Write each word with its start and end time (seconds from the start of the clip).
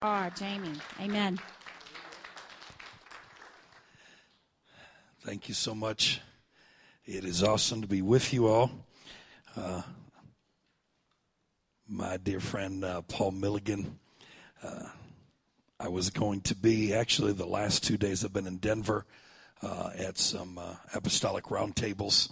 are, 0.00 0.30
Jamie. 0.30 0.78
Amen. 1.00 1.40
Thank 5.22 5.48
you 5.48 5.54
so 5.54 5.74
much. 5.74 6.20
It 7.04 7.24
is 7.24 7.42
awesome 7.42 7.82
to 7.82 7.88
be 7.88 8.00
with 8.00 8.32
you 8.32 8.46
all. 8.46 8.70
Uh, 9.56 9.82
my 11.88 12.16
dear 12.16 12.38
friend 12.38 12.84
uh, 12.84 13.02
Paul 13.02 13.32
Milligan, 13.32 13.98
uh, 14.62 14.84
I 15.80 15.88
was 15.88 16.10
going 16.10 16.42
to 16.42 16.54
be 16.54 16.94
actually 16.94 17.32
the 17.32 17.46
last 17.46 17.82
two 17.82 17.96
days 17.96 18.24
I've 18.24 18.32
been 18.32 18.46
in 18.46 18.58
Denver 18.58 19.04
uh, 19.62 19.90
at 19.98 20.16
some 20.16 20.58
uh, 20.58 20.76
apostolic 20.94 21.46
roundtables, 21.46 22.30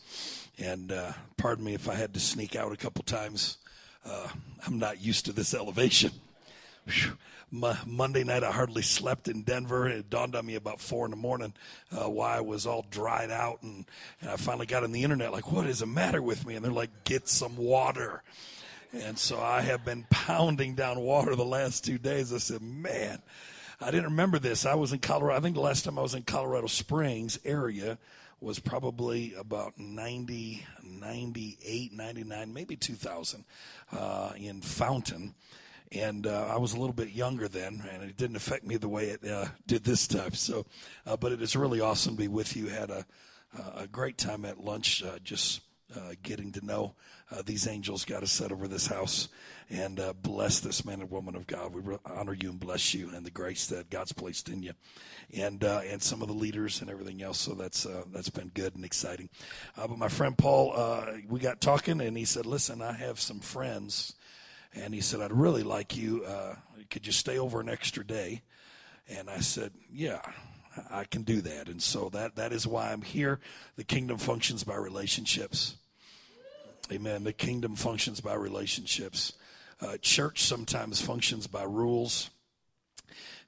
and 0.56 0.92
uh, 0.92 1.12
pardon 1.36 1.64
me 1.64 1.74
if 1.74 1.88
I 1.88 1.96
had 1.96 2.14
to 2.14 2.20
sneak 2.20 2.54
out 2.54 2.72
a 2.72 2.76
couple 2.76 3.02
times. 3.02 3.58
I'm 4.64 4.78
not 4.78 5.00
used 5.00 5.24
to 5.26 5.32
this 5.32 5.52
elevation. 5.54 6.12
Monday 7.50 8.24
night, 8.24 8.42
I 8.42 8.50
hardly 8.50 8.82
slept 8.82 9.28
in 9.28 9.42
Denver. 9.42 9.88
It 9.88 10.10
dawned 10.10 10.34
on 10.34 10.44
me 10.44 10.56
about 10.56 10.80
four 10.80 11.04
in 11.04 11.10
the 11.10 11.16
morning 11.16 11.54
uh, 11.92 12.08
why 12.10 12.36
I 12.36 12.40
was 12.40 12.66
all 12.66 12.84
dried 12.90 13.30
out. 13.30 13.62
And, 13.62 13.84
and 14.20 14.30
I 14.30 14.36
finally 14.36 14.66
got 14.66 14.84
on 14.84 14.92
the 14.92 15.04
internet, 15.04 15.32
like, 15.32 15.52
what 15.52 15.66
is 15.66 15.78
the 15.78 15.86
matter 15.86 16.20
with 16.20 16.44
me? 16.46 16.56
And 16.56 16.64
they're 16.64 16.72
like, 16.72 17.04
get 17.04 17.28
some 17.28 17.56
water. 17.56 18.22
And 18.92 19.18
so 19.18 19.40
I 19.40 19.60
have 19.60 19.84
been 19.84 20.06
pounding 20.10 20.74
down 20.74 21.00
water 21.00 21.36
the 21.36 21.44
last 21.44 21.84
two 21.84 21.98
days. 21.98 22.32
I 22.32 22.38
said, 22.38 22.62
man, 22.62 23.22
I 23.80 23.90
didn't 23.90 24.06
remember 24.06 24.38
this. 24.38 24.66
I 24.66 24.74
was 24.74 24.92
in 24.92 24.98
Colorado. 24.98 25.38
I 25.38 25.40
think 25.40 25.54
the 25.54 25.60
last 25.60 25.84
time 25.84 25.98
I 25.98 26.02
was 26.02 26.14
in 26.14 26.22
Colorado 26.22 26.66
Springs 26.66 27.38
area 27.44 27.98
was 28.40 28.58
probably 28.58 29.34
about 29.34 29.78
90, 29.78 30.66
98, 30.82 31.92
99, 31.92 32.52
maybe 32.52 32.76
2000 32.76 33.44
uh, 33.92 34.32
in 34.36 34.60
Fountain 34.60 35.34
and 35.92 36.26
uh, 36.26 36.48
I 36.50 36.58
was 36.58 36.72
a 36.72 36.78
little 36.78 36.94
bit 36.94 37.10
younger 37.10 37.48
then, 37.48 37.82
and 37.92 38.02
it 38.02 38.16
didn't 38.16 38.36
affect 38.36 38.64
me 38.64 38.76
the 38.76 38.88
way 38.88 39.06
it 39.10 39.26
uh, 39.26 39.46
did 39.66 39.84
this 39.84 40.06
time. 40.06 40.34
So, 40.34 40.66
uh, 41.06 41.16
but 41.16 41.32
it 41.32 41.42
is 41.42 41.54
really 41.56 41.80
awesome 41.80 42.16
to 42.16 42.22
be 42.22 42.28
with 42.28 42.56
you. 42.56 42.66
Had 42.66 42.90
a 42.90 43.06
a 43.74 43.86
great 43.86 44.18
time 44.18 44.44
at 44.44 44.62
lunch, 44.62 45.02
uh, 45.02 45.18
just 45.24 45.62
uh, 45.96 46.12
getting 46.22 46.52
to 46.52 46.66
know 46.66 46.94
uh, 47.30 47.40
these 47.46 47.66
angels. 47.66 48.04
Got 48.04 48.22
us 48.22 48.32
set 48.32 48.52
over 48.52 48.68
this 48.68 48.86
house, 48.86 49.28
and 49.70 50.00
bless 50.22 50.60
this 50.60 50.84
man 50.84 51.00
and 51.00 51.10
woman 51.10 51.36
of 51.36 51.46
God. 51.46 51.72
We 51.72 51.96
honor 52.04 52.34
you 52.34 52.50
and 52.50 52.60
bless 52.60 52.92
you, 52.92 53.10
and 53.14 53.24
the 53.24 53.30
grace 53.30 53.68
that 53.68 53.88
God's 53.88 54.12
placed 54.12 54.48
in 54.48 54.62
you, 54.62 54.72
and 55.34 55.62
and 55.62 56.02
some 56.02 56.20
of 56.20 56.28
the 56.28 56.34
leaders 56.34 56.80
and 56.80 56.90
everything 56.90 57.22
else. 57.22 57.38
So 57.38 57.54
that's 57.54 57.86
that's 58.12 58.30
been 58.30 58.48
good 58.48 58.74
and 58.74 58.84
exciting. 58.84 59.30
but 59.76 59.96
my 59.96 60.08
friend 60.08 60.36
Paul, 60.36 60.74
we 61.28 61.40
got 61.40 61.60
talking, 61.60 62.00
and 62.00 62.16
he 62.18 62.24
said, 62.24 62.44
"Listen, 62.44 62.82
I 62.82 62.92
have 62.92 63.20
some 63.20 63.40
friends." 63.40 64.14
And 64.76 64.94
he 64.94 65.00
said, 65.00 65.20
I'd 65.20 65.32
really 65.32 65.62
like 65.62 65.96
you, 65.96 66.24
uh, 66.24 66.54
could 66.90 67.06
you 67.06 67.12
stay 67.12 67.38
over 67.38 67.60
an 67.60 67.68
extra 67.68 68.04
day? 68.04 68.42
And 69.08 69.30
I 69.30 69.38
said, 69.38 69.72
Yeah, 69.90 70.20
I 70.90 71.04
can 71.04 71.22
do 71.22 71.40
that. 71.42 71.68
And 71.68 71.82
so 71.82 72.08
that, 72.10 72.36
that 72.36 72.52
is 72.52 72.66
why 72.66 72.92
I'm 72.92 73.02
here. 73.02 73.40
The 73.76 73.84
kingdom 73.84 74.18
functions 74.18 74.64
by 74.64 74.76
relationships. 74.76 75.76
Amen. 76.92 77.24
The 77.24 77.32
kingdom 77.32 77.74
functions 77.74 78.20
by 78.20 78.34
relationships. 78.34 79.32
Uh, 79.80 79.96
church 79.98 80.42
sometimes 80.42 81.00
functions 81.00 81.46
by 81.46 81.64
rules 81.64 82.30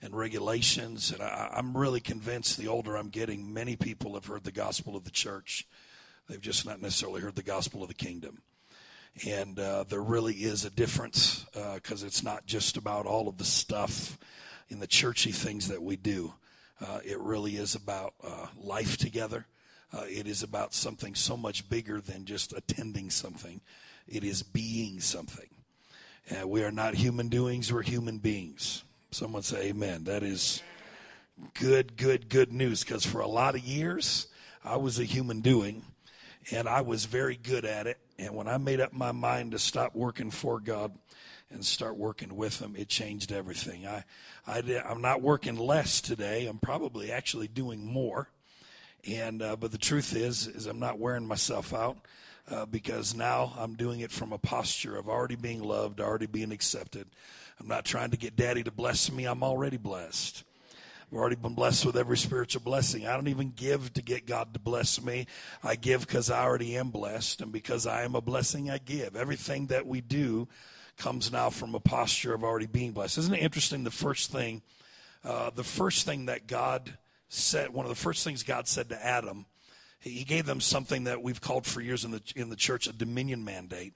and 0.02 0.14
regulations. 0.14 1.12
And 1.12 1.22
I, 1.22 1.50
I'm 1.52 1.76
really 1.76 2.00
convinced 2.00 2.58
the 2.58 2.68
older 2.68 2.96
I'm 2.96 3.08
getting, 3.08 3.52
many 3.52 3.76
people 3.76 4.14
have 4.14 4.26
heard 4.26 4.44
the 4.44 4.52
gospel 4.52 4.96
of 4.96 5.04
the 5.04 5.10
church. 5.10 5.66
They've 6.28 6.40
just 6.40 6.66
not 6.66 6.80
necessarily 6.80 7.20
heard 7.20 7.36
the 7.36 7.42
gospel 7.42 7.82
of 7.82 7.88
the 7.88 7.94
kingdom. 7.94 8.42
And 9.26 9.58
uh, 9.58 9.84
there 9.88 10.02
really 10.02 10.34
is 10.34 10.64
a 10.64 10.70
difference 10.70 11.44
because 11.74 12.02
uh, 12.02 12.06
it's 12.06 12.22
not 12.22 12.46
just 12.46 12.76
about 12.76 13.06
all 13.06 13.28
of 13.28 13.38
the 13.38 13.44
stuff 13.44 14.18
in 14.68 14.80
the 14.80 14.86
churchy 14.86 15.32
things 15.32 15.68
that 15.68 15.82
we 15.82 15.96
do. 15.96 16.32
Uh, 16.80 17.00
it 17.04 17.18
really 17.18 17.56
is 17.56 17.74
about 17.74 18.14
uh, 18.22 18.46
life 18.56 18.96
together. 18.96 19.46
It 20.06 20.26
is 20.26 20.42
about 20.42 20.74
something 20.74 21.14
so 21.14 21.36
much 21.36 21.68
bigger 21.68 22.00
than 22.00 22.26
just 22.26 22.52
attending 22.52 23.10
something. 23.10 23.60
It 24.06 24.22
is 24.22 24.42
being 24.42 25.00
something. 25.00 25.48
we 26.44 26.62
are 26.62 26.70
not 26.70 26.94
human 26.94 27.28
doings, 27.28 27.72
we're 27.72 27.82
human 27.82 28.18
beings. 28.18 28.84
Someone 29.10 29.42
say 29.42 29.68
amen. 29.68 30.04
That 30.04 30.22
is 30.22 30.62
good, 31.54 31.96
good, 31.96 32.28
good 32.28 32.52
news 32.52 32.84
because 32.84 33.04
for 33.06 33.20
a 33.20 33.26
lot 33.26 33.54
of 33.54 33.62
years, 33.62 34.28
I 34.64 34.76
was 34.76 34.98
a 34.98 35.04
human 35.04 35.40
doing 35.40 35.82
and 36.52 36.68
I 36.68 36.82
was 36.82 37.06
very 37.06 37.36
good 37.36 37.64
at 37.64 37.86
it 37.86 37.98
and 38.18 38.34
when 38.34 38.48
I 38.48 38.58
made 38.58 38.80
up 38.80 38.92
my 38.92 39.12
mind 39.12 39.52
to 39.52 39.58
stop 39.58 39.94
working 39.94 40.30
for 40.30 40.58
God 40.58 40.92
and 41.50 41.64
start 41.64 41.96
working 41.96 42.36
with 42.36 42.60
Him, 42.60 42.74
it 42.76 42.88
changed 42.88 43.32
everything. 43.32 43.86
I, 43.86 44.04
I 44.46 44.60
did, 44.60 44.82
I'm 44.82 45.00
not 45.00 45.22
working 45.22 45.56
less 45.56 46.00
today. 46.00 46.46
I'm 46.46 46.58
probably 46.58 47.12
actually 47.12 47.48
doing 47.48 47.86
more. 47.86 48.28
And 49.06 49.40
uh, 49.40 49.56
but 49.56 49.70
the 49.70 49.78
truth 49.78 50.16
is, 50.16 50.48
is 50.48 50.66
I'm 50.66 50.80
not 50.80 50.98
wearing 50.98 51.26
myself 51.26 51.72
out 51.72 51.98
uh, 52.50 52.66
because 52.66 53.14
now 53.14 53.52
I'm 53.56 53.74
doing 53.74 54.00
it 54.00 54.10
from 54.10 54.32
a 54.32 54.38
posture 54.38 54.96
of 54.96 55.08
already 55.08 55.36
being 55.36 55.62
loved, 55.62 56.00
already 56.00 56.26
being 56.26 56.50
accepted. 56.50 57.06
I'm 57.60 57.68
not 57.68 57.84
trying 57.84 58.10
to 58.10 58.16
get 58.16 58.36
Daddy 58.36 58.64
to 58.64 58.70
bless 58.70 59.10
me. 59.10 59.24
I'm 59.24 59.42
already 59.42 59.76
blessed. 59.76 60.44
I've 61.10 61.18
already 61.18 61.36
been 61.36 61.54
blessed 61.54 61.86
with 61.86 61.96
every 61.96 62.18
spiritual 62.18 62.60
blessing. 62.60 63.06
I 63.06 63.14
don't 63.14 63.28
even 63.28 63.52
give 63.56 63.94
to 63.94 64.02
get 64.02 64.26
God 64.26 64.52
to 64.52 64.60
bless 64.60 65.02
me. 65.02 65.26
I 65.64 65.74
give 65.74 66.02
because 66.06 66.30
I 66.30 66.42
already 66.42 66.76
am 66.76 66.90
blessed. 66.90 67.40
And 67.40 67.50
because 67.50 67.86
I 67.86 68.02
am 68.02 68.14
a 68.14 68.20
blessing, 68.20 68.70
I 68.70 68.76
give. 68.76 69.16
Everything 69.16 69.68
that 69.68 69.86
we 69.86 70.02
do 70.02 70.48
comes 70.98 71.32
now 71.32 71.48
from 71.48 71.74
a 71.74 71.80
posture 71.80 72.34
of 72.34 72.44
already 72.44 72.66
being 72.66 72.92
blessed. 72.92 73.16
Isn't 73.18 73.34
it 73.34 73.42
interesting? 73.42 73.84
The 73.84 73.90
first 73.90 74.30
thing, 74.30 74.60
uh, 75.24 75.48
the 75.48 75.64
first 75.64 76.04
thing 76.04 76.26
that 76.26 76.46
God 76.46 76.98
said, 77.30 77.70
one 77.70 77.86
of 77.86 77.90
the 77.90 77.94
first 77.94 78.22
things 78.22 78.42
God 78.42 78.68
said 78.68 78.90
to 78.90 79.06
Adam, 79.06 79.46
he 80.00 80.24
gave 80.24 80.44
them 80.44 80.60
something 80.60 81.04
that 81.04 81.22
we've 81.22 81.40
called 81.40 81.64
for 81.64 81.80
years 81.80 82.04
in 82.04 82.10
the 82.10 82.22
in 82.36 82.50
the 82.50 82.56
church 82.56 82.86
a 82.86 82.92
dominion 82.92 83.44
mandate. 83.44 83.94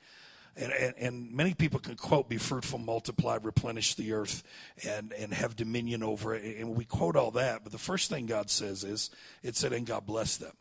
And, 0.55 0.73
and, 0.73 0.95
and, 0.99 1.33
many 1.33 1.55
people 1.55 1.81
can 1.81 1.97
quote, 1.97 2.29
be 2.29 2.37
fruitful, 2.37 2.79
multiply, 2.79 3.39
replenish 3.43 3.95
the 3.95 4.13
earth, 4.13 4.43
and, 4.87 5.13
and 5.15 5.33
have 5.33 5.57
dominion 5.57 6.03
over 6.03 6.35
it. 6.35 6.59
And 6.59 6.77
we 6.77 6.85
quote 6.85 7.17
all 7.17 7.31
that. 7.31 7.63
But 7.63 7.73
the 7.73 7.79
first 7.79 8.11
thing 8.11 8.27
God 8.27 8.51
says 8.51 8.85
is, 8.85 9.11
it 9.43 9.57
said, 9.57 9.73
and 9.73 9.87
God 9.87 10.05
bless 10.05 10.37
them. 10.37 10.53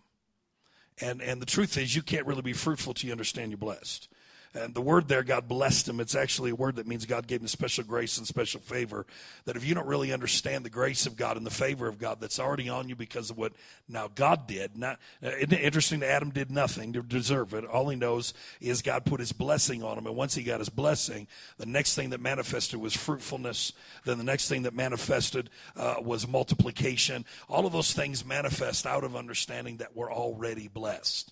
And, 1.02 1.22
and 1.22 1.42
the 1.42 1.46
truth 1.46 1.78
is, 1.78 1.96
you 1.96 2.04
can't 2.04 2.26
really 2.26 2.42
be 2.42 2.54
fruitful 2.54 2.94
till 2.94 3.08
you 3.08 3.12
understand 3.12 3.52
you're 3.52 3.58
blessed. 3.58 4.08
And 4.54 4.74
the 4.74 4.82
word 4.82 5.08
there, 5.08 5.24
God 5.24 5.48
blessed 5.48 5.88
him, 5.88 6.02
it's 6.02 6.16
actually 6.16 6.52
a 6.52 6.56
word 6.56 6.76
that 6.76 6.86
means 6.86 7.06
God 7.06 7.26
gave 7.26 7.40
him 7.40 7.48
special 7.48 7.86
grace 7.86 8.18
and 8.18 8.28
special 8.28 8.60
favor. 8.60 9.06
That 9.46 9.56
if 9.56 9.66
you 9.66 9.74
don't 9.74 9.88
really 9.88 10.12
understand 10.12 10.66
the 10.66 10.70
grace 10.70 11.06
of 11.06 11.16
God 11.16 11.38
and 11.38 11.46
the 11.46 11.52
favor 11.52 11.88
of 11.88 11.98
God 11.98 12.20
that's 12.20 12.40
already 12.40 12.68
on 12.68 12.90
you 12.90 12.96
because 12.96 13.30
of 13.30 13.38
what 13.38 13.54
now 13.88 14.10
God 14.14 14.48
did, 14.48 14.78
not 14.78 15.00
isn't 15.22 15.54
it 15.54 15.62
interesting 15.62 16.02
that 16.02 16.10
Adam 16.10 16.32
did 16.32 16.52
nothing 16.52 16.92
to 16.94 17.02
deserve 17.02 17.54
it. 17.54 17.64
All 17.64 17.88
he 17.88 17.96
knows 17.96 18.34
is 18.60 18.82
God 18.82 19.06
put 19.06 19.22
his 19.22 19.32
blessing 19.32 19.84
on 19.84 19.98
him. 19.98 20.06
And 20.06 20.18
once 20.18 20.36
he 20.36 20.44
got 20.44 20.60
his 20.60 20.70
blessing, 20.70 21.28
the 21.58 21.66
next 21.66 21.96
thing 21.96 22.10
that 22.10 22.20
manifested 22.20 22.80
was 22.80 22.94
fruitfulness. 22.94 23.72
Then 24.04 24.18
the 24.18 24.24
next 24.26 24.50
thing 24.50 24.64
that 24.64 24.74
manifested 24.74 25.50
uh, 25.78 25.96
was 26.02 26.28
multiplication. 26.28 27.26
All 27.48 27.66
of 27.66 27.72
those 27.72 27.94
things 27.94 28.26
manifest 28.26 28.86
out 28.86 29.06
of 29.06 29.16
understanding 29.16 29.78
that 29.78 29.96
we're 29.96 30.12
already 30.12 30.68
blessed. 30.68 31.32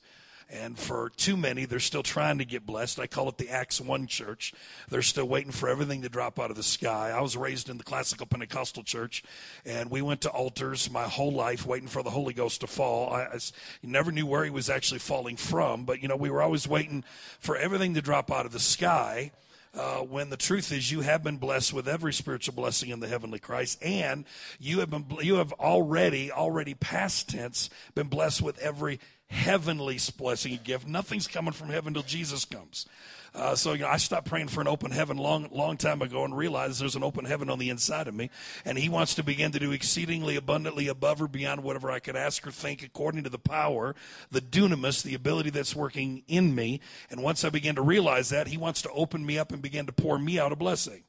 And 0.52 0.80
for 0.80 1.12
too 1.16 1.38
many, 1.38 1.66
they're 1.66 1.80
still 1.80 2.02
trying 2.02 2.40
to 2.40 2.46
get 2.46 2.66
blessed. 2.66 3.00
I 3.00 3.06
call 3.06 3.30
it 3.30 3.38
the 3.38 3.50
Acts 3.50 3.80
1 3.80 4.08
church. 4.08 4.52
They're 4.90 5.04
still 5.04 5.28
waiting 5.28 5.52
for 5.52 5.70
everything 5.70 6.02
to 6.02 6.10
drop 6.10 6.40
out 6.40 6.50
of 6.50 6.58
the 6.58 6.64
sky. 6.64 7.12
I 7.12 7.22
was 7.22 7.38
raised 7.38 7.70
in 7.70 7.78
the 7.78 7.84
classical 7.84 8.26
Pentecostal 8.26 8.84
church, 8.84 9.24
and 9.64 9.92
we 9.92 10.02
went 10.02 10.22
to 10.22 10.30
altars 10.30 10.90
my 10.90 11.04
whole 11.04 11.32
life 11.32 11.68
waiting 11.68 11.88
for 11.88 12.02
the 12.02 12.10
Holy 12.10 12.34
Ghost 12.34 12.62
to 12.62 12.68
fall. 12.68 13.14
I, 13.14 13.26
I 13.26 13.40
never 13.84 14.12
knew 14.12 14.26
where 14.26 14.44
he 14.44 14.50
was 14.50 14.72
actually 14.72 15.00
falling 15.00 15.38
from, 15.38 15.86
but, 15.86 16.02
you 16.02 16.08
know, 16.08 16.16
we 16.16 16.32
were 16.32 16.42
always 16.42 16.68
waiting 16.68 17.04
for 17.40 17.56
everything 17.56 17.94
to 17.94 18.02
drop 18.02 18.32
out 18.32 18.48
of 18.48 18.52
the 18.52 18.60
sky. 18.60 19.32
Uh, 19.72 20.00
when 20.00 20.32
the 20.32 20.38
truth 20.38 20.72
is 20.72 20.92
you 20.92 21.02
have 21.02 21.22
been 21.22 21.38
blessed 21.38 21.74
with 21.74 21.88
every 21.88 22.12
spiritual 22.12 22.56
blessing 22.56 22.90
in 22.90 23.00
the 23.00 23.08
heavenly 23.08 23.38
Christ, 23.38 23.78
and 23.84 24.26
you 24.60 24.80
have 24.80 24.90
been 24.90 25.06
you 25.22 25.36
have 25.36 25.54
already 25.54 26.32
already 26.32 26.74
past 26.74 27.30
tense 27.30 27.70
been 27.94 28.08
blessed 28.08 28.42
with 28.42 28.58
every 28.58 29.00
heavenly 29.30 30.00
blessing 30.18 30.60
gift. 30.64 30.88
Nothing's 30.88 31.28
coming 31.28 31.54
from 31.54 31.70
heaven 31.70 31.94
till 31.94 32.04
Jesus 32.04 32.46
comes. 32.46 32.86
Uh, 33.34 33.56
so 33.56 33.74
you 33.74 33.80
know, 33.82 33.88
I 33.88 33.98
stopped 33.98 34.28
praying 34.28 34.48
for 34.48 34.62
an 34.62 34.68
open 34.68 34.92
heaven 34.92 35.18
long, 35.18 35.50
long 35.52 35.78
time 35.78 36.02
ago, 36.02 36.26
and 36.26 36.36
realized 36.36 36.82
there's 36.82 36.96
an 36.96 37.04
open 37.04 37.26
heaven 37.26 37.50
on 37.50 37.60
the 37.60 37.70
inside 37.70 38.08
of 38.08 38.16
me, 38.16 38.30
and 38.66 38.78
He 38.78 38.90
wants 38.90 39.16
to 39.16 39.24
begin 39.24 39.52
to 39.52 39.60
do 39.60 39.72
exceedingly 39.72 40.36
abundantly 40.36 40.88
above 40.88 41.22
or 41.22 41.28
beyond 41.28 41.64
whatever 41.64 41.92
I 41.92 42.00
could 42.00 42.16
ask 42.16 42.46
or 42.48 42.52
think, 42.52 42.82
according 42.84 43.24
to 43.24 43.30
the 43.30 43.38
power, 43.38 43.96
the 44.32 44.42
dunamis, 44.42 45.04
the 45.04 45.14
ability 45.14 45.52
that's 45.52 45.76
working 45.76 46.24
in 46.28 46.56
me. 46.56 46.82
And 47.12 47.22
once 47.22 47.44
I 47.44 47.50
begin 47.50 47.76
to 47.76 47.82
realize 47.82 48.30
that, 48.30 48.48
He 48.48 48.58
wants 48.58 48.82
to 48.82 48.92
open 48.92 49.26
me 49.26 49.38
up 49.38 49.52
and 49.52 49.62
begin 49.62 49.86
to 49.86 49.94
pour 49.94 50.18
me 50.18 50.40
out 50.40 50.52
a 50.52 50.56
blessing 50.56 51.04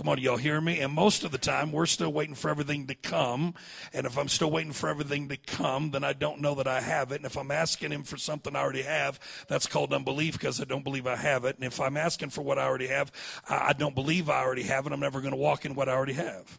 Come 0.00 0.08
on, 0.08 0.18
y'all 0.18 0.38
hear 0.38 0.62
me? 0.62 0.80
And 0.80 0.94
most 0.94 1.24
of 1.24 1.30
the 1.30 1.36
time, 1.36 1.72
we're 1.72 1.84
still 1.84 2.10
waiting 2.10 2.34
for 2.34 2.48
everything 2.48 2.86
to 2.86 2.94
come. 2.94 3.52
And 3.92 4.06
if 4.06 4.16
I'm 4.16 4.28
still 4.28 4.50
waiting 4.50 4.72
for 4.72 4.88
everything 4.88 5.28
to 5.28 5.36
come, 5.36 5.90
then 5.90 6.04
I 6.04 6.14
don't 6.14 6.40
know 6.40 6.54
that 6.54 6.66
I 6.66 6.80
have 6.80 7.12
it. 7.12 7.16
And 7.16 7.26
if 7.26 7.36
I'm 7.36 7.50
asking 7.50 7.92
Him 7.92 8.04
for 8.04 8.16
something 8.16 8.56
I 8.56 8.60
already 8.60 8.80
have, 8.80 9.20
that's 9.46 9.66
called 9.66 9.92
unbelief 9.92 10.38
because 10.38 10.58
I 10.58 10.64
don't 10.64 10.84
believe 10.84 11.06
I 11.06 11.16
have 11.16 11.44
it. 11.44 11.56
And 11.56 11.66
if 11.66 11.78
I'm 11.82 11.98
asking 11.98 12.30
for 12.30 12.40
what 12.40 12.58
I 12.58 12.62
already 12.62 12.86
have, 12.86 13.12
I 13.46 13.74
don't 13.74 13.94
believe 13.94 14.30
I 14.30 14.40
already 14.40 14.62
have 14.62 14.86
it. 14.86 14.92
I'm 14.94 15.00
never 15.00 15.20
going 15.20 15.34
to 15.34 15.36
walk 15.36 15.66
in 15.66 15.74
what 15.74 15.90
I 15.90 15.92
already 15.92 16.14
have. 16.14 16.58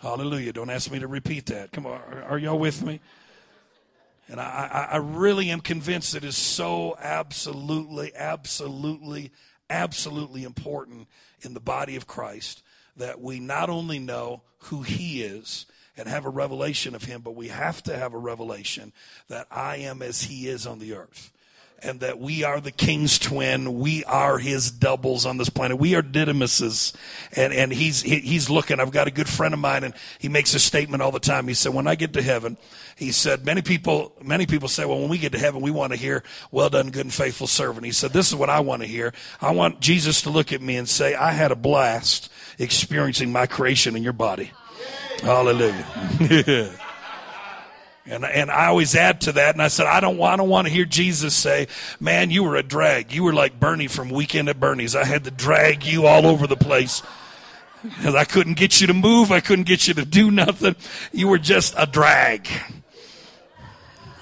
Hallelujah. 0.00 0.54
Don't 0.54 0.70
ask 0.70 0.90
me 0.90 0.98
to 0.98 1.06
repeat 1.06 1.44
that. 1.46 1.72
Come 1.72 1.84
on. 1.84 2.00
Are 2.26 2.38
y'all 2.38 2.58
with 2.58 2.82
me? 2.82 3.00
And 4.28 4.40
I, 4.40 4.88
I, 4.92 4.96
really 4.96 5.50
am 5.50 5.60
convinced 5.60 6.14
it 6.14 6.24
is 6.24 6.38
so 6.38 6.96
absolutely, 6.98 8.12
absolutely, 8.16 9.30
absolutely 9.68 10.44
important 10.44 11.06
in 11.42 11.54
the 11.54 11.60
body 11.60 11.96
of 11.96 12.06
Christ 12.06 12.62
that 12.96 13.20
we 13.20 13.40
not 13.40 13.70
only 13.70 13.98
know 13.98 14.42
who 14.58 14.82
He 14.82 15.22
is 15.22 15.66
and 15.96 16.08
have 16.08 16.24
a 16.24 16.30
revelation 16.30 16.94
of 16.94 17.04
Him, 17.04 17.20
but 17.20 17.34
we 17.34 17.48
have 17.48 17.82
to 17.84 17.96
have 17.96 18.14
a 18.14 18.18
revelation 18.18 18.92
that 19.28 19.46
I 19.50 19.76
am 19.76 20.02
as 20.02 20.22
He 20.22 20.48
is 20.48 20.66
on 20.66 20.78
the 20.78 20.94
earth 20.94 21.32
and 21.82 22.00
that 22.00 22.18
we 22.18 22.44
are 22.44 22.60
the 22.60 22.70
king's 22.70 23.18
twin. 23.18 23.78
We 23.80 24.04
are 24.04 24.38
his 24.38 24.70
doubles 24.70 25.26
on 25.26 25.36
this 25.36 25.48
planet. 25.48 25.78
We 25.78 25.94
are 25.94 26.02
Didymuses. 26.02 26.94
And, 27.34 27.52
and 27.52 27.72
he's, 27.72 28.02
he, 28.02 28.20
he's 28.20 28.48
looking. 28.48 28.78
I've 28.78 28.92
got 28.92 29.08
a 29.08 29.10
good 29.10 29.28
friend 29.28 29.52
of 29.52 29.60
mine 29.60 29.84
and 29.84 29.94
he 30.18 30.28
makes 30.28 30.54
a 30.54 30.60
statement 30.60 31.02
all 31.02 31.10
the 31.10 31.20
time. 31.20 31.48
He 31.48 31.54
said, 31.54 31.74
when 31.74 31.86
I 31.86 31.94
get 31.94 32.12
to 32.12 32.22
heaven, 32.22 32.56
he 32.96 33.10
said, 33.10 33.44
many 33.44 33.62
people, 33.62 34.14
many 34.22 34.46
people 34.46 34.68
say, 34.68 34.84
well, 34.84 35.00
when 35.00 35.08
we 35.08 35.18
get 35.18 35.32
to 35.32 35.38
heaven, 35.38 35.60
we 35.60 35.70
want 35.70 35.92
to 35.92 35.98
hear, 35.98 36.22
well 36.50 36.70
done, 36.70 36.90
good 36.90 37.06
and 37.06 37.14
faithful 37.14 37.46
servant. 37.46 37.84
He 37.84 37.92
said, 37.92 38.12
this 38.12 38.28
is 38.28 38.34
what 38.34 38.50
I 38.50 38.60
want 38.60 38.82
to 38.82 38.88
hear. 38.88 39.12
I 39.40 39.52
want 39.52 39.80
Jesus 39.80 40.22
to 40.22 40.30
look 40.30 40.52
at 40.52 40.62
me 40.62 40.76
and 40.76 40.88
say, 40.88 41.14
I 41.14 41.32
had 41.32 41.50
a 41.50 41.56
blast 41.56 42.30
experiencing 42.58 43.32
my 43.32 43.46
creation 43.46 43.96
in 43.96 44.02
your 44.02 44.12
body. 44.12 44.52
Hallelujah. 45.20 46.78
And, 48.04 48.24
and 48.24 48.50
I 48.50 48.66
always 48.66 48.96
add 48.96 49.20
to 49.22 49.32
that. 49.32 49.54
And 49.54 49.62
I 49.62 49.68
said, 49.68 49.86
I 49.86 50.00
don't, 50.00 50.20
I 50.20 50.36
don't 50.36 50.48
want 50.48 50.66
to 50.66 50.72
hear 50.72 50.84
Jesus 50.84 51.34
say, 51.34 51.68
man, 52.00 52.30
you 52.30 52.42
were 52.42 52.56
a 52.56 52.62
drag. 52.62 53.12
You 53.12 53.22
were 53.22 53.32
like 53.32 53.60
Bernie 53.60 53.86
from 53.86 54.10
Weekend 54.10 54.48
at 54.48 54.58
Bernie's. 54.58 54.96
I 54.96 55.04
had 55.04 55.24
to 55.24 55.30
drag 55.30 55.84
you 55.84 56.06
all 56.06 56.26
over 56.26 56.46
the 56.46 56.56
place. 56.56 57.02
Because 57.82 58.14
I 58.14 58.24
couldn't 58.24 58.54
get 58.54 58.80
you 58.80 58.86
to 58.88 58.94
move. 58.94 59.32
I 59.32 59.40
couldn't 59.40 59.66
get 59.66 59.88
you 59.88 59.94
to 59.94 60.04
do 60.04 60.30
nothing. 60.30 60.76
You 61.12 61.28
were 61.28 61.38
just 61.38 61.74
a 61.76 61.86
drag. 61.86 62.48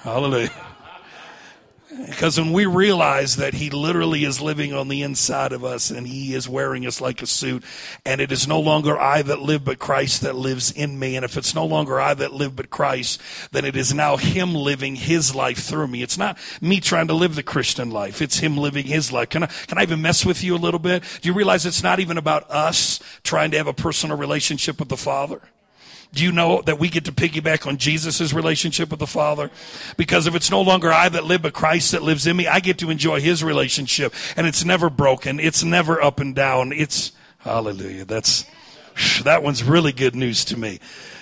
Hallelujah. 0.01 0.51
Because 2.05 2.39
when 2.39 2.53
we 2.53 2.65
realize 2.65 3.35
that 3.35 3.53
He 3.53 3.69
literally 3.69 4.23
is 4.23 4.39
living 4.39 4.73
on 4.73 4.87
the 4.87 5.01
inside 5.01 5.51
of 5.51 5.65
us 5.65 5.91
and 5.91 6.07
He 6.07 6.33
is 6.33 6.47
wearing 6.47 6.85
us 6.85 7.01
like 7.01 7.21
a 7.21 7.27
suit, 7.27 7.63
and 8.05 8.21
it 8.21 8.31
is 8.31 8.47
no 8.47 8.59
longer 8.59 8.97
I 8.97 9.21
that 9.21 9.41
live, 9.41 9.65
but 9.65 9.79
Christ 9.79 10.21
that 10.21 10.35
lives 10.35 10.71
in 10.71 10.97
me. 10.97 11.17
And 11.17 11.25
if 11.25 11.35
it's 11.35 11.53
no 11.53 11.65
longer 11.65 11.99
I 11.99 12.13
that 12.13 12.33
live, 12.33 12.55
but 12.55 12.69
Christ, 12.69 13.21
then 13.51 13.65
it 13.65 13.75
is 13.75 13.93
now 13.93 14.15
Him 14.15 14.55
living 14.55 14.95
His 14.95 15.35
life 15.35 15.59
through 15.59 15.87
me. 15.87 16.01
It's 16.01 16.17
not 16.17 16.37
me 16.61 16.79
trying 16.79 17.07
to 17.07 17.13
live 17.13 17.35
the 17.35 17.43
Christian 17.43 17.91
life. 17.91 18.21
It's 18.21 18.39
Him 18.39 18.55
living 18.57 18.85
His 18.85 19.11
life. 19.11 19.29
Can 19.29 19.43
I, 19.43 19.47
can 19.47 19.77
I 19.77 19.83
even 19.83 20.01
mess 20.01 20.25
with 20.25 20.43
you 20.43 20.55
a 20.55 20.57
little 20.57 20.79
bit? 20.79 21.03
Do 21.21 21.27
you 21.27 21.33
realize 21.33 21.65
it's 21.65 21.83
not 21.83 21.99
even 21.99 22.17
about 22.17 22.49
us 22.49 22.99
trying 23.23 23.51
to 23.51 23.57
have 23.57 23.67
a 23.67 23.73
personal 23.73 24.17
relationship 24.17 24.79
with 24.79 24.89
the 24.89 24.97
Father? 24.97 25.41
Do 26.13 26.23
you 26.25 26.31
know 26.33 26.61
that 26.63 26.77
we 26.77 26.89
get 26.89 27.05
to 27.05 27.13
piggyback 27.13 27.65
on 27.65 27.77
Jesus' 27.77 28.33
relationship 28.33 28.89
with 28.89 28.99
the 28.99 29.07
Father? 29.07 29.49
Because 29.95 30.27
if 30.27 30.35
it's 30.35 30.51
no 30.51 30.61
longer 30.61 30.91
I 30.91 31.07
that 31.07 31.23
live, 31.23 31.43
but 31.43 31.53
Christ 31.53 31.93
that 31.93 32.03
lives 32.03 32.27
in 32.27 32.35
me, 32.35 32.47
I 32.47 32.59
get 32.59 32.79
to 32.79 32.89
enjoy 32.89 33.21
his 33.21 33.43
relationship. 33.43 34.13
And 34.35 34.45
it's 34.45 34.65
never 34.65 34.89
broken. 34.89 35.39
It's 35.39 35.63
never 35.63 36.01
up 36.01 36.19
and 36.19 36.35
down. 36.35 36.73
It's, 36.73 37.13
hallelujah. 37.39 38.03
That's, 38.03 38.45
that 39.23 39.41
one's 39.41 39.63
really 39.63 39.93
good 39.93 40.13
news 40.13 40.43
to 40.45 40.57
me. 40.57 40.79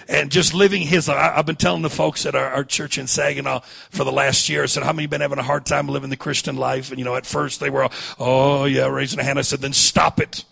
And 0.08 0.32
just 0.32 0.56
living 0.56 0.82
his, 0.82 1.08
I, 1.08 1.36
have 1.36 1.46
been 1.46 1.56
telling 1.56 1.84
the 1.84 1.90
folks 1.90 2.26
at 2.26 2.34
our, 2.34 2.50
our, 2.50 2.64
church 2.64 2.98
in 2.98 3.06
Saginaw 3.06 3.60
for 3.92 4.04
the 4.04 4.12
last 4.12 4.50
year, 4.50 4.64
I 4.64 4.66
said, 4.66 4.82
how 4.82 4.92
many 4.92 5.06
been 5.06 5.22
having 5.22 5.38
a 5.38 5.44
hard 5.44 5.68
time 5.68 5.88
living 5.88 6.10
the 6.10 6.18
Christian 6.18 6.56
life? 6.56 6.90
And 6.90 6.98
you 6.98 7.06
know, 7.06 7.16
at 7.16 7.28
first 7.28 7.60
they 7.60 7.70
were, 7.70 7.84
all, 7.84 7.92
oh 8.18 8.66
yeah, 8.66 8.88
raising 8.88 9.20
a 9.20 9.24
hand. 9.24 9.38
I 9.38 9.44
said, 9.44 9.60
then 9.60 9.72
stop 9.72 10.20
it. 10.20 10.46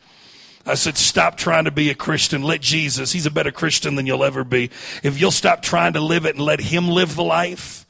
I 0.67 0.75
said, 0.75 0.97
stop 0.97 1.37
trying 1.37 1.63
to 1.65 1.71
be 1.71 1.89
a 1.89 1.95
Christian. 1.95 2.43
Let 2.43 2.61
Jesus, 2.61 3.11
he's 3.13 3.25
a 3.25 3.31
better 3.31 3.51
Christian 3.51 3.95
than 3.95 4.05
you'll 4.05 4.23
ever 4.23 4.43
be. 4.43 4.69
If 5.01 5.19
you'll 5.19 5.31
stop 5.31 5.61
trying 5.61 5.93
to 5.93 6.01
live 6.01 6.25
it 6.25 6.35
and 6.35 6.43
let 6.43 6.59
him 6.59 6.89
live 6.89 7.15
the 7.15 7.23
life, 7.23 7.85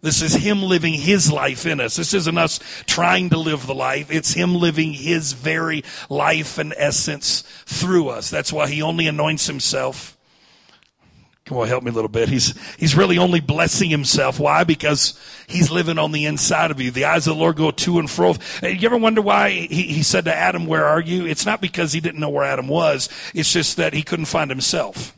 this 0.00 0.20
is 0.20 0.34
him 0.34 0.62
living 0.62 0.94
his 0.94 1.32
life 1.32 1.64
in 1.64 1.80
us. 1.80 1.96
This 1.96 2.12
isn't 2.12 2.36
us 2.36 2.60
trying 2.86 3.30
to 3.30 3.38
live 3.38 3.66
the 3.66 3.74
life. 3.74 4.10
It's 4.10 4.34
him 4.34 4.54
living 4.54 4.92
his 4.92 5.32
very 5.32 5.82
life 6.10 6.58
and 6.58 6.74
essence 6.76 7.42
through 7.64 8.08
us. 8.08 8.28
That's 8.30 8.52
why 8.52 8.68
he 8.68 8.82
only 8.82 9.06
anoints 9.06 9.46
himself 9.46 10.16
Come 11.46 11.58
on, 11.58 11.68
help 11.68 11.84
me 11.84 11.90
a 11.90 11.94
little 11.94 12.08
bit. 12.08 12.30
He's, 12.30 12.54
he's 12.78 12.96
really 12.96 13.18
only 13.18 13.40
blessing 13.40 13.90
himself. 13.90 14.40
Why? 14.40 14.64
Because 14.64 15.18
he's 15.46 15.70
living 15.70 15.98
on 15.98 16.10
the 16.12 16.24
inside 16.24 16.70
of 16.70 16.80
you. 16.80 16.90
The 16.90 17.04
eyes 17.04 17.26
of 17.26 17.36
the 17.36 17.40
Lord 17.40 17.56
go 17.56 17.70
to 17.70 17.98
and 17.98 18.10
fro. 18.10 18.34
You 18.62 18.86
ever 18.86 18.96
wonder 18.96 19.20
why 19.20 19.50
he, 19.50 19.82
he 19.82 20.02
said 20.02 20.24
to 20.24 20.34
Adam, 20.34 20.66
where 20.66 20.86
are 20.86 21.02
you? 21.02 21.26
It's 21.26 21.44
not 21.44 21.60
because 21.60 21.92
he 21.92 22.00
didn't 22.00 22.20
know 22.20 22.30
where 22.30 22.44
Adam 22.44 22.66
was. 22.66 23.10
It's 23.34 23.52
just 23.52 23.76
that 23.76 23.92
he 23.92 24.02
couldn't 24.02 24.24
find 24.24 24.50
himself. 24.50 25.14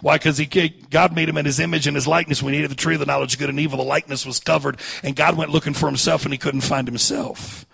Why? 0.00 0.16
Because 0.16 0.38
he 0.38 0.46
God 0.46 1.14
made 1.14 1.28
him 1.28 1.38
in 1.38 1.44
His 1.44 1.60
image 1.60 1.86
and 1.86 1.94
His 1.94 2.06
likeness. 2.06 2.42
When 2.42 2.52
he 2.52 2.62
ate 2.62 2.68
the 2.68 2.74
tree 2.74 2.94
of 2.94 3.00
the 3.00 3.06
knowledge 3.06 3.34
of 3.34 3.38
good 3.38 3.48
and 3.48 3.60
evil, 3.60 3.78
the 3.78 3.84
likeness 3.84 4.26
was 4.26 4.40
covered, 4.40 4.80
and 5.02 5.14
God 5.14 5.36
went 5.36 5.50
looking 5.50 5.74
for 5.74 5.86
Himself, 5.86 6.24
and 6.24 6.32
He 6.32 6.38
couldn't 6.38 6.62
find 6.62 6.86
Himself. 6.86 7.64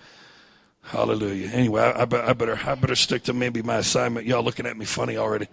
Hallelujah. 0.82 1.48
Anyway, 1.48 1.80
I, 1.80 2.02
I, 2.02 2.04
better 2.04 2.60
I 2.64 2.74
better 2.74 2.94
stick 2.94 3.24
to 3.24 3.32
maybe 3.32 3.62
my 3.62 3.76
assignment. 3.76 4.26
Y'all 4.26 4.42
looking 4.44 4.66
at 4.66 4.76
me 4.76 4.84
funny 4.84 5.16
already. 5.16 5.48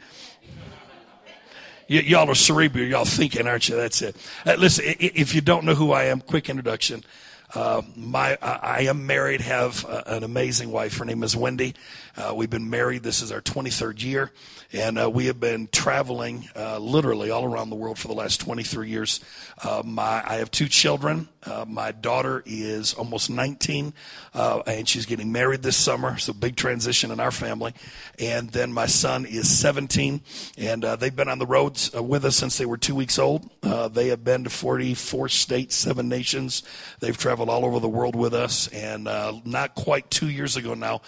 Y- 1.91 2.03
y'all 2.05 2.29
are 2.29 2.35
cerebral. 2.35 2.85
Y'all 2.85 3.03
thinking, 3.03 3.47
aren't 3.47 3.67
you? 3.67 3.75
That's 3.75 4.01
it. 4.01 4.15
Uh, 4.45 4.55
listen, 4.57 4.85
if 4.87 5.35
you 5.35 5.41
don't 5.41 5.65
know 5.65 5.75
who 5.75 5.91
I 5.91 6.05
am, 6.05 6.21
quick 6.21 6.49
introduction. 6.49 7.03
Uh, 7.53 7.81
my, 7.97 8.37
I 8.41 8.83
am 8.83 9.05
married, 9.05 9.41
have 9.41 9.85
uh, 9.85 10.03
an 10.05 10.23
amazing 10.23 10.71
wife. 10.71 10.97
Her 10.97 11.03
name 11.03 11.21
is 11.21 11.35
Wendy. 11.35 11.75
Uh, 12.15 12.31
we've 12.33 12.49
been 12.49 12.69
married. 12.69 13.03
This 13.03 13.21
is 13.21 13.29
our 13.29 13.41
23rd 13.41 14.01
year. 14.03 14.31
And 14.73 14.97
uh, 14.97 15.09
we 15.09 15.25
have 15.25 15.39
been 15.39 15.67
traveling 15.69 16.47
uh, 16.55 16.77
literally 16.77 17.29
all 17.29 17.43
around 17.43 17.69
the 17.69 17.75
world 17.75 17.99
for 17.99 18.07
the 18.07 18.13
last 18.13 18.39
23 18.39 18.89
years. 18.89 19.19
Uh, 19.61 19.81
my, 19.83 20.23
I 20.25 20.35
have 20.35 20.49
two 20.49 20.69
children. 20.69 21.27
Uh, 21.43 21.65
my 21.67 21.91
daughter 21.91 22.41
is 22.45 22.93
almost 22.93 23.29
19, 23.29 23.93
uh, 24.33 24.61
and 24.67 24.87
she's 24.87 25.05
getting 25.05 25.31
married 25.31 25.61
this 25.61 25.75
summer. 25.75 26.17
So 26.19 26.31
big 26.31 26.55
transition 26.55 27.11
in 27.11 27.19
our 27.19 27.31
family. 27.31 27.73
And 28.17 28.49
then 28.51 28.71
my 28.71 28.85
son 28.85 29.25
is 29.25 29.49
17, 29.59 30.21
and 30.57 30.85
uh, 30.85 30.95
they've 30.95 31.15
been 31.15 31.27
on 31.27 31.39
the 31.39 31.47
roads 31.47 31.91
with 31.93 32.23
us 32.23 32.37
since 32.37 32.57
they 32.57 32.65
were 32.65 32.77
two 32.77 32.95
weeks 32.95 33.19
old. 33.19 33.49
they 33.61 34.07
have 34.07 34.23
been 34.23 34.45
to 34.45 34.49
44 34.49 35.27
states, 35.27 35.75
seven 35.75 36.07
nations. 36.07 36.63
They've 36.99 37.17
traveled 37.17 37.49
all 37.49 37.65
over 37.65 37.79
the 37.79 37.89
world 37.89 38.15
with 38.15 38.33
us. 38.33 38.67
And 38.69 39.03
not 39.43 39.75
quite 39.75 40.09
two 40.09 40.29
years 40.29 40.55
ago 40.55 40.75
now, 40.75 41.01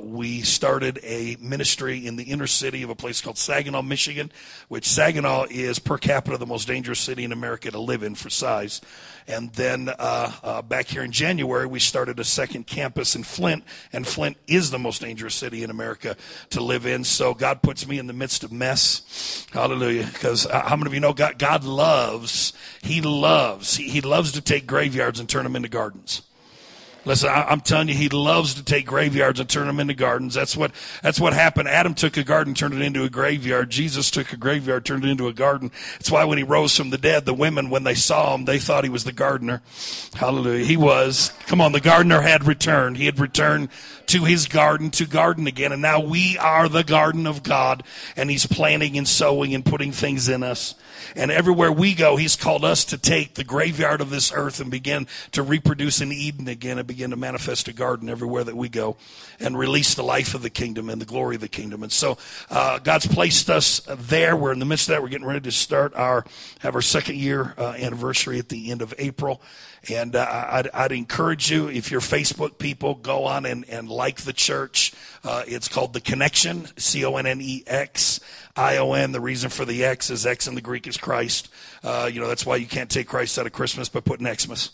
we 0.00 0.40
started 0.40 1.00
a 1.02 1.36
ministry 1.40 2.06
in 2.06 2.16
the 2.16 2.24
inner 2.24 2.46
city 2.46 2.82
of 2.82 2.93
a 2.94 2.96
place 2.96 3.20
called 3.20 3.36
Saginaw, 3.36 3.82
Michigan, 3.82 4.30
which 4.68 4.86
Saginaw 4.86 5.46
is 5.50 5.78
per 5.78 5.98
capita 5.98 6.38
the 6.38 6.46
most 6.46 6.66
dangerous 6.66 7.00
city 7.00 7.24
in 7.24 7.32
America 7.32 7.70
to 7.70 7.78
live 7.78 8.02
in 8.02 8.14
for 8.14 8.30
size. 8.30 8.80
And 9.26 9.52
then 9.54 9.88
uh, 9.88 10.32
uh, 10.42 10.62
back 10.62 10.86
here 10.86 11.02
in 11.02 11.10
January, 11.10 11.66
we 11.66 11.80
started 11.80 12.20
a 12.20 12.24
second 12.24 12.66
campus 12.66 13.16
in 13.16 13.24
Flint, 13.24 13.64
and 13.92 14.06
Flint 14.06 14.36
is 14.46 14.70
the 14.70 14.78
most 14.78 15.00
dangerous 15.00 15.34
city 15.34 15.62
in 15.62 15.70
America 15.70 16.16
to 16.50 16.60
live 16.60 16.86
in. 16.86 17.04
So 17.04 17.34
God 17.34 17.62
puts 17.62 17.86
me 17.86 17.98
in 17.98 18.06
the 18.06 18.12
midst 18.12 18.44
of 18.44 18.52
mess. 18.52 19.46
Hallelujah. 19.52 20.06
Because 20.06 20.46
uh, 20.46 20.60
how 20.60 20.76
many 20.76 20.88
of 20.88 20.94
you 20.94 21.00
know 21.00 21.12
God, 21.12 21.38
God 21.38 21.64
loves, 21.64 22.52
He 22.82 23.00
loves, 23.00 23.76
he, 23.76 23.88
he 23.88 24.00
loves 24.00 24.32
to 24.32 24.40
take 24.40 24.66
graveyards 24.66 25.20
and 25.20 25.28
turn 25.28 25.44
them 25.44 25.56
into 25.56 25.68
gardens. 25.68 26.22
Listen, 27.06 27.28
I, 27.28 27.52
am 27.52 27.60
telling 27.60 27.88
you, 27.88 27.94
he 27.94 28.08
loves 28.08 28.54
to 28.54 28.64
take 28.64 28.86
graveyards 28.86 29.38
and 29.38 29.48
turn 29.48 29.66
them 29.66 29.78
into 29.78 29.94
gardens. 29.94 30.34
That's 30.34 30.56
what 30.56 30.72
that's 31.02 31.20
what 31.20 31.34
happened. 31.34 31.68
Adam 31.68 31.94
took 31.94 32.16
a 32.16 32.24
garden, 32.24 32.54
turned 32.54 32.74
it 32.74 32.80
into 32.80 33.04
a 33.04 33.10
graveyard. 33.10 33.70
Jesus 33.70 34.10
took 34.10 34.32
a 34.32 34.36
graveyard, 34.36 34.86
turned 34.86 35.04
it 35.04 35.10
into 35.10 35.28
a 35.28 35.32
garden. 35.32 35.70
That's 35.94 36.10
why 36.10 36.24
when 36.24 36.38
he 36.38 36.44
rose 36.44 36.76
from 36.76 36.90
the 36.90 36.98
dead, 36.98 37.26
the 37.26 37.34
women, 37.34 37.68
when 37.68 37.84
they 37.84 37.94
saw 37.94 38.34
him, 38.34 38.46
they 38.46 38.58
thought 38.58 38.84
he 38.84 38.90
was 38.90 39.04
the 39.04 39.12
gardener. 39.12 39.60
Hallelujah. 40.14 40.64
He 40.64 40.76
was. 40.76 41.32
Come 41.46 41.60
on, 41.60 41.72
the 41.72 41.80
gardener 41.80 42.22
had 42.22 42.46
returned. 42.46 42.96
He 42.96 43.06
had 43.06 43.18
returned 43.18 43.68
to 44.06 44.24
his 44.24 44.46
garden 44.46 44.90
to 44.92 45.06
garden 45.06 45.46
again, 45.46 45.72
and 45.72 45.82
now 45.82 46.00
we 46.00 46.38
are 46.38 46.68
the 46.68 46.84
garden 46.84 47.26
of 47.26 47.42
God, 47.42 47.82
and 48.16 48.30
he's 48.30 48.46
planting 48.46 48.96
and 48.96 49.08
sowing 49.08 49.54
and 49.54 49.64
putting 49.64 49.92
things 49.92 50.28
in 50.28 50.42
us. 50.42 50.74
And 51.16 51.30
everywhere 51.30 51.72
we 51.72 51.94
go, 51.94 52.16
he's 52.16 52.36
called 52.36 52.64
us 52.64 52.84
to 52.86 52.98
take 52.98 53.34
the 53.34 53.44
graveyard 53.44 54.00
of 54.00 54.10
this 54.10 54.32
earth 54.34 54.60
and 54.60 54.70
begin 54.70 55.06
to 55.32 55.42
reproduce 55.42 56.00
in 56.00 56.12
Eden 56.12 56.48
again 56.48 56.78
begin 56.94 57.10
to 57.10 57.16
manifest 57.16 57.66
a 57.66 57.72
garden 57.72 58.08
everywhere 58.08 58.44
that 58.44 58.56
we 58.56 58.68
go 58.68 58.96
and 59.40 59.58
release 59.58 59.94
the 59.94 60.02
life 60.04 60.36
of 60.36 60.42
the 60.42 60.50
kingdom 60.50 60.88
and 60.88 61.00
the 61.00 61.04
glory 61.04 61.34
of 61.34 61.40
the 61.40 61.48
kingdom. 61.48 61.82
And 61.82 61.90
so 61.90 62.16
uh, 62.50 62.78
God's 62.78 63.08
placed 63.08 63.50
us 63.50 63.80
there. 63.88 64.36
We're 64.36 64.52
in 64.52 64.60
the 64.60 64.64
midst 64.64 64.88
of 64.88 64.94
that. 64.94 65.02
We're 65.02 65.08
getting 65.08 65.26
ready 65.26 65.40
to 65.40 65.50
start 65.50 65.92
our 65.96 66.24
have 66.60 66.76
our 66.76 66.82
second 66.82 67.16
year 67.16 67.52
uh, 67.58 67.74
anniversary 67.76 68.38
at 68.38 68.48
the 68.48 68.70
end 68.70 68.80
of 68.80 68.94
April. 68.96 69.42
And 69.90 70.14
uh, 70.14 70.46
I'd, 70.50 70.68
I'd, 70.72 70.92
encourage 70.92 71.50
you, 71.50 71.68
if 71.68 71.90
you're 71.90 72.00
Facebook 72.00 72.58
people, 72.58 72.94
go 72.94 73.24
on 73.24 73.44
and, 73.44 73.68
and 73.68 73.88
like 73.88 74.20
the 74.20 74.32
church. 74.32 74.94
Uh, 75.24 75.42
it's 75.48 75.66
called 75.66 75.92
The 75.92 76.00
Connection, 76.00 76.68
C 76.78 77.04
O 77.04 77.16
N 77.16 77.26
N 77.26 77.40
E 77.42 77.64
X 77.66 78.20
I 78.56 78.76
O 78.76 78.92
N. 78.92 79.10
The 79.10 79.20
reason 79.20 79.50
for 79.50 79.64
the 79.64 79.84
X 79.84 80.10
is 80.10 80.24
X 80.24 80.46
in 80.46 80.54
the 80.54 80.62
Greek 80.62 80.86
is 80.86 80.96
Christ. 80.96 81.50
Uh, 81.82 82.08
you 82.10 82.20
know, 82.20 82.28
that's 82.28 82.46
why 82.46 82.56
you 82.56 82.66
can't 82.66 82.88
take 82.88 83.08
Christ 83.08 83.36
out 83.36 83.46
of 83.46 83.52
Christmas 83.52 83.88
by 83.88 83.98
putting 83.98 84.32
Xmas. 84.32 84.70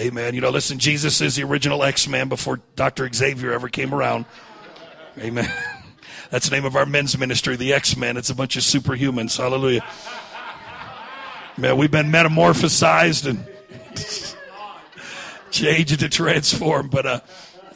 Amen. 0.00 0.34
You 0.34 0.40
know, 0.40 0.48
listen, 0.48 0.78
Jesus 0.78 1.20
is 1.20 1.36
the 1.36 1.42
original 1.42 1.84
X 1.84 2.08
Man 2.08 2.30
before 2.30 2.62
Dr. 2.74 3.12
Xavier 3.12 3.52
ever 3.52 3.68
came 3.68 3.92
around. 3.92 4.24
Amen. 5.18 5.46
That's 6.30 6.48
the 6.48 6.56
name 6.56 6.64
of 6.64 6.74
our 6.74 6.86
men's 6.86 7.18
ministry, 7.18 7.56
the 7.56 7.74
X 7.74 7.98
Men. 7.98 8.16
It's 8.16 8.30
a 8.30 8.34
bunch 8.34 8.56
of 8.56 8.62
superhumans. 8.62 9.36
Hallelujah. 9.36 9.84
Man, 11.58 11.76
we've 11.76 11.90
been 11.90 12.10
metamorphosized 12.10 13.28
and 13.28 13.46
changed 15.50 16.00
to 16.00 16.08
transform, 16.08 16.88
but 16.88 17.04
uh, 17.04 17.20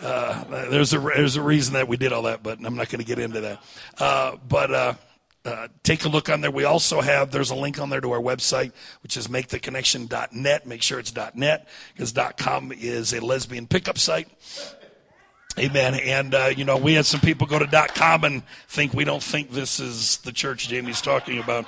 uh, 0.01 0.71
there's 0.71 0.95
a 0.95 0.99
there's 0.99 1.37
a 1.37 1.43
reason 1.43 1.75
that 1.75 1.89
we 1.89 1.99
did 1.99 2.15
all 2.15 2.23
that, 2.23 2.43
but 2.43 2.59
I'm 2.65 2.77
not 2.77 2.89
going 2.89 3.01
to 3.01 3.07
get 3.07 3.19
into 3.19 3.43
that. 3.43 3.63
Uh, 3.99 4.37
but 4.49 4.99
uh, 5.45 5.69
take 5.83 6.05
a 6.05 6.09
look 6.09 6.29
on 6.29 6.41
there. 6.41 6.51
We 6.51 6.65
also 6.65 7.01
have, 7.01 7.31
there's 7.31 7.51
a 7.51 7.55
link 7.55 7.79
on 7.79 7.91
there 7.91 8.01
to 8.01 8.13
our 8.13 8.21
website, 8.21 8.73
which 9.03 9.17
is 9.17 9.29
maketheconnection.net. 9.29 10.67
Make 10.67 10.83
sure 10.83 10.99
it's 10.99 11.15
.net 11.35 11.69
because 11.93 12.13
.com 12.37 12.73
is 12.73 13.13
a 13.13 13.21
lesbian 13.21 13.67
pickup 13.67 13.99
site. 13.99 14.29
Amen. 15.59 15.95
And, 15.95 16.35
uh, 16.35 16.51
you 16.57 16.65
know, 16.65 16.77
we 16.77 16.95
had 16.95 17.07
some 17.07 17.21
people 17.21 17.47
go 17.47 17.59
to 17.59 17.89
.com 17.95 18.25
and 18.25 18.43
think 18.69 18.93
we 18.95 19.05
don't 19.05 19.23
think 19.23 19.51
this 19.51 19.79
is 19.79 20.17
the 20.19 20.33
church 20.33 20.69
Jamie's 20.69 21.01
talking 21.01 21.39
about. 21.39 21.67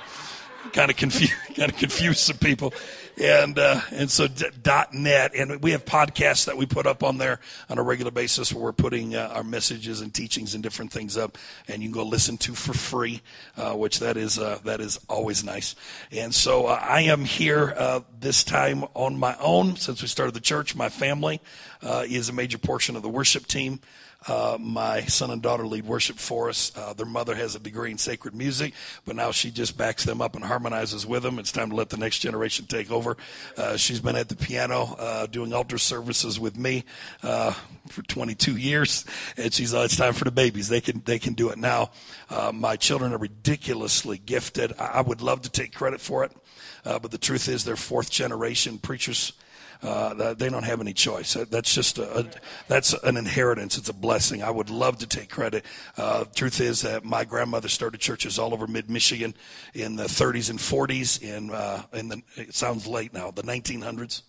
Kind 0.73 0.91
of 0.91 0.97
confuse, 0.97 1.33
kind 1.55 1.71
of 1.71 1.77
confuse 1.77 2.19
some 2.19 2.37
people 2.37 2.73
and 3.19 3.57
uh, 3.57 3.81
and 3.91 4.09
so 4.09 4.27
dot 4.27 4.93
net. 4.93 5.31
And 5.35 5.61
we 5.61 5.71
have 5.71 5.85
podcasts 5.85 6.45
that 6.45 6.57
we 6.57 6.65
put 6.65 6.85
up 6.85 7.03
on 7.03 7.17
there 7.17 7.39
on 7.69 7.77
a 7.77 7.83
regular 7.83 8.11
basis 8.11 8.53
where 8.53 8.63
we're 8.63 8.73
putting 8.73 9.15
uh, 9.15 9.31
our 9.33 9.43
messages 9.43 10.01
and 10.01 10.13
teachings 10.13 10.53
and 10.53 10.63
different 10.63 10.91
things 10.91 11.17
up. 11.17 11.37
And 11.67 11.81
you 11.81 11.89
can 11.89 11.93
go 11.93 12.05
listen 12.05 12.37
to 12.37 12.53
for 12.53 12.73
free 12.73 13.21
uh, 13.57 13.73
which 13.73 13.99
that 13.99 14.17
is 14.17 14.37
uh, 14.37 14.59
that 14.63 14.79
is 14.79 14.99
always 15.09 15.43
nice. 15.43 15.75
And 16.11 16.33
so 16.33 16.67
uh, 16.67 16.79
I 16.81 17.01
am 17.01 17.25
here 17.25 17.73
uh, 17.75 18.01
this 18.19 18.43
time 18.43 18.85
on 18.93 19.17
my 19.17 19.35
own. 19.39 19.75
Since 19.75 20.01
we 20.01 20.07
started 20.07 20.35
the 20.35 20.41
church 20.41 20.75
my 20.75 20.89
family 20.89 21.41
is 21.81 22.29
a 22.29 22.33
major 22.33 22.57
portion 22.57 22.95
of 22.95 23.01
the 23.01 23.09
worship 23.09 23.47
team 23.47 23.79
uh, 24.25 24.57
my 24.59 25.01
son 25.01 25.31
and 25.31 25.41
daughter 25.41 25.65
lead 25.65 25.85
worship 25.85 26.17
for 26.17 26.49
us. 26.49 26.71
Uh, 26.75 26.93
their 26.93 27.05
mother 27.05 27.35
has 27.35 27.55
a 27.55 27.59
degree 27.59 27.91
in 27.91 27.97
sacred 27.97 28.33
music, 28.33 28.73
but 29.05 29.15
now 29.15 29.31
she 29.31 29.51
just 29.51 29.77
backs 29.77 30.05
them 30.05 30.21
up 30.21 30.35
and 30.35 30.43
harmonizes 30.43 31.05
with 31.05 31.23
them. 31.23 31.39
It's 31.39 31.51
time 31.51 31.69
to 31.69 31.75
let 31.75 31.89
the 31.89 31.97
next 31.97 32.19
generation 32.19 32.65
take 32.65 32.91
over. 32.91 33.15
Uh, 33.55 33.77
she's 33.77 33.99
been 33.99 34.15
at 34.15 34.29
the 34.29 34.35
piano 34.35 34.95
uh, 34.97 35.27
doing 35.27 35.53
altar 35.53 35.77
services 35.77 36.39
with 36.39 36.57
me 36.57 36.83
uh, 37.23 37.53
for 37.89 38.01
22 38.03 38.57
years, 38.57 39.05
and 39.37 39.53
she's 39.53 39.73
oh, 39.73 39.83
it's 39.83 39.95
time 39.95 40.13
for 40.13 40.25
the 40.25 40.31
babies. 40.31 40.67
They 40.67 40.81
can 40.81 41.01
they 41.05 41.19
can 41.19 41.33
do 41.33 41.49
it 41.49 41.57
now. 41.57 41.91
Uh, 42.29 42.51
my 42.53 42.75
children 42.75 43.13
are 43.13 43.17
ridiculously 43.19 44.17
gifted. 44.17 44.73
I, 44.79 44.85
I, 44.85 45.01
would 45.01 45.21
love 45.21 45.41
to 45.43 45.49
take 45.49 45.73
credit 45.73 46.01
for 46.01 46.23
it, 46.23 46.31
but 46.83 47.11
the 47.11 47.17
truth 47.17 47.47
is 47.47 47.63
they're 47.63 47.75
fourth 47.75 48.09
generation 48.09 48.77
preachers 48.77 49.33
uh, 49.81 50.33
they 50.33 50.49
don't 50.49 50.63
have 50.63 50.81
any 50.81 50.93
choice. 50.93 51.33
That's 51.33 51.73
just 51.73 51.97
a, 51.97 52.19
a, 52.19 52.25
that's 52.67 52.93
an 52.93 53.17
inheritance. 53.17 53.77
It's 53.77 53.89
a 53.89 53.93
blessing. 53.93 54.43
I 54.43 54.51
would 54.51 54.69
love 54.69 54.97
to 54.99 55.07
take 55.07 55.29
credit. 55.29 55.65
Uh, 55.97 56.25
truth 56.35 56.59
is 56.61 56.81
that 56.81 57.03
my 57.03 57.23
grandmother 57.23 57.69
started 57.69 57.99
churches 57.99 58.39
all 58.39 58.53
over 58.53 58.67
mid 58.67 58.89
Michigan 58.89 59.35
in 59.73 59.95
the 59.95 60.05
30s 60.05 60.49
and 60.49 60.59
40s. 60.59 61.21
In 61.21 61.51
uh, 61.51 61.83
in 61.93 62.09
the 62.09 62.21
it 62.35 62.55
sounds 62.55 62.87
late 62.87 63.13
now, 63.13 63.31
the 63.31 63.43
1900s. 63.43 64.23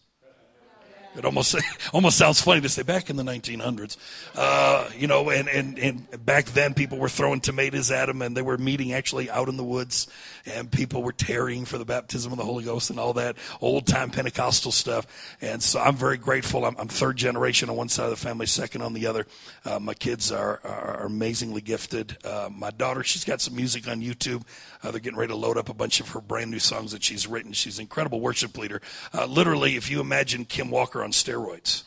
It 1.16 1.24
almost 1.24 1.56
almost 1.92 2.16
sounds 2.16 2.40
funny 2.40 2.60
to 2.60 2.68
say 2.68 2.82
back 2.82 3.10
in 3.10 3.16
the 3.16 3.22
1900s, 3.22 3.96
uh, 4.36 4.88
you 4.96 5.06
know, 5.06 5.30
and, 5.30 5.48
and, 5.48 5.78
and 5.78 6.24
back 6.24 6.46
then 6.46 6.74
people 6.74 6.98
were 6.98 7.08
throwing 7.08 7.40
tomatoes 7.40 7.90
at 7.90 8.06
them 8.06 8.22
and 8.22 8.36
they 8.36 8.42
were 8.42 8.58
meeting 8.58 8.92
actually 8.92 9.30
out 9.30 9.48
in 9.48 9.56
the 9.56 9.64
woods 9.64 10.06
and 10.48 10.70
people 10.70 11.02
were 11.02 11.12
tarrying 11.12 11.64
for 11.64 11.78
the 11.78 11.84
baptism 11.84 12.32
of 12.32 12.38
the 12.38 12.44
Holy 12.44 12.64
Ghost 12.64 12.90
and 12.90 12.98
all 12.98 13.12
that 13.14 13.36
old 13.60 13.86
time 13.86 14.10
Pentecostal 14.10 14.72
stuff. 14.72 15.06
And 15.40 15.62
so 15.62 15.80
I'm 15.80 15.96
very 15.96 16.16
grateful. 16.16 16.64
I'm, 16.64 16.76
I'm 16.78 16.88
third 16.88 17.16
generation 17.16 17.68
on 17.70 17.76
one 17.76 17.88
side 17.88 18.04
of 18.04 18.10
the 18.10 18.16
family, 18.16 18.46
second 18.46 18.82
on 18.82 18.92
the 18.92 19.06
other. 19.06 19.26
Uh, 19.64 19.78
my 19.78 19.94
kids 19.94 20.32
are, 20.32 20.60
are 20.64 21.06
amazingly 21.06 21.60
gifted. 21.60 22.16
Uh, 22.24 22.48
my 22.52 22.70
daughter, 22.70 23.02
she's 23.02 23.24
got 23.24 23.40
some 23.40 23.56
music 23.56 23.88
on 23.88 24.00
YouTube. 24.00 24.42
Uh, 24.82 24.90
they're 24.90 25.00
getting 25.00 25.18
ready 25.18 25.32
to 25.32 25.36
load 25.36 25.56
up 25.56 25.68
a 25.68 25.74
bunch 25.74 26.00
of 26.00 26.08
her 26.10 26.20
brand 26.20 26.50
new 26.50 26.58
songs 26.58 26.92
that 26.92 27.02
she's 27.02 27.26
written. 27.26 27.52
She's 27.52 27.78
an 27.78 27.82
incredible 27.82 28.20
worship 28.20 28.56
leader. 28.56 28.80
Uh, 29.12 29.26
literally, 29.26 29.76
if 29.76 29.90
you 29.90 30.00
imagine 30.00 30.44
Kim 30.44 30.70
Walker 30.70 31.02
on 31.02 31.10
steroids. 31.10 31.84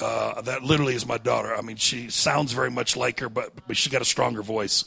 Uh, 0.00 0.40
that 0.40 0.64
literally 0.64 0.94
is 0.94 1.06
my 1.06 1.18
daughter. 1.18 1.54
I 1.54 1.60
mean, 1.60 1.76
she 1.76 2.10
sounds 2.10 2.52
very 2.52 2.70
much 2.70 2.96
like 2.96 3.20
her, 3.20 3.28
but 3.28 3.52
but 3.68 3.76
she's 3.76 3.92
got 3.92 4.02
a 4.02 4.04
stronger 4.04 4.42
voice, 4.42 4.86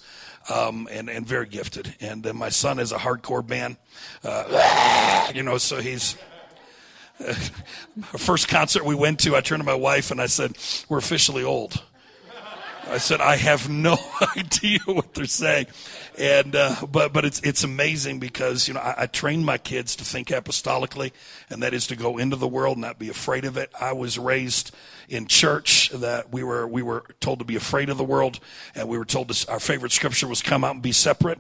um, 0.50 0.88
and 0.92 1.10
and 1.10 1.26
very 1.26 1.48
gifted. 1.48 1.96
And 2.00 2.24
then 2.24 2.38
my 2.38 2.50
son 2.50 2.80
is 2.80 2.92
a 2.92 2.98
hardcore 2.98 3.46
band, 3.46 3.78
uh, 4.24 5.32
you 5.34 5.44
know, 5.44 5.58
so 5.58 5.82
he's. 5.82 6.18
Uh, 7.20 7.34
first 8.16 8.48
concert 8.48 8.86
we 8.86 8.94
went 8.94 9.20
to, 9.22 9.36
I 9.36 9.42
turned 9.42 9.60
to 9.62 9.66
my 9.66 9.74
wife 9.74 10.12
and 10.12 10.22
I 10.22 10.28
said, 10.28 10.56
"We're 10.88 11.00
officially 11.00 11.44
old." 11.44 11.82
I 12.90 13.00
said, 13.00 13.22
I 13.22 13.36
have 13.36 13.70
no 13.70 13.98
idea 14.38 14.80
what 14.86 15.14
they're 15.14 15.26
saying. 15.26 15.68
And, 16.18 16.56
uh, 16.56 16.76
but, 16.90 17.14
but 17.14 17.26
it's, 17.26 17.40
it's 17.42 17.64
amazing 17.64 18.20
because, 18.20 18.68
you 18.68 18.74
know, 18.74 18.80
I, 18.80 18.96
I 19.00 19.06
trained 19.08 19.46
my 19.46 19.58
kids 19.58 19.96
to 19.98 20.06
think 20.06 20.30
apostolically, 20.30 21.12
and 21.50 21.64
that 21.64 21.74
is 21.74 21.88
to 21.88 21.96
go 21.96 22.18
into 22.18 22.36
the 22.36 22.48
world 22.48 22.78
not 22.78 22.98
be 22.98 23.10
afraid 23.10 23.46
of 23.46 23.58
it. 23.58 23.72
I 23.80 23.94
was 23.94 24.18
raised 24.18 24.74
in 25.10 25.28
church 25.28 25.90
that 25.90 26.32
we 26.32 26.44
were, 26.44 26.68
we 26.68 26.82
were 26.82 27.04
told 27.20 27.40
to 27.40 27.46
be 27.46 27.56
afraid 27.56 27.90
of 27.90 27.98
the 27.98 28.04
world, 28.04 28.40
and 28.76 28.88
we 28.88 28.98
were 28.98 29.06
told 29.06 29.30
to, 29.30 29.52
our 29.52 29.60
favorite 29.60 29.92
scripture 29.92 30.28
was 30.28 30.42
come 30.42 30.64
out 30.64 30.74
and 30.74 30.84
be 30.84 30.92
separate 30.92 31.40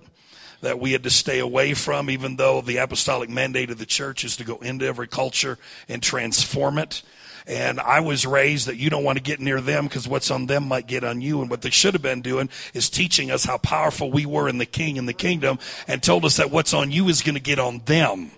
that 0.61 0.79
we 0.79 0.91
had 0.91 1.03
to 1.03 1.09
stay 1.09 1.39
away 1.39 1.73
from, 1.73 2.09
even 2.09 2.35
though 2.35 2.61
the 2.61 2.77
apostolic 2.77 3.29
mandate 3.29 3.69
of 3.69 3.77
the 3.77 3.85
church 3.85 4.23
is 4.23 4.37
to 4.37 4.43
go 4.43 4.57
into 4.57 4.85
every 4.85 5.07
culture 5.07 5.57
and 5.87 6.01
transform 6.01 6.77
it. 6.77 7.03
And 7.45 7.79
I 7.79 8.01
was 8.01 8.25
raised 8.25 8.67
that 8.67 8.75
you 8.75 8.89
don't 8.89 9.05
want 9.05 9.17
to 9.17 9.23
get 9.23 9.39
near 9.39 9.61
them 9.61 9.85
because 9.85 10.07
what's 10.07 10.31
on 10.31 10.47
them 10.47 10.67
might 10.67 10.85
get 10.85 11.05
on 11.05 11.21
you. 11.21 11.41
And 11.41 11.49
what 11.49 11.61
they 11.61 11.69
should 11.69 11.93
have 11.93 12.01
been 12.01 12.21
doing 12.21 12.49
is 12.73 12.89
teaching 12.89 13.31
us 13.31 13.45
how 13.45 13.57
powerful 13.57 14.11
we 14.11 14.25
were 14.25 14.49
in 14.49 14.57
the 14.57 14.65
king 14.65 14.97
and 14.97 15.07
the 15.07 15.13
kingdom 15.13 15.57
and 15.87 16.03
told 16.03 16.25
us 16.25 16.37
that 16.37 16.51
what's 16.51 16.73
on 16.73 16.91
you 16.91 17.07
is 17.07 17.21
going 17.21 17.35
to 17.35 17.41
get 17.41 17.59
on 17.59 17.81
them. 17.85 18.31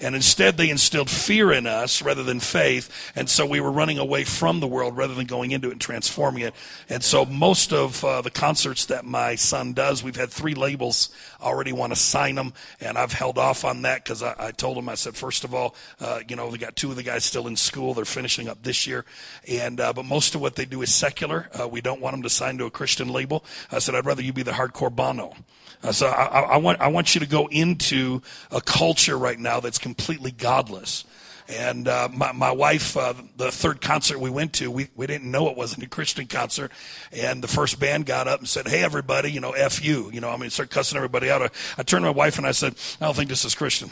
And 0.00 0.14
instead, 0.14 0.56
they 0.56 0.70
instilled 0.70 1.10
fear 1.10 1.52
in 1.52 1.66
us 1.66 2.02
rather 2.02 2.22
than 2.22 2.40
faith. 2.40 3.12
And 3.16 3.28
so 3.28 3.44
we 3.44 3.60
were 3.60 3.70
running 3.70 3.98
away 3.98 4.24
from 4.24 4.60
the 4.60 4.66
world 4.66 4.96
rather 4.96 5.14
than 5.14 5.26
going 5.26 5.50
into 5.50 5.68
it 5.68 5.72
and 5.72 5.80
transforming 5.80 6.42
it. 6.42 6.54
And 6.88 7.02
so 7.02 7.24
most 7.24 7.72
of 7.72 8.04
uh, 8.04 8.22
the 8.22 8.30
concerts 8.30 8.86
that 8.86 9.04
my 9.04 9.34
son 9.34 9.72
does, 9.72 10.02
we've 10.02 10.16
had 10.16 10.30
three 10.30 10.54
labels 10.54 11.10
already 11.40 11.72
want 11.72 11.92
to 11.92 11.98
sign 11.98 12.34
them. 12.34 12.52
And 12.80 12.96
I've 12.96 13.12
held 13.12 13.38
off 13.38 13.64
on 13.64 13.82
that 13.82 14.04
because 14.04 14.22
I, 14.22 14.34
I, 14.38 14.50
told 14.52 14.76
them, 14.76 14.88
I 14.88 14.94
said, 14.94 15.16
first 15.16 15.44
of 15.44 15.54
all, 15.54 15.74
uh, 16.00 16.20
you 16.28 16.36
know, 16.36 16.50
they 16.50 16.58
got 16.58 16.76
two 16.76 16.90
of 16.90 16.96
the 16.96 17.02
guys 17.02 17.24
still 17.24 17.46
in 17.46 17.56
school. 17.56 17.94
They're 17.94 18.04
finishing 18.04 18.48
up 18.48 18.62
this 18.62 18.86
year. 18.86 19.04
And, 19.48 19.80
uh, 19.80 19.92
but 19.92 20.04
most 20.04 20.34
of 20.34 20.40
what 20.40 20.56
they 20.56 20.64
do 20.64 20.82
is 20.82 20.94
secular. 20.94 21.48
Uh, 21.58 21.68
we 21.68 21.80
don't 21.80 22.00
want 22.00 22.14
them 22.14 22.22
to 22.22 22.30
sign 22.30 22.58
to 22.58 22.66
a 22.66 22.70
Christian 22.70 23.08
label. 23.08 23.44
I 23.72 23.78
said, 23.78 23.94
I'd 23.94 24.06
rather 24.06 24.22
you 24.22 24.32
be 24.32 24.42
the 24.42 24.52
hardcore 24.52 24.94
Bono. 24.94 25.34
Uh, 25.82 25.92
so 25.92 26.08
I, 26.08 26.40
I, 26.40 26.56
want, 26.56 26.80
I 26.80 26.88
want 26.88 27.14
you 27.14 27.20
to 27.20 27.26
go 27.26 27.46
into 27.46 28.20
a 28.50 28.60
culture 28.60 29.16
right 29.16 29.38
now 29.38 29.60
that's 29.60 29.78
completely 29.88 30.30
godless. 30.30 31.04
And 31.48 31.88
uh, 31.88 32.10
my, 32.12 32.32
my 32.32 32.50
wife, 32.50 32.94
uh, 32.94 33.14
the 33.38 33.50
third 33.50 33.80
concert 33.80 34.20
we 34.20 34.28
went 34.28 34.52
to, 34.54 34.70
we, 34.70 34.88
we 34.94 35.06
didn't 35.06 35.30
know 35.30 35.48
it 35.48 35.56
wasn't 35.56 35.82
a 35.82 35.88
Christian 35.88 36.26
concert. 36.26 36.70
And 37.10 37.42
the 37.42 37.48
first 37.48 37.80
band 37.80 38.04
got 38.04 38.28
up 38.28 38.40
and 38.40 38.46
said, 38.46 38.68
Hey, 38.68 38.84
everybody, 38.84 39.32
you 39.32 39.40
know, 39.40 39.52
F 39.52 39.82
you. 39.82 40.10
You 40.12 40.20
know, 40.20 40.28
I 40.28 40.36
mean, 40.36 40.50
start 40.50 40.68
cussing 40.68 40.98
everybody 40.98 41.30
out. 41.30 41.40
I, 41.40 41.48
I 41.78 41.82
turned 41.84 42.02
to 42.02 42.08
my 42.08 42.10
wife 42.10 42.36
and 42.36 42.46
I 42.46 42.52
said, 42.52 42.74
I 43.00 43.06
don't 43.06 43.16
think 43.16 43.30
this 43.30 43.46
is 43.46 43.54
Christian. 43.54 43.88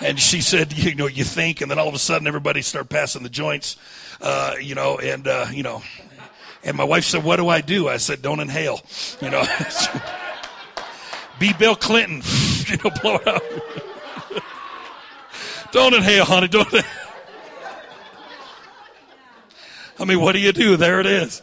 And 0.00 0.20
she 0.20 0.42
said, 0.42 0.76
You 0.76 0.94
know, 0.94 1.06
you 1.06 1.24
think. 1.24 1.62
And 1.62 1.70
then 1.70 1.78
all 1.78 1.88
of 1.88 1.94
a 1.94 1.98
sudden, 1.98 2.28
everybody 2.28 2.60
started 2.60 2.90
passing 2.90 3.22
the 3.22 3.30
joints, 3.30 3.78
uh, 4.20 4.56
you 4.60 4.74
know, 4.74 4.98
and, 4.98 5.26
uh, 5.26 5.46
you 5.50 5.62
know. 5.62 5.82
And 6.64 6.76
my 6.76 6.84
wife 6.84 7.04
said, 7.04 7.24
What 7.24 7.36
do 7.36 7.48
I 7.48 7.62
do? 7.62 7.88
I 7.88 7.96
said, 7.96 8.20
Don't 8.20 8.40
inhale. 8.40 8.82
You 9.22 9.30
know. 9.30 9.42
Be 11.38 11.54
Bill 11.54 11.76
Clinton. 11.76 12.20
you 12.66 12.76
know, 12.76 12.90
blow 13.00 13.16
it 13.16 13.26
out. 13.26 13.42
Don't 15.72 15.94
inhale, 15.94 16.24
honey. 16.24 16.48
Don't. 16.48 16.68
I 19.98 20.04
mean, 20.04 20.20
what 20.20 20.32
do 20.32 20.38
you 20.38 20.52
do? 20.52 20.76
There 20.76 21.00
it 21.00 21.06
is. 21.06 21.42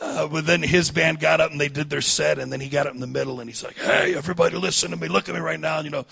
Uh, 0.00 0.26
but 0.26 0.46
then 0.46 0.62
his 0.62 0.90
band 0.90 1.20
got 1.20 1.40
up 1.40 1.50
and 1.50 1.60
they 1.60 1.68
did 1.68 1.88
their 1.88 2.00
set, 2.00 2.38
and 2.38 2.52
then 2.52 2.60
he 2.60 2.68
got 2.68 2.86
up 2.86 2.94
in 2.94 3.00
the 3.00 3.06
middle 3.06 3.40
and 3.40 3.48
he's 3.48 3.62
like, 3.62 3.76
"Hey, 3.76 4.14
everybody, 4.14 4.56
listen 4.56 4.90
to 4.90 4.96
me. 4.96 5.08
Look 5.08 5.28
at 5.28 5.34
me 5.34 5.40
right 5.40 5.58
now." 5.58 5.78
And, 5.78 5.84
you 5.84 5.90
know, 5.90 6.04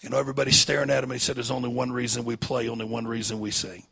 you 0.00 0.08
know, 0.08 0.18
everybody's 0.18 0.58
staring 0.58 0.90
at 0.90 1.04
him. 1.04 1.10
And 1.10 1.20
he 1.20 1.24
said, 1.24 1.36
"There's 1.36 1.50
only 1.50 1.68
one 1.68 1.92
reason 1.92 2.24
we 2.24 2.36
play, 2.36 2.68
only 2.68 2.86
one 2.86 3.06
reason 3.06 3.40
we 3.40 3.50
sing." 3.50 3.84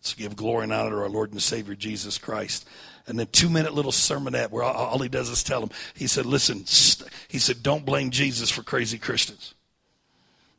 Let's 0.00 0.14
give 0.14 0.36
glory 0.36 0.64
and 0.64 0.72
honor 0.72 0.90
to 0.90 0.96
our 0.98 1.08
Lord 1.08 1.32
and 1.32 1.42
Savior 1.42 1.74
Jesus 1.74 2.18
Christ. 2.18 2.68
And 3.06 3.18
then 3.18 3.26
two 3.32 3.48
minute 3.48 3.74
little 3.74 3.90
sermonette 3.90 4.50
where 4.50 4.62
all, 4.62 4.98
he 4.98 5.08
does 5.08 5.28
is 5.28 5.42
tell 5.42 5.60
them. 5.60 5.70
He 5.94 6.06
said, 6.06 6.24
"Listen," 6.24 6.66
st-, 6.66 7.10
he 7.26 7.38
said, 7.38 7.62
"Don't 7.62 7.84
blame 7.84 8.10
Jesus 8.10 8.50
for 8.50 8.62
crazy 8.62 8.98
Christians." 8.98 9.54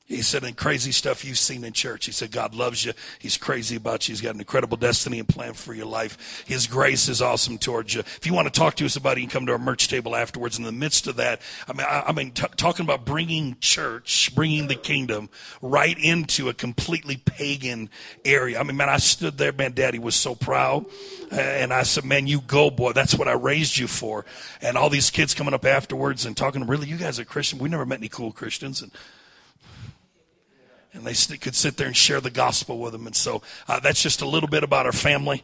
He 0.10 0.24
said, 0.24 0.44
and 0.44 0.58
crazy 0.58 0.92
stuff 0.92 1.24
you've 1.24 1.38
seen 1.38 1.64
in 1.64 1.72
church. 1.72 2.08
He 2.08 2.12
said, 2.12 2.32
God 2.32 2.56
loves 2.56 2.84
you. 2.84 2.94
He's 3.20 3.38
crazy 3.38 3.76
about 3.76 4.08
you. 4.08 4.14
He's 4.14 4.22
got 4.22 4.34
an 4.34 4.42
incredible 4.42 4.76
destiny 4.76 5.20
and 5.20 5.28
plan 5.28 5.54
for 5.54 5.72
your 5.72 5.86
life. 5.86 6.44
His 6.48 6.66
grace 6.66 7.08
is 7.08 7.22
awesome 7.22 7.60
towards 7.60 7.94
you. 7.94 8.00
If 8.00 8.26
you 8.26 8.34
want 8.34 8.52
to 8.52 8.60
talk 8.60 8.74
to 8.78 8.86
us 8.86 8.96
about 8.96 9.18
it, 9.18 9.22
you 9.22 9.28
can 9.28 9.34
come 9.34 9.46
to 9.46 9.52
our 9.52 9.60
merch 9.60 9.88
table 9.88 10.16
afterwards. 10.16 10.58
In 10.58 10.64
the 10.64 10.72
midst 10.72 11.06
of 11.06 11.18
that, 11.18 11.42
I 11.68 11.74
mean, 11.74 11.86
I, 11.88 12.06
I 12.08 12.12
mean, 12.12 12.32
t- 12.32 12.48
talking 12.58 12.86
about 12.88 13.06
bringing 13.06 13.56
church, 13.60 14.34
bringing 14.34 14.66
the 14.66 14.74
kingdom 14.74 15.30
right 15.62 15.96
into 16.00 16.50
a 16.50 16.56
completely 16.56 17.18
pagan 17.18 17.92
area. 18.26 18.60
I 18.60 18.64
mean, 18.64 18.78
man, 18.78 18.90
I 18.90 18.98
stood 18.98 19.38
there, 19.38 19.52
man, 19.52 19.74
daddy 19.74 20.00
was 20.00 20.16
so 20.16 20.34
proud. 20.34 20.88
And 21.30 21.72
I 21.72 21.84
said, 21.84 22.04
man, 22.04 22.26
you 22.26 22.42
go, 22.42 22.72
boy. 22.72 22.94
That's 22.94 23.14
what 23.14 23.28
I 23.28 23.34
raised 23.34 23.78
you 23.78 23.86
for. 23.86 24.26
And 24.60 24.76
all 24.76 24.90
these 24.90 25.12
kids 25.12 25.36
coming 25.36 25.54
up 25.54 25.66
afterwards 25.66 26.26
and 26.26 26.36
talking, 26.36 26.66
really, 26.66 26.88
you 26.88 26.98
guys 26.98 27.20
are 27.20 27.26
Christian? 27.26 27.60
We 27.60 27.70
never 27.70 27.86
met 27.86 28.00
any 28.00 28.10
cool 28.10 28.32
Christians. 28.32 28.82
And, 28.82 28.92
and 30.94 31.06
they 31.06 31.38
could 31.38 31.56
sit 31.56 31.78
there 31.78 31.88
and 31.88 31.96
share 31.96 32.20
the 32.20 32.32
gospel 32.32 32.80
with 32.80 32.94
them. 32.94 33.06
And 33.06 33.16
so 33.16 33.42
uh, 33.68 33.80
that's 33.80 34.02
just 34.02 34.22
a 34.22 34.28
little 34.28 34.50
bit 34.50 34.64
about 34.64 34.86
our 34.86 34.92
family. 34.92 35.44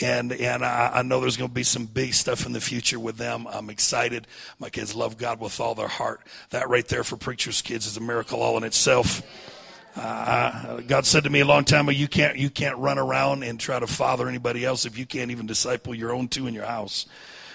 And 0.00 0.32
and 0.32 0.64
I, 0.64 0.90
I 0.94 1.02
know 1.02 1.20
there's 1.20 1.36
going 1.36 1.50
to 1.50 1.54
be 1.54 1.62
some 1.62 1.86
big 1.86 2.14
stuff 2.14 2.46
in 2.46 2.52
the 2.52 2.60
future 2.60 2.98
with 2.98 3.16
them. 3.16 3.46
I'm 3.48 3.70
excited. 3.70 4.26
My 4.58 4.70
kids 4.70 4.94
love 4.94 5.16
God 5.18 5.40
with 5.40 5.60
all 5.60 5.74
their 5.74 5.88
heart. 5.88 6.20
That 6.50 6.68
right 6.68 6.86
there 6.86 7.04
for 7.04 7.16
preachers' 7.16 7.62
kids 7.62 7.86
is 7.86 7.96
a 7.96 8.00
miracle 8.00 8.42
all 8.42 8.56
in 8.56 8.64
itself. 8.64 9.22
Uh, 9.96 10.80
God 10.80 11.06
said 11.06 11.22
to 11.22 11.30
me 11.30 11.40
a 11.40 11.44
long 11.44 11.64
time 11.64 11.88
ago, 11.88 11.96
you 11.96 12.08
can't 12.08 12.36
you 12.36 12.50
can't 12.50 12.76
run 12.78 12.98
around 12.98 13.44
and 13.44 13.60
try 13.60 13.78
to 13.78 13.86
father 13.86 14.28
anybody 14.28 14.64
else 14.64 14.86
if 14.86 14.98
you 14.98 15.06
can't 15.06 15.30
even 15.30 15.46
disciple 15.46 15.94
your 15.94 16.12
own 16.12 16.26
two 16.26 16.48
in 16.48 16.54
your 16.54 16.66
house. 16.66 17.06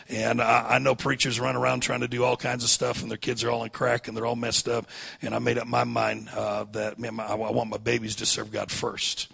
And 0.10 0.42
I, 0.42 0.76
I 0.76 0.80
know 0.80 0.96
preachers 0.96 1.40
run 1.40 1.56
around 1.56 1.82
trying 1.82 2.00
to 2.00 2.08
do 2.08 2.24
all 2.24 2.36
kinds 2.36 2.64
of 2.64 2.70
stuff, 2.70 3.02
and 3.02 3.12
their 3.12 3.18
kids 3.18 3.44
are 3.44 3.52
all 3.52 3.64
in 3.64 3.70
crack 3.70 4.08
and 4.08 4.18
they're 4.18 4.26
all 4.26 4.36
messed 4.36 4.68
up. 4.68 4.88
And 5.22 5.36
I 5.36 5.40
made 5.40 5.60
up 5.60 5.68
my 5.68 5.84
mind 5.84 6.30
uh, 6.36 6.66
that 6.72 6.98
man, 6.98 7.20
I 7.20 7.36
want 7.36 7.70
my 7.70 7.78
babies 7.78 8.16
to 8.18 8.26
serve 8.26 8.52
God 8.52 8.72
first, 8.72 9.32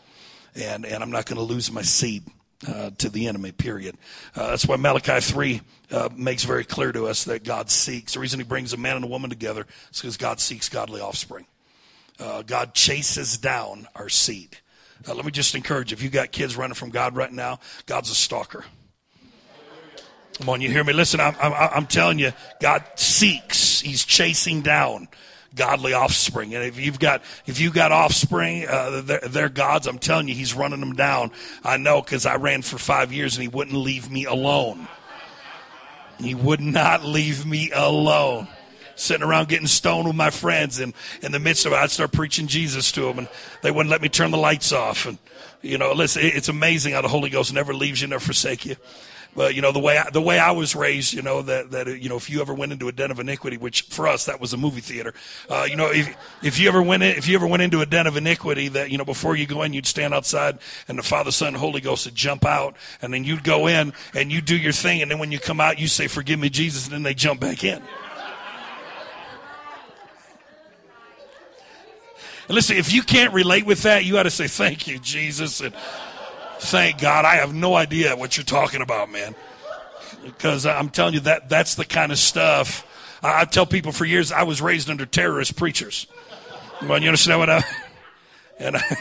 and 0.53 0.86
and 0.86 1.01
I'm 1.01 1.12
not 1.12 1.25
going 1.25 1.38
to 1.38 1.44
lose 1.44 1.72
my 1.72 1.82
seed. 1.82 2.24
Uh, 2.65 2.89
to 2.98 3.10
the 3.10 3.27
enemy, 3.27 3.51
period. 3.51 3.96
Uh, 4.34 4.51
that's 4.51 4.65
why 4.65 4.77
Malachi 4.77 5.20
3 5.20 5.62
uh, 5.91 6.10
makes 6.15 6.46
very 6.46 6.63
clear 6.63 6.91
to 6.94 7.05
us 7.05 7.25
that 7.25 7.44
God 7.44 7.70
seeks. 7.70 8.13
The 8.13 8.20
reason 8.20 8.39
he 8.39 8.46
brings 8.46 8.72
a 8.72 8.77
man 8.77 8.96
and 8.96 9.05
a 9.05 9.10
woman 9.10 9.29
together 9.29 9.67
is 9.91 10.01
because 10.01 10.15
God 10.15 10.39
seeks 10.39 10.70
godly 10.70 11.01
offspring. 11.01 11.46
Uh, 12.17 12.44
God 12.44 12.74
chases 12.74 13.38
down 13.38 13.88
our 13.94 14.08
seed. 14.08 14.58
Uh, 15.08 15.13
let 15.13 15.25
me 15.25 15.32
just 15.32 15.53
encourage 15.53 15.91
you 15.91 15.96
if 15.96 16.01
you've 16.01 16.13
got 16.13 16.32
kids 16.32 16.55
running 16.55 16.75
from 16.75 16.89
God 16.89 17.15
right 17.15 17.32
now, 17.32 17.60
God's 17.86 18.10
a 18.10 18.15
stalker. 18.15 18.63
Come 20.38 20.50
on, 20.50 20.62
you 20.62 20.70
hear 20.70 20.84
me? 20.84 20.94
Listen, 20.94 21.20
I'm, 21.20 21.36
I'm, 21.42 21.54
I'm 21.54 21.88
telling 21.88 22.20
you, 22.20 22.34
God 22.60 22.84
seeks. 22.96 23.80
He's 23.82 24.04
chasing 24.04 24.62
down 24.62 25.08
godly 25.56 25.94
offspring. 25.94 26.54
And 26.54 26.63
if 26.63 26.80
you've 26.80 27.00
got 27.00 27.24
if 27.46 27.60
you've 27.60 27.74
got 27.74 27.92
offspring, 27.92 28.68
uh, 28.68 29.01
they're, 29.01 29.20
they're, 29.20 29.50
gods. 29.50 29.88
I'm 29.88 30.00
telling 30.00 30.27
you, 30.27 30.36
He's 30.36 30.54
running 30.54 30.80
them 30.80 30.94
down. 30.94 31.32
I 31.63 31.77
know 31.77 32.01
because 32.01 32.25
I 32.25 32.36
ran 32.36 32.62
for 32.62 32.77
five 32.77 33.13
years 33.13 33.36
and 33.36 33.44
He 33.44 33.48
wouldn't 33.48 33.77
leave 33.77 34.12
me 34.12 34.25
alone. 34.25 34.88
He 36.20 36.36
would 36.36 36.62
not 36.62 37.04
leave 37.04 37.46
me 37.46 37.72
alone. 37.72 38.48
Sitting 38.98 39.27
around 39.27 39.50
getting 39.50 39.68
stoned 39.68 40.08
with 40.08 40.15
my 40.15 40.30
friends, 40.30 40.80
and 40.80 40.94
in 41.22 41.34
the 41.34 41.39
midst 41.39 41.65
of 41.65 41.74
it, 41.74 41.75
I'd 41.75 41.92
start 41.92 42.13
preaching 42.13 42.48
Jesus 42.48 42.94
to 42.94 43.01
them, 43.01 43.20
and 43.20 43.27
they 43.62 43.70
wouldn't 43.70 43.92
let 43.92 44.01
me 44.01 44.08
turn 44.08 44.32
the 44.32 44.38
lights 44.38 44.72
off. 44.72 45.06
And 45.06 45.18
you 45.62 45.77
know, 45.77 45.92
listen, 45.92 46.22
it's 46.24 46.48
amazing 46.48 46.94
how 46.94 47.01
the 47.01 47.10
Holy 47.10 47.30
Ghost 47.30 47.54
never 47.54 47.74
leaves 47.74 48.01
you, 48.01 48.08
never 48.08 48.24
forsake 48.24 48.65
you. 48.65 48.77
But 49.36 49.54
you 49.54 49.62
know 49.62 49.74
the 49.74 49.80
way 49.80 49.98
I, 49.98 50.10
the 50.10 50.22
way 50.22 50.39
I 50.39 50.51
was 50.51 50.75
raised, 50.75 51.13
you 51.13 51.22
know 51.22 51.42
that 51.42 51.72
that 51.72 51.88
you 52.01 52.08
know 52.08 52.15
if 52.15 52.30
you 52.30 52.39
ever 52.39 52.54
went 52.54 52.72
into 52.72 52.88
a 52.88 52.92
den 52.94 53.12
of 53.12 53.20
iniquity, 53.20 53.58
which 53.58 53.82
for 53.84 54.08
us 54.08 54.25
that 54.25 54.39
was 54.39 54.54
a 54.54 54.58
movie 54.58 54.80
theater, 54.80 55.13
uh, 55.50 55.68
you 55.70 55.75
know 55.75 55.92
if 55.92 56.15
if 56.42 56.58
you 56.58 56.70
ever 56.70 56.82
went 56.82 57.04
in, 57.04 57.18
if 57.18 57.27
you 57.27 57.36
ever 57.36 57.46
went 57.46 57.62
into 57.62 57.82
a 57.82 57.86
den 57.86 58.08
of 58.08 58.15
iniquity, 58.15 58.70
that 58.70 58.92
you 58.92 58.98
know 58.98 59.04
before 59.04 59.36
you 59.36 59.46
go 59.46 59.62
in, 59.63 59.74
you'd 59.74 59.86
stand 59.86 60.13
outside, 60.13 60.60
and 60.88 60.98
the 60.98 61.04
Father, 61.04 61.32
Son, 61.32 61.54
Holy 61.54 61.82
Ghost 61.82 62.06
would 62.06 62.15
jump 62.15 62.46
out, 62.46 62.75
and 63.01 63.13
then 63.13 63.25
you'd 63.25 63.44
go 63.44 63.68
in 63.68 63.92
and 64.13 64.32
you'd 64.32 64.46
do 64.46 64.58
your 64.58 64.72
thing, 64.72 65.01
and 65.01 65.12
then 65.12 65.20
when 65.20 65.34
you 65.34 65.39
come 65.39 65.60
out, 65.60 65.80
you 65.80 65.88
say, 65.88 66.08
"Forgive 66.08 66.39
me, 66.39 66.50
Jesus," 66.50 66.86
and 66.86 66.94
then 66.94 67.04
they 67.04 67.13
jump 67.13 67.42
back 67.42 67.63
in. 67.63 67.82
And 72.48 72.56
listen, 72.56 72.77
if 72.77 72.94
you 72.94 73.01
can't 73.01 73.34
relate 73.34 73.65
with 73.65 73.84
that, 73.84 74.06
you 74.06 74.18
ought 74.18 74.24
to 74.24 74.30
say, 74.30 74.48
Thank 74.48 74.88
you, 74.88 75.00
Jesus. 75.00 75.62
And 75.62 75.74
Thank 76.65 77.00
God. 77.00 77.25
I 77.25 77.36
have 77.36 77.53
no 77.53 77.75
idea 77.75 78.15
what 78.15 78.38
you're 78.38 78.43
talking 78.43 78.81
about, 78.81 79.12
man. 79.12 79.36
Because 80.24 80.65
I'm 80.65 80.89
telling 80.89 81.13
you 81.13 81.19
that 81.22 81.48
that's 81.48 81.75
the 81.75 81.86
kind 81.86 82.12
of 82.12 82.17
stuff. 82.17 82.88
I, 83.22 83.41
I 83.41 83.45
tell 83.45 83.67
people 83.67 83.91
for 83.91 84.03
years 84.05 84.31
I 84.31 84.43
was 84.43 84.62
raised 84.62 84.89
under 84.89 85.05
terrorist 85.05 85.55
preachers. 85.55 86.07
Well, 86.81 87.01
you 87.01 87.08
understand 87.08 87.39
what 87.39 87.49
I 87.49 87.63
and 88.60 88.78
I, 88.78 88.97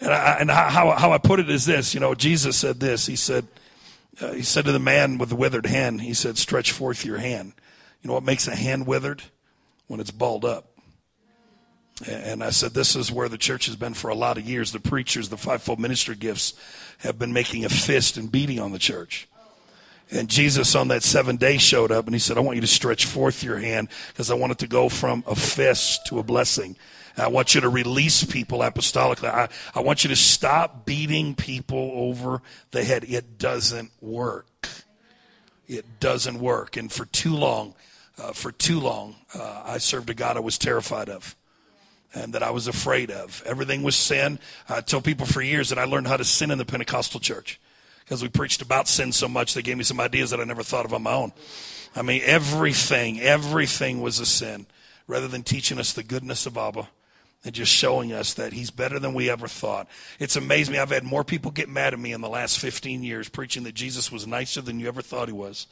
and, 0.00 0.10
I, 0.12 0.36
and 0.40 0.50
how 0.50 0.92
how 0.92 1.12
I 1.12 1.18
put 1.18 1.40
it 1.40 1.50
is 1.50 1.66
this. 1.66 1.92
You 1.94 2.00
know, 2.00 2.14
Jesus 2.14 2.56
said 2.56 2.78
this. 2.78 3.06
He 3.06 3.16
said 3.16 3.46
uh, 4.20 4.32
he 4.32 4.42
said 4.42 4.66
to 4.66 4.72
the 4.72 4.78
man 4.78 5.18
with 5.18 5.30
the 5.30 5.36
withered 5.36 5.66
hand. 5.66 6.02
He 6.02 6.14
said, 6.14 6.38
"Stretch 6.38 6.70
forth 6.72 7.04
your 7.04 7.18
hand." 7.18 7.52
You 8.02 8.08
know 8.08 8.14
what 8.14 8.22
makes 8.22 8.46
a 8.46 8.54
hand 8.54 8.86
withered? 8.86 9.22
When 9.86 9.98
it's 9.98 10.10
balled 10.10 10.44
up. 10.44 10.73
And 12.08 12.42
I 12.42 12.50
said, 12.50 12.74
this 12.74 12.96
is 12.96 13.12
where 13.12 13.28
the 13.28 13.38
church 13.38 13.66
has 13.66 13.76
been 13.76 13.94
for 13.94 14.10
a 14.10 14.16
lot 14.16 14.36
of 14.36 14.44
years. 14.44 14.72
The 14.72 14.80
preachers, 14.80 15.28
the 15.28 15.36
fivefold 15.36 15.78
ministry 15.78 16.16
gifts 16.16 16.54
have 16.98 17.18
been 17.18 17.32
making 17.32 17.64
a 17.64 17.68
fist 17.68 18.16
and 18.16 18.30
beating 18.30 18.58
on 18.58 18.72
the 18.72 18.80
church. 18.80 19.28
And 20.10 20.28
Jesus 20.28 20.74
on 20.74 20.88
that 20.88 21.02
seven 21.02 21.36
day 21.36 21.56
showed 21.56 21.92
up 21.92 22.06
and 22.06 22.14
he 22.14 22.18
said, 22.18 22.36
I 22.36 22.40
want 22.40 22.56
you 22.56 22.60
to 22.60 22.66
stretch 22.66 23.06
forth 23.06 23.42
your 23.42 23.58
hand 23.58 23.88
because 24.08 24.30
I 24.30 24.34
want 24.34 24.52
it 24.52 24.58
to 24.58 24.66
go 24.66 24.88
from 24.88 25.24
a 25.26 25.36
fist 25.36 26.06
to 26.06 26.18
a 26.18 26.22
blessing. 26.22 26.76
I 27.16 27.28
want 27.28 27.54
you 27.54 27.60
to 27.60 27.68
release 27.68 28.24
people 28.24 28.58
apostolically. 28.58 29.28
I, 29.28 29.48
I 29.72 29.80
want 29.80 30.02
you 30.02 30.08
to 30.10 30.16
stop 30.16 30.84
beating 30.84 31.36
people 31.36 31.92
over 31.94 32.42
the 32.72 32.82
head. 32.82 33.04
It 33.04 33.38
doesn't 33.38 33.92
work. 34.00 34.68
It 35.68 36.00
doesn't 36.00 36.40
work. 36.40 36.76
And 36.76 36.90
for 36.90 37.06
too 37.06 37.36
long, 37.36 37.74
uh, 38.18 38.32
for 38.32 38.50
too 38.50 38.80
long, 38.80 39.14
uh, 39.32 39.62
I 39.64 39.78
served 39.78 40.10
a 40.10 40.14
God 40.14 40.36
I 40.36 40.40
was 40.40 40.58
terrified 40.58 41.08
of 41.08 41.36
and 42.14 42.32
that 42.34 42.42
I 42.42 42.50
was 42.50 42.68
afraid 42.68 43.10
of. 43.10 43.42
Everything 43.44 43.82
was 43.82 43.96
sin. 43.96 44.38
I 44.68 44.80
tell 44.80 45.00
people 45.00 45.26
for 45.26 45.42
years 45.42 45.68
that 45.68 45.78
I 45.78 45.84
learned 45.84 46.06
how 46.06 46.16
to 46.16 46.24
sin 46.24 46.50
in 46.50 46.58
the 46.58 46.64
Pentecostal 46.64 47.20
church 47.20 47.60
because 48.04 48.22
we 48.22 48.28
preached 48.28 48.62
about 48.62 48.88
sin 48.88 49.12
so 49.12 49.28
much. 49.28 49.54
They 49.54 49.62
gave 49.62 49.76
me 49.76 49.84
some 49.84 50.00
ideas 50.00 50.30
that 50.30 50.40
I 50.40 50.44
never 50.44 50.62
thought 50.62 50.84
of 50.84 50.94
on 50.94 51.02
my 51.02 51.12
own. 51.12 51.32
I 51.96 52.02
mean, 52.02 52.22
everything, 52.24 53.20
everything 53.20 54.00
was 54.00 54.20
a 54.20 54.26
sin 54.26 54.66
rather 55.06 55.28
than 55.28 55.42
teaching 55.42 55.78
us 55.78 55.92
the 55.92 56.02
goodness 56.02 56.46
of 56.46 56.56
Abba 56.56 56.88
and 57.44 57.54
just 57.54 57.70
showing 57.70 58.12
us 58.12 58.34
that 58.34 58.52
he's 58.54 58.70
better 58.70 58.98
than 58.98 59.12
we 59.12 59.28
ever 59.28 59.46
thought. 59.46 59.86
It's 60.18 60.36
amazed 60.36 60.72
me. 60.72 60.78
I've 60.78 60.90
had 60.90 61.04
more 61.04 61.24
people 61.24 61.50
get 61.50 61.68
mad 61.68 61.92
at 61.92 61.98
me 61.98 62.12
in 62.12 62.22
the 62.22 62.28
last 62.28 62.58
15 62.58 63.02
years 63.02 63.28
preaching 63.28 63.64
that 63.64 63.74
Jesus 63.74 64.10
was 64.10 64.26
nicer 64.26 64.62
than 64.62 64.80
you 64.80 64.88
ever 64.88 65.02
thought 65.02 65.28
he 65.28 65.34
was 65.34 65.66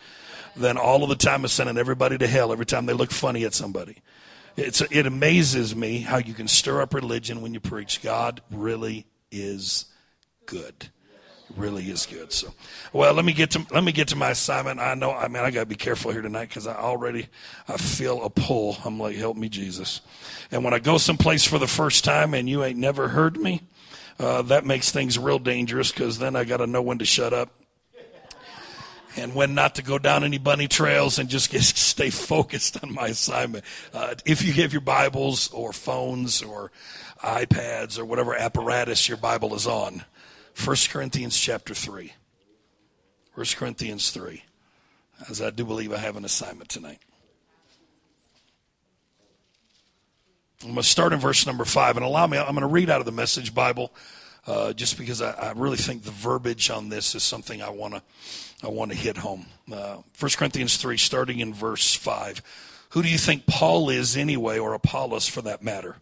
than 0.55 0.77
all 0.77 1.03
of 1.03 1.09
the 1.09 1.17
time 1.17 1.45
of 1.45 1.51
sending 1.51 1.79
everybody 1.79 2.19
to 2.19 2.27
hell 2.27 2.53
every 2.53 2.67
time 2.67 2.85
they 2.85 2.93
look 2.93 3.11
funny 3.11 3.45
at 3.45 3.55
somebody. 3.55 3.97
It 4.57 5.07
amazes 5.07 5.75
me 5.75 5.99
how 6.01 6.19
you 6.19 6.35
can 6.35 6.49
stir 6.49 6.83
up 6.83 6.95
religion 6.95 7.41
when 7.41 7.55
you 7.55 7.61
preach. 7.61 8.03
God 8.03 8.43
really 8.51 9.07
is 9.31 9.87
good. 10.47 10.89
really 11.57 11.85
is 11.91 12.07
good. 12.07 12.33
So, 12.33 12.53
well, 12.93 13.13
let 13.15 13.25
me 13.25 13.33
get 13.33 13.51
to 13.53 13.67
let 13.71 13.85
me 13.85 13.93
get 13.93 14.09
to 14.09 14.17
my 14.17 14.31
assignment. 14.31 14.81
I 14.81 14.95
know. 14.95 15.13
I 15.13 15.29
mean, 15.29 15.43
I 15.43 15.51
got 15.51 15.61
to 15.61 15.67
be 15.67 15.75
careful 15.75 16.11
here 16.13 16.23
tonight 16.23 16.49
because 16.49 16.67
I 16.67 16.75
already 16.77 17.29
I 17.69 17.77
feel 17.77 18.23
a 18.25 18.31
pull. 18.31 18.77
I'm 18.85 18.99
like, 18.99 19.17
help 19.17 19.37
me, 19.37 19.49
Jesus. 19.49 20.01
And 20.51 20.65
when 20.65 20.75
I 20.75 20.79
go 20.79 20.99
someplace 20.99 21.47
for 21.47 21.59
the 21.59 21.67
first 21.67 22.05
time 22.05 22.35
and 22.35 22.49
you 22.49 22.65
ain't 22.65 22.79
never 22.79 23.09
heard 23.09 23.37
me, 23.37 23.63
uh, 24.19 24.43
that 24.43 24.67
makes 24.67 24.91
things 24.91 25.19
real 25.19 25.39
dangerous 25.39 25.91
because 25.93 26.19
then 26.19 26.37
I 26.37 26.45
got 26.45 26.59
to 26.59 26.67
know 26.67 26.83
when 26.83 26.99
to 26.99 27.05
shut 27.05 27.33
up 27.33 27.51
and 29.17 29.35
when 29.35 29.55
not 29.55 29.75
to 29.77 29.83
go 29.83 29.99
down 29.99 30.25
any 30.25 30.39
bunny 30.39 30.69
trails 30.69 31.19
and 31.19 31.29
just 31.29 31.51
get, 31.51 31.63
stay 31.63 32.11
focused 32.11 32.83
on 32.83 32.95
my 32.95 33.09
assignment. 33.09 33.65
Uh, 33.93 34.15
if 34.25 34.45
you 34.45 34.53
have 34.55 34.73
your 34.73 34.81
Bibles 34.81 35.53
or 35.53 35.73
phones 35.73 36.43
or 36.43 36.71
iPads 37.23 37.99
or 37.99 38.05
whatever 38.05 38.35
apparatus 38.35 39.09
your 39.09 39.19
Bible 39.19 39.55
is 39.55 39.67
on, 39.67 40.05
1 40.63 40.77
Corinthians 40.91 41.39
chapter 41.39 41.75
3. 41.75 42.13
1 43.35 43.47
Corinthians 43.57 44.11
3. 44.11 44.43
As 45.29 45.41
I 45.41 45.51
do 45.51 45.65
believe 45.65 45.93
I 45.93 45.99
have 45.99 46.17
an 46.17 46.25
assignment 46.25 46.69
tonight. 46.69 46.99
I'm 50.63 50.69
going 50.69 50.77
to 50.77 50.83
start 50.85 51.13
in 51.13 51.19
verse 51.19 51.47
number 51.47 51.65
5 51.65 51.97
and 51.97 52.07
allow 52.07 52.27
me, 52.27 52.39
I'm 52.39 52.55
going 52.55 52.61
to 52.61 52.67
read 52.67 52.89
out 52.89 53.01
of 53.01 53.07
the 53.07 53.13
Message 53.13 53.53
Bible 53.55 53.93
uh, 54.47 54.73
just 54.73 54.99
because 54.99 55.23
I, 55.23 55.33
I, 55.33 55.53
really 55.53 55.77
think 55.77 56.03
the 56.03 56.11
verbiage 56.11 56.71
on 56.71 56.89
this 56.89 57.15
is 57.15 57.23
something 57.23 57.63
I 57.63 57.71
want 57.71 57.95
to 57.95 58.03
I 58.63 58.69
want 58.69 58.93
to 58.93 58.97
hit 58.97 59.17
home. 59.17 59.47
Uh, 59.71 59.99
1 60.19 60.31
Corinthians 60.37 60.77
3, 60.77 60.97
starting 60.97 61.41
in 61.41 61.53
verse 61.53 61.95
5. 61.95 62.43
Who 62.91 63.03
do 63.03 63.09
you 63.09 63.19
think 63.19 63.47
Paul 63.47 63.91
is 63.91 64.17
anyway, 64.17 64.59
or 64.59 64.75
Apollos 64.75 65.29
for 65.29 65.43
that 65.43 65.63
matter? 65.63 65.97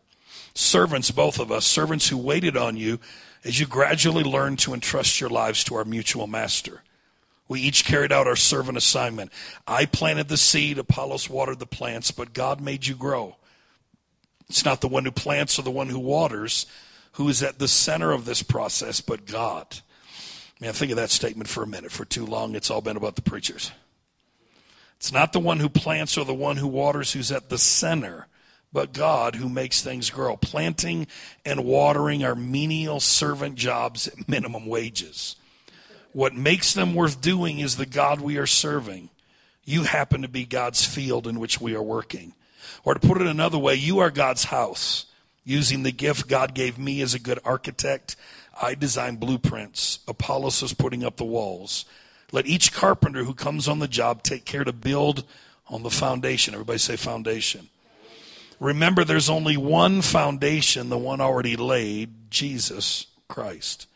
servants, 0.54 1.10
both 1.10 1.38
of 1.38 1.52
us, 1.52 1.64
servants 1.64 2.08
who 2.08 2.18
waited 2.18 2.56
on 2.56 2.76
you 2.76 2.98
as 3.44 3.58
you 3.58 3.66
gradually 3.66 4.24
learned 4.24 4.58
to 4.60 4.74
entrust 4.74 5.20
your 5.20 5.30
lives 5.30 5.64
to 5.64 5.74
our 5.74 5.84
mutual 5.84 6.26
master. 6.26 6.82
We 7.48 7.60
each 7.60 7.84
carried 7.84 8.12
out 8.12 8.28
our 8.28 8.36
servant 8.36 8.78
assignment. 8.78 9.32
I 9.66 9.86
planted 9.86 10.28
the 10.28 10.36
seed, 10.36 10.78
Apollos 10.78 11.28
watered 11.28 11.58
the 11.58 11.66
plants, 11.66 12.10
but 12.10 12.32
God 12.32 12.60
made 12.60 12.86
you 12.86 12.94
grow. 12.94 13.36
It's 14.48 14.64
not 14.64 14.80
the 14.80 14.88
one 14.88 15.04
who 15.04 15.10
plants 15.10 15.58
or 15.58 15.62
the 15.62 15.70
one 15.70 15.88
who 15.88 15.98
waters 15.98 16.66
who 17.12 17.28
is 17.28 17.42
at 17.42 17.58
the 17.58 17.68
center 17.68 18.12
of 18.12 18.24
this 18.24 18.42
process, 18.42 19.00
but 19.00 19.26
God. 19.26 19.78
Man, 20.60 20.74
think 20.74 20.90
of 20.90 20.96
that 20.96 21.10
statement 21.10 21.48
for 21.48 21.62
a 21.62 21.66
minute. 21.66 21.90
For 21.90 22.04
too 22.04 22.26
long, 22.26 22.54
it's 22.54 22.70
all 22.70 22.82
been 22.82 22.98
about 22.98 23.16
the 23.16 23.22
preachers. 23.22 23.72
It's 24.98 25.12
not 25.12 25.32
the 25.32 25.40
one 25.40 25.58
who 25.58 25.70
plants 25.70 26.18
or 26.18 26.26
the 26.26 26.34
one 26.34 26.58
who 26.58 26.66
waters 26.66 27.12
who's 27.12 27.32
at 27.32 27.48
the 27.48 27.56
center, 27.56 28.26
but 28.70 28.92
God 28.92 29.36
who 29.36 29.48
makes 29.48 29.80
things 29.80 30.10
grow. 30.10 30.36
Planting 30.36 31.06
and 31.46 31.64
watering 31.64 32.22
are 32.22 32.34
menial 32.34 33.00
servant 33.00 33.54
jobs 33.54 34.06
at 34.06 34.28
minimum 34.28 34.66
wages. 34.66 35.36
What 36.12 36.34
makes 36.34 36.74
them 36.74 36.94
worth 36.94 37.22
doing 37.22 37.60
is 37.60 37.76
the 37.76 37.86
God 37.86 38.20
we 38.20 38.36
are 38.36 38.46
serving. 38.46 39.08
You 39.64 39.84
happen 39.84 40.20
to 40.22 40.28
be 40.28 40.44
God's 40.44 40.84
field 40.84 41.26
in 41.26 41.40
which 41.40 41.60
we 41.60 41.74
are 41.74 41.82
working. 41.82 42.34
Or 42.84 42.92
to 42.92 43.00
put 43.00 43.20
it 43.20 43.26
another 43.26 43.58
way, 43.58 43.76
you 43.76 44.00
are 44.00 44.10
God's 44.10 44.44
house. 44.44 45.06
Using 45.44 45.82
the 45.82 45.92
gift 45.92 46.28
God 46.28 46.54
gave 46.54 46.78
me 46.78 47.00
as 47.00 47.14
a 47.14 47.18
good 47.18 47.38
architect, 47.44 48.16
I 48.60 48.74
design 48.74 49.16
blueprints. 49.16 50.00
Apollos 50.06 50.62
is 50.62 50.74
putting 50.74 51.02
up 51.04 51.16
the 51.16 51.24
walls. 51.24 51.86
Let 52.32 52.46
each 52.46 52.72
carpenter 52.72 53.24
who 53.24 53.34
comes 53.34 53.66
on 53.66 53.78
the 53.78 53.88
job 53.88 54.22
take 54.22 54.44
care 54.44 54.64
to 54.64 54.72
build 54.72 55.24
on 55.68 55.82
the 55.82 55.90
foundation. 55.90 56.54
Everybody 56.54 56.78
say 56.78 56.96
foundation. 56.96 57.68
Remember, 58.60 59.04
there's 59.04 59.30
only 59.30 59.56
one 59.56 60.02
foundation, 60.02 60.90
the 60.90 60.98
one 60.98 61.20
already 61.20 61.56
laid 61.56 62.30
Jesus 62.30 63.06
Christ. 63.26 63.86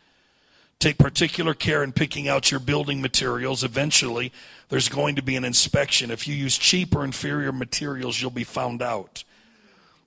Take 0.79 0.97
particular 0.99 1.55
care 1.55 1.83
in 1.83 1.93
picking 1.93 2.29
out 2.29 2.51
your 2.51 2.61
building 2.61 3.03
materials. 3.03 3.63
Eventually, 3.63 4.33
there's 4.71 4.89
going 4.89 5.17
to 5.17 5.23
be 5.23 5.37
an 5.37 5.45
inspection. 5.45 6.11
If 6.11 6.27
you 6.27 6.35
use 6.35 6.57
cheap 6.57 6.97
or 6.97 7.05
inferior 7.05 7.53
materials, 7.53 8.21
you'll 8.21 8.31
be 8.31 8.45
found 8.45 8.83
out. 8.83 9.25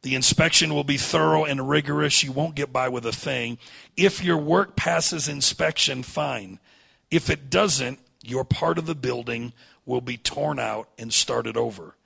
The 0.08 0.15
inspection 0.15 0.74
will 0.74 0.86
be 0.86 0.96
thorough 0.96 1.43
and 1.43 1.67
rigorous. 1.67 2.24
You 2.24 2.32
won't 2.32 2.56
get 2.56 2.72
by 2.72 2.88
with 2.88 3.06
a 3.06 3.12
thing. 3.12 3.58
If 3.98 4.24
your 4.24 4.38
work 4.38 4.78
passes 4.78 5.28
inspection, 5.28 6.02
fine. 6.02 6.60
If 7.12 7.30
it 7.30 7.50
doesn't, 7.50 8.00
your 8.24 8.46
part 8.46 8.78
of 8.78 8.86
the 8.86 8.96
building 8.96 9.52
will 9.86 10.00
be 10.00 10.15
torn 10.15 10.60
out 10.60 10.88
and 10.98 11.13
started 11.13 11.58
over. 11.58 11.98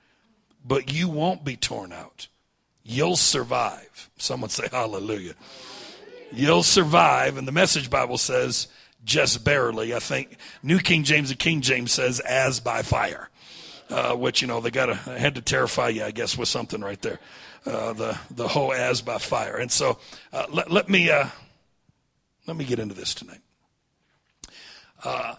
But 0.66 0.92
you 0.92 1.08
won't 1.08 1.44
be 1.44 1.54
torn 1.54 1.92
out. 1.92 2.26
You'll 2.82 3.14
survive. 3.14 4.10
Someone 4.18 4.50
say 4.50 4.66
hallelujah. 4.72 5.34
You'll 6.32 6.64
survive. 6.64 7.36
And 7.36 7.46
the 7.46 7.52
message 7.52 7.88
Bible 7.88 8.18
says, 8.18 8.66
just 9.04 9.44
barely. 9.44 9.94
I 9.94 10.00
think 10.00 10.38
New 10.60 10.80
King 10.80 11.04
James 11.04 11.30
and 11.30 11.38
King 11.38 11.60
James 11.60 11.92
says, 11.92 12.18
as 12.18 12.58
by 12.58 12.82
fire. 12.82 13.28
Uh, 13.88 14.14
which, 14.16 14.42
you 14.42 14.48
know, 14.48 14.60
they 14.60 14.70
got 14.70 14.86
to, 14.86 14.94
had 14.94 15.34
to 15.36 15.42
terrify 15.42 15.90
you, 15.90 16.02
I 16.02 16.10
guess, 16.10 16.36
with 16.36 16.48
something 16.48 16.80
right 16.80 17.00
there. 17.02 17.20
Uh, 17.64 17.92
the, 17.92 18.18
the 18.32 18.48
whole 18.48 18.72
as 18.72 19.02
by 19.02 19.18
fire. 19.18 19.56
And 19.56 19.70
so 19.70 20.00
uh, 20.32 20.46
let, 20.50 20.68
let 20.68 20.88
me, 20.88 21.10
uh, 21.10 21.28
let 22.48 22.56
me 22.56 22.64
get 22.64 22.80
into 22.80 22.92
this 22.92 23.14
tonight. 23.14 23.38
Uh, 25.04 25.36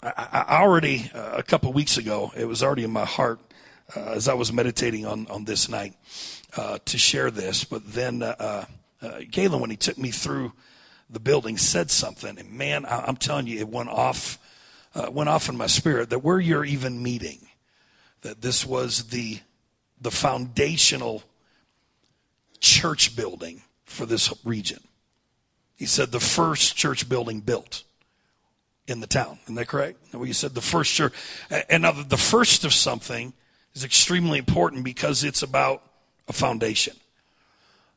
I, 0.00 0.44
I, 0.48 0.62
already, 0.62 1.10
uh, 1.12 1.32
a 1.38 1.42
couple 1.42 1.72
weeks 1.72 1.96
ago, 1.96 2.32
it 2.36 2.44
was 2.44 2.62
already 2.62 2.84
in 2.84 2.92
my 2.92 3.04
heart 3.04 3.40
as 3.96 4.28
I 4.28 4.34
was 4.34 4.52
meditating 4.52 5.06
on, 5.06 5.26
on 5.26 5.44
this 5.44 5.68
night 5.68 5.94
to 6.84 6.98
share 6.98 7.32
this. 7.32 7.64
But 7.64 7.92
then 7.92 8.22
Galen, 9.28 9.58
when 9.58 9.70
he 9.70 9.76
took 9.76 9.98
me 9.98 10.12
through 10.12 10.52
the 11.08 11.18
building, 11.18 11.58
said 11.58 11.90
something, 11.90 12.38
and 12.38 12.52
man, 12.52 12.86
I, 12.86 13.08
am 13.08 13.16
telling 13.16 13.48
you, 13.48 13.58
it 13.58 13.68
went 13.68 13.88
off, 13.88 14.38
went 15.10 15.28
off 15.28 15.48
in 15.48 15.56
my 15.56 15.66
spirit 15.66 16.10
that 16.10 16.20
where 16.20 16.38
you're 16.38 16.64
even 16.64 17.02
meeting, 17.02 17.48
that 18.20 18.40
this 18.40 18.64
was 18.64 19.08
the 19.08 19.40
the 20.00 20.10
foundational 20.10 21.22
church 22.60 23.16
building 23.16 23.62
for 23.84 24.06
this 24.06 24.32
region. 24.44 24.80
He 25.76 25.86
said 25.86 26.12
the 26.12 26.20
first 26.20 26.76
church 26.76 27.08
building 27.08 27.40
built 27.40 27.84
in 28.86 29.00
the 29.00 29.06
town. 29.06 29.38
Isn't 29.44 29.54
that 29.54 29.68
correct? 29.68 29.98
Well, 30.12 30.26
you 30.26 30.32
said 30.32 30.54
the 30.54 30.60
first 30.60 30.92
church. 30.92 31.14
And 31.68 31.82
now 31.82 31.92
the 31.92 32.16
first 32.16 32.64
of 32.64 32.74
something 32.74 33.32
is 33.74 33.84
extremely 33.84 34.38
important 34.38 34.84
because 34.84 35.24
it's 35.24 35.42
about 35.42 35.82
a 36.28 36.32
foundation. 36.32 36.96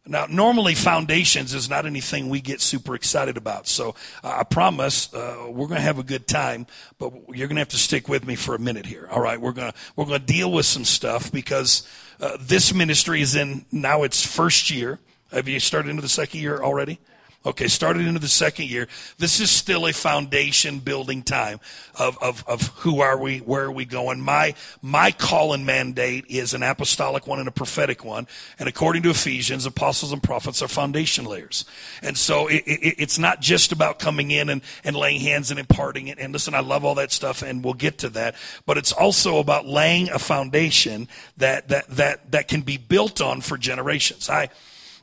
Now, 0.06 0.26
normally 0.30 0.76
foundations 0.76 1.54
is 1.54 1.70
not 1.70 1.86
anything 1.86 2.28
we 2.28 2.42
get 2.42 2.60
super 2.60 2.94
excited 2.94 3.38
about. 3.38 3.68
So 3.68 3.96
uh, 4.22 4.40
I 4.40 4.44
promise 4.44 5.14
uh, 5.14 5.46
we're 5.48 5.68
going 5.68 5.80
to 5.80 5.82
have 5.82 5.98
a 5.98 6.04
good 6.04 6.28
time, 6.28 6.68
but 7.00 7.14
you're 7.30 7.48
going 7.48 7.56
to 7.56 7.62
have 7.62 7.70
to 7.70 7.78
stick 7.78 8.10
with 8.10 8.28
me 8.28 8.36
for 8.36 8.54
a 8.54 8.60
minute 8.60 8.86
here. 8.86 9.08
All 9.10 9.22
right, 9.22 9.40
we're 9.40 9.54
going 9.54 9.72
to 9.72 9.78
we're 9.96 10.06
going 10.06 10.20
to 10.20 10.26
deal 10.26 10.52
with 10.52 10.66
some 10.66 10.84
stuff 10.84 11.32
because 11.32 11.88
uh, 12.20 12.38
this 12.38 12.74
ministry 12.74 13.22
is 13.22 13.36
in 13.36 13.66
now 13.72 14.04
its 14.04 14.26
first 14.26 14.70
year. 14.70 15.00
Have 15.32 15.48
you 15.48 15.60
started 15.62 15.90
into 15.90 16.02
the 16.02 16.10
second 16.10 16.42
year 16.42 16.62
already? 16.62 17.00
Okay, 17.46 17.68
started 17.68 18.08
into 18.08 18.22
the 18.22 18.30
second 18.30 18.70
year. 18.70 18.88
This 19.18 19.42
is 19.42 19.52
still 19.52 19.86
a 19.86 19.92
foundation 19.92 20.80
building 20.80 21.24
time 21.24 21.60
of, 22.00 22.18
of, 22.22 22.42
of 22.48 22.68
who 22.78 23.02
are 23.02 23.20
we, 23.20 23.40
where 23.40 23.66
are 23.66 23.72
we 23.72 23.84
going. 23.84 24.22
My, 24.22 24.56
my 24.82 25.12
call 25.12 25.52
and 25.52 25.66
mandate 25.66 26.26
is 26.30 26.54
an 26.54 26.64
apostolic 26.64 27.28
one 27.28 27.40
and 27.40 27.50
a 27.50 27.52
prophetic 27.52 28.06
one. 28.06 28.28
And 28.60 28.70
according 28.70 29.04
to 29.04 29.10
Ephesians, 29.10 29.66
apostles 29.66 30.14
and 30.14 30.24
prophets 30.24 30.62
are 30.62 30.70
foundation 30.70 31.26
layers. 31.26 31.66
And 32.02 32.18
so 32.18 32.48
it, 32.48 32.64
it, 32.66 32.96
it's 32.98 33.20
not 33.20 33.42
just 33.42 33.74
about 33.74 34.00
coming 34.00 34.32
in 34.32 34.48
and, 34.48 34.62
and 34.86 34.96
laying 34.96 35.20
hands 35.20 35.52
and 35.52 35.60
imparting 35.60 36.08
it. 36.08 36.20
And 36.20 36.32
listen, 36.32 36.56
I 36.56 36.62
love 36.62 36.86
all 36.86 36.96
that 36.96 37.12
stuff 37.12 37.42
and 37.42 37.62
we'll 37.62 37.74
get 37.74 37.98
to 38.00 38.10
that. 38.10 38.36
But 38.66 38.78
it's 38.78 38.94
also 38.94 39.40
about 39.40 39.66
laying 39.66 40.10
a 40.10 40.20
foundation 40.20 41.10
that, 41.36 41.68
that, 41.68 41.90
that, 41.90 42.32
that 42.32 42.48
can 42.48 42.62
be 42.62 42.78
built 42.78 43.20
on 43.20 43.42
for 43.42 43.58
generations. 43.58 44.30
I, 44.30 44.48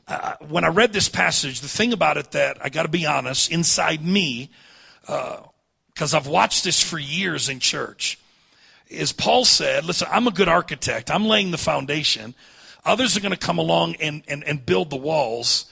uh, 0.07 0.35
when 0.47 0.63
I 0.63 0.69
read 0.69 0.93
this 0.93 1.09
passage, 1.09 1.61
the 1.61 1.67
thing 1.67 1.93
about 1.93 2.17
it 2.17 2.31
that 2.31 2.57
I 2.63 2.69
got 2.69 2.83
to 2.83 2.89
be 2.89 3.05
honest, 3.05 3.51
inside 3.51 4.05
me, 4.05 4.49
because 5.01 6.13
uh, 6.13 6.17
I've 6.17 6.27
watched 6.27 6.63
this 6.63 6.81
for 6.81 6.99
years 6.99 7.49
in 7.49 7.59
church, 7.59 8.19
is 8.87 9.13
Paul 9.13 9.45
said, 9.45 9.85
listen, 9.85 10.07
I'm 10.11 10.27
a 10.27 10.31
good 10.31 10.49
architect. 10.49 11.09
I'm 11.09 11.25
laying 11.25 11.51
the 11.51 11.57
foundation. 11.57 12.35
Others 12.83 13.15
are 13.15 13.21
going 13.21 13.31
to 13.31 13.37
come 13.37 13.57
along 13.57 13.95
and, 13.95 14.23
and, 14.27 14.43
and 14.43 14.65
build 14.65 14.89
the 14.89 14.97
walls. 14.97 15.71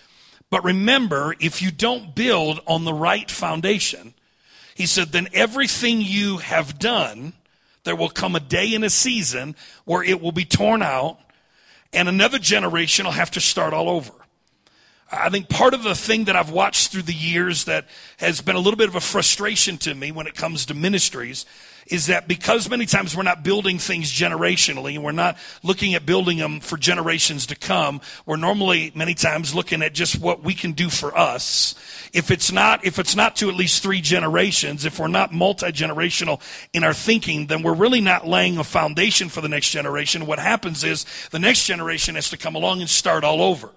But 0.49 0.63
remember, 0.63 1.35
if 1.39 1.61
you 1.61 1.71
don't 1.71 2.15
build 2.15 2.59
on 2.65 2.85
the 2.85 2.93
right 2.93 3.29
foundation, 3.29 4.13
he 4.73 4.85
said, 4.85 5.11
then 5.11 5.27
everything 5.33 6.01
you 6.01 6.37
have 6.37 6.79
done, 6.79 7.33
there 7.83 7.95
will 7.95 8.09
come 8.09 8.35
a 8.35 8.39
day 8.39 8.73
in 8.73 8.83
a 8.83 8.89
season 8.89 9.55
where 9.85 10.03
it 10.03 10.21
will 10.21 10.31
be 10.31 10.45
torn 10.45 10.81
out 10.81 11.19
and 11.91 12.07
another 12.07 12.39
generation 12.39 13.05
will 13.05 13.11
have 13.11 13.31
to 13.31 13.41
start 13.41 13.73
all 13.73 13.89
over. 13.89 14.11
I 15.11 15.29
think 15.29 15.49
part 15.49 15.73
of 15.73 15.83
the 15.83 15.95
thing 15.95 16.25
that 16.25 16.35
I've 16.35 16.51
watched 16.51 16.91
through 16.91 17.01
the 17.03 17.13
years 17.13 17.65
that 17.65 17.85
has 18.17 18.41
been 18.41 18.55
a 18.55 18.59
little 18.59 18.77
bit 18.77 18.89
of 18.89 18.95
a 18.95 19.01
frustration 19.01 19.77
to 19.79 19.95
me 19.95 20.11
when 20.11 20.27
it 20.27 20.35
comes 20.35 20.67
to 20.67 20.75
ministries 20.75 21.45
is 21.87 22.07
that 22.07 22.27
because 22.27 22.69
many 22.69 22.85
times 22.85 23.17
we're 23.17 23.23
not 23.23 23.43
building 23.43 23.79
things 23.79 24.11
generationally 24.11 24.93
and 24.93 25.03
we're 25.03 25.11
not 25.11 25.37
looking 25.63 25.95
at 25.95 26.05
building 26.05 26.37
them 26.37 26.59
for 26.59 26.77
generations 26.77 27.47
to 27.47 27.55
come, 27.55 27.99
we're 28.27 28.35
normally 28.35 28.91
many 28.93 29.15
times 29.15 29.55
looking 29.55 29.81
at 29.81 29.93
just 29.93 30.19
what 30.19 30.43
we 30.43 30.53
can 30.53 30.73
do 30.73 30.89
for 30.89 31.17
us. 31.17 31.73
If 32.13 32.29
it's 32.29 32.51
not, 32.51 32.85
if 32.85 32.99
it's 32.99 33.15
not 33.15 33.35
to 33.37 33.49
at 33.49 33.55
least 33.55 33.81
three 33.81 34.01
generations, 34.01 34.85
if 34.85 34.99
we're 34.99 35.07
not 35.07 35.33
multi-generational 35.33 36.39
in 36.73 36.83
our 36.83 36.93
thinking, 36.93 37.47
then 37.47 37.63
we're 37.63 37.73
really 37.73 38.01
not 38.01 38.27
laying 38.27 38.59
a 38.59 38.63
foundation 38.63 39.29
for 39.29 39.41
the 39.41 39.49
next 39.49 39.71
generation. 39.71 40.27
What 40.27 40.37
happens 40.37 40.83
is 40.83 41.05
the 41.31 41.39
next 41.39 41.65
generation 41.65 42.13
has 42.15 42.29
to 42.29 42.37
come 42.37 42.53
along 42.53 42.81
and 42.81 42.89
start 42.89 43.23
all 43.23 43.41
over. 43.41 43.71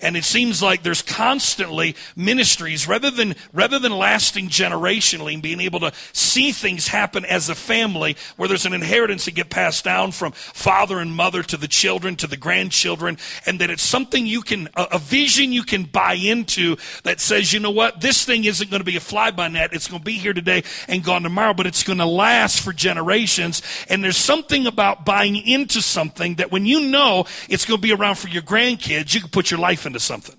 And 0.00 0.16
it 0.16 0.24
seems 0.24 0.62
like 0.62 0.82
there's 0.82 1.02
constantly 1.02 1.96
ministries 2.14 2.86
rather 2.86 3.10
than, 3.10 3.34
rather 3.52 3.78
than 3.78 3.92
lasting 3.92 4.48
generationally 4.48 5.34
and 5.34 5.42
being 5.42 5.60
able 5.60 5.80
to 5.80 5.92
see 6.12 6.52
things 6.52 6.88
happen 6.88 7.24
as 7.24 7.48
a 7.48 7.54
family 7.54 8.16
where 8.36 8.48
there's 8.48 8.66
an 8.66 8.74
inheritance 8.74 9.24
that 9.24 9.34
get 9.34 9.50
passed 9.50 9.84
down 9.84 10.12
from 10.12 10.32
father 10.32 10.98
and 10.98 11.14
mother 11.14 11.42
to 11.42 11.56
the 11.56 11.68
children 11.68 12.16
to 12.16 12.26
the 12.26 12.36
grandchildren 12.36 13.18
and 13.46 13.60
that 13.60 13.70
it's 13.70 13.82
something 13.82 14.26
you 14.26 14.42
can, 14.42 14.68
a, 14.76 14.86
a 14.92 14.98
vision 14.98 15.52
you 15.52 15.62
can 15.62 15.84
buy 15.84 16.14
into 16.14 16.76
that 17.04 17.20
says, 17.20 17.52
you 17.52 17.60
know 17.60 17.70
what, 17.70 18.00
this 18.00 18.24
thing 18.24 18.44
isn't 18.44 18.70
going 18.70 18.80
to 18.80 18.84
be 18.84 18.96
a 18.96 19.00
fly 19.00 19.30
by 19.30 19.48
net. 19.48 19.72
It's 19.72 19.88
going 19.88 20.00
to 20.00 20.04
be 20.04 20.18
here 20.18 20.32
today 20.32 20.64
and 20.88 21.02
gone 21.02 21.22
tomorrow, 21.22 21.54
but 21.54 21.66
it's 21.66 21.82
going 21.82 21.98
to 21.98 22.06
last 22.06 22.60
for 22.60 22.72
generations. 22.72 23.62
And 23.88 24.02
there's 24.02 24.16
something 24.16 24.66
about 24.66 25.04
buying 25.04 25.36
into 25.36 25.80
something 25.80 26.36
that 26.36 26.52
when 26.52 26.66
you 26.66 26.88
know 26.88 27.26
it's 27.48 27.64
going 27.64 27.78
to 27.78 27.82
be 27.82 27.92
around 27.92 28.16
for 28.16 28.28
your 28.28 28.42
grandkids, 28.42 29.14
you 29.14 29.20
can 29.20 29.30
put 29.30 29.50
your 29.50 29.60
life 29.60 29.85
into 29.86 30.00
something. 30.00 30.36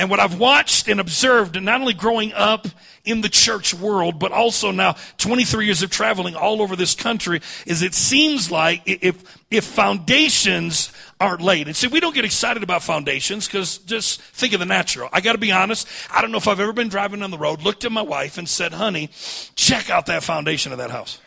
And 0.00 0.08
what 0.08 0.18
I've 0.18 0.38
watched 0.38 0.88
and 0.88 0.98
observed, 0.98 1.56
and 1.56 1.66
not 1.66 1.80
only 1.80 1.92
growing 1.92 2.32
up 2.32 2.66
in 3.04 3.20
the 3.20 3.28
church 3.28 3.74
world, 3.74 4.18
but 4.18 4.32
also 4.32 4.70
now 4.70 4.96
23 5.18 5.66
years 5.66 5.82
of 5.82 5.90
traveling 5.90 6.34
all 6.34 6.62
over 6.62 6.74
this 6.74 6.94
country, 6.94 7.42
is 7.66 7.82
it 7.82 7.92
seems 7.92 8.50
like 8.50 8.82
if, 8.86 9.38
if 9.50 9.64
foundations 9.64 10.90
aren't 11.20 11.42
laid, 11.42 11.66
and 11.66 11.76
see, 11.76 11.86
we 11.86 12.00
don't 12.00 12.14
get 12.14 12.24
excited 12.24 12.62
about 12.62 12.82
foundations 12.82 13.46
because 13.46 13.76
just 13.78 14.22
think 14.22 14.54
of 14.54 14.60
the 14.60 14.64
natural. 14.64 15.10
I 15.12 15.20
got 15.20 15.32
to 15.32 15.38
be 15.38 15.52
honest. 15.52 15.86
I 16.10 16.22
don't 16.22 16.30
know 16.30 16.38
if 16.38 16.48
I've 16.48 16.60
ever 16.60 16.72
been 16.72 16.88
driving 16.88 17.20
down 17.20 17.30
the 17.30 17.36
road, 17.36 17.60
looked 17.60 17.84
at 17.84 17.92
my 17.92 18.00
wife 18.00 18.38
and 18.38 18.48
said, 18.48 18.72
honey, 18.72 19.10
check 19.54 19.90
out 19.90 20.06
that 20.06 20.22
foundation 20.22 20.72
of 20.72 20.78
that 20.78 20.90
house. 20.90 21.18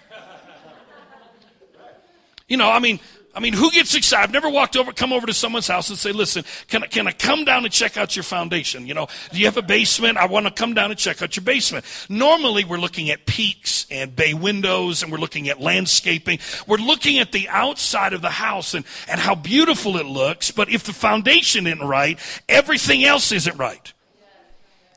You 2.48 2.58
know, 2.58 2.70
I 2.70 2.80
mean, 2.80 3.00
I 3.36 3.40
mean, 3.40 3.54
who 3.54 3.72
gets 3.72 3.96
excited? 3.96 4.24
I've 4.24 4.32
never 4.32 4.50
walked 4.50 4.78
over, 4.78 4.92
come 4.92 5.12
over 5.12 5.26
to 5.26 5.34
someone's 5.34 5.68
house 5.68 5.90
and 5.90 5.98
say, 5.98 6.12
listen, 6.12 6.44
can 6.68 6.84
I, 6.84 6.88
can 6.88 7.08
I 7.08 7.12
come 7.12 7.46
down 7.46 7.64
and 7.66 7.74
check 7.74 7.98
out 7.98 8.16
your 8.16 8.22
foundation? 8.24 8.86
You 8.86 8.94
know, 8.94 9.08
do 9.32 9.40
you 9.40 9.46
have 9.46 9.58
a 9.58 9.64
basement? 9.64 10.18
I 10.18 10.28
want 10.28 10.46
to 10.46 10.52
come 10.52 10.76
down 10.76 10.92
and 10.92 11.00
check 11.00 11.22
out 11.24 11.36
your 11.36 11.44
basement. 11.44 11.84
Normally, 12.10 12.64
we're 12.64 12.78
looking 12.78 13.10
at 13.10 13.26
peaks 13.26 13.88
and 13.90 14.16
bay 14.16 14.36
windows 14.36 15.02
and 15.02 15.12
we're 15.12 15.18
looking 15.18 15.50
at 15.50 15.60
landscaping. 15.60 16.38
We're 16.68 16.78
looking 16.78 17.18
at 17.18 17.32
the 17.32 17.50
outside 17.50 18.14
of 18.14 18.22
the 18.22 18.30
house 18.30 18.76
and, 18.76 18.86
and 19.10 19.20
how 19.20 19.34
beautiful 19.34 19.98
it 19.98 20.06
looks. 20.06 20.52
But 20.52 20.70
if 20.70 20.84
the 20.84 20.94
foundation 20.94 21.66
isn't 21.66 21.86
right, 21.86 22.20
everything 22.48 23.04
else 23.04 23.32
isn't 23.32 23.58
right. 23.58 23.94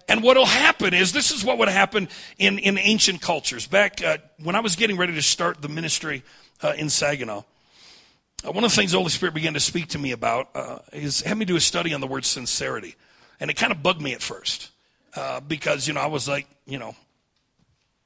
And 0.09 0.23
what 0.23 0.37
will 0.37 0.45
happen 0.45 0.93
is 0.93 1.13
this 1.13 1.31
is 1.31 1.43
what 1.43 1.57
would 1.59 1.69
happen 1.69 2.09
in, 2.39 2.59
in 2.59 2.79
ancient 2.79 3.23
cultures. 3.23 3.67
Back 3.67 4.05
uh, 4.05 4.19
when 4.43 4.55
I 4.55 4.61
was 4.61 4.77
getting 4.77 4.99
ready 4.99 5.15
to 5.15 5.23
start 5.23 5.63
the 5.63 5.69
ministry 5.69 6.23
uh, 6.63 6.75
in 6.77 6.91
Saginaw, 6.91 7.43
uh, 8.47 8.53
one 8.53 8.65
of 8.65 8.71
the 8.71 8.77
things 8.77 8.93
the 8.93 8.99
Holy 8.99 9.11
Spirit 9.11 9.35
began 9.35 9.55
to 9.55 9.61
speak 9.61 9.89
to 9.89 9.99
me 9.99 10.13
about 10.13 10.51
uh, 10.55 10.79
is 10.93 11.21
have 11.23 11.37
me 11.37 11.45
do 11.45 11.57
a 11.57 11.61
study 11.61 11.93
on 11.95 12.01
the 12.01 12.07
word 12.07 12.25
sincerity. 12.25 12.95
And 13.41 13.51
it 13.51 13.55
kind 13.55 13.73
of 13.73 13.83
bugged 13.83 14.01
me 14.01 14.15
at 14.15 14.23
first 14.23 14.71
uh, 15.15 15.41
because, 15.41 15.87
you 15.87 15.95
know, 15.95 16.01
I 16.01 16.07
was 16.07 16.29
like, 16.29 16.47
you 16.67 16.79
know, 16.79 16.95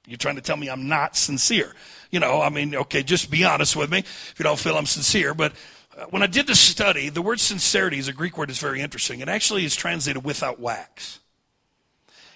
you're 0.06 0.18
trying 0.18 0.36
to 0.36 0.42
tell 0.42 0.56
me 0.56 0.68
I'm 0.68 0.88
not 0.88 1.16
sincere. 1.16 1.74
You 2.10 2.20
know, 2.20 2.40
I 2.40 2.48
mean, 2.48 2.74
okay, 2.74 3.02
just 3.02 3.30
be 3.30 3.44
honest 3.44 3.76
with 3.76 3.90
me 3.90 3.98
if 3.98 4.34
you 4.38 4.42
don't 4.42 4.58
feel 4.58 4.76
I'm 4.76 4.86
sincere. 4.86 5.34
But 5.34 5.52
uh, 5.96 6.06
when 6.10 6.22
I 6.22 6.26
did 6.26 6.46
the 6.46 6.54
study, 6.54 7.10
the 7.10 7.22
word 7.22 7.38
sincerity 7.38 7.98
is 7.98 8.08
a 8.08 8.12
Greek 8.12 8.36
word 8.36 8.48
that's 8.48 8.58
very 8.58 8.80
interesting. 8.80 9.20
It 9.20 9.28
actually 9.28 9.64
is 9.64 9.76
translated 9.76 10.24
without 10.24 10.58
wax. 10.58 11.20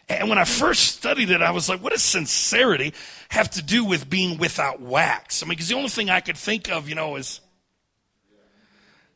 And 0.09 0.29
when 0.29 0.39
I 0.39 0.45
first 0.45 0.97
studied 0.97 1.31
it, 1.31 1.41
I 1.41 1.51
was 1.51 1.69
like, 1.69 1.83
what 1.83 1.93
does 1.93 2.03
sincerity 2.03 2.93
have 3.31 3.51
to 3.53 3.63
do 3.63 3.85
with 3.85 4.11
being 4.11 4.37
without 4.37 4.81
wax? 4.81 5.43
I 5.43 5.47
mean, 5.47 5.51
because 5.51 5.69
the 5.69 5.77
only 5.77 5.89
thing 5.89 6.11
I 6.11 6.21
could 6.21 6.37
think 6.37 6.71
of, 6.71 6.89
you 6.89 6.95
know, 6.95 7.17
is 7.17 7.41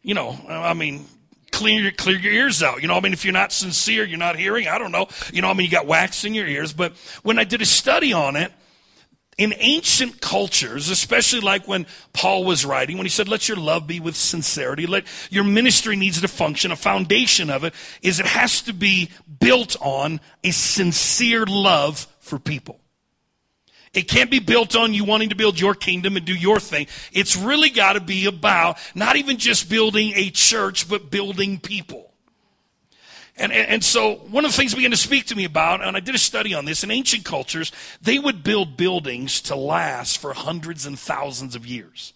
you 0.08 0.14
know, 0.14 0.38
I 0.48 0.72
mean, 0.72 1.04
clear 1.52 1.82
your, 1.82 1.92
clear 1.92 2.16
your 2.16 2.32
ears 2.32 2.62
out. 2.62 2.80
You 2.80 2.88
know, 2.88 2.94
I 2.94 3.00
mean, 3.00 3.12
if 3.12 3.26
you're 3.26 3.34
not 3.34 3.52
sincere, 3.52 4.06
you're 4.06 4.18
not 4.18 4.36
hearing. 4.36 4.66
I 4.66 4.78
don't 4.78 4.90
know. 4.90 5.06
You 5.34 5.42
know, 5.42 5.50
I 5.50 5.52
mean, 5.52 5.66
you 5.66 5.70
got 5.70 5.86
wax 5.86 6.24
in 6.24 6.32
your 6.32 6.46
ears. 6.46 6.72
But 6.72 6.96
when 7.22 7.38
I 7.38 7.44
did 7.44 7.60
a 7.60 7.66
study 7.66 8.14
on 8.14 8.34
it, 8.34 8.50
in 9.36 9.52
ancient 9.58 10.22
cultures, 10.22 10.88
especially 10.88 11.40
like 11.40 11.68
when 11.68 11.86
Paul 12.14 12.44
was 12.44 12.64
writing, 12.64 12.96
when 12.96 13.04
he 13.04 13.10
said, 13.10 13.28
let 13.28 13.48
your 13.48 13.58
love 13.58 13.86
be 13.86 14.00
with 14.00 14.16
sincerity, 14.16 14.86
let 14.86 15.04
your 15.30 15.44
ministry 15.44 15.94
needs 15.94 16.22
to 16.22 16.26
function, 16.26 16.72
a 16.72 16.76
foundation 16.76 17.50
of 17.50 17.64
it 17.64 17.74
is 18.00 18.18
it 18.18 18.26
has 18.26 18.62
to 18.62 18.72
be 18.72 19.10
built 19.38 19.76
on 19.82 20.22
a 20.42 20.52
sincere 20.52 21.44
love 21.44 22.06
for 22.18 22.38
people. 22.38 22.80
It 23.94 24.08
can't 24.08 24.30
be 24.30 24.38
built 24.38 24.76
on 24.76 24.94
you 24.94 25.04
wanting 25.04 25.30
to 25.30 25.34
build 25.34 25.58
your 25.58 25.74
kingdom 25.74 26.16
and 26.16 26.24
do 26.24 26.34
your 26.34 26.60
thing. 26.60 26.86
It's 27.12 27.36
really 27.36 27.70
got 27.70 27.94
to 27.94 28.00
be 28.00 28.26
about 28.26 28.78
not 28.94 29.16
even 29.16 29.38
just 29.38 29.70
building 29.70 30.12
a 30.14 30.30
church, 30.30 30.88
but 30.88 31.10
building 31.10 31.58
people. 31.58 32.12
And, 33.36 33.52
and, 33.52 33.68
and, 33.68 33.84
so 33.84 34.16
one 34.16 34.44
of 34.44 34.50
the 34.50 34.56
things 34.56 34.74
began 34.74 34.90
to 34.90 34.96
speak 34.96 35.26
to 35.26 35.36
me 35.36 35.44
about, 35.44 35.80
and 35.80 35.96
I 35.96 36.00
did 36.00 36.16
a 36.16 36.18
study 36.18 36.54
on 36.54 36.64
this, 36.64 36.82
in 36.82 36.90
ancient 36.90 37.24
cultures, 37.24 37.70
they 38.02 38.18
would 38.18 38.42
build 38.42 38.76
buildings 38.76 39.40
to 39.42 39.54
last 39.54 40.18
for 40.18 40.32
hundreds 40.32 40.86
and 40.86 40.98
thousands 40.98 41.54
of 41.54 41.64
years. 41.64 42.14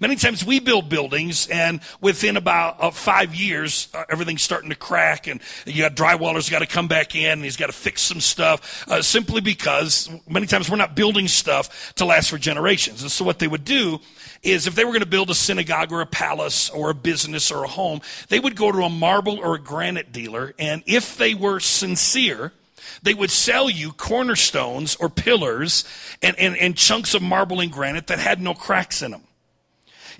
Many 0.00 0.16
times 0.16 0.42
we 0.42 0.60
build 0.60 0.88
buildings, 0.88 1.46
and 1.48 1.80
within 2.00 2.38
about 2.38 2.76
uh, 2.80 2.90
five 2.90 3.34
years, 3.34 3.88
uh, 3.92 4.04
everything's 4.08 4.40
starting 4.40 4.70
to 4.70 4.74
crack, 4.74 5.26
and 5.26 5.42
you 5.66 5.82
got 5.82 5.94
drywallers 5.94 6.50
got 6.50 6.60
to 6.60 6.66
come 6.66 6.88
back 6.88 7.14
in, 7.14 7.32
and 7.32 7.44
he's 7.44 7.58
got 7.58 7.66
to 7.66 7.74
fix 7.74 8.00
some 8.00 8.18
stuff, 8.18 8.88
uh, 8.88 9.02
simply 9.02 9.42
because 9.42 10.08
many 10.26 10.46
times 10.46 10.70
we're 10.70 10.78
not 10.78 10.96
building 10.96 11.28
stuff 11.28 11.94
to 11.96 12.06
last 12.06 12.30
for 12.30 12.38
generations. 12.38 13.02
And 13.02 13.10
so 13.10 13.26
what 13.26 13.38
they 13.38 13.46
would 13.46 13.66
do 13.66 14.00
is 14.42 14.66
if 14.66 14.74
they 14.74 14.86
were 14.86 14.92
going 14.92 15.00
to 15.00 15.06
build 15.06 15.28
a 15.28 15.34
synagogue 15.34 15.92
or 15.92 16.00
a 16.00 16.06
palace 16.06 16.70
or 16.70 16.88
a 16.88 16.94
business 16.94 17.50
or 17.50 17.64
a 17.64 17.68
home, 17.68 18.00
they 18.30 18.40
would 18.40 18.56
go 18.56 18.72
to 18.72 18.78
a 18.78 18.88
marble 18.88 19.38
or 19.38 19.56
a 19.56 19.60
granite 19.60 20.12
dealer, 20.12 20.54
and 20.58 20.82
if 20.86 21.18
they 21.18 21.34
were 21.34 21.60
sincere, 21.60 22.54
they 23.02 23.12
would 23.12 23.30
sell 23.30 23.68
you 23.68 23.92
cornerstones 23.92 24.96
or 24.96 25.10
pillars 25.10 25.84
and, 26.22 26.38
and, 26.38 26.56
and 26.56 26.74
chunks 26.74 27.12
of 27.12 27.20
marble 27.20 27.60
and 27.60 27.70
granite 27.70 28.06
that 28.06 28.18
had 28.18 28.40
no 28.40 28.54
cracks 28.54 29.02
in 29.02 29.10
them. 29.10 29.20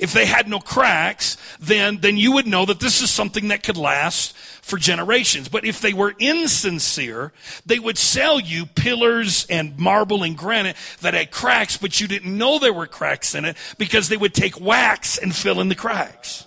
If 0.00 0.14
they 0.14 0.24
had 0.24 0.48
no 0.48 0.60
cracks, 0.60 1.36
then, 1.60 1.98
then 2.00 2.16
you 2.16 2.32
would 2.32 2.46
know 2.46 2.64
that 2.64 2.80
this 2.80 3.02
is 3.02 3.10
something 3.10 3.48
that 3.48 3.62
could 3.62 3.76
last 3.76 4.34
for 4.62 4.78
generations. 4.78 5.50
But 5.50 5.66
if 5.66 5.82
they 5.82 5.92
were 5.92 6.14
insincere, 6.18 7.32
they 7.66 7.78
would 7.78 7.98
sell 7.98 8.40
you 8.40 8.64
pillars 8.64 9.46
and 9.50 9.78
marble 9.78 10.22
and 10.22 10.38
granite 10.38 10.76
that 11.02 11.12
had 11.12 11.30
cracks, 11.30 11.76
but 11.76 12.00
you 12.00 12.08
didn't 12.08 12.36
know 12.36 12.58
there 12.58 12.72
were 12.72 12.86
cracks 12.86 13.34
in 13.34 13.44
it 13.44 13.58
because 13.76 14.08
they 14.08 14.16
would 14.16 14.32
take 14.32 14.58
wax 14.58 15.18
and 15.18 15.36
fill 15.36 15.60
in 15.60 15.68
the 15.68 15.74
cracks. 15.74 16.46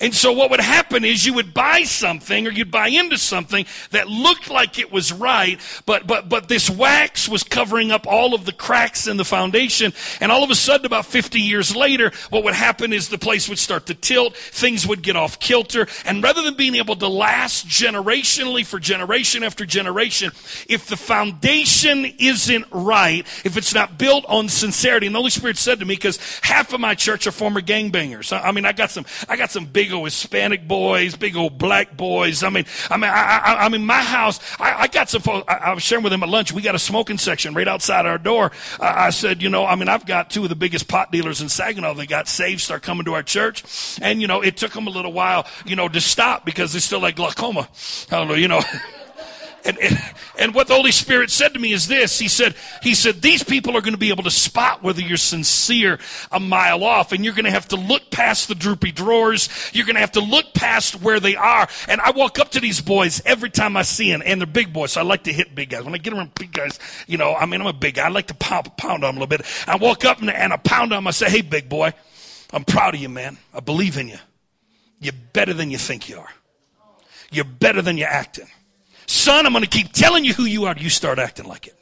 And 0.00 0.14
so 0.14 0.32
what 0.32 0.50
would 0.50 0.60
happen 0.60 1.04
is 1.04 1.24
you 1.24 1.32
would 1.34 1.54
buy 1.54 1.84
something 1.84 2.46
or 2.46 2.50
you'd 2.50 2.70
buy 2.70 2.88
into 2.88 3.16
something 3.16 3.64
that 3.92 4.08
looked 4.08 4.50
like 4.50 4.78
it 4.78 4.92
was 4.92 5.12
right, 5.12 5.58
but, 5.86 6.06
but, 6.06 6.28
but 6.28 6.48
this 6.48 6.68
wax 6.68 7.28
was 7.28 7.42
covering 7.42 7.90
up 7.90 8.06
all 8.06 8.34
of 8.34 8.44
the 8.44 8.52
cracks 8.52 9.06
in 9.06 9.16
the 9.16 9.24
foundation. 9.24 9.94
And 10.20 10.30
all 10.30 10.44
of 10.44 10.50
a 10.50 10.54
sudden, 10.54 10.84
about 10.84 11.06
50 11.06 11.40
years 11.40 11.74
later, 11.74 12.12
what 12.28 12.44
would 12.44 12.54
happen 12.54 12.92
is 12.92 13.08
the 13.08 13.16
place 13.16 13.48
would 13.48 13.58
start 13.58 13.86
to 13.86 13.94
tilt, 13.94 14.36
things 14.36 14.86
would 14.86 15.02
get 15.02 15.16
off 15.16 15.40
kilter. 15.40 15.86
And 16.04 16.22
rather 16.22 16.42
than 16.42 16.54
being 16.54 16.74
able 16.74 16.96
to 16.96 17.08
last 17.08 17.66
generationally 17.66 18.66
for 18.66 18.78
generation 18.78 19.42
after 19.42 19.64
generation, 19.64 20.30
if 20.68 20.88
the 20.88 20.96
foundation 20.96 22.04
isn't 22.18 22.66
right, 22.70 23.26
if 23.44 23.56
it's 23.56 23.74
not 23.74 23.96
built 23.98 24.26
on 24.28 24.48
sincerity, 24.50 25.06
and 25.06 25.14
the 25.14 25.18
Holy 25.18 25.30
Spirit 25.30 25.56
said 25.56 25.80
to 25.80 25.86
me, 25.86 25.94
because 25.94 26.18
half 26.42 26.74
of 26.74 26.80
my 26.80 26.94
church 26.94 27.26
are 27.26 27.32
former 27.32 27.62
gangbangers. 27.62 28.38
I 28.38 28.52
mean, 28.52 28.66
I 28.66 28.72
got 28.72 28.90
some, 28.90 29.06
I 29.28 29.36
got 29.36 29.50
some 29.50 29.64
big 29.64 29.85
big 29.86 29.92
old 29.92 30.06
Hispanic 30.06 30.66
boys, 30.66 31.14
big 31.14 31.36
old 31.36 31.58
black 31.58 31.96
boys. 31.96 32.42
I 32.42 32.50
mean, 32.50 32.64
I 32.90 32.96
mean, 32.96 33.08
I, 33.08 33.38
I, 33.44 33.66
I 33.66 33.68
mean, 33.68 33.86
my 33.86 34.02
house. 34.02 34.40
I, 34.58 34.82
I 34.82 34.86
got 34.88 35.08
some. 35.08 35.22
Folks, 35.22 35.44
I, 35.48 35.70
I, 35.70 35.74
was 35.74 35.82
sharing 35.84 36.02
with 36.02 36.10
them 36.10 36.24
at 36.24 36.28
lunch. 36.28 36.50
We 36.50 36.60
got 36.60 36.74
a 36.74 36.78
smoking 36.78 37.18
section 37.18 37.54
right 37.54 37.68
outside 37.68 38.04
our 38.04 38.18
door. 38.18 38.50
I 38.80 39.10
said, 39.10 39.42
you 39.42 39.48
know, 39.48 39.64
I 39.64 39.76
mean, 39.76 39.88
I've 39.88 40.04
got 40.04 40.28
two 40.30 40.42
of 40.42 40.48
the 40.48 40.56
biggest 40.56 40.88
pot 40.88 41.12
dealers 41.12 41.40
in 41.40 41.48
Saginaw. 41.48 41.94
They 41.94 42.06
got 42.06 42.26
saved, 42.26 42.62
start 42.62 42.82
coming 42.82 43.04
to 43.04 43.14
our 43.14 43.22
church, 43.22 43.62
and 44.02 44.20
you 44.20 44.26
know, 44.26 44.40
it 44.40 44.56
took 44.56 44.72
them 44.72 44.88
a 44.88 44.90
little 44.90 45.12
while, 45.12 45.46
you 45.64 45.76
know, 45.76 45.88
to 45.88 46.00
stop 46.00 46.44
because 46.44 46.72
they 46.72 46.80
still 46.80 47.00
like 47.00 47.14
glaucoma. 47.14 47.68
I 48.10 48.16
don't 48.16 48.26
know, 48.26 48.34
you 48.34 48.48
know. 48.48 48.62
And, 49.66 49.78
and, 50.38 50.54
what 50.54 50.68
the 50.68 50.74
Holy 50.74 50.92
Spirit 50.92 51.30
said 51.30 51.54
to 51.54 51.58
me 51.58 51.72
is 51.72 51.88
this. 51.88 52.18
He 52.18 52.28
said, 52.28 52.54
he 52.82 52.94
said, 52.94 53.20
these 53.20 53.42
people 53.42 53.76
are 53.76 53.80
going 53.80 53.94
to 53.94 53.98
be 53.98 54.10
able 54.10 54.22
to 54.22 54.30
spot 54.30 54.82
whether 54.82 55.00
you're 55.00 55.16
sincere 55.16 55.98
a 56.30 56.38
mile 56.38 56.84
off 56.84 57.10
and 57.10 57.24
you're 57.24 57.34
going 57.34 57.46
to 57.46 57.50
have 57.50 57.66
to 57.68 57.76
look 57.76 58.10
past 58.10 58.46
the 58.46 58.54
droopy 58.54 58.92
drawers. 58.92 59.48
You're 59.72 59.86
going 59.86 59.96
to 59.96 60.00
have 60.00 60.12
to 60.12 60.20
look 60.20 60.54
past 60.54 61.02
where 61.02 61.18
they 61.18 61.34
are. 61.34 61.68
And 61.88 62.00
I 62.00 62.12
walk 62.12 62.38
up 62.38 62.52
to 62.52 62.60
these 62.60 62.80
boys 62.80 63.20
every 63.26 63.50
time 63.50 63.76
I 63.76 63.82
see 63.82 64.10
them 64.10 64.22
and 64.24 64.40
they're 64.40 64.46
big 64.46 64.72
boys. 64.72 64.92
So 64.92 65.00
I 65.00 65.04
like 65.04 65.24
to 65.24 65.32
hit 65.32 65.54
big 65.54 65.70
guys. 65.70 65.84
When 65.84 65.94
I 65.94 65.98
get 65.98 66.12
around 66.12 66.34
big 66.34 66.52
guys, 66.52 66.78
you 67.08 67.18
know, 67.18 67.34
I 67.34 67.46
mean, 67.46 67.60
I'm 67.60 67.66
a 67.66 67.72
big 67.72 67.94
guy. 67.96 68.06
I 68.06 68.08
like 68.08 68.28
to 68.28 68.34
pound, 68.34 68.76
pound 68.76 69.04
on 69.04 69.14
them 69.14 69.16
a 69.16 69.26
little 69.26 69.26
bit. 69.26 69.42
I 69.66 69.76
walk 69.76 70.04
up 70.04 70.20
and, 70.20 70.30
and 70.30 70.52
I 70.52 70.58
pound 70.58 70.92
on 70.92 70.98
them. 70.98 71.08
I 71.08 71.10
say, 71.10 71.28
Hey, 71.28 71.42
big 71.42 71.68
boy, 71.68 71.92
I'm 72.52 72.64
proud 72.64 72.94
of 72.94 73.00
you, 73.00 73.08
man. 73.08 73.36
I 73.52 73.60
believe 73.60 73.98
in 73.98 74.08
you. 74.08 74.18
You're 75.00 75.14
better 75.32 75.52
than 75.52 75.70
you 75.70 75.78
think 75.78 76.08
you 76.08 76.18
are. 76.18 76.30
You're 77.30 77.44
better 77.44 77.82
than 77.82 77.98
you're 77.98 78.08
acting. 78.08 78.46
Son, 79.06 79.46
I'm 79.46 79.52
going 79.52 79.64
to 79.64 79.70
keep 79.70 79.92
telling 79.92 80.24
you 80.24 80.34
who 80.34 80.44
you 80.44 80.64
are. 80.66 80.74
You 80.76 80.90
start 80.90 81.18
acting 81.18 81.46
like 81.46 81.66
it. 81.66 81.74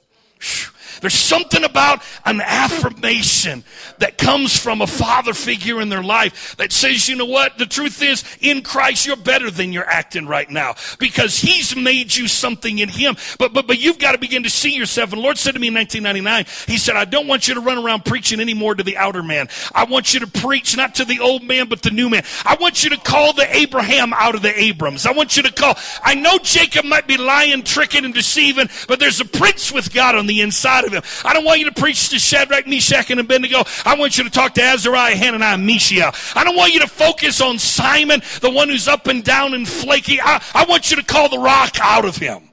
There's 1.01 1.15
something 1.15 1.65
about 1.65 2.03
an 2.25 2.41
affirmation 2.41 3.65
that 3.99 4.19
comes 4.19 4.59
from 4.59 4.81
a 4.81 4.87
father 4.87 5.35
figure 5.35 5.81
in 5.81 5.89
their 5.89 6.03
life 6.03 6.57
that 6.57 6.73
says, 6.73 7.09
you 7.09 7.17
know 7.17 7.25
what? 7.25 7.59
The 7.59 7.67
truth 7.67 8.03
is, 8.03 8.25
in 8.41 8.63
Christ, 8.63 9.07
you're 9.07 9.17
better 9.17 9.51
than 9.51 9.73
you're 9.73 9.89
acting 9.89 10.27
right 10.27 10.49
now 10.49 10.75
because 10.99 11.39
He's 11.39 11.77
made 11.77 12.15
you 12.15 12.29
something 12.29 12.79
in 12.79 12.89
Him. 12.89 13.17
But, 13.39 13.53
but, 13.53 13.67
but 13.67 13.81
you've 13.81 13.99
got 13.99 14.13
to 14.13 14.19
begin 14.19 14.43
to 14.45 14.51
see 14.51 14.75
yourself. 14.75 15.13
And 15.13 15.23
Lord 15.23 15.39
said 15.39 15.53
to 15.53 15.61
me 15.61 15.69
in 15.69 15.75
1999, 15.75 16.73
He 16.73 16.79
said, 16.79 16.97
I 16.97 17.05
don't 17.05 17.27
want 17.27 17.49
you 17.49 17.55
to 17.55 17.61
run 17.61 17.79
around 17.79 18.05
preaching 18.05 18.41
anymore 18.41 18.75
to 18.75 18.83
the 18.83 18.97
outer 18.97 19.23
man. 19.23 19.49
I 19.75 19.85
want 19.85 20.15
you 20.15 20.21
to 20.21 20.27
preach 20.27 20.77
not 20.77 20.97
to 20.97 21.05
the 21.05 21.21
old 21.21 21.43
man, 21.43 21.69
but 21.69 21.83
the 21.83 21.91
new 21.91 22.09
man. 22.09 22.25
I 22.45 22.57
want 22.61 22.85
you 22.85 22.91
to 22.91 22.97
call 22.97 23.33
the 23.33 23.57
Abraham 23.57 24.13
out 24.13 24.35
of 24.35 24.43
the 24.43 24.59
Abrams. 24.59 25.07
I 25.07 25.13
want 25.13 25.37
you 25.37 25.43
to 25.45 25.53
call. 25.53 25.77
I 26.03 26.15
know 26.15 26.39
Jacob 26.39 26.85
might 26.85 27.07
be 27.07 27.17
lying, 27.17 27.63
tricking, 27.63 28.05
and 28.05 28.15
deceiving, 28.15 28.69
but 28.89 29.01
there's 29.01 29.21
a 29.21 29.25
prince 29.25 29.73
with 29.73 29.93
God 29.93 30.15
on 30.15 30.27
the 30.27 30.41
inside 30.41 30.84
of 30.85 30.93
them. 30.93 31.03
I 31.25 31.33
don't 31.33 31.45
want 31.45 31.61
you 31.61 31.67
to 31.71 31.81
preach 31.81 32.11
to 32.11 32.19
Shadrach, 32.19 32.67
Meshach, 32.67 33.11
and 33.11 33.21
Abednego. 33.21 33.65
I 33.85 33.97
want 33.97 34.19
you 34.19 34.25
to 34.25 34.31
talk 34.31 34.55
to 34.55 34.63
Azariah, 34.63 35.17
Hananiah, 35.17 35.55
and 35.55 35.67
Mishael. 35.67 36.13
I 36.35 36.45
don't 36.45 36.57
want 36.57 36.73
you 36.75 36.81
to 36.81 36.87
focus 36.87 37.41
on 37.41 37.59
Simon, 37.59 38.23
the 38.41 38.51
one 38.51 38.69
who's 38.69 38.89
up 38.89 39.07
and 39.07 39.25
down 39.25 39.55
and 39.55 39.67
flaky. 39.67 40.21
I, 40.21 40.43
I 40.55 40.65
want 40.67 40.91
you 40.91 40.97
to 40.97 41.05
call 41.05 41.29
the 41.29 41.39
rock 41.39 41.77
out 41.81 42.05
of 42.05 42.17
him. 42.17 42.51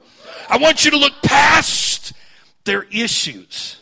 I 0.48 0.58
want 0.58 0.84
you 0.84 0.90
to 0.92 0.98
look 0.98 1.14
past 1.22 2.12
their 2.64 2.82
issues 2.84 3.78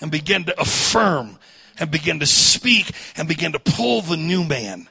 and 0.00 0.10
begin 0.10 0.44
to 0.44 0.60
affirm 0.60 1.38
and 1.78 1.90
begin 1.90 2.20
to 2.20 2.26
speak 2.26 2.92
and 3.16 3.26
begin 3.26 3.52
to 3.52 3.58
pull 3.58 4.00
the 4.00 4.16
new 4.16 4.44
man 4.44 4.88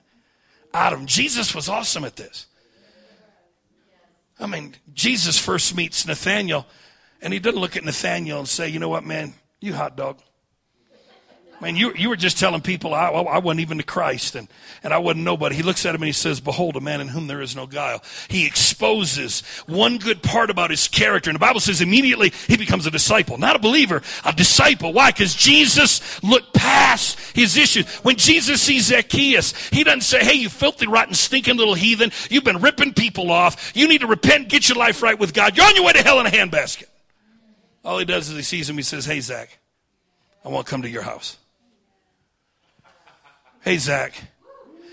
out 0.73 0.93
of 0.93 0.99
him. 0.99 1.05
Jesus 1.05 1.53
was 1.55 1.69
awesome 1.69 2.03
at 2.03 2.15
this. 2.15 2.47
I 4.39 4.47
mean, 4.47 4.75
Jesus 4.93 5.37
first 5.37 5.75
meets 5.75 6.05
Nathaniel, 6.05 6.65
and 7.21 7.33
he 7.33 7.39
doesn't 7.39 7.59
look 7.59 7.77
at 7.77 7.83
Nathaniel 7.83 8.39
and 8.39 8.47
say, 8.47 8.67
You 8.69 8.79
know 8.79 8.89
what, 8.89 9.03
man? 9.03 9.33
You 9.59 9.73
hot 9.73 9.95
dog. 9.95 10.19
Man, 11.63 11.77
you, 11.77 11.93
you 11.95 12.09
were 12.09 12.17
just 12.17 12.37
telling 12.37 12.59
people 12.59 12.93
I, 12.93 13.07
I 13.07 13.37
wasn't 13.37 13.61
even 13.61 13.77
to 13.77 13.85
Christ 13.85 14.35
and, 14.35 14.49
and 14.83 14.93
I 14.93 14.97
wasn't 14.97 15.23
nobody. 15.23 15.55
He 15.55 15.63
looks 15.63 15.85
at 15.85 15.95
him 15.95 16.01
and 16.01 16.07
he 16.07 16.11
says, 16.11 16.41
Behold, 16.41 16.75
a 16.75 16.81
man 16.81 16.99
in 16.99 17.07
whom 17.07 17.27
there 17.27 17.41
is 17.41 17.55
no 17.55 17.67
guile. 17.67 18.03
He 18.27 18.45
exposes 18.45 19.43
one 19.65 19.97
good 19.97 20.21
part 20.21 20.49
about 20.49 20.71
his 20.71 20.89
character. 20.89 21.29
And 21.29 21.35
the 21.35 21.39
Bible 21.39 21.61
says 21.61 21.79
immediately 21.79 22.33
he 22.47 22.57
becomes 22.57 22.85
a 22.85 22.91
disciple, 22.91 23.37
not 23.37 23.55
a 23.55 23.59
believer, 23.59 24.01
a 24.25 24.33
disciple. 24.33 24.91
Why? 24.91 25.11
Because 25.11 25.35
Jesus 25.35 26.21
looked 26.21 26.53
past 26.53 27.17
his 27.33 27.55
issues. 27.55 27.87
When 27.99 28.17
Jesus 28.17 28.61
sees 28.61 28.87
Zacchaeus, 28.87 29.53
he 29.69 29.85
doesn't 29.85 30.01
say, 30.01 30.19
Hey, 30.19 30.33
you 30.33 30.49
filthy, 30.49 30.85
rotten, 30.85 31.13
stinking 31.13 31.55
little 31.55 31.75
heathen. 31.75 32.11
You've 32.29 32.43
been 32.43 32.59
ripping 32.59 32.93
people 32.93 33.31
off. 33.31 33.71
You 33.73 33.87
need 33.87 34.01
to 34.01 34.07
repent, 34.07 34.49
get 34.49 34.67
your 34.67 34.77
life 34.77 35.01
right 35.01 35.17
with 35.17 35.33
God. 35.33 35.55
You're 35.55 35.65
on 35.65 35.75
your 35.75 35.85
way 35.85 35.93
to 35.93 36.03
hell 36.03 36.19
in 36.19 36.25
a 36.25 36.29
handbasket. 36.29 36.87
All 37.85 37.99
he 37.99 38.03
does 38.03 38.27
is 38.27 38.35
he 38.35 38.43
sees 38.43 38.69
him, 38.69 38.75
he 38.75 38.83
says, 38.83 39.05
Hey, 39.05 39.21
Zach, 39.21 39.59
I 40.43 40.49
want 40.49 40.67
to 40.67 40.69
come 40.69 40.81
to 40.81 40.89
your 40.89 41.03
house. 41.03 41.37
Hey, 43.63 43.77
Zach. 43.77 44.13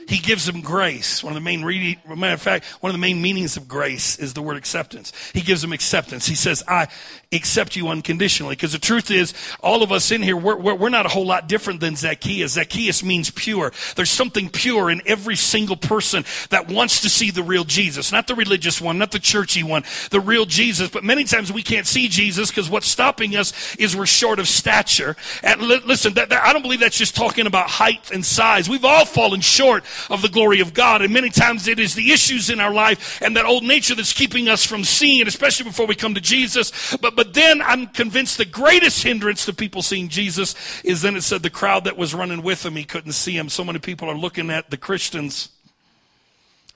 He 0.07 0.19
gives 0.19 0.47
them 0.47 0.61
grace. 0.61 1.23
One 1.23 1.33
of 1.33 1.37
the 1.37 1.41
main 1.41 1.63
reading, 1.63 1.97
matter 2.17 2.35
of 2.35 2.43
fact, 2.43 2.65
one 2.81 2.91
of 2.91 2.95
the 2.95 3.01
main 3.01 3.23
meanings 3.23 3.57
of 3.57 3.69
grace 3.69 4.19
is 4.19 4.35
the 4.35 4.43
word 4.43 4.57
acceptance. 4.57 5.13
He 5.33 5.41
gives 5.41 5.63
them 5.63 5.73
acceptance. 5.73 6.27
He 6.27 6.35
says, 6.35 6.65
I 6.67 6.89
accept 7.33 7.77
you 7.77 7.87
unconditionally. 7.89 8.57
Because 8.57 8.73
the 8.73 8.79
truth 8.79 9.09
is, 9.09 9.35
all 9.61 9.85
of 9.85 9.93
us 9.93 10.11
in 10.11 10.21
here, 10.21 10.37
we're, 10.37 10.57
we're, 10.57 10.75
we're 10.75 10.89
not 10.89 11.07
a 11.07 11.09
whole 11.09 11.27
lot 11.27 11.49
different 11.49 11.79
than 11.79 11.95
Zacchaeus. 11.95 12.53
Zacchaeus 12.53 13.05
means 13.05 13.31
pure. 13.31 13.73
There's 13.95 14.11
something 14.11 14.49
pure 14.49 14.91
in 14.91 15.01
every 15.07 15.37
single 15.37 15.77
person 15.77 16.25
that 16.51 16.69
wants 16.69 17.03
to 17.03 17.09
see 17.09 17.31
the 17.31 17.45
real 17.45 17.63
Jesus. 17.63 18.11
Not 18.11 18.27
the 18.27 18.35
religious 18.35 18.81
one, 18.81 18.99
not 18.99 19.13
the 19.13 19.21
churchy 19.21 19.63
one, 19.63 19.85
the 20.11 20.19
real 20.19 20.45
Jesus. 20.45 20.91
But 20.91 21.05
many 21.05 21.23
times 21.23 21.53
we 21.53 21.63
can't 21.63 21.87
see 21.87 22.09
Jesus 22.09 22.51
because 22.51 22.69
what's 22.69 22.89
stopping 22.89 23.37
us 23.37 23.77
is 23.77 23.95
we're 23.95 24.07
short 24.07 24.41
of 24.41 24.49
stature. 24.49 25.15
And 25.45 25.63
li- 25.63 25.83
listen, 25.87 26.15
that, 26.15 26.31
that, 26.31 26.45
I 26.45 26.53
don't 26.53 26.63
believe 26.63 26.81
that's 26.81 26.99
just 26.99 27.15
talking 27.15 27.47
about 27.47 27.71
height 27.71 28.11
and 28.11 28.27
size. 28.27 28.69
We've 28.69 28.85
all 28.85 29.05
fallen 29.05 29.41
short 29.41 29.85
of 30.11 30.21
the 30.23 30.29
glory 30.29 30.59
of 30.59 30.75
God. 30.75 31.01
And 31.01 31.15
many 31.15 31.31
times 31.31 31.69
it 31.69 31.79
is 31.79 31.95
the 31.95 32.11
issues 32.11 32.51
in 32.51 32.59
our 32.59 32.73
life 32.73 33.23
and 33.23 33.37
that 33.37 33.45
old 33.45 33.63
nature 33.63 33.95
that's 33.95 34.13
keeping 34.13 34.49
us 34.49 34.67
from 34.67 34.83
seeing 34.83 35.21
it, 35.21 35.29
especially 35.29 35.67
before 35.67 35.87
we 35.87 35.95
come 35.95 36.15
to 36.15 36.21
Jesus. 36.21 36.97
But, 36.97 37.15
but 37.15 37.20
then 37.35 37.63
I'm 37.63 37.87
convinced 37.87 38.39
the 38.39 38.45
greatest 38.45 39.03
hindrance 39.03 39.47
to 39.47 39.53
people 39.53 39.83
seeing 39.83 40.09
Jesus 40.09 40.55
is 40.85 41.03
then 41.03 41.17
it 41.17 41.23
said 41.23 41.43
the 41.43 41.51
crowd 41.51 41.85
that 41.85 41.97
was 41.97 42.15
running 42.15 42.43
with 42.43 42.65
him, 42.65 42.77
he 42.77 42.85
couldn't 42.85 43.13
see 43.13 43.37
him. 43.37 43.49
So 43.49 43.65
many 43.65 43.79
people 43.79 44.09
are 44.09 44.17
looking 44.17 44.51
at 44.51 44.71
the 44.71 44.77
Christians 44.77 45.51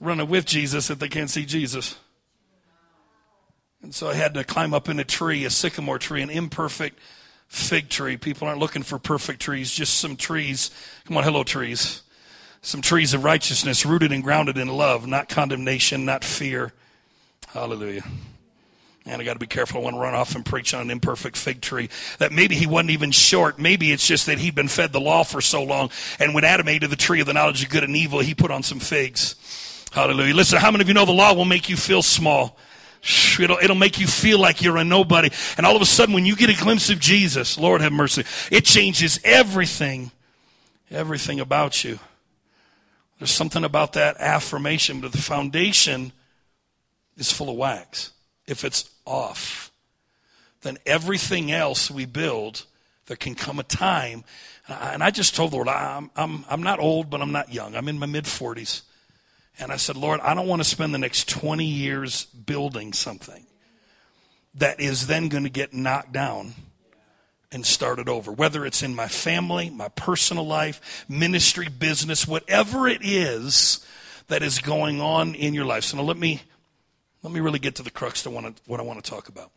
running 0.00 0.28
with 0.28 0.44
Jesus 0.46 0.88
that 0.88 1.00
they 1.00 1.08
can't 1.08 1.30
see 1.30 1.44
Jesus. 1.44 1.96
And 3.82 3.94
so 3.94 4.08
I 4.08 4.14
had 4.14 4.34
to 4.34 4.44
climb 4.44 4.74
up 4.74 4.88
in 4.88 4.98
a 4.98 5.04
tree, 5.04 5.44
a 5.44 5.50
sycamore 5.50 5.98
tree, 5.98 6.22
an 6.22 6.30
imperfect 6.30 6.98
fig 7.48 7.88
tree. 7.88 8.16
People 8.16 8.48
aren't 8.48 8.60
looking 8.60 8.82
for 8.82 8.98
perfect 8.98 9.40
trees, 9.40 9.70
just 9.70 9.98
some 9.98 10.16
trees. 10.16 10.70
Come 11.04 11.16
on, 11.16 11.24
hello, 11.24 11.44
trees 11.44 12.02
some 12.64 12.80
trees 12.80 13.12
of 13.12 13.24
righteousness 13.24 13.84
rooted 13.84 14.10
and 14.10 14.22
grounded 14.22 14.56
in 14.56 14.68
love, 14.68 15.06
not 15.06 15.28
condemnation, 15.28 16.04
not 16.04 16.24
fear. 16.24 16.72
Hallelujah. 17.48 18.02
And 19.06 19.20
I 19.20 19.24
got 19.24 19.34
to 19.34 19.38
be 19.38 19.46
careful. 19.46 19.80
I 19.80 19.84
want 19.84 19.96
to 19.96 20.00
run 20.00 20.14
off 20.14 20.34
and 20.34 20.46
preach 20.46 20.72
on 20.72 20.80
an 20.80 20.90
imperfect 20.90 21.36
fig 21.36 21.60
tree. 21.60 21.90
That 22.18 22.32
maybe 22.32 22.54
he 22.54 22.66
wasn't 22.66 22.90
even 22.90 23.10
short. 23.10 23.58
Maybe 23.58 23.92
it's 23.92 24.06
just 24.06 24.26
that 24.26 24.38
he'd 24.38 24.54
been 24.54 24.68
fed 24.68 24.92
the 24.92 25.00
law 25.00 25.24
for 25.24 25.42
so 25.42 25.62
long. 25.62 25.90
And 26.18 26.34
when 26.34 26.44
Adam 26.44 26.68
ate 26.68 26.84
of 26.84 26.90
the 26.90 26.96
tree 26.96 27.20
of 27.20 27.26
the 27.26 27.34
knowledge 27.34 27.62
of 27.62 27.68
good 27.68 27.84
and 27.84 27.94
evil, 27.94 28.20
he 28.20 28.34
put 28.34 28.50
on 28.50 28.62
some 28.62 28.80
figs. 28.80 29.36
Hallelujah. 29.92 30.34
Listen, 30.34 30.58
how 30.58 30.70
many 30.70 30.82
of 30.82 30.88
you 30.88 30.94
know 30.94 31.04
the 31.04 31.12
law 31.12 31.34
will 31.34 31.44
make 31.44 31.68
you 31.68 31.76
feel 31.76 32.02
small? 32.02 32.58
It'll, 33.38 33.58
it'll 33.58 33.76
make 33.76 33.98
you 33.98 34.06
feel 34.06 34.38
like 34.38 34.62
you're 34.62 34.78
a 34.78 34.84
nobody. 34.84 35.30
And 35.58 35.66
all 35.66 35.76
of 35.76 35.82
a 35.82 35.86
sudden, 35.86 36.14
when 36.14 36.24
you 36.24 36.34
get 36.34 36.48
a 36.48 36.62
glimpse 36.62 36.88
of 36.88 36.98
Jesus, 36.98 37.58
Lord 37.58 37.82
have 37.82 37.92
mercy, 37.92 38.24
it 38.50 38.64
changes 38.64 39.20
everything, 39.22 40.10
everything 40.90 41.40
about 41.40 41.84
you. 41.84 41.98
There's 43.18 43.30
something 43.30 43.64
about 43.64 43.92
that 43.92 44.16
affirmation, 44.18 45.00
but 45.00 45.12
the 45.12 45.18
foundation 45.18 46.12
is 47.18 47.30
full 47.30 47.50
of 47.50 47.56
wax. 47.56 48.12
If 48.46 48.64
it's 48.64 48.90
off, 49.04 49.70
then 50.62 50.78
everything 50.86 51.52
else 51.52 51.90
we 51.90 52.06
build, 52.06 52.64
there 53.06 53.16
can 53.16 53.34
come 53.34 53.58
a 53.58 53.64
time. 53.64 54.24
And 54.68 55.02
I 55.02 55.10
just 55.10 55.34
told 55.34 55.52
the 55.52 55.56
Lord, 55.56 55.68
I'm, 55.68 56.10
I'm, 56.16 56.44
I'm 56.48 56.62
not 56.62 56.80
old, 56.80 57.10
but 57.10 57.20
I'm 57.20 57.32
not 57.32 57.52
young. 57.52 57.76
I'm 57.76 57.88
in 57.88 57.98
my 57.98 58.06
mid 58.06 58.24
40s. 58.24 58.82
And 59.58 59.70
I 59.70 59.76
said, 59.76 59.96
Lord, 59.96 60.20
I 60.20 60.34
don't 60.34 60.48
want 60.48 60.60
to 60.62 60.68
spend 60.68 60.94
the 60.94 60.98
next 60.98 61.28
20 61.28 61.64
years 61.64 62.24
building 62.24 62.92
something 62.92 63.46
that 64.56 64.80
is 64.80 65.06
then 65.06 65.28
going 65.28 65.44
to 65.44 65.50
get 65.50 65.74
knocked 65.74 66.12
down 66.12 66.54
and 67.52 67.64
start 67.64 68.00
it 68.00 68.08
over. 68.08 68.32
Whether 68.32 68.66
it's 68.66 68.82
in 68.82 68.94
my 68.94 69.06
family, 69.06 69.70
my 69.70 69.88
personal 69.88 70.46
life, 70.46 71.04
ministry, 71.08 71.68
business, 71.68 72.26
whatever 72.26 72.88
it 72.88 73.00
is 73.02 73.84
that 74.28 74.42
is 74.42 74.58
going 74.58 75.00
on 75.00 75.34
in 75.34 75.54
your 75.54 75.64
life. 75.64 75.84
So 75.84 75.96
now 75.98 76.02
let 76.02 76.16
me 76.16 76.42
let 77.24 77.32
me 77.32 77.40
really 77.40 77.58
get 77.58 77.76
to 77.76 77.82
the 77.82 77.90
crux 77.90 78.24
of 78.26 78.34
what 78.66 78.80
I, 78.80 78.82
want 78.82 79.02
to 79.02 79.10
talk 79.10 79.28
about. 79.28 79.50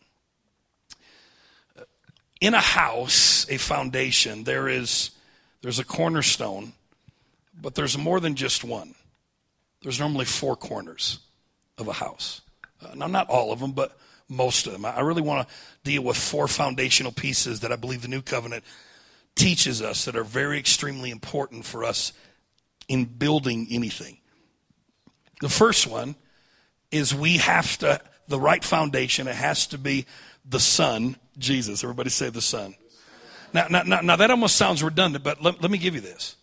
In 2.40 2.54
a 2.54 2.62
house, 2.62 3.46
a 3.50 3.58
foundation, 3.58 4.46
there 4.46 4.70
is 4.70 5.12
there's 5.62 5.78
a 5.78 5.84
cornerstone, 5.84 6.72
but 7.62 7.76
there's 7.76 7.98
more 7.98 8.22
than 8.22 8.36
just 8.36 8.64
one. 8.64 8.96
There's 9.82 10.00
normally 10.00 10.24
four 10.24 10.56
corners 10.56 11.20
of 11.78 11.90
a 11.90 11.94
house. 11.94 12.42
Uh, 12.82 12.96
now, 12.96 13.08
not 13.08 13.30
all 13.30 13.52
of 13.52 13.60
them, 13.60 13.74
but 13.74 13.98
most 14.30 14.66
of 14.66 14.72
them. 14.72 14.86
I 14.86 15.02
really 15.02 15.22
want 15.22 15.48
to 15.48 15.54
deal 15.84 16.04
with 16.04 16.16
four 16.16 16.48
foundational 16.48 17.12
pieces 17.12 17.60
that 17.62 17.72
I 17.74 17.76
believe 17.76 18.02
the 18.02 18.08
new 18.08 18.22
covenant 18.22 18.64
teaches 19.36 19.82
us 19.82 20.06
that 20.06 20.16
are 20.16 20.24
very 20.24 20.58
extremely 20.58 21.12
important 21.12 21.66
for 21.66 21.84
us 21.84 22.14
in 22.88 23.06
building 23.06 23.68
anything. 23.70 24.20
The 25.42 25.50
first 25.50 25.86
one 25.86 26.16
is 26.92 27.14
we 27.14 27.38
have 27.38 27.78
to, 27.80 28.00
the 28.28 28.40
right 28.40 28.64
foundation, 28.64 29.28
it 29.28 29.36
has 29.36 29.68
to 29.68 29.78
be 29.78 30.06
the 30.46 30.60
Son, 30.60 31.16
Jesus. 31.38 31.84
Everybody 31.84 32.10
say 32.10 32.30
the 32.30 32.42
Son. 32.42 32.76
Now, 33.54 33.68
now, 33.70 33.84
now, 33.84 34.02
now 34.02 34.16
that 34.16 34.32
almost 34.32 34.56
sounds 34.56 34.84
redundant, 34.84 35.24
but 35.24 35.42
let, 35.42 35.62
let 35.62 35.72
me 35.72 35.78
give 35.78 35.96
you 35.96 36.02
this. 36.02 36.36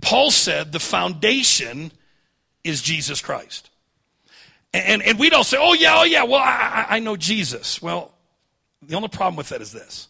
Paul 0.00 0.30
said 0.30 0.72
the 0.72 0.80
foundation 0.80 1.92
is 2.64 2.82
Jesus 2.82 3.20
Christ. 3.20 3.70
And, 4.72 5.02
and 5.02 5.18
we'd 5.18 5.34
all 5.34 5.44
say, 5.44 5.58
oh, 5.60 5.74
yeah, 5.74 5.98
oh, 5.98 6.04
yeah, 6.04 6.22
well, 6.22 6.40
I, 6.40 6.86
I 6.88 6.98
know 7.00 7.16
Jesus. 7.16 7.82
Well, 7.82 8.12
the 8.82 8.94
only 8.94 9.08
problem 9.08 9.36
with 9.36 9.48
that 9.48 9.60
is 9.60 9.72
this. 9.72 10.08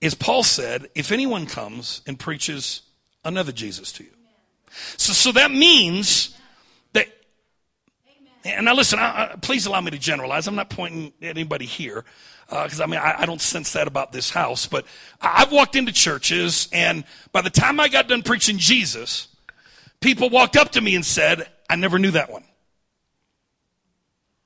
Is 0.00 0.14
Paul 0.14 0.42
said, 0.42 0.88
if 0.94 1.10
anyone 1.10 1.46
comes 1.46 2.02
and 2.06 2.18
preaches 2.18 2.82
another 3.24 3.52
Jesus 3.52 3.92
to 3.92 4.04
you. 4.04 4.10
So, 4.98 5.12
so 5.14 5.32
that 5.32 5.50
means 5.50 6.35
and 8.46 8.64
now 8.64 8.74
listen, 8.74 8.98
I, 8.98 9.32
I, 9.32 9.36
please 9.36 9.66
allow 9.66 9.80
me 9.80 9.90
to 9.90 9.98
generalize. 9.98 10.46
I'm 10.46 10.54
not 10.54 10.70
pointing 10.70 11.12
at 11.22 11.28
anybody 11.28 11.66
here, 11.66 12.04
because 12.48 12.80
uh, 12.80 12.84
I 12.84 12.86
mean, 12.86 13.00
I, 13.00 13.22
I, 13.22 13.26
don't 13.26 13.40
sense 13.40 13.72
that 13.72 13.88
about 13.88 14.12
this 14.12 14.30
house, 14.30 14.66
but 14.66 14.86
I've 15.20 15.52
walked 15.52 15.76
into 15.76 15.92
churches, 15.92 16.68
and 16.72 17.04
by 17.32 17.40
the 17.40 17.50
time 17.50 17.80
I 17.80 17.88
got 17.88 18.08
done 18.08 18.22
preaching 18.22 18.58
Jesus, 18.58 19.28
people 20.00 20.30
walked 20.30 20.56
up 20.56 20.72
to 20.72 20.80
me 20.80 20.94
and 20.94 21.04
said, 21.04 21.48
I 21.68 21.76
never 21.76 21.98
knew 21.98 22.12
that 22.12 22.30
one. 22.30 22.44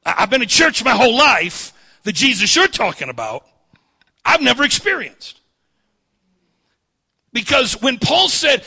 I've 0.05 0.31
been 0.31 0.43
in 0.43 0.49
church 0.49 0.83
my 0.83 0.93
whole 0.93 1.17
life. 1.17 1.73
The 2.05 2.13
Jesus 2.13 2.57
you're 2.57 2.67
talking 2.67 3.11
about, 3.11 3.45
I've 4.25 4.41
never 4.41 4.65
experienced. 4.65 5.41
Because 7.33 7.81
when 7.81 7.99
Paul 7.99 8.29
said, 8.29 8.65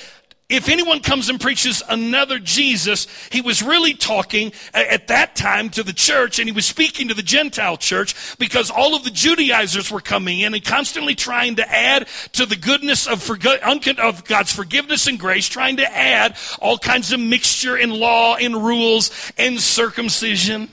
if 0.54 0.70
anyone 0.70 1.00
comes 1.00 1.30
and 1.30 1.42
preaches 1.42 1.82
another 1.89 2.38
Jesus, 2.38 3.08
he 3.32 3.42
was 3.42 3.63
really 3.63 3.96
talking 3.96 4.54
at 4.74 5.08
that 5.08 5.36
time 5.36 5.70
to 5.72 5.82
the 5.82 5.94
church 5.94 6.38
and 6.38 6.48
he 6.48 6.54
was 6.54 6.66
speaking 6.66 7.08
to 7.08 7.16
the 7.16 7.24
Gentile 7.24 7.76
church 7.76 8.38
because 8.38 8.70
all 8.70 8.96
of 8.96 9.04
the 9.04 9.10
Judaizers 9.10 9.89
were 9.89 10.00
coming 10.00 10.42
in 10.42 10.54
and 10.54 10.63
constantly 10.63 11.16
trying 11.16 11.56
to 11.56 11.72
add 11.72 12.08
to 12.34 12.46
the 12.46 12.56
goodness 12.56 13.08
of, 13.08 13.28
of 13.30 14.26
God's 14.26 14.52
forgiveness 14.52 15.08
and 15.08 15.20
grace, 15.20 15.48
trying 15.48 15.78
to 15.78 15.92
add 15.92 16.38
all 16.62 16.78
kinds 16.78 17.12
of 17.12 17.20
mixture 17.20 17.76
in 17.76 17.89
law 17.89 18.36
and 18.36 18.56
rules 18.56 19.12
and 19.38 19.60
circumcision. 19.60 20.70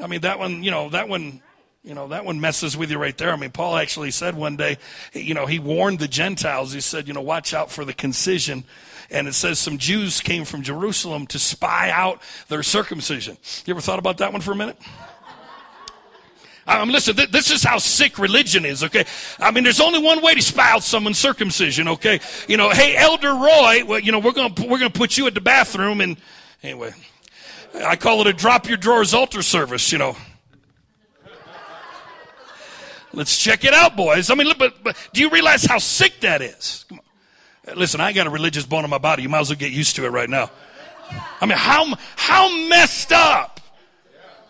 I 0.00 0.06
mean, 0.06 0.22
that 0.22 0.38
one, 0.38 0.62
you 0.62 0.70
know, 0.70 0.88
that 0.88 1.08
one, 1.08 1.41
you 1.84 1.94
know, 1.94 2.08
that 2.08 2.24
one 2.24 2.40
messes 2.40 2.76
with 2.76 2.90
you 2.92 2.98
right 2.98 3.16
there. 3.18 3.32
I 3.32 3.36
mean, 3.36 3.50
Paul 3.50 3.76
actually 3.76 4.12
said 4.12 4.36
one 4.36 4.56
day, 4.56 4.78
you 5.12 5.34
know, 5.34 5.46
he 5.46 5.58
warned 5.58 5.98
the 5.98 6.06
Gentiles. 6.06 6.72
He 6.72 6.80
said, 6.80 7.08
you 7.08 7.14
know, 7.14 7.20
watch 7.20 7.52
out 7.54 7.72
for 7.72 7.84
the 7.84 7.92
concision. 7.92 8.62
And 9.10 9.26
it 9.26 9.34
says 9.34 9.58
some 9.58 9.78
Jews 9.78 10.20
came 10.20 10.44
from 10.44 10.62
Jerusalem 10.62 11.26
to 11.28 11.38
spy 11.40 11.90
out 11.90 12.22
their 12.48 12.62
circumcision. 12.62 13.36
You 13.66 13.74
ever 13.74 13.80
thought 13.80 13.98
about 13.98 14.18
that 14.18 14.32
one 14.32 14.40
for 14.40 14.52
a 14.52 14.56
minute? 14.56 14.78
Um, 16.68 16.90
listen, 16.90 17.16
th- 17.16 17.32
this 17.32 17.50
is 17.50 17.64
how 17.64 17.78
sick 17.78 18.20
religion 18.20 18.64
is, 18.64 18.84
okay? 18.84 19.04
I 19.40 19.50
mean, 19.50 19.64
there's 19.64 19.80
only 19.80 19.98
one 19.98 20.22
way 20.22 20.36
to 20.36 20.40
spy 20.40 20.70
out 20.70 20.84
someone's 20.84 21.18
circumcision, 21.18 21.88
okay? 21.88 22.20
You 22.46 22.56
know, 22.56 22.70
hey, 22.70 22.94
Elder 22.96 23.34
Roy, 23.34 23.84
well, 23.84 23.98
you 23.98 24.12
know, 24.12 24.20
we're 24.20 24.30
gonna, 24.30 24.54
we're 24.68 24.78
gonna 24.78 24.90
put 24.90 25.18
you 25.18 25.26
at 25.26 25.34
the 25.34 25.40
bathroom 25.40 26.00
and, 26.00 26.16
anyway, 26.62 26.92
I 27.74 27.96
call 27.96 28.20
it 28.20 28.28
a 28.28 28.32
drop 28.32 28.68
your 28.68 28.76
drawers 28.76 29.12
altar 29.12 29.42
service, 29.42 29.90
you 29.90 29.98
know. 29.98 30.16
Let's 33.14 33.36
check 33.36 33.64
it 33.64 33.74
out, 33.74 33.96
boys. 33.96 34.30
I 34.30 34.34
mean, 34.34 34.52
but, 34.58 34.82
but 34.82 34.96
do 35.12 35.20
you 35.20 35.28
realize 35.30 35.64
how 35.64 35.78
sick 35.78 36.20
that 36.20 36.40
is? 36.40 36.86
Uh, 36.90 37.72
listen, 37.74 38.00
I 38.00 38.12
got 38.12 38.26
a 38.26 38.30
religious 38.30 38.64
bone 38.64 38.84
in 38.84 38.90
my 38.90 38.98
body. 38.98 39.22
You 39.22 39.28
might 39.28 39.40
as 39.40 39.50
well 39.50 39.58
get 39.58 39.72
used 39.72 39.96
to 39.96 40.06
it 40.06 40.10
right 40.10 40.30
now. 40.30 40.50
I 41.40 41.46
mean, 41.46 41.58
how, 41.58 41.94
how 42.16 42.68
messed 42.68 43.12
up 43.12 43.60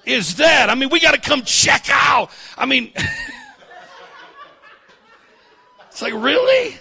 is 0.05 0.37
that? 0.37 0.71
I 0.71 0.77
mean, 0.77 0.91
we 0.91 1.01
got 1.01 1.15
to 1.15 1.21
come 1.21 1.43
check 1.43 1.87
out. 1.91 2.31
I 2.57 2.67
mean, 2.67 2.93
it's 5.91 6.01
like, 6.01 6.15
really? 6.15 6.77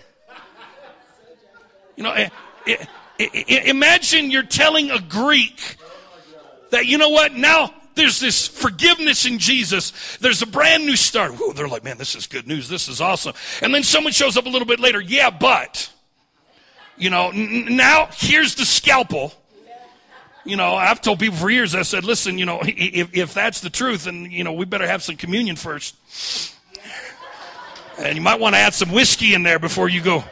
You 1.95 2.03
know, 2.03 2.13
it, 2.13 2.31
it, 2.65 2.87
it, 3.17 3.65
imagine 3.65 4.29
you're 4.29 4.43
telling 4.43 4.91
a 4.91 4.99
Greek 4.99 5.77
that, 6.69 6.85
you 6.85 6.99
know 6.99 7.09
what, 7.09 7.33
now 7.33 7.73
there's 7.95 8.19
this 8.19 8.47
forgiveness 8.47 9.25
in 9.25 9.39
Jesus. 9.39 10.17
There's 10.17 10.41
a 10.41 10.45
brand 10.45 10.85
new 10.85 10.95
start. 10.95 11.39
Ooh, 11.39 11.53
they're 11.53 11.67
like, 11.67 11.83
man, 11.83 11.97
this 11.97 12.15
is 12.15 12.27
good 12.27 12.47
news. 12.47 12.69
This 12.69 12.87
is 12.87 13.01
awesome. 13.01 13.33
And 13.61 13.73
then 13.73 13.83
someone 13.83 14.13
shows 14.13 14.37
up 14.37 14.45
a 14.45 14.49
little 14.49 14.67
bit 14.67 14.79
later. 14.79 15.01
Yeah, 15.01 15.29
but, 15.29 15.91
you 16.97 17.09
know, 17.09 17.29
n- 17.29 17.75
now 17.75 18.09
here's 18.13 18.55
the 18.55 18.65
scalpel. 18.65 19.33
You 20.43 20.55
know, 20.55 20.75
I've 20.75 21.01
told 21.01 21.19
people 21.19 21.37
for 21.37 21.49
years, 21.49 21.75
I 21.75 21.83
said, 21.83 22.03
listen, 22.03 22.37
you 22.37 22.45
know, 22.45 22.61
if, 22.65 23.15
if 23.15 23.33
that's 23.33 23.61
the 23.61 23.69
truth, 23.69 24.05
then, 24.05 24.31
you 24.31 24.43
know, 24.43 24.53
we 24.53 24.65
better 24.65 24.87
have 24.87 25.03
some 25.03 25.17
communion 25.17 25.55
first. 25.55 25.95
And 27.97 28.15
you 28.15 28.21
might 28.21 28.39
want 28.39 28.55
to 28.55 28.59
add 28.59 28.73
some 28.73 28.91
whiskey 28.91 29.33
in 29.33 29.43
there 29.43 29.59
before 29.59 29.89
you 29.89 30.01
go, 30.01 30.23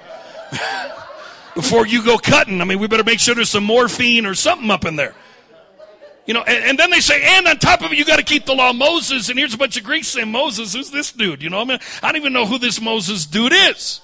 before 1.55 1.85
you 1.85 2.03
go 2.03 2.17
cutting. 2.17 2.61
I 2.61 2.63
mean, 2.63 2.79
we 2.79 2.87
better 2.87 3.03
make 3.03 3.19
sure 3.19 3.35
there's 3.35 3.49
some 3.49 3.65
morphine 3.65 4.25
or 4.25 4.33
something 4.33 4.71
up 4.71 4.85
in 4.85 4.95
there. 4.95 5.13
You 6.29 6.35
know, 6.35 6.43
and, 6.43 6.63
and, 6.63 6.77
then 6.77 6.91
they 6.91 6.99
say, 6.99 7.23
and 7.23 7.47
on 7.47 7.57
top 7.57 7.81
of 7.81 7.91
it, 7.91 7.97
you 7.97 8.05
got 8.05 8.17
to 8.17 8.23
keep 8.23 8.45
the 8.45 8.53
law 8.53 8.69
of 8.69 8.75
Moses. 8.75 9.29
And 9.29 9.39
here's 9.39 9.55
a 9.55 9.57
bunch 9.57 9.77
of 9.77 9.83
Greeks 9.83 10.09
saying, 10.09 10.31
Moses, 10.31 10.75
who's 10.75 10.91
this 10.91 11.11
dude? 11.11 11.41
You 11.41 11.49
know, 11.49 11.59
I 11.59 11.63
mean, 11.63 11.79
I 12.03 12.11
don't 12.11 12.21
even 12.21 12.33
know 12.33 12.45
who 12.45 12.59
this 12.59 12.79
Moses 12.79 13.25
dude 13.25 13.51
is. 13.51 13.99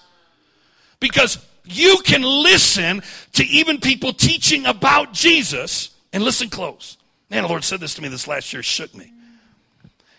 Because 0.99 1.37
you 1.65 1.99
can 2.03 2.23
listen 2.23 3.03
to 3.33 3.45
even 3.45 3.79
people 3.79 4.11
teaching 4.11 4.65
about 4.65 5.13
Jesus 5.13 5.91
and 6.13 6.23
listen 6.23 6.49
close. 6.49 6.97
Man, 7.29 7.43
the 7.43 7.49
Lord 7.49 7.63
said 7.63 7.79
this 7.79 7.93
to 7.93 8.01
me 8.01 8.07
this 8.07 8.27
last 8.27 8.51
year, 8.51 8.63
shook 8.63 8.95
me. 8.95 9.13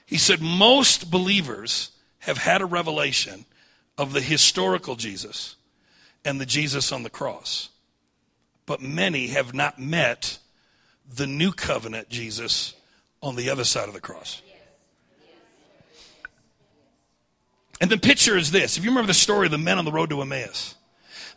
He 0.07 0.17
said, 0.17 0.41
most 0.41 1.11
believers 1.11 1.91
have 2.21 2.39
had 2.39 2.63
a 2.63 2.67
revelation 2.67 3.47
of 3.99 4.13
the 4.13 4.21
historical 4.21 4.95
Jesus 4.95 5.57
and 6.25 6.41
the 6.41 6.47
Jesus 6.47 6.93
on 6.93 7.03
the 7.03 7.11
cross. 7.11 7.71
But 8.65 8.81
many 8.81 9.27
have 9.27 9.55
not 9.55 9.81
met 9.81 10.39
the 11.15 11.27
new 11.27 11.53
covenant 11.53 12.09
Jesus 12.09 12.75
on 13.23 13.37
the 13.37 13.51
other 13.51 13.65
side 13.65 13.89
of 13.89 13.95
the 13.95 14.01
cross. 14.01 14.43
And 17.81 17.91
the 17.91 17.99
picture 17.99 18.37
is 18.37 18.51
this. 18.51 18.79
If 18.79 18.85
you 18.85 18.91
remember 18.91 19.09
the 19.09 19.15
story 19.15 19.47
of 19.47 19.53
the 19.53 19.59
men 19.59 19.79
on 19.79 19.85
the 19.85 19.93
road 19.93 20.11
to 20.11 20.23
Emmaus, 20.23 20.77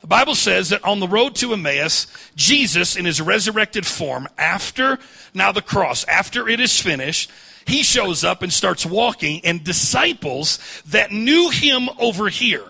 the 0.01 0.07
Bible 0.07 0.35
says 0.35 0.69
that 0.69 0.83
on 0.85 1.01
the 1.01 1.07
road 1.07 1.35
to 1.35 1.51
Emmaus, 1.51 2.07
Jesus, 2.35 2.95
in 2.95 3.03
his 3.03 3.19
resurrected 3.19 3.85
form, 3.85 4.27
after 4.37 4.97
now 5.33 5.51
the 5.51 5.61
cross, 5.61 6.05
after 6.05 6.47
it 6.47 6.61
is 6.61 6.79
finished, 6.79 7.29
he 7.65 7.83
shows 7.83 8.23
up 8.23 8.41
and 8.41 8.51
starts 8.51 8.85
walking, 8.85 9.41
and 9.43 9.63
disciples 9.63 10.59
that 10.87 11.11
knew 11.11 11.49
him 11.49 11.89
over 11.99 12.29
here 12.29 12.63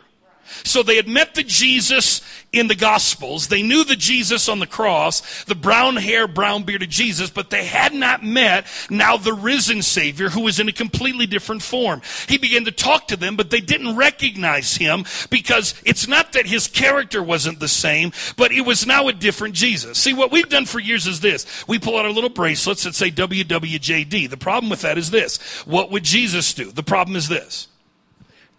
so 0.63 0.83
they 0.83 0.95
had 0.95 1.07
met 1.07 1.35
the 1.35 1.43
Jesus 1.43 2.21
in 2.51 2.67
the 2.67 2.75
Gospels. 2.75 3.47
They 3.47 3.61
knew 3.61 3.83
the 3.83 3.95
Jesus 3.95 4.49
on 4.49 4.59
the 4.59 4.67
cross, 4.67 5.43
the 5.43 5.55
brown 5.55 5.95
hair, 5.95 6.27
brown 6.27 6.63
bearded 6.63 6.89
Jesus, 6.89 7.29
but 7.29 7.49
they 7.49 7.65
had 7.65 7.93
not 7.93 8.23
met 8.23 8.65
now 8.89 9.17
the 9.17 9.33
risen 9.33 9.81
Savior 9.81 10.29
who 10.29 10.41
was 10.41 10.59
in 10.59 10.67
a 10.67 10.73
completely 10.73 11.27
different 11.27 11.61
form. 11.61 12.01
He 12.27 12.37
began 12.37 12.65
to 12.65 12.71
talk 12.71 13.07
to 13.09 13.17
them, 13.17 13.35
but 13.35 13.49
they 13.49 13.61
didn't 13.61 13.95
recognize 13.95 14.75
him 14.75 15.05
because 15.29 15.79
it's 15.85 16.07
not 16.07 16.33
that 16.33 16.47
his 16.47 16.67
character 16.67 17.21
wasn't 17.21 17.59
the 17.59 17.67
same, 17.67 18.11
but 18.35 18.51
it 18.51 18.61
was 18.61 18.87
now 18.87 19.07
a 19.07 19.13
different 19.13 19.55
Jesus. 19.55 19.97
See, 19.97 20.13
what 20.13 20.31
we've 20.31 20.49
done 20.49 20.65
for 20.65 20.79
years 20.79 21.05
is 21.07 21.19
this. 21.19 21.67
We 21.67 21.79
pull 21.79 21.97
out 21.97 22.05
our 22.05 22.11
little 22.11 22.29
bracelets 22.29 22.83
that 22.83 22.95
say 22.95 23.11
WWJD. 23.11 24.29
The 24.29 24.37
problem 24.37 24.69
with 24.69 24.81
that 24.81 24.97
is 24.97 25.11
this. 25.11 25.37
What 25.65 25.91
would 25.91 26.03
Jesus 26.03 26.53
do? 26.53 26.71
The 26.71 26.83
problem 26.83 27.15
is 27.15 27.29
this 27.29 27.67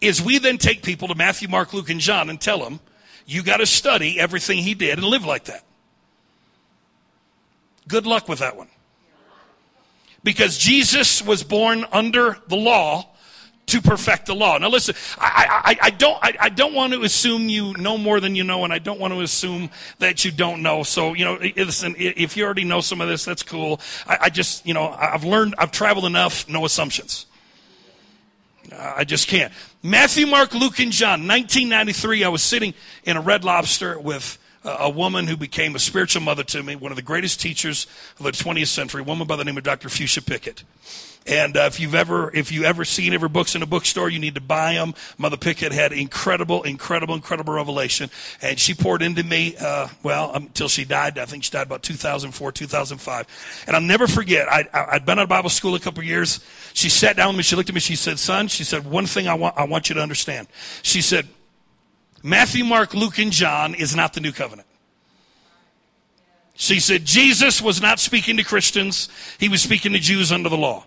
is 0.00 0.22
we 0.22 0.38
then 0.38 0.58
take 0.58 0.82
people 0.82 1.08
to 1.08 1.14
Matthew, 1.14 1.48
Mark, 1.48 1.72
Luke, 1.74 1.90
and 1.90 2.00
John 2.00 2.30
and 2.30 2.40
tell 2.40 2.58
them, 2.58 2.80
you 3.26 3.42
got 3.42 3.58
to 3.58 3.66
study 3.66 4.18
everything 4.18 4.58
he 4.58 4.74
did 4.74 4.98
and 4.98 5.06
live 5.06 5.24
like 5.24 5.44
that. 5.44 5.64
Good 7.86 8.06
luck 8.06 8.28
with 8.28 8.38
that 8.38 8.56
one. 8.56 8.68
Because 10.22 10.58
Jesus 10.58 11.22
was 11.22 11.42
born 11.42 11.84
under 11.92 12.38
the 12.48 12.56
law 12.56 13.06
to 13.66 13.80
perfect 13.80 14.26
the 14.26 14.34
law. 14.34 14.58
Now 14.58 14.68
listen, 14.68 14.94
I, 15.18 15.62
I, 15.64 15.86
I 15.86 15.90
don't, 15.90 16.18
I, 16.22 16.36
I, 16.40 16.48
don't 16.48 16.74
want 16.74 16.92
to 16.92 17.02
assume 17.02 17.48
you 17.48 17.72
know 17.74 17.96
more 17.96 18.18
than 18.18 18.34
you 18.34 18.42
know, 18.42 18.64
and 18.64 18.72
I 18.72 18.78
don't 18.78 18.98
want 18.98 19.14
to 19.14 19.20
assume 19.20 19.70
that 19.98 20.24
you 20.24 20.32
don't 20.32 20.62
know. 20.62 20.82
So, 20.82 21.14
you 21.14 21.24
know, 21.24 21.38
listen, 21.56 21.94
if 21.96 22.36
you 22.36 22.44
already 22.44 22.64
know 22.64 22.80
some 22.80 23.00
of 23.00 23.08
this, 23.08 23.24
that's 23.24 23.44
cool. 23.44 23.80
I, 24.06 24.18
I 24.22 24.30
just, 24.30 24.66
you 24.66 24.74
know, 24.74 24.88
I've 24.88 25.24
learned, 25.24 25.54
I've 25.56 25.70
traveled 25.70 26.04
enough, 26.04 26.48
no 26.48 26.64
assumptions. 26.64 27.26
I 28.76 29.04
just 29.04 29.28
can't. 29.28 29.52
Matthew, 29.82 30.26
Mark, 30.26 30.52
Luke, 30.52 30.78
and 30.78 30.92
John. 30.92 31.26
1993, 31.26 32.22
I 32.22 32.28
was 32.28 32.42
sitting 32.42 32.74
in 33.04 33.16
a 33.16 33.20
Red 33.20 33.44
Lobster 33.44 33.98
with 33.98 34.36
a 34.62 34.90
woman 34.90 35.26
who 35.26 35.38
became 35.38 35.74
a 35.74 35.78
spiritual 35.78 36.20
mother 36.20 36.44
to 36.44 36.62
me, 36.62 36.76
one 36.76 36.92
of 36.92 36.96
the 36.96 37.02
greatest 37.02 37.40
teachers 37.40 37.86
of 38.18 38.24
the 38.24 38.30
20th 38.30 38.66
century, 38.66 39.00
a 39.00 39.04
woman 39.04 39.26
by 39.26 39.36
the 39.36 39.44
name 39.44 39.56
of 39.56 39.64
Dr. 39.64 39.88
Fuchsia 39.88 40.20
Pickett. 40.20 40.64
And 41.26 41.56
uh, 41.56 41.62
if 41.62 41.78
you've 41.78 41.94
ever, 41.94 42.34
if 42.34 42.50
you 42.50 42.64
ever 42.64 42.84
seen 42.84 43.12
ever 43.12 43.28
books 43.28 43.54
in 43.54 43.62
a 43.62 43.66
bookstore, 43.66 44.08
you 44.08 44.18
need 44.18 44.36
to 44.36 44.40
buy 44.40 44.74
them. 44.74 44.94
Mother 45.18 45.36
Pickett 45.36 45.70
had 45.70 45.92
incredible, 45.92 46.62
incredible, 46.62 47.14
incredible 47.14 47.52
revelation, 47.52 48.10
and 48.40 48.58
she 48.58 48.74
poured 48.74 49.02
into 49.02 49.22
me. 49.22 49.54
Uh, 49.60 49.88
well, 50.02 50.32
until 50.34 50.68
she 50.68 50.84
died. 50.84 51.18
I 51.18 51.26
think 51.26 51.44
she 51.44 51.50
died 51.50 51.66
about 51.66 51.82
2004, 51.82 52.52
2005. 52.52 53.64
And 53.66 53.76
I'll 53.76 53.82
never 53.82 54.06
forget. 54.06 54.48
I, 54.50 54.66
I'd 54.72 55.04
been 55.04 55.18
out 55.18 55.24
of 55.24 55.28
Bible 55.28 55.50
school 55.50 55.74
a 55.74 55.80
couple 55.80 56.02
years. 56.02 56.40
She 56.72 56.88
sat 56.88 57.16
down 57.16 57.28
with 57.28 57.36
me. 57.36 57.42
She 57.42 57.54
looked 57.54 57.68
at 57.68 57.74
me. 57.74 57.80
She 57.80 57.96
said, 57.96 58.18
"Son," 58.18 58.48
she 58.48 58.64
said, 58.64 58.84
"one 58.84 59.06
thing 59.06 59.28
I 59.28 59.34
want, 59.34 59.56
I 59.58 59.64
want 59.64 59.90
you 59.90 59.94
to 59.96 60.02
understand." 60.02 60.48
She 60.82 61.02
said, 61.02 61.28
"Matthew, 62.22 62.64
Mark, 62.64 62.94
Luke, 62.94 63.18
and 63.18 63.30
John 63.30 63.74
is 63.74 63.94
not 63.94 64.14
the 64.14 64.20
new 64.20 64.32
covenant." 64.32 64.66
She 66.60 66.78
said, 66.78 67.06
Jesus 67.06 67.62
was 67.62 67.80
not 67.80 67.98
speaking 67.98 68.36
to 68.36 68.44
Christians. 68.44 69.08
He 69.38 69.48
was 69.48 69.62
speaking 69.62 69.94
to 69.94 69.98
Jews 69.98 70.30
under 70.30 70.50
the 70.50 70.58
law. 70.58 70.84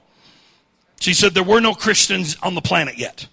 She 1.03 1.13
said 1.13 1.33
there 1.33 1.43
were 1.43 1.59
no 1.59 1.73
Christians 1.73 2.37
on 2.41 2.55
the 2.55 2.61
planet 2.61 2.97
yet. 2.97 3.27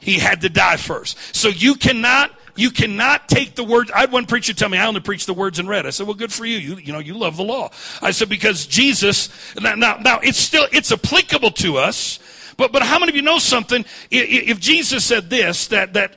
He 0.00 0.18
had 0.18 0.40
to 0.40 0.48
die 0.48 0.76
first. 0.76 1.16
So 1.32 1.46
you 1.46 1.76
cannot 1.76 2.32
you 2.56 2.72
cannot 2.72 3.28
take 3.28 3.54
the 3.54 3.62
words. 3.62 3.92
I 3.92 4.00
had 4.00 4.10
one 4.10 4.26
preacher 4.26 4.52
tell 4.52 4.68
me 4.68 4.78
I 4.78 4.86
only 4.88 4.98
preach 4.98 5.24
the 5.24 5.32
words 5.32 5.60
in 5.60 5.68
red. 5.68 5.86
I 5.86 5.90
said, 5.90 6.08
well, 6.08 6.16
good 6.16 6.32
for 6.32 6.44
you. 6.44 6.58
You, 6.58 6.76
you 6.78 6.92
know, 6.92 6.98
you 6.98 7.14
love 7.14 7.36
the 7.36 7.44
law. 7.44 7.70
I 8.02 8.10
said, 8.10 8.28
because 8.28 8.66
Jesus, 8.66 9.28
now, 9.60 9.76
now, 9.76 9.98
now 9.98 10.18
it's 10.24 10.38
still, 10.38 10.66
it's 10.72 10.90
applicable 10.90 11.52
to 11.52 11.76
us. 11.76 12.18
But, 12.56 12.72
but 12.72 12.82
how 12.82 12.98
many 12.98 13.12
of 13.12 13.16
you 13.16 13.22
know 13.22 13.38
something? 13.38 13.84
If 14.10 14.58
Jesus 14.58 15.04
said 15.04 15.30
this, 15.30 15.68
that, 15.68 15.92
that 15.92 16.16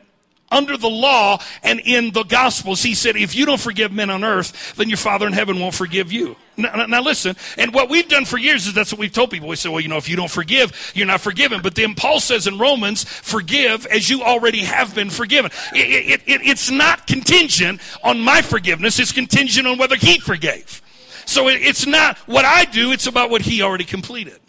under 0.52 0.78
the 0.78 0.89
law 0.89 1.39
and 1.64 1.80
in 1.80 2.12
the 2.12 2.24
Gospels, 2.24 2.84
he 2.84 2.93
said, 2.93 3.16
if 3.16 3.36
you 3.36 3.45
don't 3.45 3.60
forgive 3.60 3.91
men 3.91 4.10
on 4.10 4.24
earth, 4.24 4.76
then 4.76 4.89
your 4.89 4.97
Father 4.97 5.26
in 5.26 5.34
heaven 5.34 5.60
won't 5.60 5.74
forgive 5.74 6.12
you. 6.12 6.36
Now, 6.58 6.86
now, 6.86 7.02
listen, 7.02 7.36
and 7.58 7.74
what 7.74 7.89
we've 7.89 8.08
done 8.08 8.26
for 8.26 8.38
years 8.38 8.68
is 8.68 8.74
that's 8.74 8.91
what 8.91 8.99
we've 8.99 9.12
told 9.12 9.32
people. 9.32 9.47
We 9.47 9.56
say, 9.56 9.70
well, 9.70 9.80
you 9.80 9.88
know, 9.88 9.97
if 9.97 10.10
you 10.10 10.16
don't 10.16 10.30
forgive, 10.30 10.91
you're 10.93 11.08
not 11.08 11.22
forgiven. 11.22 11.62
But 11.62 11.76
then 11.76 11.95
Paul 11.95 12.20
says 12.20 12.45
in 12.45 12.60
Romans, 12.60 13.04
forgive 13.04 13.86
as 13.88 14.10
you 14.10 14.22
already 14.22 14.60
have 14.60 14.93
been 14.93 15.10
forgiven. 15.10 15.49
It, 15.74 16.22
it, 16.22 16.22
it, 16.28 16.41
it's 16.43 16.70
not 16.70 17.08
contingent 17.08 17.82
on 18.04 18.20
my 18.20 18.41
forgiveness, 18.41 18.99
it's 18.99 19.12
contingent 19.12 19.66
on 19.66 19.78
whether 19.78 19.95
he 19.95 20.20
forgave. 20.20 20.82
So 21.26 21.47
it's 21.47 21.88
not 21.88 22.18
what 22.20 22.45
I 22.45 22.66
do, 22.66 22.91
it's 22.91 23.08
about 23.08 23.30
what 23.30 23.41
he 23.41 23.62
already 23.62 23.86
completed. 23.86 24.39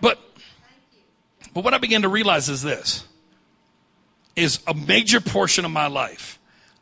But, 0.00 0.18
but 1.52 1.64
what 1.64 1.74
I 1.74 1.78
began 1.78 2.02
to 2.02 2.08
realize 2.08 2.48
is 2.48 2.62
this 2.62 3.04
is 4.36 4.60
a 4.66 4.74
major 4.74 5.20
portion 5.20 5.64
of 5.64 5.70
my 5.70 5.86
life. 5.86 6.38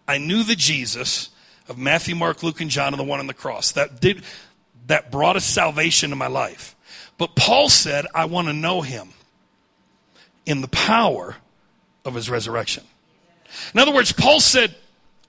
I 0.07 0.19
knew 0.19 0.43
the 0.43 0.57
Jesus 0.57 1.31
of 1.69 1.79
Matthew, 1.79 2.15
Mark, 2.15 2.43
Luke, 2.43 2.61
and 2.61 2.71
John, 2.71 2.93
and 2.93 3.01
the 3.01 3.05
one 3.05 3.21
on 3.21 3.27
the 3.27 3.35
cross. 3.35 3.73
That 3.73 4.01
did 4.01 4.23
that 4.87 5.11
brought 5.11 5.37
a 5.37 5.41
salvation 5.41 6.11
to 6.11 6.17
my 6.17 6.27
life. 6.27 6.75
But 7.17 7.37
Paul 7.37 7.69
said, 7.69 8.07
I 8.15 8.25
want 8.25 8.49
to 8.49 8.53
know 8.53 8.81
him 8.81 9.11
in 10.47 10.63
the 10.63 10.69
power 10.69 11.37
of 12.05 12.15
his 12.15 12.29
resurrection. 12.29 12.83
In 13.73 13.81
other 13.81 13.93
words, 13.93 14.13
Paul 14.13 14.41
said, 14.41 14.75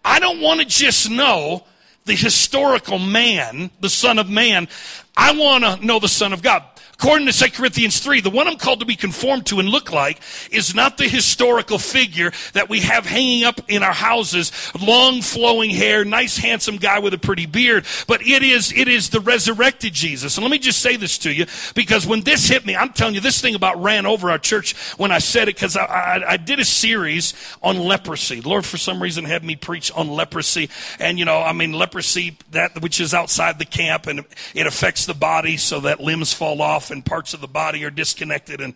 I 0.03 0.19
don't 0.19 0.41
want 0.41 0.61
to 0.61 0.65
just 0.65 1.09
know 1.09 1.63
the 2.05 2.15
historical 2.15 2.97
man, 2.97 3.69
the 3.81 3.89
Son 3.89 4.17
of 4.17 4.29
Man. 4.29 4.67
I 5.15 5.33
want 5.33 5.63
to 5.63 5.85
know 5.85 5.99
the 5.99 6.07
Son 6.07 6.33
of 6.33 6.41
God. 6.41 6.63
According 7.01 7.25
to 7.25 7.33
2 7.33 7.49
Corinthians 7.53 7.99
3, 7.99 8.21
the 8.21 8.29
one 8.29 8.47
I'm 8.47 8.57
called 8.57 8.81
to 8.81 8.85
be 8.85 8.95
conformed 8.95 9.47
to 9.47 9.59
and 9.59 9.67
look 9.67 9.91
like 9.91 10.21
is 10.51 10.75
not 10.75 10.99
the 10.99 11.07
historical 11.07 11.79
figure 11.79 12.31
that 12.53 12.69
we 12.69 12.81
have 12.81 13.07
hanging 13.07 13.43
up 13.43 13.59
in 13.67 13.81
our 13.81 13.91
houses, 13.91 14.51
long 14.79 15.23
flowing 15.23 15.71
hair, 15.71 16.05
nice 16.05 16.37
handsome 16.37 16.77
guy 16.77 16.99
with 16.99 17.15
a 17.15 17.17
pretty 17.17 17.47
beard, 17.47 17.87
but 18.05 18.21
it 18.21 18.43
is, 18.43 18.71
it 18.73 18.87
is 18.87 19.09
the 19.09 19.19
resurrected 19.19 19.93
Jesus. 19.93 20.37
And 20.37 20.43
let 20.43 20.51
me 20.51 20.59
just 20.59 20.77
say 20.77 20.95
this 20.95 21.17
to 21.19 21.33
you, 21.33 21.47
because 21.73 22.05
when 22.05 22.21
this 22.21 22.47
hit 22.47 22.67
me, 22.67 22.75
I'm 22.75 22.93
telling 22.93 23.15
you, 23.15 23.21
this 23.21 23.41
thing 23.41 23.55
about 23.55 23.81
ran 23.81 24.05
over 24.05 24.29
our 24.29 24.37
church 24.37 24.77
when 24.97 25.11
I 25.11 25.17
said 25.17 25.49
it, 25.49 25.55
because 25.55 25.75
I, 25.75 25.85
I, 25.85 26.33
I 26.33 26.37
did 26.37 26.59
a 26.59 26.65
series 26.65 27.33
on 27.63 27.79
leprosy. 27.79 28.41
The 28.41 28.49
Lord, 28.49 28.63
for 28.63 28.77
some 28.77 29.01
reason, 29.01 29.25
had 29.25 29.43
me 29.43 29.55
preach 29.55 29.91
on 29.93 30.07
leprosy. 30.11 30.69
And, 30.99 31.17
you 31.17 31.25
know, 31.25 31.41
I 31.41 31.53
mean, 31.53 31.73
leprosy, 31.73 32.37
that 32.51 32.79
which 32.79 33.01
is 33.01 33.15
outside 33.15 33.57
the 33.57 33.65
camp, 33.65 34.05
and 34.05 34.23
it 34.53 34.67
affects 34.67 35.07
the 35.07 35.15
body 35.15 35.57
so 35.57 35.79
that 35.79 35.99
limbs 35.99 36.31
fall 36.31 36.61
off 36.61 36.90
and 36.91 37.05
parts 37.05 37.33
of 37.33 37.41
the 37.41 37.47
body 37.47 37.83
are 37.83 37.89
disconnected 37.89 38.61
and 38.61 38.73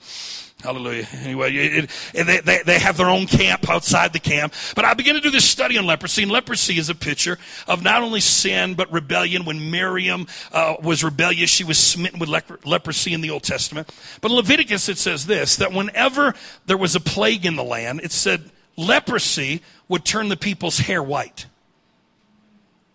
Hallelujah. 0.63 1.07
Anyway, 1.13 1.53
it, 1.53 1.91
it, 2.13 2.26
they, 2.26 2.39
they, 2.39 2.63
they 2.66 2.80
have 2.80 2.97
their 2.97 3.09
own 3.09 3.28
camp 3.28 3.70
outside 3.70 4.13
the 4.13 4.20
camp. 4.20 4.53
But 4.74 4.86
I 4.86 4.93
began 4.93 5.16
to 5.16 5.22
do 5.22 5.30
this 5.30 5.47
study 5.47 5.78
on 5.78 5.86
leprosy, 5.86 6.24
and 6.24 6.32
leprosy 6.32 6.78
is 6.78 6.89
a 6.89 6.95
picture 6.95 7.38
of 7.68 7.84
not 7.84 8.01
only 8.01 8.22
sin, 8.22 8.74
but 8.74 8.91
rebellion. 8.91 9.45
When 9.45 9.70
Miriam 9.70 10.28
uh, 10.51 10.76
was 10.82 11.03
rebellious, 11.03 11.49
she 11.49 11.63
was 11.63 11.78
smitten 11.78 12.20
with 12.20 12.30
leprosy 12.66 13.13
in 13.13 13.22
the 13.22 13.30
Old 13.30 13.43
Testament. 13.43 13.93
But 14.22 14.32
in 14.32 14.38
Leviticus, 14.38 14.89
it 14.89 14.97
says 14.97 15.26
this 15.26 15.57
that 15.57 15.74
whenever 15.74 16.34
there 16.66 16.78
was 16.78 16.95
a 16.95 17.01
plague 17.01 17.45
in 17.45 17.57
the 17.57 17.63
land, 17.63 17.99
it 18.01 18.11
said 18.11 18.49
leprosy 18.78 19.61
would 19.88 20.05
turn 20.05 20.30
the 20.30 20.38
people's 20.38 20.80
hair 20.80 21.03
white. 21.03 21.47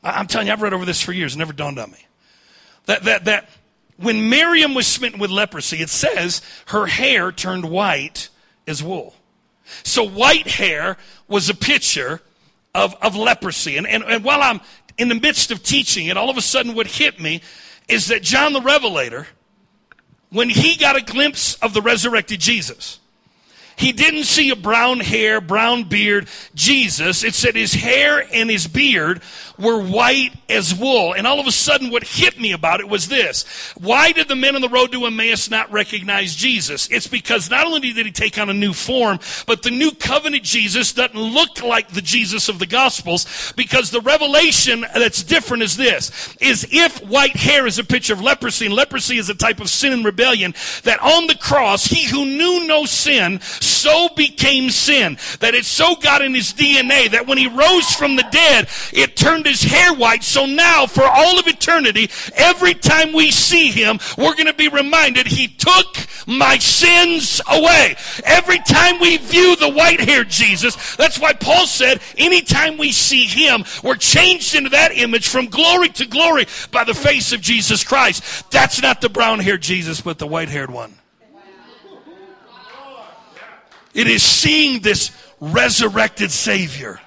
I'm 0.03 0.27
telling 0.27 0.47
you, 0.47 0.53
I've 0.55 0.63
read 0.63 0.73
over 0.73 0.87
this 0.87 1.01
for 1.01 1.13
years, 1.13 1.35
it 1.35 1.39
never 1.39 1.53
dawned 1.53 1.79
on 1.79 1.91
me. 1.91 2.07
That, 2.87 3.05
that, 3.05 3.25
that 3.27 3.51
when 4.01 4.31
Miriam 4.31 4.75
was 4.75 4.87
smitten 4.87 5.21
with 5.21 5.31
leprosy, 5.31 5.79
it 5.79 5.91
says 5.91 6.43
her 6.67 6.87
hair 6.87 7.31
turned 7.31 7.71
white 7.71 8.29
as 8.67 8.83
wool. 8.83 9.15
So 9.83 10.03
white 10.03 10.47
hair 10.47 10.97
was 11.29 11.49
a 11.49 11.55
picture 11.55 12.21
of, 12.75 12.95
of 13.03 13.15
leprosy. 13.15 13.77
And, 13.77 13.87
and, 13.87 14.03
and 14.05 14.25
while 14.25 14.43
I'm 14.43 14.61
in 14.97 15.09
the 15.09 15.15
midst 15.15 15.51
of 15.51 15.63
teaching 15.63 16.07
it, 16.07 16.17
all 16.17 16.31
of 16.31 16.37
a 16.37 16.43
sudden 16.43 16.75
what 16.75 16.87
hit 16.87 17.21
me 17.21 17.43
is 17.89 18.09
that 18.09 18.23
John 18.23 18.53
the 18.53 18.61
Revelator, 18.61 19.27
when 20.31 20.49
he 20.49 20.77
got 20.77 20.97
a 20.97 21.03
glimpse 21.03 21.55
of 21.57 21.75
the 21.75 21.83
resurrected 21.83 22.41
Jesus, 22.41 23.01
he 23.81 23.93
didn't 23.93 24.25
see 24.25 24.51
a 24.51 24.57
brown 24.57 25.01
hair, 25.01 25.41
brown 25.41 25.85
beard 25.85 26.29
Jesus. 26.55 27.25
It 27.25 27.33
said 27.33 27.57
his 27.57 27.73
hair 27.73 28.23
and 28.31 28.51
his 28.51 28.67
beard 28.67 29.23
were 29.59 29.83
white 29.83 30.33
as 30.51 30.75
wool. 30.75 31.15
And 31.15 31.27
all 31.27 31.41
of 31.41 31.47
a 31.47 31.53
sudden, 31.53 31.91
what 31.91 32.05
hit 32.05 32.39
me 32.39 32.53
about 32.53 32.81
it 32.81 32.89
was 32.89 33.09
this. 33.09 33.73
Why 33.81 34.13
did 34.13 34.29
the 34.29 34.37
men 34.37 34.55
on 34.55 34.61
the 34.61 34.69
road 34.69 34.93
to 34.93 35.07
Emmaus 35.07 35.51
not 35.51 35.73
recognize 35.73 36.35
Jesus? 36.35 36.89
It's 36.91 37.07
because 37.07 37.49
not 37.49 37.67
only 37.67 37.93
did 37.93 38.05
he 38.05 38.13
take 38.13 38.39
on 38.39 38.51
a 38.51 38.55
new 38.55 38.75
form, 38.75 39.19
but 39.47 39.63
the 39.63 39.71
new 39.71 39.93
covenant 39.93 40.45
Jesus 40.45 40.93
doesn't 40.93 41.19
look 41.19 41.63
like 41.63 41.89
the 41.89 42.03
Jesus 42.03 42.51
of 42.51 42.59
the 42.59 42.67
Gospels 42.67 43.53
because 43.57 43.91
the 43.91 44.01
revelation 44.03 44.83
that's 44.93 45.23
different 45.23 45.63
is 45.63 45.79
this, 45.79 46.37
is 46.41 46.67
if 46.71 46.99
white 47.07 47.37
hair 47.37 47.67
is 47.67 47.79
a 47.79 47.85
picture 47.85 48.13
of 48.13 48.21
leprosy 48.21 48.67
and 48.67 48.75
leprosy 48.75 49.17
is 49.17 49.31
a 49.31 49.35
type 49.35 49.61
of 49.61 49.71
sin 49.71 49.95
and 49.95 50.05
rebellion, 50.05 50.55
that 50.85 51.01
on 51.01 51.27
the 51.29 51.37
cross, 51.37 51.87
he 51.87 52.07
who 52.07 52.27
knew 52.27 52.67
no 52.67 52.85
sin 52.85 53.41
so 53.71 54.09
became 54.17 54.71
sin, 54.71 55.19
that 55.41 55.55
it 55.55 55.65
so 55.65 55.95
got 55.97 56.23
in 56.23 56.35
his 56.35 56.53
DNA 56.53 57.11
that 57.11 57.27
when 57.27 57.39
he 57.39 57.47
rose 57.47 57.95
from 57.95 58.17
the 58.17 58.27
dead, 58.31 58.69
it 58.93 59.17
turned 59.17 59.47
his 59.47 59.63
hair 59.63 59.95
white. 59.95 60.23
So 60.23 60.47
now, 60.47 60.87
for 60.87 61.05
all 61.05 61.39
of 61.39 61.47
eternity, 61.47 62.11
every 62.35 62.75
time 62.75 63.13
we 63.13 63.31
see 63.31 63.71
him, 63.71 63.99
we're 64.19 64.35
going 64.35 64.47
to 64.47 64.55
be 64.55 64.69
reminded 64.69 65.27
he 65.27 65.49
took 65.49 65.97
my 66.27 66.59
sins 66.59 67.41
away. 67.49 67.97
Every 68.25 68.59
time 68.59 69.01
we 69.01 69.17
view 69.19 69.57
the 69.57 69.71
white 69.71 70.01
haired 70.01 70.31
Jesus, 70.31 70.97
that's 70.97 71.19
why 71.19 71.33
Paul 71.33 71.67
said, 71.67 72.01
anytime 72.19 72.77
we 72.77 72.93
see 72.93 73.25
him, 73.25 73.65
we're 73.83 73.97
changed 73.97 74.55
into 74.55 74.71
that 74.71 74.93
image 74.93 75.29
from 75.29 75.47
glory 75.47 75.89
to 75.91 76.07
glory 76.07 76.47
by 76.71 76.85
the 76.85 76.95
face 76.95 77.33
of 77.33 77.41
Jesus 77.41 77.85
Christ. 77.85 78.51
That's 78.51 78.81
not 78.83 79.01
the 79.01 79.09
brown 79.09 79.39
haired 79.39 79.63
Jesus, 79.63 80.01
but 80.01 80.19
the 80.19 80.27
white 80.27 80.49
haired 80.49 80.71
one. 80.71 81.00
It 83.95 84.07
is 84.07 84.23
seeing 84.23 84.81
this 84.81 85.11
resurrected 85.41 86.31
Savior 86.31 87.01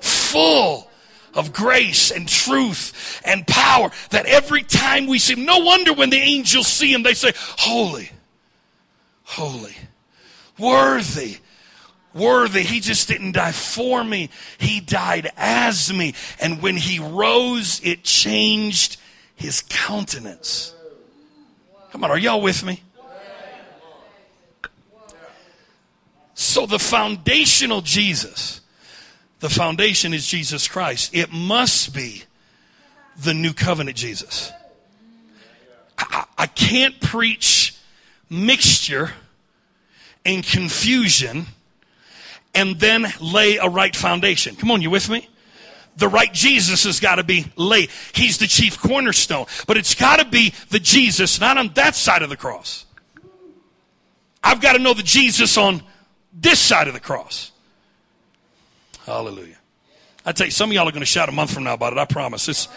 full 0.00 0.90
of 1.34 1.52
grace 1.52 2.10
and 2.10 2.28
truth 2.28 3.20
and 3.24 3.46
power 3.46 3.90
that 4.10 4.26
every 4.26 4.62
time 4.62 5.06
we 5.06 5.18
see 5.18 5.34
him, 5.34 5.44
no 5.44 5.58
wonder 5.58 5.92
when 5.92 6.10
the 6.10 6.18
angels 6.18 6.66
see 6.66 6.92
him, 6.92 7.02
they 7.02 7.14
say, 7.14 7.32
Holy, 7.36 8.10
holy, 9.22 9.76
worthy, 10.58 11.38
worthy. 12.12 12.62
He 12.62 12.80
just 12.80 13.08
didn't 13.08 13.32
die 13.32 13.52
for 13.52 14.02
me, 14.02 14.30
he 14.58 14.80
died 14.80 15.30
as 15.36 15.92
me. 15.92 16.14
And 16.40 16.60
when 16.60 16.76
he 16.76 16.98
rose, 16.98 17.80
it 17.84 18.04
changed 18.04 18.98
his 19.36 19.62
countenance. 19.68 20.74
Come 21.92 22.04
on, 22.04 22.10
are 22.10 22.18
y'all 22.18 22.42
with 22.42 22.64
me? 22.64 22.82
So 26.40 26.66
the 26.66 26.78
foundational 26.78 27.80
Jesus, 27.80 28.60
the 29.40 29.48
foundation 29.48 30.14
is 30.14 30.24
Jesus 30.24 30.68
Christ. 30.68 31.12
It 31.12 31.32
must 31.32 31.92
be 31.92 32.22
the 33.18 33.34
new 33.34 33.52
covenant 33.52 33.96
Jesus. 33.96 34.52
I, 35.98 36.26
I 36.38 36.46
can't 36.46 37.00
preach 37.00 37.76
mixture 38.30 39.14
and 40.24 40.44
confusion 40.44 41.46
and 42.54 42.78
then 42.78 43.06
lay 43.20 43.56
a 43.56 43.68
right 43.68 43.96
foundation. 43.96 44.54
Come 44.54 44.70
on, 44.70 44.80
you 44.80 44.90
with 44.90 45.10
me? 45.10 45.28
The 45.96 46.06
right 46.06 46.32
Jesus 46.32 46.84
has 46.84 47.00
got 47.00 47.16
to 47.16 47.24
be 47.24 47.46
laid. 47.56 47.90
He's 48.14 48.38
the 48.38 48.46
chief 48.46 48.78
cornerstone, 48.78 49.46
but 49.66 49.76
it's 49.76 49.96
got 49.96 50.20
to 50.20 50.24
be 50.24 50.54
the 50.70 50.78
Jesus, 50.78 51.40
not 51.40 51.58
on 51.58 51.70
that 51.74 51.96
side 51.96 52.22
of 52.22 52.30
the 52.30 52.36
cross. 52.36 52.86
I've 54.40 54.60
got 54.60 54.74
to 54.74 54.78
know 54.78 54.94
the 54.94 55.02
Jesus 55.02 55.58
on 55.58 55.82
this 56.40 56.58
side 56.58 56.88
of 56.88 56.94
the 56.94 57.00
cross. 57.00 57.52
Hallelujah. 59.04 59.56
I 60.24 60.32
tell 60.32 60.46
you, 60.46 60.50
some 60.50 60.70
of 60.70 60.74
y'all 60.74 60.88
are 60.88 60.92
going 60.92 61.00
to 61.00 61.06
shout 61.06 61.28
a 61.28 61.32
month 61.32 61.52
from 61.52 61.64
now 61.64 61.74
about 61.74 61.92
it. 61.92 61.98
I 61.98 62.04
promise. 62.04 62.48
It's, 62.48 62.68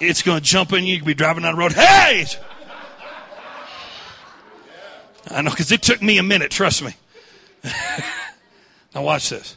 it's 0.00 0.22
going 0.22 0.38
to 0.38 0.44
jump 0.44 0.72
in 0.72 0.84
you. 0.84 0.94
You 0.94 0.98
can 0.98 1.06
be 1.06 1.14
driving 1.14 1.42
down 1.42 1.54
the 1.54 1.58
road. 1.58 1.72
Hey! 1.72 2.26
I 5.28 5.42
know, 5.42 5.50
because 5.50 5.72
it 5.72 5.82
took 5.82 6.02
me 6.02 6.18
a 6.18 6.22
minute. 6.22 6.50
Trust 6.50 6.82
me. 6.82 6.92
now 8.94 9.02
watch 9.02 9.30
this. 9.30 9.56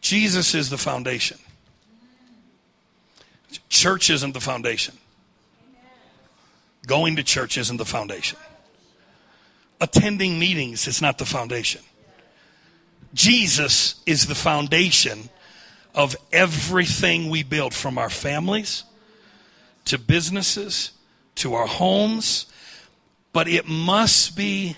Jesus 0.00 0.54
is 0.54 0.70
the 0.70 0.78
foundation. 0.78 1.38
Church 3.68 4.10
isn't 4.10 4.32
the 4.32 4.40
foundation. 4.40 4.96
Going 6.86 7.16
to 7.16 7.22
church 7.22 7.58
isn't 7.58 7.76
the 7.76 7.84
foundation. 7.84 8.38
Attending 9.80 10.38
meetings 10.38 10.88
is 10.88 11.00
not 11.02 11.18
the 11.18 11.26
foundation. 11.26 11.82
Jesus 13.14 14.02
is 14.06 14.26
the 14.26 14.34
foundation 14.34 15.30
of 15.94 16.16
everything 16.32 17.30
we 17.30 17.42
build 17.42 17.74
from 17.74 17.98
our 17.98 18.10
families 18.10 18.84
to 19.86 19.98
businesses 19.98 20.92
to 21.36 21.54
our 21.54 21.66
homes. 21.66 22.46
But 23.32 23.48
it 23.48 23.66
must 23.66 24.36
be 24.36 24.76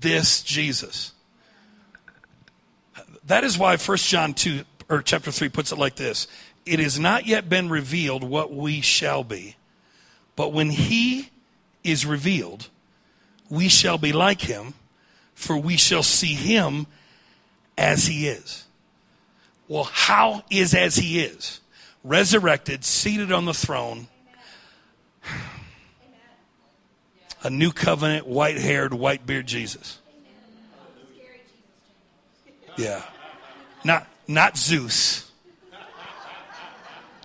this 0.00 0.42
Jesus. 0.42 1.12
That 3.24 3.44
is 3.44 3.56
why 3.56 3.76
1 3.76 3.96
John 3.98 4.34
2 4.34 4.64
or 4.88 5.02
chapter 5.02 5.30
3 5.30 5.48
puts 5.48 5.72
it 5.72 5.78
like 5.78 5.96
this. 5.96 6.26
It 6.66 6.80
has 6.80 6.98
not 6.98 7.26
yet 7.26 7.48
been 7.48 7.68
revealed 7.68 8.24
what 8.24 8.52
we 8.52 8.80
shall 8.80 9.24
be. 9.24 9.56
But 10.36 10.52
when 10.52 10.70
he 10.70 11.30
is 11.84 12.04
revealed, 12.04 12.68
we 13.48 13.68
shall 13.68 13.98
be 13.98 14.12
like 14.12 14.42
him, 14.42 14.74
for 15.34 15.56
we 15.56 15.76
shall 15.76 16.02
see 16.02 16.34
him 16.34 16.86
as 17.80 18.06
he 18.06 18.28
is. 18.28 18.66
Well, 19.66 19.84
how 19.84 20.44
is 20.50 20.74
as 20.74 20.96
he 20.96 21.20
is? 21.20 21.60
Resurrected, 22.04 22.84
seated 22.84 23.32
on 23.32 23.46
the 23.46 23.54
throne, 23.54 24.08
a 27.42 27.50
new 27.50 27.72
covenant, 27.72 28.26
white 28.26 28.58
haired, 28.58 28.92
white 28.92 29.24
beard 29.26 29.46
Jesus. 29.46 29.98
Yeah. 32.76 33.02
Not, 33.84 34.06
not 34.28 34.56
Zeus. 34.56 35.29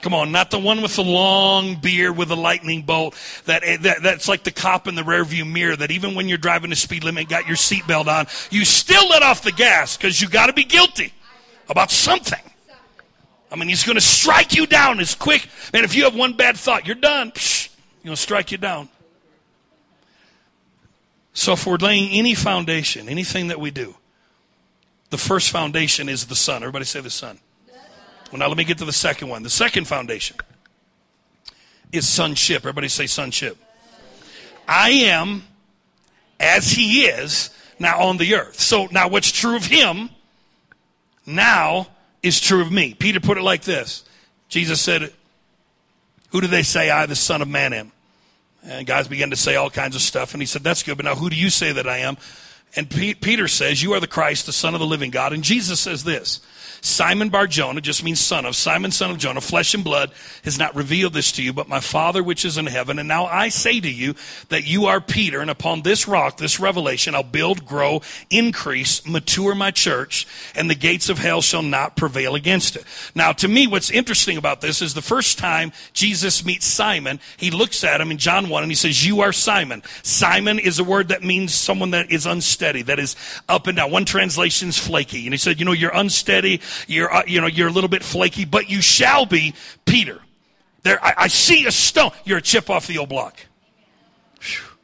Come 0.05 0.13
on, 0.13 0.31
not 0.31 0.51
the 0.51 0.59
one 0.59 0.83
with 0.83 0.97
the 0.97 1.03
long 1.03 1.77
beard 1.77 2.15
with 2.15 2.27
the 2.27 2.37
lightning 2.37 2.83
bolt. 2.83 3.15
That, 3.45 3.63
eh, 3.63 3.77
that 3.77 4.03
that's 4.03 4.27
like 4.27 4.43
the 4.43 4.51
cop 4.51 4.87
in 4.87 4.93
the 4.93 5.01
rearview 5.01 5.51
mirror. 5.51 5.75
That 5.75 5.89
even 5.89 6.13
when 6.13 6.29
you're 6.29 6.37
driving 6.37 6.69
the 6.69 6.75
speed 6.75 7.03
limit, 7.03 7.27
got 7.27 7.47
your 7.47 7.55
seatbelt 7.55 8.05
on, 8.05 8.27
you 8.51 8.65
still 8.65 9.09
let 9.09 9.23
off 9.23 9.41
the 9.41 9.51
gas 9.51 9.97
because 9.97 10.21
you 10.21 10.29
got 10.29 10.45
to 10.45 10.53
be 10.53 10.63
guilty 10.63 11.11
about 11.69 11.89
something. 11.89 12.39
I 13.51 13.55
mean, 13.55 13.67
he's 13.67 13.83
going 13.83 13.95
to 13.95 14.01
strike 14.01 14.53
you 14.53 14.67
down 14.67 14.99
as 14.99 15.15
quick. 15.15 15.49
Man, 15.73 15.83
if 15.83 15.95
you 15.95 16.03
have 16.03 16.13
one 16.13 16.33
bad 16.33 16.55
thought, 16.55 16.85
you're 16.85 16.93
done. 16.93 17.31
Psh, 17.31 17.69
he's 17.69 18.03
going 18.03 18.15
to 18.15 18.21
strike 18.21 18.51
you 18.51 18.59
down. 18.59 18.89
So 21.33 21.53
if 21.53 21.65
we're 21.65 21.77
laying 21.77 22.11
any 22.11 22.35
foundation, 22.35 23.09
anything 23.09 23.47
that 23.47 23.59
we 23.59 23.71
do, 23.71 23.95
the 25.09 25.17
first 25.17 25.49
foundation 25.49 26.09
is 26.09 26.27
the 26.27 26.35
Son. 26.35 26.61
Everybody 26.61 26.85
say 26.85 26.99
the 26.99 27.09
Son. 27.09 27.39
Well, 28.35 28.41
now 28.41 28.49
let 28.49 28.57
me 28.57 28.65
get 28.65 28.79
to 28.79 28.85
the 28.85 28.91
second 28.91 29.29
one. 29.29 29.43
The 29.43 29.49
second 29.49 29.87
foundation 29.87 30.35
is 31.93 32.05
sonship. 32.05 32.63
Everybody 32.63 32.89
say 32.89 33.07
sonship. 33.07 33.55
I 34.67 34.89
am 34.89 35.43
as 36.37 36.69
he 36.69 37.05
is 37.05 37.49
now 37.79 38.01
on 38.01 38.17
the 38.17 38.35
earth. 38.35 38.59
So 38.59 38.89
now 38.91 39.07
what's 39.07 39.31
true 39.31 39.55
of 39.55 39.63
him 39.63 40.09
now 41.25 41.87
is 42.21 42.41
true 42.41 42.61
of 42.61 42.73
me. 42.73 42.93
Peter 42.93 43.21
put 43.21 43.37
it 43.37 43.41
like 43.41 43.61
this. 43.61 44.03
Jesus 44.49 44.81
said, 44.81 45.13
who 46.31 46.41
do 46.41 46.47
they 46.47 46.63
say 46.63 46.89
I, 46.89 47.05
the 47.05 47.15
son 47.15 47.41
of 47.41 47.47
man 47.47 47.71
am? 47.71 47.93
And 48.65 48.85
guys 48.85 49.07
began 49.07 49.29
to 49.29 49.37
say 49.37 49.55
all 49.55 49.69
kinds 49.69 49.95
of 49.95 50.01
stuff. 50.01 50.33
And 50.33 50.41
he 50.41 50.45
said, 50.45 50.61
that's 50.61 50.83
good. 50.83 50.97
But 50.97 51.05
now 51.05 51.15
who 51.15 51.29
do 51.29 51.37
you 51.37 51.49
say 51.49 51.71
that 51.71 51.87
I 51.87 51.99
am? 51.99 52.17
And 52.75 52.89
P- 52.89 53.13
Peter 53.13 53.47
says, 53.47 53.81
you 53.81 53.93
are 53.93 54.01
the 54.01 54.07
Christ, 54.07 54.45
the 54.45 54.51
son 54.51 54.73
of 54.73 54.81
the 54.81 54.85
living 54.85 55.09
God. 55.09 55.31
And 55.31 55.41
Jesus 55.41 55.79
says 55.79 56.03
this, 56.03 56.41
Simon 56.85 57.29
Bar 57.29 57.47
Jonah 57.47 57.81
just 57.81 58.03
means 58.03 58.19
son 58.19 58.45
of. 58.45 58.55
Simon, 58.55 58.91
son 58.91 59.09
of 59.09 59.17
Jonah, 59.17 59.41
flesh 59.41 59.73
and 59.73 59.83
blood 59.83 60.11
has 60.43 60.59
not 60.59 60.75
revealed 60.75 61.13
this 61.13 61.31
to 61.31 61.41
you, 61.41 61.51
but 61.51 61.67
my 61.67 61.79
Father 61.79 62.21
which 62.21 62.45
is 62.45 62.59
in 62.59 62.67
heaven. 62.67 62.99
And 62.99 63.07
now 63.07 63.25
I 63.25 63.49
say 63.49 63.79
to 63.79 63.91
you 63.91 64.13
that 64.49 64.67
you 64.67 64.85
are 64.85 65.01
Peter, 65.01 65.39
and 65.41 65.49
upon 65.49 65.81
this 65.81 66.07
rock, 66.07 66.37
this 66.37 66.59
revelation, 66.59 67.15
I'll 67.15 67.23
build, 67.23 67.65
grow, 67.65 68.03
increase, 68.29 69.03
mature 69.07 69.55
my 69.55 69.71
church, 69.71 70.27
and 70.55 70.69
the 70.69 70.75
gates 70.75 71.09
of 71.09 71.17
hell 71.17 71.41
shall 71.41 71.63
not 71.63 71.97
prevail 71.97 72.35
against 72.35 72.75
it. 72.75 72.83
Now, 73.15 73.31
to 73.31 73.47
me, 73.47 73.65
what's 73.65 73.89
interesting 73.89 74.37
about 74.37 74.61
this 74.61 74.83
is 74.83 74.93
the 74.93 75.01
first 75.01 75.39
time 75.39 75.71
Jesus 75.93 76.45
meets 76.45 76.67
Simon, 76.67 77.19
he 77.37 77.49
looks 77.49 77.83
at 77.83 77.99
him 77.99 78.11
in 78.11 78.19
John 78.19 78.47
1 78.47 78.61
and 78.61 78.71
he 78.71 78.75
says, 78.75 79.03
You 79.03 79.21
are 79.21 79.33
Simon. 79.33 79.81
Simon 80.03 80.59
is 80.59 80.77
a 80.77 80.83
word 80.83 81.07
that 81.07 81.23
means 81.23 81.51
someone 81.51 81.91
that 81.91 82.11
is 82.11 82.27
unsteady, 82.27 82.83
that 82.83 82.99
is 82.99 83.15
up 83.49 83.65
and 83.65 83.75
down. 83.75 83.89
One 83.89 84.05
translation 84.05 84.69
is 84.69 84.77
flaky. 84.77 85.25
And 85.25 85.33
he 85.33 85.37
said, 85.39 85.59
You 85.59 85.65
know, 85.65 85.71
you're 85.71 85.95
unsteady, 85.95 86.61
you're, 86.87 87.13
uh, 87.13 87.23
you 87.25 87.41
know, 87.41 87.47
you're 87.47 87.67
a 87.67 87.71
little 87.71 87.89
bit 87.89 88.03
flaky, 88.03 88.45
but 88.45 88.69
you 88.69 88.81
shall 88.81 89.25
be 89.25 89.53
Peter. 89.85 90.21
There, 90.83 91.03
I, 91.03 91.13
I 91.17 91.27
see 91.27 91.65
a 91.65 91.71
stone. 91.71 92.11
You're 92.25 92.37
a 92.37 92.41
chip 92.41 92.69
off 92.69 92.87
the 92.87 92.97
old 92.97 93.09
block. 93.09 93.39
Whew. 94.41 94.74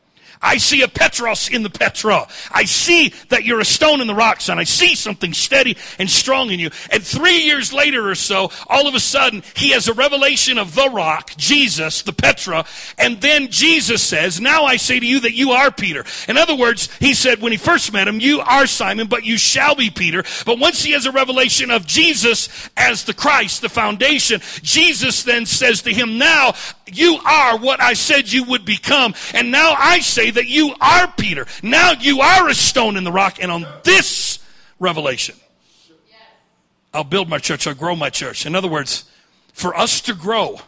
I 0.42 0.58
see 0.58 0.82
a 0.82 0.88
Petros 0.88 1.50
in 1.50 1.64
the 1.64 1.70
Petra. 1.70 2.28
I 2.52 2.66
see 2.66 3.14
that 3.30 3.44
you're 3.44 3.60
a 3.60 3.66
stone 3.66 4.02
in 4.02 4.08
the 4.08 4.16
rock, 4.16 4.42
son. 4.42 4.58
I 4.58 4.64
see 4.64 4.96
something 4.96 5.34
steady 5.34 5.78
and 6.00 6.10
strong 6.10 6.50
in 6.52 6.60
you. 6.60 6.72
And 6.90 7.04
three 7.04 7.42
years 7.44 7.72
later 7.72 8.10
or 8.10 8.16
so, 8.16 8.52
all 8.68 8.88
of 8.88 8.96
a 8.96 9.00
sudden, 9.00 9.44
he 9.56 9.72
has 9.72 9.88
a 9.88 9.94
revelation 9.94 10.58
of 10.58 10.74
the 10.74 10.90
rock, 10.90 11.32
Jesus, 11.38 12.02
the 12.02 12.14
Petra. 12.14 12.66
And 12.98 13.22
then 13.22 13.50
Jesus 13.50 14.02
says, 14.02 14.42
Now 14.42 14.66
I 14.66 14.78
say 14.78 15.00
to 15.00 15.06
you 15.06 15.20
that 15.22 15.34
you 15.34 15.52
are 15.52 15.72
Peter. 15.72 16.06
In 16.28 16.38
other 16.38 16.56
words, 16.56 16.90
he 17.00 17.14
said 17.14 17.42
when 17.42 17.52
he 17.52 17.58
first 17.58 17.94
met 17.94 18.08
him, 18.08 18.20
You 18.20 18.40
are 18.40 18.66
Simon, 18.66 19.08
but 19.08 19.24
you 19.24 19.38
shall 19.38 19.76
be 19.76 19.90
Peter. 19.90 20.24
But 20.46 20.60
once 20.60 20.84
he 20.84 20.92
has 20.94 21.06
a 21.06 21.12
revelation 21.12 21.70
of 21.70 21.86
Jesus 21.86 22.70
as 22.76 23.04
the 23.04 23.14
Christ, 23.14 23.62
the 23.62 23.70
foundation, 23.70 24.42
Jesus 24.62 25.24
then 25.24 25.46
says 25.46 25.84
to 25.84 25.94
him, 25.94 26.18
Now 26.18 26.56
you 26.92 27.20
are 27.26 27.58
what 27.58 27.82
I 27.82 27.94
said 27.94 28.32
you 28.32 28.44
would 28.46 28.66
become. 28.66 29.14
And 29.34 29.52
now 29.52 29.76
I 29.78 30.00
say 30.00 30.31
that 30.32 30.48
you 30.48 30.74
are 30.82 31.08
Peter. 31.18 31.46
Now 31.62 31.94
you 32.00 32.22
are 32.22 32.50
a 32.50 32.54
stone 32.54 32.98
in 32.98 33.04
the 33.04 33.12
rock. 33.12 33.38
And 33.42 33.52
on 33.52 33.66
this 33.84 34.40
revelation, 34.80 35.36
I'll 36.94 37.04
build 37.04 37.30
my 37.30 37.38
church, 37.38 37.68
I'll 37.68 37.74
grow 37.74 37.96
my 37.96 38.10
church. 38.10 38.46
In 38.46 38.56
other 38.56 38.68
words, 38.68 39.06
for 39.54 39.78
us 39.78 40.02
to 40.02 40.14
grow, 40.14 40.60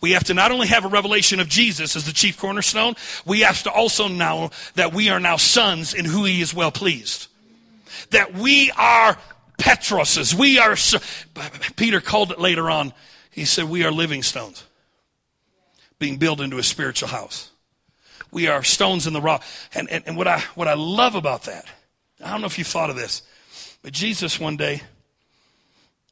we 0.00 0.12
have 0.12 0.24
to 0.24 0.34
not 0.34 0.52
only 0.52 0.68
have 0.68 0.84
a 0.84 0.88
revelation 0.88 1.40
of 1.40 1.48
Jesus 1.48 1.96
as 1.96 2.06
the 2.06 2.12
chief 2.12 2.38
cornerstone, 2.38 2.94
we 3.24 3.40
have 3.40 3.62
to 3.64 3.72
also 3.72 4.06
know 4.08 4.50
that 4.74 4.94
we 4.94 5.10
are 5.10 5.18
now 5.18 5.36
sons 5.36 5.94
in 5.94 6.04
who 6.04 6.24
he 6.24 6.40
is 6.40 6.54
well 6.54 6.70
pleased. 6.70 7.26
That 8.10 8.34
we 8.34 8.70
are 8.76 9.18
Petroses. 9.58 10.34
We 10.34 10.58
are, 10.58 10.76
Peter 11.76 12.00
called 12.00 12.30
it 12.30 12.40
later 12.40 12.70
on. 12.70 12.92
He 13.30 13.44
said, 13.44 13.64
we 13.68 13.84
are 13.84 13.90
living 13.92 14.22
stones 14.22 14.64
being 15.98 16.18
built 16.18 16.40
into 16.40 16.58
a 16.58 16.62
spiritual 16.62 17.08
house. 17.08 17.50
We 18.34 18.48
are 18.48 18.64
stones 18.64 19.06
in 19.06 19.12
the 19.12 19.20
rock. 19.20 19.44
And, 19.74 19.88
and, 19.88 20.02
and 20.08 20.16
what, 20.16 20.26
I, 20.26 20.40
what 20.56 20.66
I 20.66 20.74
love 20.74 21.14
about 21.14 21.44
that, 21.44 21.66
I 22.22 22.32
don't 22.32 22.40
know 22.40 22.48
if 22.48 22.58
you 22.58 22.64
thought 22.64 22.90
of 22.90 22.96
this, 22.96 23.22
but 23.80 23.92
Jesus 23.92 24.40
one 24.40 24.56
day, 24.56 24.82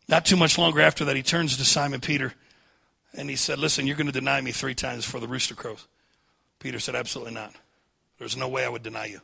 not 0.09 0.25
too 0.25 0.37
much 0.37 0.57
longer 0.57 0.81
after 0.81 1.05
that, 1.07 1.17
he 1.17 1.23
turns 1.25 1.57
to 1.57 1.65
Simon 1.65 2.01
Peter 2.01 2.33
and 3.13 3.29
he 3.29 3.35
said, 3.35 3.59
Listen, 3.59 3.89
you're 3.89 3.97
going 3.97 4.07
to 4.07 4.13
deny 4.13 4.41
me 4.41 4.53
three 4.53 4.75
times 4.75 5.05
before 5.05 5.21
the 5.21 5.27
rooster 5.27 5.57
crows. 5.57 5.85
Peter 6.61 6.79
said, 6.79 6.95
Absolutely 6.95 7.35
not. 7.35 7.55
There's 8.19 8.37
no 8.37 8.49
way 8.49 8.65
I 8.65 8.69
would 8.69 8.85
deny 8.85 9.07
you. 9.07 9.21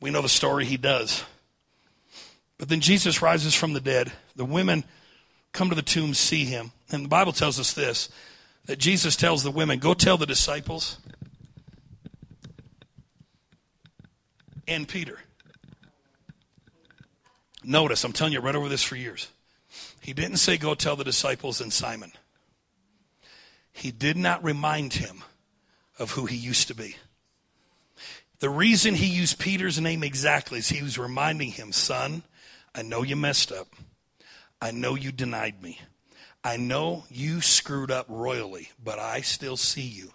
We 0.00 0.10
know 0.10 0.22
the 0.22 0.28
story, 0.30 0.64
he 0.64 0.78
does. 0.78 1.22
But 2.56 2.70
then 2.70 2.80
Jesus 2.80 3.20
rises 3.20 3.54
from 3.54 3.74
the 3.74 3.80
dead. 3.80 4.10
The 4.36 4.46
women 4.46 4.84
come 5.52 5.68
to 5.68 5.74
the 5.74 5.82
tomb, 5.82 6.14
see 6.14 6.46
him. 6.46 6.72
And 6.90 7.04
the 7.04 7.08
Bible 7.08 7.32
tells 7.32 7.60
us 7.60 7.74
this 7.74 8.08
that 8.66 8.78
Jesus 8.78 9.16
tells 9.16 9.42
the 9.42 9.50
women, 9.50 9.78
Go 9.80 9.92
tell 9.92 10.16
the 10.16 10.26
disciples 10.26 10.98
and 14.66 14.86
Peter. 14.88 15.18
Notice, 17.64 18.04
I'm 18.04 18.12
telling 18.12 18.32
you, 18.32 18.40
I 18.40 18.44
read 18.44 18.56
over 18.56 18.68
this 18.68 18.82
for 18.82 18.96
years. 18.96 19.28
He 20.00 20.12
didn't 20.12 20.38
say, 20.38 20.56
Go 20.56 20.74
tell 20.74 20.96
the 20.96 21.04
disciples 21.04 21.60
and 21.60 21.72
Simon. 21.72 22.12
He 23.72 23.90
did 23.90 24.16
not 24.16 24.44
remind 24.44 24.94
him 24.94 25.22
of 25.98 26.12
who 26.12 26.26
he 26.26 26.36
used 26.36 26.68
to 26.68 26.74
be. 26.74 26.96
The 28.40 28.50
reason 28.50 28.94
he 28.94 29.06
used 29.06 29.38
Peter's 29.38 29.80
name 29.80 30.02
exactly 30.02 30.58
is 30.58 30.68
he 30.68 30.82
was 30.82 30.98
reminding 30.98 31.52
him, 31.52 31.70
Son, 31.70 32.24
I 32.74 32.82
know 32.82 33.02
you 33.02 33.14
messed 33.14 33.52
up. 33.52 33.68
I 34.60 34.72
know 34.72 34.96
you 34.96 35.12
denied 35.12 35.62
me. 35.62 35.80
I 36.44 36.56
know 36.56 37.04
you 37.08 37.40
screwed 37.40 37.92
up 37.92 38.06
royally, 38.08 38.70
but 38.82 38.98
I 38.98 39.20
still 39.20 39.56
see 39.56 39.82
you. 39.82 40.12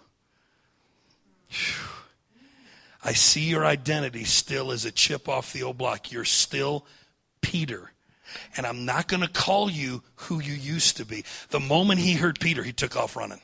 I 3.04 3.12
see 3.12 3.42
your 3.42 3.64
identity 3.64 4.24
still 4.24 4.72
as 4.72 4.84
a 4.84 4.92
chip 4.92 5.28
off 5.28 5.52
the 5.52 5.62
old 5.62 5.78
block. 5.78 6.10
You're 6.10 6.24
still 6.24 6.84
Peter. 7.40 7.92
And 8.56 8.66
I'm 8.66 8.84
not 8.84 9.08
going 9.08 9.22
to 9.22 9.28
call 9.28 9.70
you 9.70 10.02
who 10.16 10.40
you 10.40 10.52
used 10.52 10.96
to 10.98 11.04
be. 11.04 11.24
The 11.50 11.60
moment 11.60 12.00
he 12.00 12.14
heard 12.14 12.40
Peter, 12.40 12.62
he 12.62 12.72
took 12.72 12.96
off 12.96 13.16
running 13.16 13.40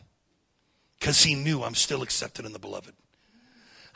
because 0.98 1.22
he 1.22 1.34
knew 1.34 1.62
I'm 1.62 1.74
still 1.74 2.02
accepted 2.02 2.44
in 2.44 2.52
the 2.52 2.58
beloved. 2.58 2.94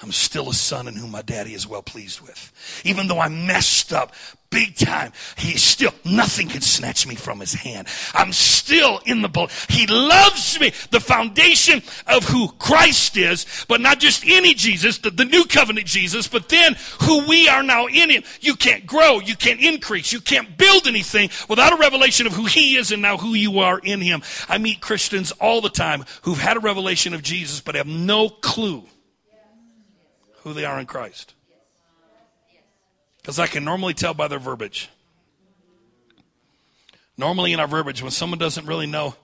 I'm 0.00 0.12
still 0.12 0.48
a 0.48 0.54
son 0.54 0.86
in 0.86 0.94
whom 0.94 1.10
my 1.10 1.22
daddy 1.22 1.54
is 1.54 1.66
well 1.66 1.82
pleased 1.82 2.20
with. 2.20 2.82
Even 2.84 3.08
though 3.08 3.18
I 3.18 3.28
messed 3.28 3.92
up 3.92 4.14
big 4.48 4.76
time, 4.76 5.12
he 5.36 5.58
still, 5.58 5.92
nothing 6.04 6.48
can 6.48 6.60
snatch 6.60 7.04
me 7.04 7.16
from 7.16 7.40
his 7.40 7.52
hand. 7.52 7.88
I'm 8.14 8.32
still 8.32 9.00
in 9.06 9.22
the 9.22 9.28
boat. 9.28 9.50
He 9.68 9.88
loves 9.88 10.58
me. 10.60 10.72
The 10.92 11.00
foundation 11.00 11.82
of 12.06 12.22
who 12.24 12.48
Christ 12.52 13.16
is, 13.16 13.66
but 13.66 13.80
not 13.80 13.98
just 13.98 14.24
any 14.24 14.54
Jesus, 14.54 14.98
the, 14.98 15.10
the 15.10 15.24
new 15.24 15.44
covenant 15.44 15.86
Jesus, 15.86 16.28
but 16.28 16.48
then 16.48 16.76
who 17.00 17.26
we 17.26 17.48
are 17.48 17.64
now 17.64 17.86
in 17.86 18.08
him. 18.08 18.22
You 18.40 18.54
can't 18.54 18.86
grow. 18.86 19.18
You 19.18 19.34
can't 19.34 19.60
increase. 19.60 20.12
You 20.12 20.20
can't 20.20 20.56
build 20.56 20.86
anything 20.86 21.30
without 21.48 21.72
a 21.72 21.76
revelation 21.76 22.28
of 22.28 22.34
who 22.34 22.44
he 22.44 22.76
is 22.76 22.92
and 22.92 23.02
now 23.02 23.16
who 23.16 23.34
you 23.34 23.58
are 23.58 23.80
in 23.80 24.00
him. 24.00 24.22
I 24.48 24.58
meet 24.58 24.80
Christians 24.80 25.32
all 25.32 25.60
the 25.60 25.68
time 25.68 26.04
who've 26.22 26.38
had 26.38 26.56
a 26.56 26.60
revelation 26.60 27.14
of 27.14 27.22
Jesus, 27.22 27.60
but 27.60 27.74
have 27.74 27.88
no 27.88 28.28
clue 28.28 28.84
who 30.42 30.52
they 30.52 30.64
are 30.64 30.78
in 30.78 30.86
Christ. 30.86 31.34
Because 33.20 33.38
I 33.38 33.46
can 33.46 33.64
normally 33.64 33.94
tell 33.94 34.14
by 34.14 34.28
their 34.28 34.38
verbiage. 34.38 34.88
Normally, 37.16 37.52
in 37.52 37.60
our 37.60 37.66
verbiage, 37.66 38.00
when 38.00 38.12
someone 38.12 38.38
doesn't 38.38 38.66
really 38.66 38.86
know 38.86 39.14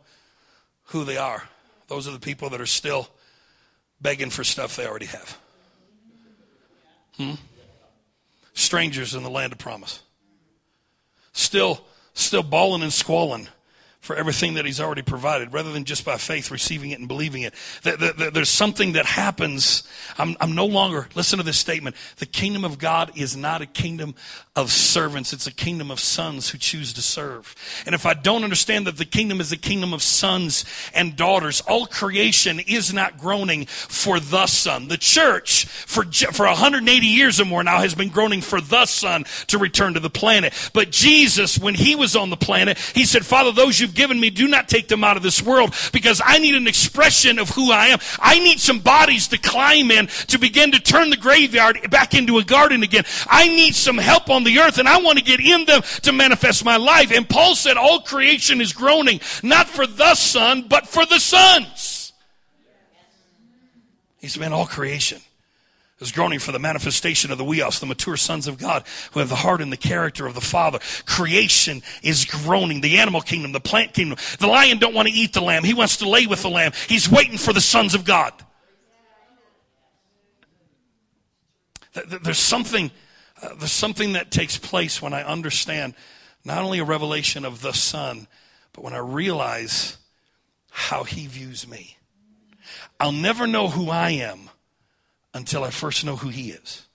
who 0.86 1.04
they 1.04 1.16
are, 1.16 1.44
those 1.88 2.08
are 2.08 2.12
the 2.12 2.18
people 2.18 2.50
that 2.50 2.60
are 2.60 2.66
still 2.66 3.08
begging 4.00 4.30
for 4.30 4.44
stuff 4.44 4.76
they 4.76 4.86
already 4.86 5.06
have. 5.06 5.38
Hmm? 7.16 7.34
Strangers 8.52 9.14
in 9.14 9.22
the 9.22 9.30
land 9.30 9.52
of 9.52 9.58
promise. 9.58 10.00
Still, 11.32 11.84
still 12.14 12.42
bawling 12.42 12.82
and 12.82 12.92
squalling 12.92 13.48
for 14.04 14.14
everything 14.14 14.54
that 14.54 14.66
he's 14.66 14.80
already 14.80 15.00
provided 15.00 15.54
rather 15.54 15.72
than 15.72 15.84
just 15.84 16.04
by 16.04 16.18
faith 16.18 16.50
receiving 16.50 16.90
it 16.90 16.98
and 16.98 17.08
believing 17.08 17.40
it. 17.40 17.54
There's 17.82 18.50
something 18.50 18.92
that 18.92 19.06
happens. 19.06 19.82
I'm, 20.18 20.36
I'm, 20.40 20.54
no 20.54 20.66
longer, 20.66 21.08
listen 21.14 21.38
to 21.38 21.42
this 21.42 21.56
statement. 21.56 21.96
The 22.16 22.26
kingdom 22.26 22.66
of 22.66 22.78
God 22.78 23.12
is 23.16 23.34
not 23.34 23.62
a 23.62 23.66
kingdom 23.66 24.14
of 24.54 24.70
servants. 24.70 25.32
It's 25.32 25.46
a 25.46 25.52
kingdom 25.52 25.90
of 25.90 25.98
sons 26.00 26.50
who 26.50 26.58
choose 26.58 26.92
to 26.92 27.00
serve. 27.00 27.54
And 27.86 27.94
if 27.94 28.04
I 28.04 28.12
don't 28.12 28.44
understand 28.44 28.86
that 28.86 28.98
the 28.98 29.06
kingdom 29.06 29.40
is 29.40 29.52
a 29.52 29.56
kingdom 29.56 29.94
of 29.94 30.02
sons 30.02 30.66
and 30.92 31.16
daughters, 31.16 31.62
all 31.62 31.86
creation 31.86 32.60
is 32.60 32.92
not 32.92 33.16
groaning 33.16 33.64
for 33.64 34.20
the 34.20 34.46
son. 34.46 34.88
The 34.88 34.98
church 34.98 35.64
for, 35.64 36.04
for 36.04 36.44
180 36.44 37.06
years 37.06 37.40
or 37.40 37.46
more 37.46 37.64
now 37.64 37.78
has 37.78 37.94
been 37.94 38.10
groaning 38.10 38.42
for 38.42 38.60
the 38.60 38.84
son 38.84 39.24
to 39.46 39.56
return 39.56 39.94
to 39.94 40.00
the 40.00 40.10
planet. 40.10 40.52
But 40.74 40.90
Jesus, 40.90 41.58
when 41.58 41.74
he 41.74 41.96
was 41.96 42.14
on 42.14 42.28
the 42.28 42.36
planet, 42.36 42.76
he 42.94 43.06
said, 43.06 43.24
Father, 43.24 43.50
those 43.50 43.80
you've 43.80 43.93
given 43.94 44.18
me, 44.18 44.30
do 44.30 44.48
not 44.48 44.68
take 44.68 44.88
them 44.88 45.04
out 45.04 45.16
of 45.16 45.22
this 45.22 45.42
world 45.42 45.74
because 45.92 46.20
I 46.24 46.38
need 46.38 46.54
an 46.54 46.66
expression 46.66 47.38
of 47.38 47.50
who 47.50 47.72
I 47.72 47.86
am. 47.86 47.98
I 48.18 48.38
need 48.38 48.60
some 48.60 48.80
bodies 48.80 49.28
to 49.28 49.38
climb 49.38 49.90
in 49.90 50.06
to 50.28 50.38
begin 50.38 50.72
to 50.72 50.80
turn 50.80 51.10
the 51.10 51.16
graveyard 51.16 51.90
back 51.90 52.14
into 52.14 52.38
a 52.38 52.44
garden 52.44 52.82
again. 52.82 53.04
I 53.26 53.48
need 53.48 53.74
some 53.74 53.98
help 53.98 54.30
on 54.30 54.44
the 54.44 54.58
earth 54.58 54.78
and 54.78 54.88
I 54.88 55.00
want 55.00 55.18
to 55.18 55.24
get 55.24 55.40
in 55.40 55.64
them 55.64 55.82
to 56.02 56.12
manifest 56.12 56.64
my 56.64 56.76
life. 56.76 57.12
And 57.12 57.28
Paul 57.28 57.54
said 57.54 57.76
all 57.76 58.00
creation 58.00 58.60
is 58.60 58.72
groaning, 58.72 59.20
not 59.42 59.68
for 59.68 59.86
the 59.86 60.14
son, 60.14 60.66
but 60.68 60.86
for 60.86 61.06
the 61.06 61.18
sons. 61.18 62.12
He 64.18 64.28
said, 64.28 64.40
man, 64.40 64.52
all 64.52 64.66
creation 64.66 65.20
is 66.04 66.12
groaning 66.12 66.38
for 66.38 66.52
the 66.52 66.58
manifestation 66.58 67.32
of 67.32 67.38
the 67.38 67.44
huios, 67.44 67.80
the 67.80 67.86
mature 67.86 68.16
sons 68.16 68.46
of 68.46 68.58
God, 68.58 68.84
who 69.12 69.20
have 69.20 69.28
the 69.28 69.34
heart 69.34 69.60
and 69.60 69.72
the 69.72 69.76
character 69.76 70.26
of 70.26 70.34
the 70.34 70.40
Father. 70.40 70.78
Creation 71.06 71.82
is 72.02 72.24
groaning. 72.24 72.80
The 72.80 72.98
animal 72.98 73.20
kingdom, 73.20 73.52
the 73.52 73.60
plant 73.60 73.94
kingdom. 73.94 74.18
The 74.38 74.46
lion 74.46 74.78
don't 74.78 74.94
want 74.94 75.08
to 75.08 75.14
eat 75.14 75.32
the 75.32 75.40
lamb. 75.40 75.64
He 75.64 75.74
wants 75.74 75.96
to 75.98 76.08
lay 76.08 76.26
with 76.26 76.42
the 76.42 76.50
lamb. 76.50 76.72
He's 76.88 77.10
waiting 77.10 77.38
for 77.38 77.52
the 77.52 77.60
sons 77.60 77.94
of 77.94 78.04
God. 78.04 78.32
There's 82.22 82.38
something, 82.38 82.90
uh, 83.40 83.54
there's 83.54 83.72
something 83.72 84.12
that 84.12 84.30
takes 84.30 84.58
place 84.58 85.00
when 85.00 85.14
I 85.14 85.22
understand 85.22 85.94
not 86.44 86.62
only 86.62 86.80
a 86.80 86.84
revelation 86.84 87.44
of 87.44 87.62
the 87.62 87.72
Son, 87.72 88.26
but 88.72 88.82
when 88.82 88.92
I 88.92 88.98
realize 88.98 89.96
how 90.70 91.04
He 91.04 91.26
views 91.26 91.68
me. 91.68 91.96
I'll 92.98 93.12
never 93.12 93.46
know 93.46 93.68
who 93.68 93.90
I 93.90 94.10
am 94.10 94.50
until 95.34 95.64
I 95.64 95.70
first 95.70 96.04
know 96.04 96.16
who 96.16 96.30
He 96.30 96.50
is. 96.50 96.86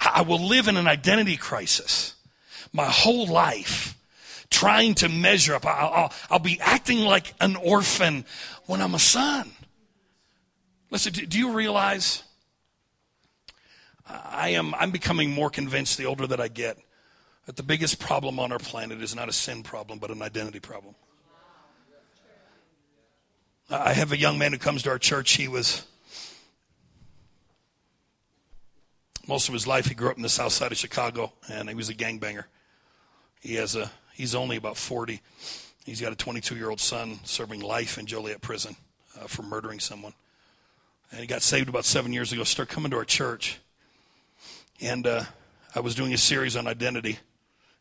I 0.00 0.22
will 0.22 0.44
live 0.44 0.68
in 0.68 0.76
an 0.76 0.86
identity 0.86 1.36
crisis 1.36 2.14
my 2.72 2.84
whole 2.84 3.26
life 3.26 3.96
trying 4.50 4.94
to 4.96 5.08
measure 5.08 5.54
up. 5.54 5.64
I'll, 5.64 5.92
I'll, 5.92 6.12
I'll, 6.30 6.38
be 6.38 6.58
acting 6.60 7.00
like 7.00 7.34
an 7.40 7.56
orphan 7.56 8.24
when 8.66 8.82
I'm 8.82 8.94
a 8.94 8.98
son. 8.98 9.50
Listen, 10.90 11.12
do, 11.12 11.26
do 11.26 11.38
you 11.38 11.52
realize 11.52 12.22
I 14.06 14.50
am, 14.50 14.74
I'm 14.74 14.90
becoming 14.90 15.30
more 15.30 15.50
convinced 15.50 15.98
the 15.98 16.06
older 16.06 16.26
that 16.26 16.40
I 16.40 16.48
get 16.48 16.78
that 17.46 17.56
the 17.56 17.62
biggest 17.62 17.98
problem 17.98 18.38
on 18.38 18.52
our 18.52 18.58
planet 18.58 19.02
is 19.02 19.14
not 19.14 19.28
a 19.28 19.32
sin 19.32 19.62
problem, 19.62 19.98
but 19.98 20.10
an 20.10 20.22
identity 20.22 20.60
problem. 20.60 20.94
I 23.70 23.92
have 23.92 24.12
a 24.12 24.16
young 24.16 24.38
man 24.38 24.52
who 24.52 24.58
comes 24.58 24.82
to 24.84 24.90
our 24.90 24.98
church. 24.98 25.32
He 25.32 25.46
was 25.46 25.86
Most 29.28 29.48
of 29.48 29.52
his 29.52 29.66
life, 29.66 29.84
he 29.84 29.94
grew 29.94 30.08
up 30.08 30.16
in 30.16 30.22
the 30.22 30.28
south 30.30 30.52
side 30.52 30.72
of 30.72 30.78
Chicago, 30.78 31.34
and 31.50 31.68
he 31.68 31.74
was 31.74 31.90
a 31.90 31.94
gangbanger. 31.94 32.44
He 33.42 33.56
has 33.56 33.76
a 33.76 33.90
he's 34.14 34.34
only 34.34 34.56
about 34.56 34.78
40. 34.78 35.20
He's 35.84 36.00
got 36.00 36.12
a 36.12 36.16
22 36.16 36.56
year 36.56 36.70
old 36.70 36.80
son 36.80 37.20
serving 37.24 37.60
life 37.60 37.98
in 37.98 38.06
Joliet 38.06 38.40
prison 38.40 38.74
uh, 39.20 39.26
for 39.26 39.42
murdering 39.42 39.80
someone. 39.80 40.14
And 41.10 41.20
he 41.20 41.26
got 41.26 41.42
saved 41.42 41.68
about 41.68 41.84
seven 41.84 42.14
years 42.14 42.32
ago. 42.32 42.42
Started 42.42 42.72
coming 42.72 42.90
to 42.92 42.96
our 42.96 43.04
church, 43.04 43.58
and 44.80 45.06
uh, 45.06 45.24
I 45.74 45.80
was 45.80 45.94
doing 45.94 46.14
a 46.14 46.18
series 46.18 46.56
on 46.56 46.66
identity, 46.66 47.18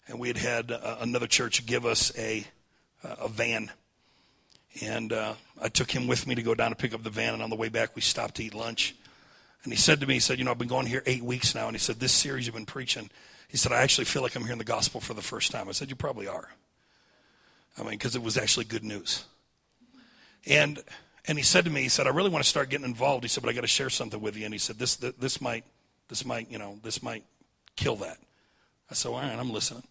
and 0.09 0.19
we 0.19 0.27
had 0.27 0.37
had 0.37 0.71
uh, 0.73 0.97
another 0.99 1.27
church 1.27 1.65
give 1.65 1.85
us 1.85 2.11
a 2.17 2.45
a 3.03 3.29
van, 3.29 3.71
and 4.81 5.13
uh, 5.13 5.35
I 5.61 5.69
took 5.69 5.91
him 5.91 6.07
with 6.07 6.27
me 6.27 6.35
to 6.35 6.41
go 6.43 6.55
down 6.55 6.71
to 6.71 6.75
pick 6.75 6.93
up 6.93 7.03
the 7.03 7.09
van. 7.09 7.35
And 7.35 7.41
on 7.41 7.49
the 7.49 7.55
way 7.55 7.69
back, 7.69 7.95
we 7.95 8.01
stopped 8.01 8.35
to 8.35 8.43
eat 8.43 8.53
lunch. 8.53 8.95
And 9.63 9.73
he 9.73 9.77
said 9.77 9.99
to 9.99 10.07
me, 10.07 10.15
he 10.15 10.19
said, 10.19 10.39
You 10.39 10.45
know, 10.45 10.51
I've 10.51 10.57
been 10.57 10.67
going 10.67 10.85
here 10.85 11.03
eight 11.05 11.23
weeks 11.23 11.53
now. 11.53 11.67
And 11.67 11.75
he 11.75 11.79
said, 11.79 11.99
This 11.99 12.11
series 12.11 12.45
you've 12.45 12.55
been 12.55 12.65
preaching, 12.65 13.09
he 13.47 13.57
said, 13.57 13.71
I 13.71 13.81
actually 13.81 14.05
feel 14.05 14.21
like 14.21 14.35
I'm 14.35 14.43
hearing 14.43 14.57
the 14.57 14.63
gospel 14.63 15.01
for 15.01 15.13
the 15.13 15.21
first 15.21 15.51
time. 15.51 15.67
I 15.67 15.71
said, 15.71 15.89
You 15.89 15.95
probably 15.95 16.27
are. 16.27 16.49
I 17.77 17.81
mean, 17.81 17.91
because 17.91 18.15
it 18.15 18.23
was 18.23 18.37
actually 18.37 18.65
good 18.65 18.83
news. 18.83 19.25
And 20.45 20.81
and 21.27 21.37
he 21.37 21.43
said 21.43 21.65
to 21.65 21.71
me, 21.71 21.81
he 21.81 21.89
said, 21.89 22.07
I 22.07 22.11
really 22.11 22.29
want 22.29 22.43
to 22.43 22.49
start 22.49 22.69
getting 22.69 22.85
involved. 22.85 23.23
He 23.23 23.27
said, 23.27 23.43
but 23.43 23.49
I 23.49 23.53
got 23.53 23.61
to 23.61 23.67
share 23.67 23.89
something 23.89 24.21
with 24.21 24.37
you. 24.37 24.45
And 24.45 24.53
he 24.53 24.57
said, 24.57 24.79
this, 24.79 24.95
this, 24.95 25.41
might, 25.41 25.65
this 26.07 26.25
might, 26.25 26.49
you 26.49 26.57
know, 26.57 26.79
this 26.83 27.03
might 27.03 27.25
kill 27.75 27.97
that. 27.97 28.17
I 28.89 28.93
said, 28.93 29.09
all 29.09 29.19
right, 29.19 29.37
I'm 29.37 29.51
listening. 29.51 29.83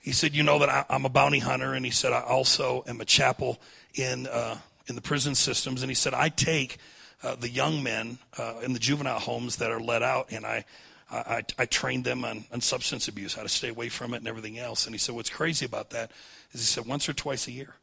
He 0.00 0.10
said, 0.10 0.34
you 0.34 0.42
know 0.42 0.58
that 0.58 0.68
I, 0.68 0.84
am 0.90 1.04
a 1.04 1.08
bounty 1.08 1.38
hunter. 1.38 1.74
And 1.74 1.84
he 1.84 1.92
said, 1.92 2.12
I 2.12 2.22
also 2.22 2.82
am 2.88 3.00
a 3.00 3.04
chapel 3.04 3.60
in, 3.94 4.26
uh, 4.26 4.58
in 4.88 4.96
the 4.96 5.00
prison 5.00 5.36
systems. 5.36 5.82
And 5.82 5.90
he 5.90 5.94
said, 5.94 6.12
I 6.12 6.28
take 6.28 6.78
uh, 7.26 7.34
the 7.34 7.48
young 7.48 7.82
men 7.82 8.18
uh, 8.38 8.54
in 8.62 8.72
the 8.72 8.78
juvenile 8.78 9.18
homes 9.18 9.56
that 9.56 9.72
are 9.72 9.80
let 9.80 10.00
out, 10.00 10.30
and 10.30 10.46
I, 10.46 10.64
I, 11.10 11.42
I 11.58 11.66
trained 11.66 12.04
them 12.04 12.24
on, 12.24 12.44
on 12.52 12.60
substance 12.60 13.08
abuse, 13.08 13.34
how 13.34 13.42
to 13.42 13.48
stay 13.48 13.68
away 13.68 13.88
from 13.88 14.14
it, 14.14 14.18
and 14.18 14.28
everything 14.28 14.58
else. 14.58 14.86
And 14.86 14.94
he 14.94 14.98
said, 14.98 15.14
What's 15.16 15.30
crazy 15.30 15.66
about 15.66 15.90
that 15.90 16.12
is 16.52 16.60
he 16.60 16.66
said, 16.66 16.86
once 16.86 17.08
or 17.08 17.14
twice 17.14 17.48
a 17.48 17.52
year, 17.52 17.74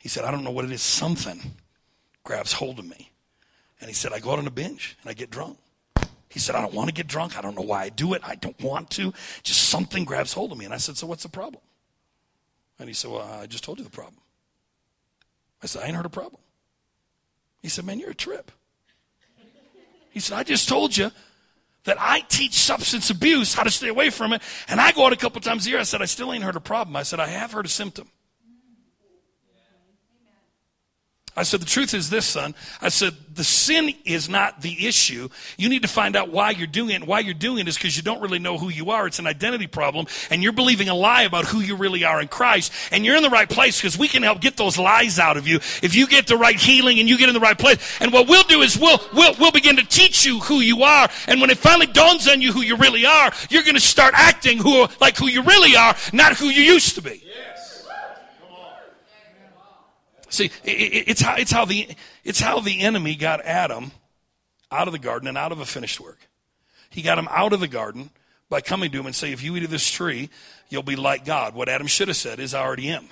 he 0.00 0.08
said, 0.08 0.24
I 0.24 0.32
don't 0.32 0.42
know 0.42 0.50
what 0.50 0.64
it 0.64 0.72
is, 0.72 0.82
something 0.82 1.40
grabs 2.24 2.52
hold 2.52 2.80
of 2.80 2.84
me. 2.84 3.12
And 3.80 3.88
he 3.88 3.94
said, 3.94 4.12
I 4.12 4.18
go 4.18 4.32
out 4.32 4.40
on 4.40 4.46
a 4.48 4.50
binge 4.50 4.96
and 5.02 5.10
I 5.10 5.14
get 5.14 5.30
drunk. 5.30 5.58
He 6.28 6.40
said, 6.40 6.56
I 6.56 6.60
don't 6.60 6.74
want 6.74 6.88
to 6.88 6.94
get 6.94 7.06
drunk. 7.06 7.38
I 7.38 7.42
don't 7.42 7.54
know 7.54 7.62
why 7.62 7.84
I 7.84 7.88
do 7.88 8.14
it. 8.14 8.22
I 8.24 8.34
don't 8.34 8.60
want 8.60 8.90
to. 8.90 9.12
Just 9.44 9.68
something 9.68 10.04
grabs 10.04 10.32
hold 10.32 10.50
of 10.50 10.58
me. 10.58 10.64
And 10.64 10.74
I 10.74 10.78
said, 10.78 10.96
So 10.96 11.06
what's 11.06 11.22
the 11.22 11.28
problem? 11.28 11.62
And 12.80 12.88
he 12.88 12.94
said, 12.94 13.12
Well, 13.12 13.22
I 13.22 13.46
just 13.46 13.62
told 13.62 13.78
you 13.78 13.84
the 13.84 13.90
problem. 13.90 14.18
I 15.62 15.66
said, 15.66 15.82
I 15.82 15.86
ain't 15.86 15.96
heard 15.96 16.04
a 16.04 16.10
problem. 16.10 16.40
He 17.62 17.68
said, 17.68 17.84
Man, 17.84 17.98
you're 17.98 18.10
a 18.10 18.14
trip. 18.14 18.52
He 20.16 20.20
said, 20.20 20.38
I 20.38 20.44
just 20.44 20.66
told 20.66 20.96
you 20.96 21.12
that 21.84 21.98
I 22.00 22.20
teach 22.20 22.54
substance 22.54 23.10
abuse, 23.10 23.52
how 23.52 23.64
to 23.64 23.70
stay 23.70 23.88
away 23.88 24.08
from 24.08 24.32
it, 24.32 24.40
and 24.66 24.80
I 24.80 24.90
go 24.92 25.04
out 25.04 25.12
a 25.12 25.16
couple 25.16 25.42
times 25.42 25.66
a 25.66 25.68
year. 25.68 25.78
I 25.78 25.82
said, 25.82 26.00
I 26.00 26.06
still 26.06 26.32
ain't 26.32 26.42
heard 26.42 26.56
a 26.56 26.60
problem. 26.60 26.96
I 26.96 27.02
said, 27.02 27.20
I 27.20 27.26
have 27.26 27.52
heard 27.52 27.66
a 27.66 27.68
symptom. 27.68 28.10
I 31.36 31.42
said, 31.42 31.60
the 31.60 31.66
truth 31.66 31.92
is 31.92 32.08
this, 32.08 32.24
son. 32.24 32.54
I 32.80 32.88
said, 32.88 33.14
the 33.34 33.44
sin 33.44 33.94
is 34.06 34.28
not 34.28 34.62
the 34.62 34.86
issue. 34.86 35.28
You 35.58 35.68
need 35.68 35.82
to 35.82 35.88
find 35.88 36.16
out 36.16 36.30
why 36.30 36.50
you're 36.50 36.66
doing 36.66 36.90
it. 36.90 36.94
And 36.94 37.06
why 37.06 37.20
you're 37.20 37.34
doing 37.34 37.58
it 37.58 37.68
is 37.68 37.76
because 37.76 37.94
you 37.94 38.02
don't 38.02 38.22
really 38.22 38.38
know 38.38 38.56
who 38.56 38.70
you 38.70 38.90
are. 38.90 39.06
It's 39.06 39.18
an 39.18 39.26
identity 39.26 39.66
problem. 39.66 40.06
And 40.30 40.42
you're 40.42 40.52
believing 40.52 40.88
a 40.88 40.94
lie 40.94 41.22
about 41.22 41.44
who 41.44 41.60
you 41.60 41.76
really 41.76 42.04
are 42.04 42.22
in 42.22 42.28
Christ. 42.28 42.72
And 42.90 43.04
you're 43.04 43.16
in 43.16 43.22
the 43.22 43.30
right 43.30 43.48
place 43.48 43.78
because 43.78 43.98
we 43.98 44.08
can 44.08 44.22
help 44.22 44.40
get 44.40 44.56
those 44.56 44.78
lies 44.78 45.18
out 45.18 45.36
of 45.36 45.46
you 45.46 45.56
if 45.82 45.94
you 45.94 46.06
get 46.06 46.26
the 46.26 46.38
right 46.38 46.56
healing 46.56 46.98
and 47.00 47.08
you 47.08 47.18
get 47.18 47.28
in 47.28 47.34
the 47.34 47.40
right 47.40 47.58
place. 47.58 47.78
And 48.00 48.12
what 48.12 48.28
we'll 48.28 48.44
do 48.44 48.62
is 48.62 48.78
we'll, 48.78 49.00
we'll, 49.12 49.34
we'll 49.38 49.52
begin 49.52 49.76
to 49.76 49.84
teach 49.84 50.24
you 50.24 50.40
who 50.40 50.60
you 50.60 50.84
are. 50.84 51.08
And 51.28 51.40
when 51.42 51.50
it 51.50 51.58
finally 51.58 51.86
dawns 51.86 52.26
on 52.28 52.40
you 52.40 52.52
who 52.52 52.62
you 52.62 52.76
really 52.76 53.04
are, 53.04 53.30
you're 53.50 53.62
going 53.62 53.74
to 53.74 53.80
start 53.80 54.14
acting 54.16 54.56
who, 54.56 54.86
like 55.00 55.18
who 55.18 55.28
you 55.28 55.42
really 55.42 55.76
are, 55.76 55.94
not 56.14 56.32
who 56.36 56.46
you 56.46 56.62
used 56.62 56.94
to 56.94 57.02
be. 57.02 57.22
Yeah. 57.26 57.55
See, 60.36 60.50
it's 60.64 61.22
how, 61.22 61.36
it's, 61.36 61.50
how 61.50 61.64
the, 61.64 61.88
it's 62.22 62.40
how 62.40 62.60
the 62.60 62.80
enemy 62.82 63.14
got 63.14 63.40
Adam 63.44 63.90
out 64.70 64.86
of 64.86 64.92
the 64.92 64.98
garden 64.98 65.28
and 65.28 65.38
out 65.38 65.50
of 65.50 65.60
a 65.60 65.64
finished 65.64 65.98
work. 65.98 66.18
He 66.90 67.00
got 67.00 67.18
him 67.18 67.28
out 67.30 67.54
of 67.54 67.60
the 67.60 67.68
garden 67.68 68.10
by 68.50 68.60
coming 68.60 68.90
to 68.90 69.00
him 69.00 69.06
and 69.06 69.14
say, 69.14 69.32
if 69.32 69.42
you 69.42 69.56
eat 69.56 69.64
of 69.64 69.70
this 69.70 69.90
tree, 69.90 70.28
you'll 70.68 70.82
be 70.82 70.94
like 70.94 71.24
God. 71.24 71.54
What 71.54 71.70
Adam 71.70 71.86
should 71.86 72.08
have 72.08 72.18
said 72.18 72.38
is, 72.38 72.52
I 72.52 72.62
already 72.62 72.88
am. 72.88 73.08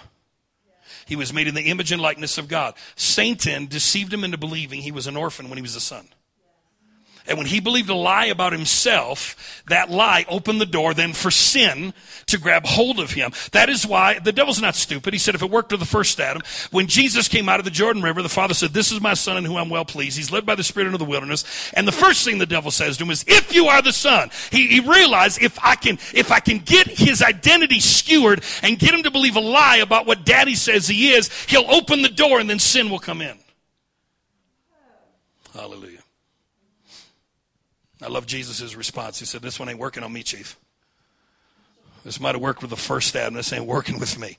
He 1.06 1.16
was 1.16 1.32
made 1.32 1.48
in 1.48 1.54
the 1.54 1.62
image 1.62 1.92
and 1.92 2.00
likeness 2.02 2.36
of 2.36 2.46
God. 2.46 2.74
Satan 2.94 3.66
deceived 3.66 4.12
him 4.12 4.22
into 4.22 4.38
believing 4.38 4.82
he 4.82 4.92
was 4.92 5.06
an 5.06 5.16
orphan 5.16 5.48
when 5.48 5.56
he 5.56 5.62
was 5.62 5.76
a 5.76 5.80
son. 5.80 6.06
And 7.26 7.38
when 7.38 7.46
he 7.46 7.60
believed 7.60 7.88
a 7.88 7.94
lie 7.94 8.26
about 8.26 8.52
himself, 8.52 9.62
that 9.68 9.90
lie 9.90 10.26
opened 10.28 10.60
the 10.60 10.66
door 10.66 10.92
then 10.92 11.14
for 11.14 11.30
sin 11.30 11.94
to 12.26 12.36
grab 12.36 12.66
hold 12.66 13.00
of 13.00 13.12
him. 13.12 13.32
That 13.52 13.70
is 13.70 13.86
why 13.86 14.18
the 14.18 14.32
devil's 14.32 14.60
not 14.60 14.74
stupid. 14.74 15.14
He 15.14 15.18
said 15.18 15.34
if 15.34 15.42
it 15.42 15.50
worked 15.50 15.70
with 15.70 15.80
the 15.80 15.86
first 15.86 16.20
Adam, 16.20 16.42
when 16.70 16.86
Jesus 16.86 17.26
came 17.28 17.48
out 17.48 17.60
of 17.60 17.64
the 17.64 17.70
Jordan 17.70 18.02
River, 18.02 18.20
the 18.20 18.28
Father 18.28 18.52
said, 18.52 18.74
This 18.74 18.92
is 18.92 19.00
my 19.00 19.14
son 19.14 19.38
in 19.38 19.44
whom 19.46 19.56
I'm 19.56 19.70
well 19.70 19.86
pleased. 19.86 20.18
He's 20.18 20.30
led 20.30 20.44
by 20.44 20.54
the 20.54 20.62
Spirit 20.62 20.86
into 20.86 20.98
the 20.98 21.06
wilderness. 21.06 21.44
And 21.72 21.88
the 21.88 21.92
first 21.92 22.26
thing 22.26 22.36
the 22.36 22.44
devil 22.44 22.70
says 22.70 22.98
to 22.98 23.04
him 23.04 23.10
is, 23.10 23.24
If 23.26 23.54
you 23.54 23.68
are 23.68 23.80
the 23.80 23.92
son, 23.92 24.30
he, 24.50 24.66
he 24.66 24.80
realized 24.80 25.42
if 25.42 25.58
I 25.64 25.76
can 25.76 25.98
if 26.12 26.30
I 26.30 26.40
can 26.40 26.58
get 26.58 26.86
his 26.86 27.22
identity 27.22 27.80
skewered 27.80 28.44
and 28.62 28.78
get 28.78 28.92
him 28.92 29.02
to 29.02 29.10
believe 29.10 29.36
a 29.36 29.40
lie 29.40 29.76
about 29.76 30.06
what 30.06 30.26
daddy 30.26 30.54
says 30.54 30.86
he 30.88 31.12
is, 31.12 31.30
he'll 31.46 31.70
open 31.70 32.02
the 32.02 32.10
door 32.10 32.38
and 32.38 32.50
then 32.50 32.58
sin 32.58 32.90
will 32.90 32.98
come 32.98 33.22
in. 33.22 33.38
Hallelujah. 35.54 36.03
I 38.04 38.08
love 38.08 38.26
Jesus' 38.26 38.74
response. 38.74 39.18
He 39.18 39.24
said, 39.24 39.40
This 39.40 39.58
one 39.58 39.68
ain't 39.70 39.78
working 39.78 40.02
on 40.02 40.12
me, 40.12 40.22
Chief. 40.22 40.58
This 42.04 42.20
might 42.20 42.34
have 42.34 42.42
worked 42.42 42.60
with 42.60 42.68
the 42.70 42.76
first 42.76 43.08
stab, 43.08 43.28
and 43.28 43.36
This 43.36 43.52
ain't 43.52 43.64
working 43.64 43.98
with 43.98 44.18
me. 44.18 44.36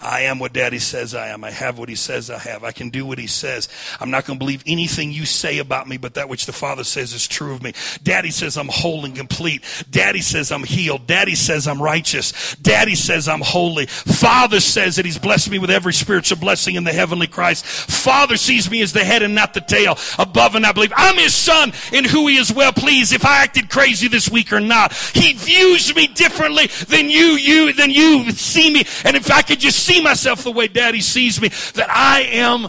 I 0.00 0.22
am 0.22 0.38
what 0.38 0.52
daddy 0.52 0.78
says 0.78 1.14
I 1.14 1.28
am. 1.28 1.44
I 1.44 1.50
have 1.50 1.78
what 1.78 1.88
he 1.88 1.94
says 1.94 2.30
I 2.30 2.38
have. 2.38 2.64
I 2.64 2.72
can 2.72 2.90
do 2.90 3.04
what 3.04 3.18
he 3.18 3.26
says. 3.26 3.68
I'm 4.00 4.10
not 4.10 4.24
going 4.24 4.38
to 4.38 4.44
believe 4.44 4.62
anything 4.66 5.12
you 5.12 5.26
say 5.26 5.58
about 5.58 5.88
me, 5.88 5.98
but 5.98 6.14
that 6.14 6.28
which 6.28 6.46
the 6.46 6.52
Father 6.52 6.84
says 6.84 7.12
is 7.12 7.28
true 7.28 7.52
of 7.52 7.62
me. 7.62 7.74
Daddy 8.02 8.30
says 8.30 8.56
I'm 8.56 8.68
whole 8.68 9.04
and 9.04 9.14
complete. 9.14 9.62
Daddy 9.90 10.22
says 10.22 10.50
I'm 10.52 10.64
healed. 10.64 11.06
Daddy 11.06 11.34
says 11.34 11.68
I'm 11.68 11.82
righteous. 11.82 12.56
Daddy 12.56 12.94
says 12.94 13.28
I'm 13.28 13.42
holy. 13.42 13.86
Father 13.86 14.60
says 14.60 14.96
that 14.96 15.04
he's 15.04 15.18
blessed 15.18 15.50
me 15.50 15.58
with 15.58 15.70
every 15.70 15.92
spiritual 15.92 16.38
blessing 16.38 16.76
in 16.76 16.84
the 16.84 16.92
heavenly 16.92 17.26
Christ. 17.26 17.66
Father 17.66 18.36
sees 18.36 18.70
me 18.70 18.80
as 18.80 18.92
the 18.92 19.04
head 19.04 19.22
and 19.22 19.34
not 19.34 19.52
the 19.52 19.60
tail, 19.60 19.98
above 20.18 20.54
and 20.54 20.64
I 20.64 20.72
believe. 20.72 20.92
I'm 20.96 21.16
his 21.16 21.34
son 21.34 21.72
in 21.92 22.04
who 22.04 22.26
he 22.28 22.36
is 22.36 22.52
well 22.52 22.72
pleased 22.72 23.12
if 23.12 23.26
I 23.26 23.42
acted 23.42 23.68
crazy 23.68 24.08
this 24.08 24.30
week 24.30 24.52
or 24.52 24.60
not. 24.60 24.94
He 24.94 25.34
views 25.34 25.94
me 25.94 26.06
differently 26.06 26.68
than 26.88 27.10
you, 27.10 27.32
you, 27.32 27.72
than 27.72 27.90
you 27.90 28.30
see 28.30 28.72
me. 28.72 28.84
And 29.04 29.16
if 29.16 29.30
I 29.30 29.42
could 29.42 29.60
just 29.60 29.89
see 29.90 30.02
myself 30.02 30.44
the 30.44 30.52
way 30.52 30.68
daddy 30.68 31.00
sees 31.00 31.40
me, 31.40 31.48
that 31.74 31.90
I 31.90 32.22
am 32.22 32.66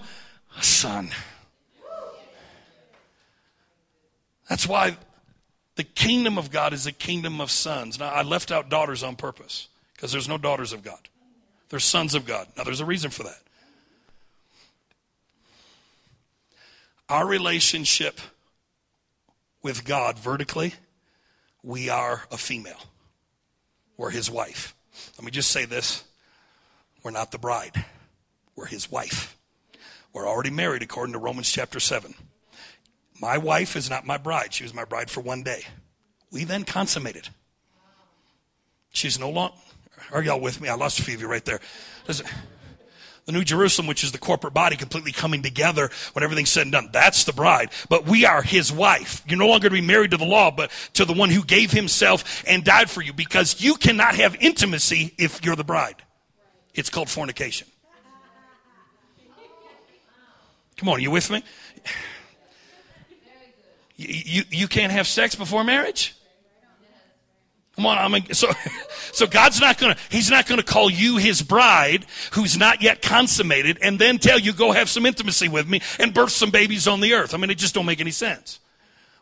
a 0.57 0.63
son. 0.63 1.09
That's 4.49 4.67
why 4.67 4.97
the 5.75 5.83
kingdom 5.83 6.37
of 6.37 6.51
God 6.51 6.73
is 6.73 6.85
a 6.85 6.91
kingdom 6.91 7.39
of 7.39 7.49
sons. 7.49 7.99
Now, 7.99 8.09
I 8.09 8.23
left 8.23 8.51
out 8.51 8.69
daughters 8.69 9.03
on 9.03 9.15
purpose 9.15 9.67
because 9.93 10.11
there's 10.11 10.27
no 10.27 10.37
daughters 10.37 10.73
of 10.73 10.83
God. 10.83 10.99
There's 11.69 11.85
sons 11.85 12.15
of 12.15 12.25
God. 12.25 12.47
Now, 12.57 12.63
there's 12.63 12.81
a 12.81 12.85
reason 12.85 13.11
for 13.11 13.23
that. 13.23 13.39
Our 17.07 17.25
relationship 17.25 18.19
with 19.61 19.85
God 19.85 20.17
vertically, 20.17 20.73
we 21.63 21.89
are 21.89 22.23
a 22.31 22.37
female. 22.37 22.81
We're 23.95 24.09
his 24.09 24.29
wife. 24.29 24.75
Let 25.17 25.25
me 25.25 25.31
just 25.31 25.51
say 25.51 25.65
this 25.65 26.03
we're 27.03 27.11
not 27.11 27.31
the 27.31 27.37
bride, 27.37 27.85
we're 28.55 28.65
his 28.65 28.91
wife. 28.91 29.37
We're 30.13 30.27
already 30.27 30.49
married 30.49 30.81
according 30.81 31.13
to 31.13 31.19
Romans 31.19 31.49
chapter 31.49 31.79
7. 31.79 32.13
My 33.21 33.37
wife 33.37 33.75
is 33.75 33.89
not 33.89 34.05
my 34.05 34.17
bride. 34.17 34.53
She 34.53 34.63
was 34.63 34.73
my 34.73 34.83
bride 34.83 35.09
for 35.09 35.21
one 35.21 35.43
day. 35.43 35.63
We 36.31 36.43
then 36.43 36.63
consummated. 36.63 37.29
She's 38.89 39.19
no 39.19 39.29
longer. 39.29 39.55
Are 40.11 40.21
y'all 40.21 40.41
with 40.41 40.59
me? 40.59 40.67
I 40.67 40.75
lost 40.75 40.99
a 40.99 41.03
few 41.03 41.15
of 41.15 41.21
you 41.21 41.27
right 41.27 41.45
there. 41.45 41.61
Listen, 42.07 42.25
the 43.25 43.31
New 43.31 43.43
Jerusalem, 43.43 43.87
which 43.87 44.03
is 44.03 44.11
the 44.11 44.17
corporate 44.17 44.53
body 44.53 44.75
completely 44.75 45.11
coming 45.11 45.41
together 45.41 45.89
when 46.13 46.23
everything's 46.23 46.49
said 46.49 46.63
and 46.63 46.71
done. 46.71 46.89
That's 46.91 47.23
the 47.23 47.33
bride. 47.33 47.69
But 47.87 48.05
we 48.05 48.25
are 48.25 48.41
his 48.41 48.71
wife. 48.71 49.23
You're 49.27 49.39
no 49.39 49.47
longer 49.47 49.69
to 49.69 49.73
be 49.73 49.81
married 49.81 50.11
to 50.11 50.17
the 50.17 50.25
law, 50.25 50.51
but 50.51 50.71
to 50.93 51.05
the 51.05 51.13
one 51.13 51.29
who 51.29 51.43
gave 51.43 51.71
himself 51.71 52.43
and 52.47 52.63
died 52.63 52.89
for 52.89 53.01
you 53.01 53.13
because 53.13 53.61
you 53.61 53.75
cannot 53.75 54.15
have 54.15 54.35
intimacy 54.41 55.13
if 55.17 55.45
you're 55.45 55.55
the 55.55 55.63
bride. 55.63 55.95
It's 56.73 56.89
called 56.89 57.09
fornication. 57.09 57.67
Come 60.77 60.89
on, 60.89 60.95
are 60.95 60.99
you 60.99 61.11
with 61.11 61.29
me? 61.29 61.43
You, 63.97 64.07
you, 64.07 64.43
you 64.49 64.67
can't 64.67 64.91
have 64.91 65.07
sex 65.07 65.35
before 65.35 65.63
marriage? 65.63 66.15
Come 67.75 67.85
on, 67.85 67.97
I 67.97 68.07
mean, 68.07 68.33
so, 68.33 68.49
so 69.11 69.27
God's 69.27 69.61
not 69.61 69.77
gonna, 69.77 69.95
He's 70.09 70.29
not 70.29 70.47
gonna 70.47 70.63
call 70.63 70.89
you 70.89 71.17
His 71.17 71.41
bride 71.41 72.05
who's 72.31 72.57
not 72.57 72.81
yet 72.81 73.01
consummated 73.01 73.77
and 73.81 73.99
then 73.99 74.17
tell 74.17 74.39
you 74.39 74.53
go 74.53 74.71
have 74.71 74.89
some 74.89 75.05
intimacy 75.05 75.47
with 75.47 75.67
me 75.69 75.81
and 75.99 76.13
birth 76.13 76.31
some 76.31 76.49
babies 76.49 76.87
on 76.87 76.99
the 76.99 77.13
earth. 77.13 77.33
I 77.33 77.37
mean, 77.37 77.49
it 77.49 77.57
just 77.57 77.73
don't 77.73 77.85
make 77.85 78.01
any 78.01 78.11
sense. 78.11 78.59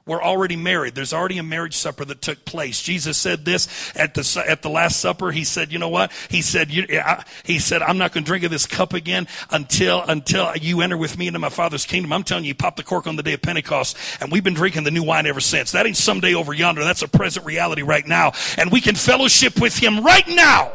We're 0.09 0.23
already 0.23 0.55
married. 0.55 0.95
There's 0.95 1.13
already 1.13 1.37
a 1.37 1.43
marriage 1.43 1.77
supper 1.77 2.03
that 2.03 2.19
took 2.19 2.43
place. 2.43 2.81
Jesus 2.81 3.15
said 3.15 3.45
this 3.45 3.67
at 3.95 4.15
the 4.15 4.43
at 4.47 4.63
the 4.63 4.69
last 4.69 4.99
supper. 4.99 5.31
He 5.31 5.43
said, 5.43 5.71
"You 5.71 5.77
know 5.77 5.89
what?" 5.89 6.11
He 6.29 6.41
said, 6.41 6.71
you, 6.71 6.87
I, 6.99 7.23
"He 7.43 7.59
said 7.59 7.83
I'm 7.83 7.99
not 7.99 8.11
going 8.11 8.23
to 8.23 8.27
drink 8.27 8.43
of 8.43 8.49
this 8.49 8.65
cup 8.65 8.95
again 8.95 9.27
until 9.51 10.01
until 10.01 10.57
you 10.57 10.81
enter 10.81 10.97
with 10.97 11.15
me 11.15 11.27
into 11.27 11.37
my 11.37 11.49
Father's 11.49 11.85
kingdom." 11.85 12.11
I'm 12.11 12.23
telling 12.23 12.43
you, 12.43 12.49
you 12.49 12.55
pop 12.55 12.75
the 12.75 12.81
cork 12.81 13.05
on 13.05 13.17
the 13.17 13.23
day 13.23 13.33
of 13.33 13.43
Pentecost, 13.43 13.95
and 14.19 14.31
we've 14.31 14.43
been 14.43 14.55
drinking 14.55 14.83
the 14.83 14.89
new 14.89 15.03
wine 15.03 15.27
ever 15.27 15.39
since. 15.39 15.73
That 15.73 15.85
ain't 15.85 15.95
someday 15.95 16.33
over 16.33 16.55
yonder. 16.55 16.83
That's 16.83 17.03
a 17.03 17.07
present 17.07 17.45
reality 17.45 17.83
right 17.83 18.07
now, 18.07 18.31
and 18.57 18.71
we 18.71 18.81
can 18.81 18.95
fellowship 18.95 19.61
with 19.61 19.77
Him 19.77 20.03
right 20.03 20.27
now. 20.27 20.71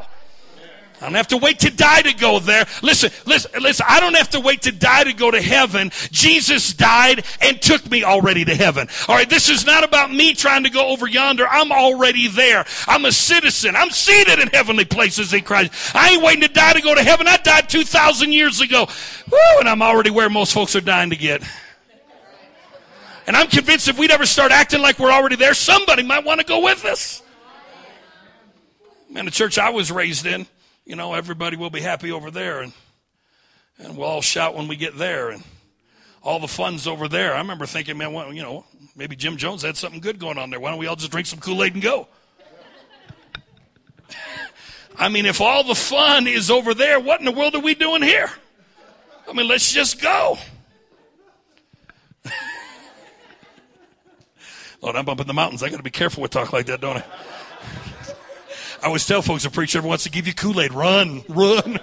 I 1.04 1.08
don't 1.08 1.16
have 1.16 1.28
to 1.28 1.36
wait 1.36 1.58
to 1.60 1.70
die 1.70 2.00
to 2.00 2.14
go 2.14 2.38
there. 2.38 2.64
Listen, 2.82 3.10
listen, 3.26 3.50
listen. 3.60 3.84
I 3.86 4.00
don't 4.00 4.16
have 4.16 4.30
to 4.30 4.40
wait 4.40 4.62
to 4.62 4.72
die 4.72 5.04
to 5.04 5.12
go 5.12 5.30
to 5.30 5.40
heaven. 5.40 5.90
Jesus 6.10 6.72
died 6.72 7.26
and 7.42 7.60
took 7.60 7.90
me 7.90 8.04
already 8.04 8.42
to 8.46 8.54
heaven. 8.54 8.88
All 9.06 9.14
right, 9.14 9.28
this 9.28 9.50
is 9.50 9.66
not 9.66 9.84
about 9.84 10.10
me 10.10 10.32
trying 10.32 10.64
to 10.64 10.70
go 10.70 10.88
over 10.88 11.06
yonder. 11.06 11.46
I'm 11.46 11.72
already 11.72 12.28
there. 12.28 12.64
I'm 12.88 13.04
a 13.04 13.12
citizen. 13.12 13.76
I'm 13.76 13.90
seated 13.90 14.38
in 14.38 14.48
heavenly 14.48 14.86
places 14.86 15.34
in 15.34 15.42
Christ. 15.42 15.94
I 15.94 16.12
ain't 16.12 16.22
waiting 16.22 16.40
to 16.40 16.48
die 16.48 16.72
to 16.72 16.80
go 16.80 16.94
to 16.94 17.02
heaven. 17.02 17.28
I 17.28 17.36
died 17.36 17.68
2,000 17.68 18.32
years 18.32 18.62
ago. 18.62 18.88
Woo, 19.30 19.38
and 19.60 19.68
I'm 19.68 19.82
already 19.82 20.08
where 20.08 20.30
most 20.30 20.54
folks 20.54 20.74
are 20.74 20.80
dying 20.80 21.10
to 21.10 21.16
get. 21.16 21.42
And 23.26 23.36
I'm 23.36 23.48
convinced 23.48 23.88
if 23.88 23.98
we'd 23.98 24.10
ever 24.10 24.24
start 24.24 24.52
acting 24.52 24.80
like 24.80 24.98
we're 24.98 25.12
already 25.12 25.36
there, 25.36 25.52
somebody 25.52 26.02
might 26.02 26.24
want 26.24 26.40
to 26.40 26.46
go 26.46 26.60
with 26.60 26.86
us. 26.86 27.22
Man, 29.10 29.26
the 29.26 29.30
church 29.30 29.58
I 29.58 29.68
was 29.68 29.92
raised 29.92 30.24
in, 30.24 30.46
you 30.84 30.96
know, 30.96 31.14
everybody 31.14 31.56
will 31.56 31.70
be 31.70 31.80
happy 31.80 32.12
over 32.12 32.30
there 32.30 32.60
and, 32.60 32.72
and 33.78 33.96
we'll 33.96 34.06
all 34.06 34.20
shout 34.20 34.54
when 34.54 34.68
we 34.68 34.76
get 34.76 34.96
there 34.98 35.30
and 35.30 35.42
all 36.22 36.38
the 36.38 36.48
fun's 36.48 36.86
over 36.86 37.08
there. 37.08 37.34
I 37.34 37.38
remember 37.38 37.66
thinking, 37.66 37.98
man, 37.98 38.12
well, 38.12 38.32
you 38.32 38.42
know, 38.42 38.64
maybe 38.96 39.16
Jim 39.16 39.36
Jones 39.36 39.62
had 39.62 39.76
something 39.76 40.00
good 40.00 40.18
going 40.18 40.38
on 40.38 40.50
there. 40.50 40.60
Why 40.60 40.70
don't 40.70 40.78
we 40.78 40.86
all 40.86 40.96
just 40.96 41.10
drink 41.10 41.26
some 41.26 41.40
Kool-Aid 41.40 41.74
and 41.74 41.82
go? 41.82 42.08
I 44.98 45.08
mean, 45.08 45.26
if 45.26 45.40
all 45.40 45.64
the 45.64 45.74
fun 45.74 46.26
is 46.26 46.50
over 46.50 46.74
there, 46.74 47.00
what 47.00 47.20
in 47.20 47.26
the 47.26 47.32
world 47.32 47.54
are 47.54 47.60
we 47.60 47.74
doing 47.74 48.02
here? 48.02 48.30
I 49.28 49.32
mean, 49.32 49.48
let's 49.48 49.72
just 49.72 50.00
go. 50.00 50.38
Lord, 54.82 54.96
I'm 54.96 55.08
up 55.08 55.20
in 55.20 55.26
the 55.26 55.32
mountains. 55.34 55.62
I 55.62 55.70
got 55.70 55.78
to 55.78 55.82
be 55.82 55.90
careful 55.90 56.22
with 56.22 56.30
talk 56.30 56.52
like 56.52 56.66
that, 56.66 56.80
don't 56.80 56.98
I? 56.98 57.04
I 58.84 58.88
always 58.88 59.06
tell 59.06 59.22
folks 59.22 59.46
a 59.46 59.50
preacher 59.50 59.78
ever 59.78 59.88
wants 59.88 60.04
to 60.04 60.10
give 60.10 60.26
you 60.26 60.34
Kool 60.34 60.60
Aid, 60.60 60.74
run, 60.74 61.24
run. 61.26 61.80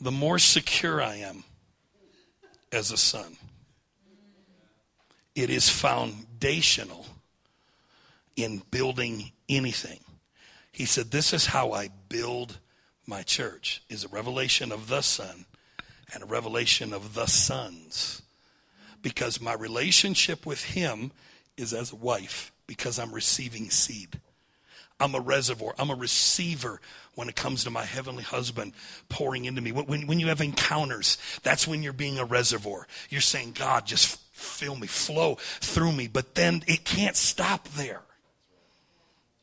the 0.00 0.10
more 0.10 0.38
secure 0.38 1.02
I 1.02 1.16
am 1.16 1.44
as 2.72 2.90
a 2.92 2.96
son, 2.96 3.36
it 5.34 5.50
is 5.50 5.68
foundational 5.68 7.04
in 8.36 8.62
building 8.70 9.32
anything. 9.50 10.00
He 10.72 10.86
said, 10.86 11.10
This 11.10 11.34
is 11.34 11.44
how 11.44 11.72
I 11.72 11.90
build 12.08 12.58
my 13.06 13.22
church, 13.22 13.82
is 13.90 14.04
a 14.04 14.08
revelation 14.08 14.72
of 14.72 14.88
the 14.88 15.02
Son 15.02 15.44
and 16.14 16.22
a 16.22 16.26
revelation 16.26 16.94
of 16.94 17.12
the 17.12 17.26
sons 17.26 18.22
because 19.02 19.40
my 19.40 19.54
relationship 19.54 20.46
with 20.46 20.62
him 20.62 21.12
is 21.56 21.72
as 21.72 21.92
a 21.92 21.96
wife 21.96 22.52
because 22.66 22.98
I'm 22.98 23.12
receiving 23.12 23.70
seed. 23.70 24.20
I'm 24.98 25.14
a 25.14 25.20
reservoir. 25.20 25.74
I'm 25.78 25.90
a 25.90 25.94
receiver 25.94 26.80
when 27.14 27.28
it 27.28 27.36
comes 27.36 27.64
to 27.64 27.70
my 27.70 27.84
heavenly 27.84 28.22
husband 28.22 28.72
pouring 29.08 29.44
into 29.44 29.60
me. 29.60 29.72
When, 29.72 30.06
when 30.06 30.20
you 30.20 30.28
have 30.28 30.40
encounters, 30.40 31.18
that's 31.42 31.68
when 31.68 31.82
you're 31.82 31.92
being 31.92 32.18
a 32.18 32.24
reservoir. 32.24 32.86
You're 33.10 33.20
saying, 33.20 33.52
God, 33.58 33.86
just 33.86 34.18
fill 34.32 34.76
me, 34.76 34.86
flow 34.86 35.36
through 35.38 35.92
me. 35.92 36.08
But 36.08 36.34
then 36.34 36.62
it 36.66 36.84
can't 36.84 37.16
stop 37.16 37.68
there. 37.68 38.02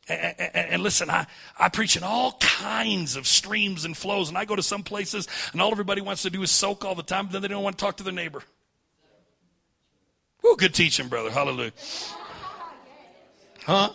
And, 0.08 0.34
and, 0.38 0.70
and, 0.72 0.82
listen, 0.82 1.08
I, 1.08 1.26
I 1.58 1.70
preach 1.70 1.96
in 1.96 2.02
all 2.02 2.32
kinds 2.38 3.16
of 3.16 3.26
streams 3.26 3.86
and 3.86 3.96
flows, 3.96 4.28
and 4.28 4.36
I 4.36 4.44
go 4.44 4.54
to 4.54 4.62
some 4.62 4.82
places, 4.82 5.26
and 5.52 5.62
all 5.62 5.72
everybody 5.72 6.02
wants 6.02 6.22
to 6.22 6.30
do 6.30 6.42
is 6.42 6.50
soak 6.50 6.84
all 6.84 6.94
the 6.94 7.02
time, 7.02 7.26
but 7.26 7.32
then 7.32 7.42
they 7.42 7.48
don't 7.48 7.62
want 7.62 7.78
to 7.78 7.82
talk 7.82 7.96
to 7.96 8.02
their 8.02 8.12
neighbor. 8.12 8.42
Good 10.56 10.74
teaching, 10.74 11.08
brother. 11.08 11.30
Hallelujah. 11.30 11.72
Huh? 13.66 13.90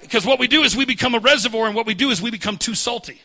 Because 0.00 0.26
what 0.26 0.38
we 0.38 0.48
do 0.48 0.62
is 0.62 0.76
we 0.76 0.84
become 0.84 1.14
a 1.14 1.18
reservoir, 1.18 1.66
and 1.66 1.74
what 1.74 1.86
we 1.86 1.94
do 1.94 2.10
is 2.10 2.20
we 2.20 2.30
become 2.30 2.58
too 2.58 2.74
salty. 2.74 3.22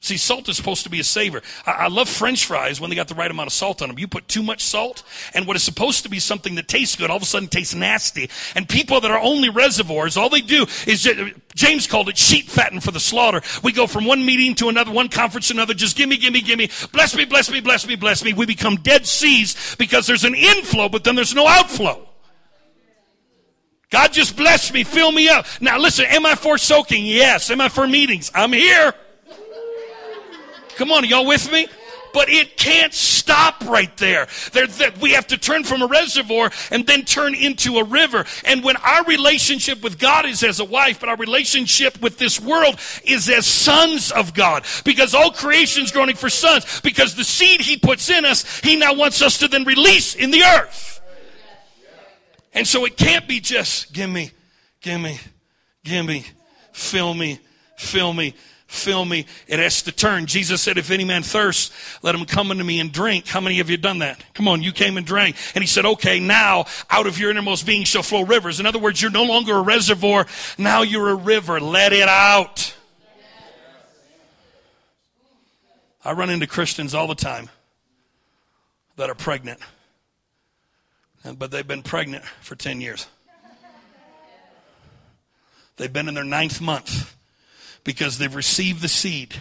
See, 0.00 0.16
salt 0.16 0.48
is 0.48 0.56
supposed 0.56 0.84
to 0.84 0.90
be 0.90 1.00
a 1.00 1.04
savor. 1.04 1.42
I, 1.66 1.72
I, 1.72 1.88
love 1.88 2.08
French 2.08 2.46
fries 2.46 2.80
when 2.80 2.88
they 2.88 2.94
got 2.94 3.08
the 3.08 3.16
right 3.16 3.30
amount 3.30 3.48
of 3.48 3.52
salt 3.52 3.82
on 3.82 3.88
them. 3.88 3.98
You 3.98 4.06
put 4.06 4.28
too 4.28 4.44
much 4.44 4.62
salt, 4.62 5.02
and 5.34 5.44
what 5.44 5.56
is 5.56 5.64
supposed 5.64 6.04
to 6.04 6.08
be 6.08 6.20
something 6.20 6.54
that 6.54 6.68
tastes 6.68 6.94
good 6.94 7.10
all 7.10 7.16
of 7.16 7.22
a 7.22 7.26
sudden 7.26 7.48
tastes 7.48 7.74
nasty. 7.74 8.30
And 8.54 8.68
people 8.68 9.00
that 9.00 9.10
are 9.10 9.18
only 9.18 9.48
reservoirs, 9.48 10.16
all 10.16 10.28
they 10.28 10.40
do 10.40 10.66
is 10.86 11.02
just, 11.02 11.34
James 11.56 11.88
called 11.88 12.08
it 12.08 12.16
sheep 12.16 12.48
fatting 12.48 12.78
for 12.78 12.92
the 12.92 13.00
slaughter. 13.00 13.42
We 13.64 13.72
go 13.72 13.88
from 13.88 14.04
one 14.04 14.24
meeting 14.24 14.54
to 14.56 14.68
another, 14.68 14.92
one 14.92 15.08
conference 15.08 15.48
to 15.48 15.54
another. 15.54 15.74
Just 15.74 15.96
gimme, 15.96 16.16
gimme, 16.16 16.42
gimme. 16.42 16.70
Bless 16.92 17.16
me, 17.16 17.24
bless 17.24 17.50
me, 17.50 17.58
bless 17.58 17.84
me, 17.84 17.96
bless 17.96 18.24
me. 18.24 18.32
We 18.32 18.46
become 18.46 18.76
dead 18.76 19.04
seas 19.04 19.74
because 19.80 20.06
there's 20.06 20.24
an 20.24 20.36
inflow, 20.36 20.88
but 20.88 21.02
then 21.02 21.16
there's 21.16 21.34
no 21.34 21.48
outflow. 21.48 22.08
God 23.90 24.12
just 24.12 24.36
bless 24.36 24.72
me, 24.72 24.84
fill 24.84 25.10
me 25.10 25.28
up. 25.28 25.44
Now 25.60 25.78
listen, 25.78 26.04
am 26.04 26.24
I 26.24 26.36
for 26.36 26.56
soaking? 26.56 27.04
Yes. 27.04 27.50
Am 27.50 27.60
I 27.60 27.68
for 27.68 27.84
meetings? 27.88 28.30
I'm 28.32 28.52
here. 28.52 28.94
Come 30.78 30.92
on, 30.92 31.04
y'all 31.04 31.26
with 31.26 31.50
me? 31.52 31.66
but 32.12 32.28
it 32.30 32.56
can't 32.56 32.94
stop 32.94 33.64
right 33.66 33.94
there. 33.98 34.26
there 34.52 34.66
we 35.00 35.12
have 35.12 35.26
to 35.26 35.38
turn 35.38 35.62
from 35.62 35.82
a 35.82 35.86
reservoir 35.86 36.50
and 36.70 36.86
then 36.86 37.04
turn 37.04 37.34
into 37.34 37.76
a 37.76 37.84
river. 37.84 38.24
And 38.44 38.64
when 38.64 38.76
our 38.76 39.04
relationship 39.04 39.82
with 39.82 39.98
God 39.98 40.24
is 40.24 40.42
as 40.42 40.58
a 40.58 40.64
wife, 40.64 41.00
but 41.00 41.08
our 41.08 41.16
relationship 41.16 42.00
with 42.00 42.18
this 42.18 42.40
world 42.40 42.78
is 43.04 43.28
as 43.28 43.46
sons 43.46 44.10
of 44.10 44.34
God, 44.34 44.64
because 44.84 45.14
all 45.14 45.30
creation 45.30 45.84
is 45.84 45.92
groaning 45.92 46.16
for 46.16 46.30
sons, 46.30 46.80
because 46.80 47.14
the 47.14 47.24
seed 47.24 47.60
He 47.60 47.76
puts 47.76 48.08
in 48.10 48.24
us, 48.24 48.60
He 48.60 48.76
now 48.76 48.94
wants 48.94 49.20
us 49.22 49.38
to 49.38 49.48
then 49.48 49.64
release 49.64 50.14
in 50.14 50.30
the 50.30 50.42
earth. 50.42 51.00
And 52.54 52.66
so 52.66 52.84
it 52.84 52.96
can't 52.96 53.28
be 53.28 53.40
just 53.40 53.92
give 53.92 54.08
me, 54.08 54.32
give 54.80 55.00
me, 55.00 55.20
give 55.84 56.06
me, 56.06 56.24
fill 56.72 57.14
me, 57.14 57.38
fill 57.76 58.12
me 58.12 58.34
fill 58.68 59.04
me. 59.04 59.26
It 59.46 59.58
has 59.58 59.82
to 59.82 59.92
turn. 59.92 60.26
Jesus 60.26 60.60
said, 60.62 60.78
if 60.78 60.90
any 60.90 61.04
man 61.04 61.22
thirst, 61.22 61.72
let 62.02 62.14
him 62.14 62.26
come 62.26 62.50
unto 62.50 62.62
me 62.62 62.78
and 62.78 62.92
drink. 62.92 63.26
How 63.26 63.40
many 63.40 63.60
of 63.60 63.68
you 63.70 63.78
done 63.78 63.98
that? 64.00 64.22
Come 64.34 64.46
on, 64.46 64.62
you 64.62 64.72
came 64.72 64.96
and 64.96 65.06
drank. 65.06 65.36
And 65.54 65.64
he 65.64 65.66
said, 65.66 65.84
okay, 65.84 66.20
now 66.20 66.66
out 66.90 67.06
of 67.06 67.18
your 67.18 67.30
innermost 67.30 67.66
being 67.66 67.84
shall 67.84 68.02
flow 68.02 68.22
rivers. 68.22 68.60
In 68.60 68.66
other 68.66 68.78
words, 68.78 69.02
you're 69.02 69.10
no 69.10 69.24
longer 69.24 69.56
a 69.56 69.62
reservoir. 69.62 70.26
Now 70.58 70.82
you're 70.82 71.08
a 71.08 71.14
river. 71.14 71.58
Let 71.58 71.92
it 71.92 72.08
out. 72.08 72.76
I 76.04 76.12
run 76.12 76.30
into 76.30 76.46
Christians 76.46 76.94
all 76.94 77.06
the 77.06 77.14
time 77.14 77.48
that 78.96 79.10
are 79.10 79.14
pregnant, 79.14 79.60
but 81.36 81.50
they've 81.50 81.66
been 81.66 81.82
pregnant 81.82 82.24
for 82.40 82.54
10 82.54 82.80
years. 82.80 83.06
They've 85.76 85.92
been 85.92 86.08
in 86.08 86.14
their 86.14 86.24
ninth 86.24 86.60
month 86.60 87.17
because 87.88 88.18
they've 88.18 88.34
received 88.34 88.82
the 88.82 88.88
seed 88.88 89.34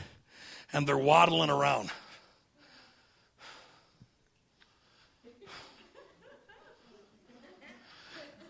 and 0.72 0.88
they're 0.88 0.98
waddling 0.98 1.50
around. 1.50 1.90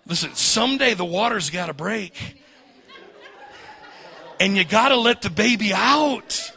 Listen, 0.06 0.36
someday 0.36 0.94
the 0.94 1.04
water's 1.04 1.50
got 1.50 1.66
to 1.66 1.74
break. 1.74 2.14
And 4.40 4.56
you 4.56 4.64
got 4.66 4.90
to 4.90 4.98
let 4.98 5.24
the 5.24 5.32
baby 5.32 5.74
out. 5.74 6.52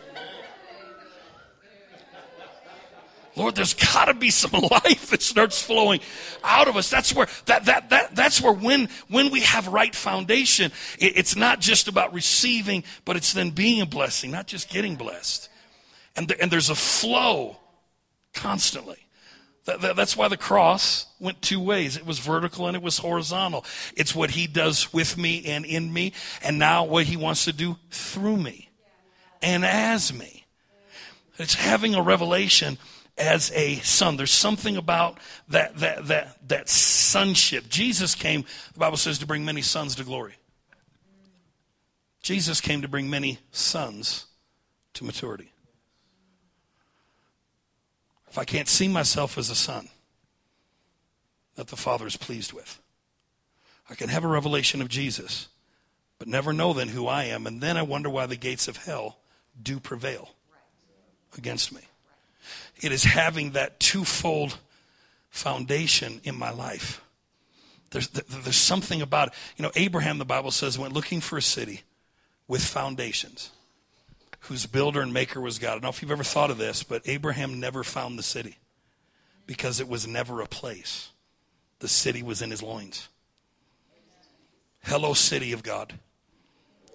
Lord, 3.36 3.54
there's 3.54 3.74
got 3.74 4.06
to 4.06 4.14
be 4.14 4.30
some 4.30 4.60
life 4.70 5.10
that 5.10 5.22
starts 5.22 5.62
flowing 5.62 6.00
out 6.42 6.68
of 6.68 6.76
us. 6.76 6.90
That's 6.90 7.14
where 7.14 7.28
that 7.46 7.66
that 7.66 7.90
that 7.90 8.14
that's 8.14 8.40
where 8.40 8.52
when 8.52 8.88
when 9.08 9.30
we 9.30 9.40
have 9.40 9.68
right 9.68 9.94
foundation, 9.94 10.72
it, 10.98 11.16
it's 11.16 11.36
not 11.36 11.60
just 11.60 11.88
about 11.88 12.12
receiving, 12.12 12.84
but 13.04 13.16
it's 13.16 13.32
then 13.32 13.50
being 13.50 13.80
a 13.80 13.86
blessing, 13.86 14.30
not 14.30 14.46
just 14.46 14.68
getting 14.68 14.96
blessed. 14.96 15.48
And 16.16 16.28
the, 16.28 16.40
and 16.40 16.50
there's 16.50 16.70
a 16.70 16.74
flow 16.74 17.56
constantly. 18.34 18.96
That, 19.66 19.82
that, 19.82 19.96
that's 19.96 20.16
why 20.16 20.28
the 20.28 20.36
cross 20.36 21.06
went 21.20 21.42
two 21.42 21.60
ways. 21.60 21.96
It 21.96 22.06
was 22.06 22.18
vertical 22.18 22.66
and 22.66 22.74
it 22.74 22.82
was 22.82 22.98
horizontal. 22.98 23.64
It's 23.94 24.14
what 24.14 24.30
he 24.30 24.46
does 24.46 24.92
with 24.92 25.18
me 25.18 25.44
and 25.46 25.64
in 25.64 25.92
me, 25.92 26.12
and 26.42 26.58
now 26.58 26.84
what 26.84 27.06
he 27.06 27.16
wants 27.16 27.44
to 27.44 27.52
do 27.52 27.76
through 27.90 28.38
me 28.38 28.70
and 29.42 29.64
as 29.64 30.12
me. 30.12 30.46
It's 31.38 31.54
having 31.54 31.94
a 31.94 32.02
revelation 32.02 32.78
as 33.20 33.52
a 33.54 33.76
son. 33.76 34.16
There's 34.16 34.30
something 34.30 34.76
about 34.76 35.18
that, 35.48 35.76
that, 35.76 36.06
that, 36.08 36.48
that 36.48 36.68
sonship. 36.68 37.68
Jesus 37.68 38.14
came, 38.14 38.44
the 38.72 38.78
Bible 38.78 38.96
says, 38.96 39.18
to 39.18 39.26
bring 39.26 39.44
many 39.44 39.62
sons 39.62 39.94
to 39.96 40.04
glory. 40.04 40.34
Jesus 42.22 42.60
came 42.60 42.82
to 42.82 42.88
bring 42.88 43.08
many 43.08 43.38
sons 43.52 44.26
to 44.94 45.04
maturity. 45.04 45.52
If 48.28 48.38
I 48.38 48.44
can't 48.44 48.68
see 48.68 48.88
myself 48.88 49.38
as 49.38 49.50
a 49.50 49.54
son 49.54 49.88
that 51.56 51.68
the 51.68 51.76
Father 51.76 52.06
is 52.06 52.16
pleased 52.16 52.52
with, 52.52 52.80
I 53.88 53.94
can 53.94 54.08
have 54.08 54.24
a 54.24 54.28
revelation 54.28 54.80
of 54.80 54.88
Jesus, 54.88 55.48
but 56.18 56.28
never 56.28 56.52
know 56.52 56.72
then 56.72 56.88
who 56.88 57.06
I 57.06 57.24
am, 57.24 57.46
and 57.46 57.60
then 57.60 57.76
I 57.76 57.82
wonder 57.82 58.08
why 58.08 58.26
the 58.26 58.36
gates 58.36 58.68
of 58.68 58.76
hell 58.76 59.18
do 59.60 59.80
prevail 59.80 60.30
against 61.36 61.72
me. 61.72 61.80
It 62.82 62.92
is 62.92 63.04
having 63.04 63.52
that 63.52 63.78
twofold 63.80 64.56
foundation 65.30 66.20
in 66.24 66.36
my 66.36 66.50
life. 66.50 67.02
There's, 67.90 68.08
there's 68.08 68.56
something 68.56 69.02
about 69.02 69.28
it. 69.28 69.34
You 69.56 69.64
know, 69.64 69.72
Abraham, 69.74 70.18
the 70.18 70.24
Bible 70.24 70.50
says, 70.50 70.78
went 70.78 70.92
looking 70.92 71.20
for 71.20 71.36
a 71.36 71.42
city 71.42 71.82
with 72.46 72.64
foundations, 72.64 73.50
whose 74.40 74.66
builder 74.66 75.00
and 75.00 75.12
maker 75.12 75.40
was 75.40 75.58
God. 75.58 75.70
I 75.70 75.72
don't 75.72 75.82
know 75.82 75.88
if 75.88 76.02
you've 76.02 76.10
ever 76.10 76.24
thought 76.24 76.50
of 76.50 76.58
this, 76.58 76.82
but 76.82 77.02
Abraham 77.06 77.60
never 77.60 77.84
found 77.84 78.18
the 78.18 78.22
city 78.22 78.58
because 79.46 79.80
it 79.80 79.88
was 79.88 80.06
never 80.06 80.40
a 80.40 80.46
place. 80.46 81.10
The 81.80 81.88
city 81.88 82.22
was 82.22 82.42
in 82.42 82.50
his 82.50 82.62
loins. 82.62 83.08
Hello, 84.84 85.12
city 85.12 85.52
of 85.52 85.62
God. 85.62 85.94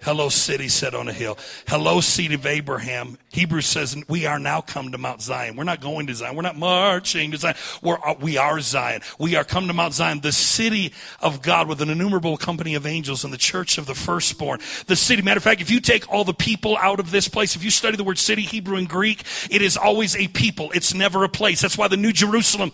Hello, 0.05 0.29
city 0.29 0.67
set 0.67 0.93
on 0.93 1.07
a 1.07 1.11
hill. 1.11 1.35
Hello, 1.67 1.99
seed 1.99 2.31
of 2.31 2.45
Abraham. 2.45 3.17
Hebrews 3.31 3.65
says 3.65 3.97
we 4.07 4.27
are 4.27 4.37
now 4.37 4.61
come 4.61 4.91
to 4.91 4.99
Mount 4.99 5.19
Zion. 5.19 5.55
We're 5.55 5.63
not 5.63 5.81
going 5.81 6.05
to 6.05 6.13
Zion. 6.13 6.35
We're 6.35 6.43
not 6.43 6.55
marching 6.55 7.31
to 7.31 7.37
Zion. 7.37 7.55
We're, 7.81 7.97
uh, 7.97 8.13
we 8.21 8.37
are 8.37 8.59
Zion. 8.59 9.01
We 9.17 9.35
are 9.35 9.43
come 9.43 9.65
to 9.65 9.73
Mount 9.73 9.95
Zion, 9.95 10.19
the 10.19 10.31
city 10.31 10.93
of 11.21 11.41
God 11.41 11.67
with 11.67 11.81
an 11.81 11.89
innumerable 11.89 12.37
company 12.37 12.75
of 12.75 12.85
angels 12.85 13.23
and 13.23 13.33
the 13.33 13.37
church 13.39 13.79
of 13.79 13.87
the 13.87 13.95
firstborn. 13.95 14.59
The 14.85 14.95
city. 14.95 15.23
Matter 15.23 15.39
of 15.39 15.43
fact, 15.43 15.61
if 15.61 15.71
you 15.71 15.79
take 15.79 16.07
all 16.07 16.23
the 16.23 16.35
people 16.35 16.77
out 16.77 16.99
of 16.99 17.09
this 17.09 17.27
place, 17.27 17.55
if 17.55 17.63
you 17.63 17.71
study 17.71 17.97
the 17.97 18.03
word 18.03 18.19
city, 18.19 18.43
Hebrew 18.43 18.77
and 18.77 18.87
Greek, 18.87 19.23
it 19.49 19.63
is 19.63 19.75
always 19.75 20.15
a 20.15 20.27
people. 20.27 20.69
It's 20.73 20.93
never 20.93 21.23
a 21.23 21.29
place. 21.29 21.61
That's 21.61 21.79
why 21.79 21.87
the 21.87 21.97
New 21.97 22.13
Jerusalem 22.13 22.73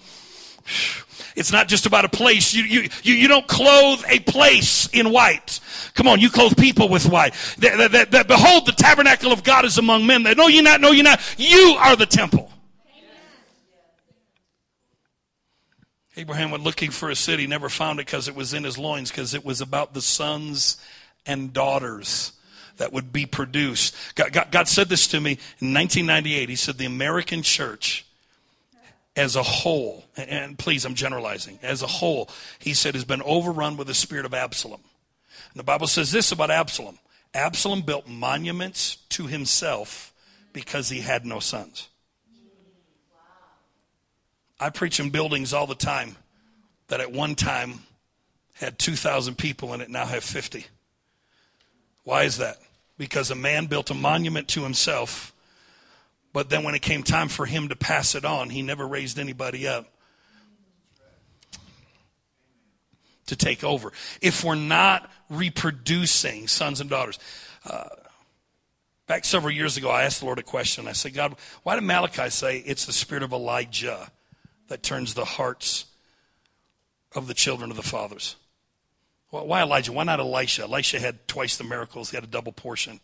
it's 1.36 1.52
not 1.52 1.68
just 1.68 1.86
about 1.86 2.06
a 2.06 2.10
place. 2.10 2.54
You, 2.54 2.64
you, 2.64 2.90
you, 3.04 3.14
you 3.14 3.28
don't 3.28 3.48
clothe 3.48 4.04
a 4.08 4.20
place 4.20 4.88
in 4.88 5.12
white. 5.12 5.60
Come 5.94 6.08
on, 6.08 6.20
you 6.20 6.30
clothe 6.30 6.58
people 6.58 6.90
with 6.90 7.06
white. 7.08 7.34
That, 7.60 7.92
that, 7.92 8.12
that, 8.12 8.28
behold, 8.28 8.66
the 8.66 8.72
tabernacle 8.72 9.32
of 9.32 9.44
God 9.44 9.66
is 9.66 9.78
among 9.78 10.06
men. 10.06 10.24
That, 10.24 10.38
no, 10.38 10.48
you're 10.48 10.64
not. 10.64 10.82
No, 10.82 10.92
you're 10.92 11.04
not. 11.04 11.22
You 11.38 11.76
are 11.80 11.96
the 11.96 12.06
temple. 12.06 12.52
Abraham 16.18 16.52
went 16.52 16.64
looking 16.64 16.92
for 16.92 17.10
a 17.10 17.16
city, 17.16 17.48
never 17.48 17.70
found 17.70 18.00
it 18.00 18.06
because 18.06 18.28
it 18.28 18.36
was 18.36 18.54
in 18.54 18.66
his 18.66 18.78
loins, 18.78 19.10
because 19.10 19.34
it 19.34 19.46
was 19.46 19.62
about 19.62 19.94
the 19.94 20.02
sons 20.02 20.78
and 21.26 21.54
daughters 21.54 22.34
that 22.78 22.92
would 22.92 23.14
be 23.14 23.26
produced. 23.26 23.96
God, 24.16 24.34
God, 24.34 24.52
God 24.52 24.68
said 24.68 24.90
this 24.90 25.08
to 25.08 25.22
me 25.22 25.32
in 25.60 25.74
1998. 25.74 26.50
He 26.50 26.56
said, 26.56 26.78
The 26.78 26.86
American 26.86 27.44
church 27.44 28.06
as 29.16 29.36
a 29.36 29.44
whole, 29.44 30.06
and 30.16 30.58
please, 30.58 30.86
I'm 30.86 30.96
generalizing, 30.96 31.60
as 31.62 31.82
a 31.82 31.88
whole, 31.88 32.30
he 32.60 32.74
said, 32.74 32.96
has 32.96 33.04
been 33.04 33.22
overrun 33.22 33.78
with 33.78 33.88
the 33.88 33.94
spirit 33.94 34.26
of 34.26 34.34
Absalom. 34.34 34.82
And 35.52 35.60
the 35.60 35.64
Bible 35.64 35.88
says 35.88 36.12
this 36.12 36.32
about 36.32 36.52
Absalom 36.52 36.98
Absalom 37.34 37.82
built 37.82 38.08
monuments 38.08 38.98
to 39.10 39.26
himself 39.28 40.14
because 40.52 40.90
he 40.90 41.00
had 41.00 41.26
no 41.26 41.40
sons. 41.40 41.88
I 44.60 44.70
preach 44.70 45.00
in 45.00 45.10
buildings 45.10 45.54
all 45.54 45.66
the 45.66 45.76
time 45.76 46.18
that 46.90 47.00
at 47.00 47.12
one 47.12 47.36
time 47.36 47.80
had 48.54 48.78
2,000 48.78 49.38
people 49.38 49.74
in 49.74 49.82
it, 49.82 49.90
now 49.90 50.06
have 50.06 50.24
50. 50.24 50.66
Why 52.04 52.24
is 52.24 52.38
that? 52.38 52.60
Because 52.98 53.32
a 53.32 53.36
man 53.36 53.66
built 53.66 53.90
a 53.90 53.96
monument 53.96 54.50
to 54.50 54.64
himself 54.64 55.34
but 56.34 56.50
then 56.50 56.64
when 56.64 56.76
it 56.76 56.82
came 56.82 57.04
time 57.04 57.28
for 57.28 57.46
him 57.46 57.70
to 57.70 57.76
pass 57.76 58.16
it 58.16 58.26
on, 58.26 58.50
he 58.50 58.62
never 58.62 58.88
raised 58.88 59.20
anybody 59.20 59.68
up 59.68 59.92
to 63.28 63.36
take 63.36 63.64
over. 63.64 63.92
If 64.22 64.44
we're 64.44 64.56
not 64.56 65.10
reproducing 65.30 66.48
sons 66.48 66.82
and 66.82 66.90
daughters, 66.90 67.18
uh, 67.66 67.88
back 69.08 69.26
several 69.26 69.54
years 69.54 69.78
ago, 69.78 69.90
I 69.90 70.04
asked 70.04 70.20
the 70.20 70.26
Lord 70.26 70.40
a 70.40 70.44
question. 70.44 70.88
I 70.88 70.94
said, 70.94 71.14
God, 71.14 71.36
why 71.64 71.76
did 71.76 71.84
Malachi 71.84 72.30
say 72.30 72.60
it's 72.60 72.86
the 72.86 72.94
spirit 72.94 73.24
of 73.24 73.34
Elijah 73.34 74.12
that 74.68 74.84
turns 74.84 75.14
the 75.14 75.26
hearts 75.26 75.86
of 77.14 77.28
the 77.28 77.34
children 77.34 77.72
of 77.72 77.78
the 77.78 77.84
fathers? 77.84 78.36
Why 79.30 79.62
Elijah? 79.62 79.94
Why 79.94 80.04
not 80.04 80.20
Elisha? 80.20 80.64
Elisha 80.64 81.00
had 81.00 81.26
twice 81.28 81.56
the 81.56 81.64
miracles, 81.64 82.12
he 82.12 82.18
had 82.18 82.24
a 82.26 82.28
double 82.28 82.52
portion. 82.52 83.00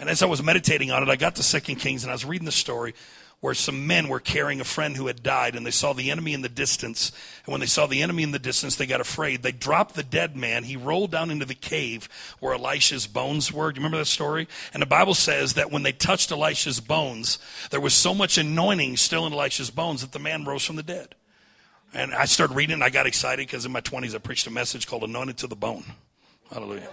And 0.00 0.08
as 0.08 0.22
I 0.22 0.26
was 0.26 0.42
meditating 0.42 0.90
on 0.90 1.02
it, 1.02 1.10
I 1.10 1.16
got 1.16 1.36
to 1.36 1.42
Second 1.42 1.76
Kings 1.76 2.02
and 2.02 2.10
I 2.10 2.14
was 2.14 2.24
reading 2.24 2.46
the 2.46 2.52
story 2.52 2.94
where 3.40 3.54
some 3.54 3.86
men 3.86 4.08
were 4.08 4.20
carrying 4.20 4.60
a 4.60 4.64
friend 4.64 4.96
who 4.96 5.06
had 5.06 5.22
died 5.22 5.54
and 5.54 5.64
they 5.64 5.70
saw 5.70 5.92
the 5.92 6.10
enemy 6.10 6.32
in 6.32 6.40
the 6.40 6.48
distance. 6.48 7.12
And 7.44 7.52
when 7.52 7.60
they 7.60 7.66
saw 7.66 7.86
the 7.86 8.02
enemy 8.02 8.22
in 8.22 8.32
the 8.32 8.38
distance, 8.38 8.76
they 8.76 8.86
got 8.86 9.02
afraid. 9.02 9.42
They 9.42 9.52
dropped 9.52 9.94
the 9.94 10.02
dead 10.02 10.36
man. 10.36 10.64
He 10.64 10.76
rolled 10.76 11.10
down 11.10 11.30
into 11.30 11.44
the 11.44 11.54
cave 11.54 12.08
where 12.38 12.54
Elisha's 12.54 13.06
bones 13.06 13.52
were. 13.52 13.72
Do 13.72 13.78
you 13.78 13.80
remember 13.80 13.98
that 13.98 14.06
story? 14.06 14.48
And 14.72 14.82
the 14.82 14.86
Bible 14.86 15.14
says 15.14 15.54
that 15.54 15.70
when 15.70 15.82
they 15.82 15.92
touched 15.92 16.32
Elisha's 16.32 16.80
bones, 16.80 17.38
there 17.70 17.80
was 17.80 17.94
so 17.94 18.14
much 18.14 18.38
anointing 18.38 18.96
still 18.96 19.26
in 19.26 19.32
Elisha's 19.34 19.70
bones 19.70 20.00
that 20.00 20.12
the 20.12 20.18
man 20.18 20.44
rose 20.44 20.64
from 20.64 20.76
the 20.76 20.82
dead. 20.82 21.14
And 21.92 22.14
I 22.14 22.24
started 22.24 22.54
reading 22.54 22.74
and 22.74 22.84
I 22.84 22.90
got 22.90 23.06
excited 23.06 23.46
because 23.46 23.66
in 23.66 23.72
my 23.72 23.80
20s 23.80 24.14
I 24.14 24.18
preached 24.18 24.46
a 24.46 24.50
message 24.50 24.86
called 24.86 25.04
Anointed 25.04 25.38
to 25.38 25.46
the 25.46 25.56
Bone. 25.56 25.84
Hallelujah. 26.50 26.88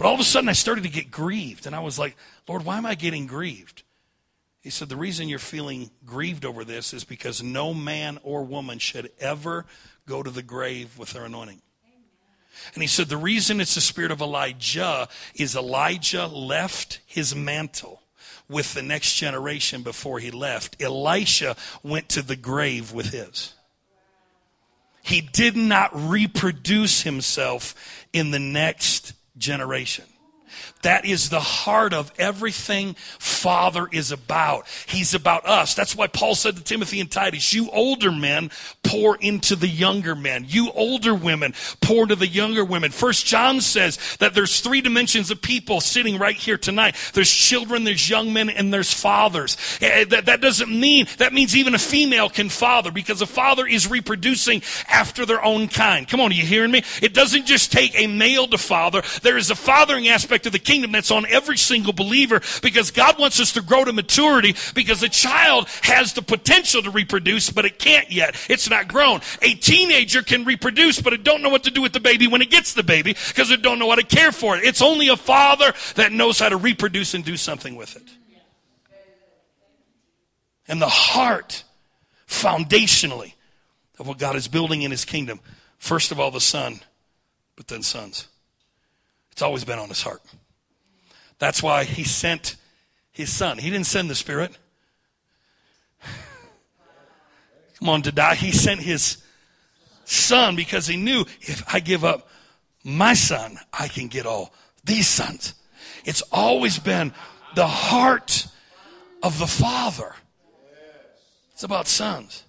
But 0.00 0.06
all 0.06 0.14
of 0.14 0.20
a 0.20 0.24
sudden, 0.24 0.48
I 0.48 0.54
started 0.54 0.84
to 0.84 0.88
get 0.88 1.10
grieved. 1.10 1.66
And 1.66 1.76
I 1.76 1.80
was 1.80 1.98
like, 1.98 2.16
Lord, 2.48 2.64
why 2.64 2.78
am 2.78 2.86
I 2.86 2.94
getting 2.94 3.26
grieved? 3.26 3.82
He 4.62 4.70
said, 4.70 4.88
The 4.88 4.96
reason 4.96 5.28
you're 5.28 5.38
feeling 5.38 5.90
grieved 6.06 6.46
over 6.46 6.64
this 6.64 6.94
is 6.94 7.04
because 7.04 7.42
no 7.42 7.74
man 7.74 8.18
or 8.22 8.42
woman 8.42 8.78
should 8.78 9.12
ever 9.20 9.66
go 10.08 10.22
to 10.22 10.30
the 10.30 10.42
grave 10.42 10.96
with 10.96 11.12
their 11.12 11.26
anointing. 11.26 11.60
And 12.72 12.82
he 12.82 12.86
said, 12.86 13.10
The 13.10 13.18
reason 13.18 13.60
it's 13.60 13.74
the 13.74 13.82
spirit 13.82 14.10
of 14.10 14.22
Elijah 14.22 15.06
is 15.34 15.54
Elijah 15.54 16.26
left 16.26 17.00
his 17.04 17.36
mantle 17.36 18.00
with 18.48 18.72
the 18.72 18.82
next 18.82 19.16
generation 19.16 19.82
before 19.82 20.18
he 20.18 20.30
left. 20.30 20.80
Elisha 20.80 21.56
went 21.82 22.08
to 22.08 22.22
the 22.22 22.36
grave 22.36 22.94
with 22.94 23.12
his. 23.12 23.52
He 25.02 25.20
did 25.20 25.56
not 25.56 25.90
reproduce 25.92 27.02
himself 27.02 27.74
in 28.14 28.30
the 28.30 28.38
next 28.38 29.12
generation. 29.40 30.04
That 30.82 31.04
is 31.04 31.28
the 31.28 31.40
heart 31.40 31.92
of 31.92 32.10
everything 32.18 32.94
Father 33.18 33.86
is 33.92 34.12
about. 34.12 34.66
He's 34.86 35.14
about 35.14 35.46
us. 35.46 35.74
That's 35.74 35.94
why 35.94 36.06
Paul 36.06 36.34
said 36.34 36.56
to 36.56 36.62
Timothy 36.62 37.00
and 37.00 37.10
Titus, 37.10 37.52
you 37.52 37.70
older 37.70 38.10
men 38.10 38.50
pour 38.82 39.16
into 39.16 39.56
the 39.56 39.68
younger 39.68 40.14
men. 40.14 40.46
You 40.48 40.70
older 40.72 41.14
women 41.14 41.54
pour 41.80 42.04
into 42.04 42.16
the 42.16 42.26
younger 42.26 42.64
women. 42.64 42.90
First 42.90 43.26
John 43.26 43.60
says 43.60 43.98
that 44.20 44.34
there's 44.34 44.60
three 44.60 44.80
dimensions 44.80 45.30
of 45.30 45.42
people 45.42 45.80
sitting 45.80 46.18
right 46.18 46.36
here 46.36 46.56
tonight. 46.56 46.96
There's 47.12 47.30
children, 47.30 47.84
there's 47.84 48.08
young 48.08 48.32
men, 48.32 48.48
and 48.48 48.72
there's 48.72 48.92
fathers. 48.92 49.56
Eh, 49.80 49.86
eh, 49.86 50.04
that, 50.06 50.26
that 50.26 50.40
doesn't 50.40 50.70
mean, 50.70 51.06
that 51.18 51.32
means 51.32 51.54
even 51.56 51.74
a 51.74 51.78
female 51.78 52.30
can 52.30 52.48
father 52.48 52.90
because 52.90 53.20
a 53.20 53.26
father 53.26 53.66
is 53.66 53.90
reproducing 53.90 54.62
after 54.88 55.26
their 55.26 55.44
own 55.44 55.68
kind. 55.68 56.08
Come 56.08 56.20
on, 56.20 56.30
are 56.30 56.34
you 56.34 56.46
hearing 56.46 56.70
me? 56.70 56.82
It 57.02 57.12
doesn't 57.12 57.46
just 57.46 57.70
take 57.70 57.98
a 57.98 58.06
male 58.06 58.46
to 58.48 58.58
father. 58.58 59.02
There 59.22 59.36
is 59.36 59.50
a 59.50 59.54
fathering 59.54 60.08
aspect 60.08 60.46
of 60.46 60.52
the 60.52 60.58
kingdom 60.70 60.92
that's 60.92 61.10
on 61.10 61.26
every 61.26 61.58
single 61.58 61.92
believer 61.92 62.40
because 62.62 62.92
God 62.92 63.18
wants 63.18 63.40
us 63.40 63.52
to 63.54 63.62
grow 63.62 63.84
to 63.84 63.92
maturity 63.92 64.54
because 64.74 65.02
a 65.02 65.08
child 65.08 65.68
has 65.82 66.12
the 66.12 66.22
potential 66.22 66.80
to 66.82 66.90
reproduce, 66.90 67.50
but 67.50 67.64
it 67.64 67.78
can't 67.78 68.10
yet. 68.10 68.36
It's 68.48 68.70
not 68.70 68.86
grown. 68.86 69.20
A 69.42 69.54
teenager 69.54 70.22
can 70.22 70.44
reproduce, 70.44 71.00
but 71.00 71.12
it 71.12 71.24
don't 71.24 71.42
know 71.42 71.48
what 71.48 71.64
to 71.64 71.72
do 71.72 71.82
with 71.82 71.92
the 71.92 72.00
baby 72.00 72.28
when 72.28 72.40
it 72.40 72.50
gets 72.50 72.74
the 72.74 72.84
baby 72.84 73.16
because 73.28 73.50
it 73.50 73.62
don't 73.62 73.80
know 73.80 73.88
how 73.88 73.96
to 73.96 74.04
care 74.04 74.30
for 74.30 74.56
it. 74.56 74.62
It's 74.62 74.80
only 74.80 75.08
a 75.08 75.16
father 75.16 75.72
that 75.96 76.12
knows 76.12 76.38
how 76.38 76.48
to 76.48 76.56
reproduce 76.56 77.14
and 77.14 77.24
do 77.24 77.36
something 77.36 77.74
with 77.74 77.96
it. 77.96 78.08
And 80.68 80.80
the 80.80 80.88
heart, 80.88 81.64
foundationally, 82.28 83.32
of 83.98 84.06
what 84.06 84.18
God 84.18 84.36
is 84.36 84.46
building 84.46 84.82
in 84.82 84.92
his 84.92 85.04
kingdom, 85.04 85.40
first 85.78 86.12
of 86.12 86.20
all, 86.20 86.30
the 86.30 86.40
son, 86.40 86.78
but 87.56 87.66
then 87.66 87.82
sons. 87.82 88.28
It's 89.32 89.42
always 89.42 89.64
been 89.64 89.80
on 89.80 89.88
his 89.88 90.02
heart. 90.02 90.22
That's 91.40 91.62
why 91.62 91.84
he 91.84 92.04
sent 92.04 92.56
his 93.10 93.32
son. 93.32 93.58
He 93.58 93.70
didn't 93.70 93.86
send 93.86 94.08
the 94.08 94.14
Spirit. 94.14 94.56
Come 97.78 97.88
on, 97.88 98.02
to 98.02 98.12
die. 98.12 98.34
He 98.34 98.52
sent 98.52 98.82
his 98.82 99.16
son 100.04 100.54
because 100.54 100.86
he 100.86 100.96
knew 100.96 101.24
if 101.40 101.64
I 101.72 101.80
give 101.80 102.04
up 102.04 102.28
my 102.84 103.14
son, 103.14 103.58
I 103.72 103.88
can 103.88 104.08
get 104.08 104.26
all 104.26 104.52
these 104.84 105.08
sons. 105.08 105.54
It's 106.04 106.22
always 106.30 106.78
been 106.78 107.12
the 107.54 107.66
heart 107.66 108.46
of 109.22 109.38
the 109.38 109.46
Father. 109.46 110.14
It's 111.52 111.64
about 111.64 111.88
sons. 111.88 112.44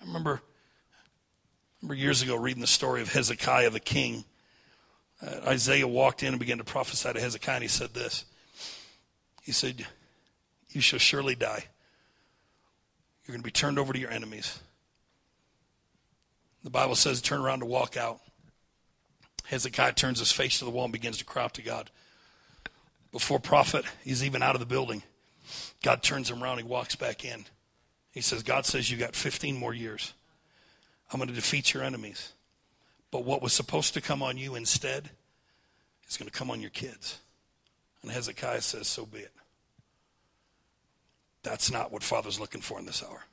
I 0.00 0.06
remember, 0.06 0.40
I 0.40 1.76
remember 1.82 2.00
years 2.00 2.22
ago 2.22 2.34
reading 2.36 2.62
the 2.62 2.66
story 2.66 3.02
of 3.02 3.12
Hezekiah 3.12 3.70
the 3.70 3.80
king 3.80 4.24
uh, 5.22 5.48
Isaiah 5.48 5.86
walked 5.86 6.22
in 6.22 6.28
and 6.28 6.40
began 6.40 6.58
to 6.58 6.64
prophesy 6.64 7.12
to 7.12 7.20
Hezekiah, 7.20 7.56
and 7.56 7.62
he 7.62 7.68
said 7.68 7.94
this. 7.94 8.24
He 9.42 9.52
said, 9.52 9.86
You 10.70 10.80
shall 10.80 10.98
surely 10.98 11.34
die. 11.34 11.64
You're 13.24 13.34
going 13.34 13.42
to 13.42 13.46
be 13.46 13.52
turned 13.52 13.78
over 13.78 13.92
to 13.92 13.98
your 13.98 14.10
enemies. 14.10 14.58
The 16.62 16.70
Bible 16.70 16.94
says, 16.94 17.22
turn 17.22 17.40
around 17.40 17.60
to 17.60 17.66
walk 17.66 17.96
out. 17.96 18.20
Hezekiah 19.44 19.94
turns 19.94 20.18
his 20.18 20.32
face 20.32 20.58
to 20.58 20.64
the 20.64 20.70
wall 20.70 20.84
and 20.84 20.92
begins 20.92 21.18
to 21.18 21.24
cry 21.24 21.44
out 21.44 21.54
to 21.54 21.62
God. 21.62 21.90
Before 23.12 23.40
prophet, 23.40 23.84
he's 24.04 24.24
even 24.24 24.42
out 24.42 24.54
of 24.54 24.60
the 24.60 24.66
building. 24.66 25.02
God 25.82 26.02
turns 26.02 26.30
him 26.30 26.42
around, 26.42 26.58
he 26.58 26.64
walks 26.64 26.94
back 26.96 27.24
in. 27.24 27.44
He 28.12 28.20
says, 28.20 28.42
God 28.42 28.66
says 28.66 28.90
you 28.90 28.96
got 28.96 29.16
15 29.16 29.56
more 29.56 29.74
years. 29.74 30.12
I'm 31.12 31.18
going 31.18 31.28
to 31.28 31.34
defeat 31.34 31.72
your 31.74 31.82
enemies. 31.82 32.32
But 33.10 33.24
what 33.24 33.42
was 33.42 33.52
supposed 33.52 33.94
to 33.94 34.00
come 34.00 34.22
on 34.22 34.38
you 34.38 34.54
instead 34.54 35.10
is 36.08 36.16
going 36.16 36.30
to 36.30 36.36
come 36.36 36.50
on 36.50 36.60
your 36.60 36.70
kids. 36.70 37.18
And 38.02 38.10
Hezekiah 38.10 38.60
says, 38.60 38.88
So 38.88 39.04
be 39.06 39.18
it. 39.18 39.32
That's 41.42 41.70
not 41.70 41.90
what 41.90 42.02
Father's 42.02 42.38
looking 42.38 42.60
for 42.60 42.78
in 42.78 42.86
this 42.86 43.02
hour. 43.02 43.24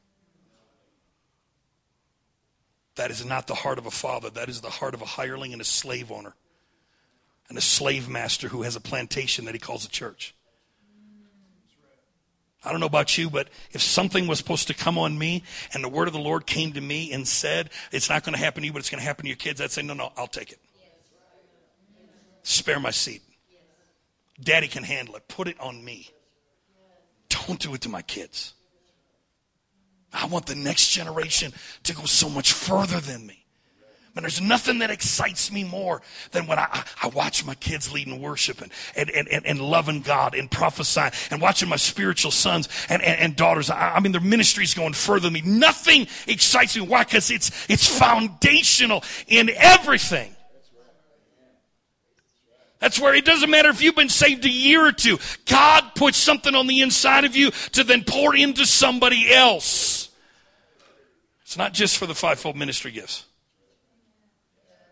That 2.96 3.12
is 3.12 3.24
not 3.24 3.46
the 3.46 3.54
heart 3.54 3.78
of 3.78 3.86
a 3.86 3.92
father. 3.92 4.30
That 4.32 4.50
is 4.50 4.62
the 4.62 4.70
heart 4.70 4.96
of 4.96 5.02
a 5.02 5.06
hireling 5.06 5.54
and 5.54 5.62
a 5.62 5.66
slave 5.66 6.12
owner 6.12 6.34
and 7.48 7.58
a 7.58 7.62
slave 7.62 8.10
master 8.10 8.48
who 8.48 8.64
has 8.64 8.76
a 8.76 8.82
plantation 8.82 9.46
that 9.46 9.54
he 9.54 9.60
calls 9.60 9.86
a 9.86 9.90
church. 9.90 10.34
I 12.64 12.72
don't 12.72 12.80
know 12.80 12.88
about 12.88 13.18
you, 13.18 13.30
but 13.30 13.50
if 13.72 13.82
something 13.82 14.28
was 14.28 14.40
supposed 14.40 14.68
to 14.68 14.74
come 14.74 14.98
on 14.98 15.18
me 15.18 15.44
and 15.74 15.84
the 15.84 15.90
word 15.90 16.08
of 16.08 16.14
the 16.14 16.20
Lord 16.20 16.46
came 16.46 16.74
to 16.74 16.82
me 16.82 17.14
and 17.14 17.28
said, 17.28 17.70
it's 17.92 18.10
not 18.10 18.24
going 18.24 18.34
to 18.34 18.40
happen 18.40 18.62
to 18.62 18.68
you, 18.68 18.74
but 18.74 18.80
it's 18.80 18.90
going 18.90 19.00
to 19.00 19.06
happen 19.06 19.24
to 19.24 19.30
your 19.30 19.38
kids, 19.38 19.62
I'd 19.62 19.72
say, 19.72 19.84
no, 19.84 19.94
no, 19.94 20.12
I'll 20.18 20.28
take 20.28 20.52
it. 20.52 20.60
Spare 22.44 22.80
my 22.80 22.92
seat. 22.92 23.22
Daddy 24.42 24.68
can 24.68 24.84
handle 24.84 25.16
it. 25.16 25.28
Put 25.28 25.48
it 25.48 25.60
on 25.60 25.84
me. 25.84 26.10
Don't 27.30 27.60
do 27.60 27.74
it 27.74 27.82
to 27.82 27.90
my 27.90 28.02
kids. 28.02 28.54
I 30.14 30.26
want 30.28 30.46
the 30.46 30.56
next 30.56 30.92
generation 30.92 31.54
to 31.84 31.94
go 31.94 32.06
so 32.06 32.30
much 32.30 32.54
further 32.54 33.00
than 33.00 33.26
me. 33.26 33.37
And 34.18 34.24
there's 34.24 34.42
nothing 34.42 34.80
that 34.80 34.90
excites 34.90 35.52
me 35.52 35.64
more 35.64 36.02
than 36.32 36.48
when 36.48 36.58
I, 36.58 36.84
I 37.04 37.08
watch 37.10 37.46
my 37.46 37.54
kids 37.54 37.94
leading 37.94 38.20
worship 38.20 38.62
and, 38.62 38.72
and, 38.96 39.28
and, 39.28 39.46
and 39.46 39.62
loving 39.62 40.02
God 40.02 40.34
and 40.34 40.50
prophesying 40.50 41.12
and 41.30 41.40
watching 41.40 41.70
my 41.70 41.76
spiritual 41.76 42.32
sons 42.32 42.68
and, 42.90 43.04
and, 43.04 43.20
and 43.20 43.36
daughters. 43.36 43.70
I, 43.70 43.92
I 43.96 44.00
mean, 44.00 44.14
their 44.14 44.20
ministry's 44.22 44.74
going 44.74 44.94
further 44.94 45.30
than 45.30 45.34
me. 45.34 45.42
Nothing 45.46 46.08
excites 46.26 46.76
me. 46.76 46.82
Why? 46.82 47.04
Because 47.04 47.30
it's, 47.30 47.70
it's 47.70 47.86
foundational 47.86 49.04
in 49.28 49.52
everything. 49.56 50.36
That's 52.80 53.00
where 53.00 53.14
it 53.14 53.24
doesn't 53.24 53.52
matter 53.52 53.70
if 53.70 53.84
you've 53.84 53.94
been 53.94 54.10
saved 54.10 54.46
a 54.46 54.50
year 54.50 54.84
or 54.84 54.92
two. 54.92 55.20
God 55.46 55.92
puts 55.94 56.18
something 56.18 56.56
on 56.56 56.66
the 56.66 56.82
inside 56.82 57.24
of 57.24 57.36
you 57.36 57.52
to 57.74 57.84
then 57.84 58.04
pour 58.04 58.36
into 58.36 58.66
somebody 58.66 59.32
else. 59.32 60.10
It's 61.44 61.56
not 61.56 61.76
just 61.76 62.00
for 62.00 62.08
the 62.08 62.16
fivefold 62.16 62.56
ministry 62.56 62.90
gifts. 62.90 63.27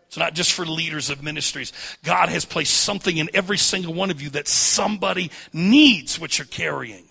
It's 0.06 0.16
not 0.16 0.34
just 0.34 0.52
for 0.52 0.64
leaders 0.64 1.10
of 1.10 1.22
ministries. 1.22 1.72
God 2.04 2.28
has 2.28 2.44
placed 2.44 2.74
something 2.74 3.16
in 3.16 3.28
every 3.34 3.58
single 3.58 3.92
one 3.92 4.10
of 4.10 4.22
you 4.22 4.30
that 4.30 4.46
somebody 4.48 5.30
needs 5.52 6.18
what 6.18 6.38
you're 6.38 6.46
carrying. 6.46 7.04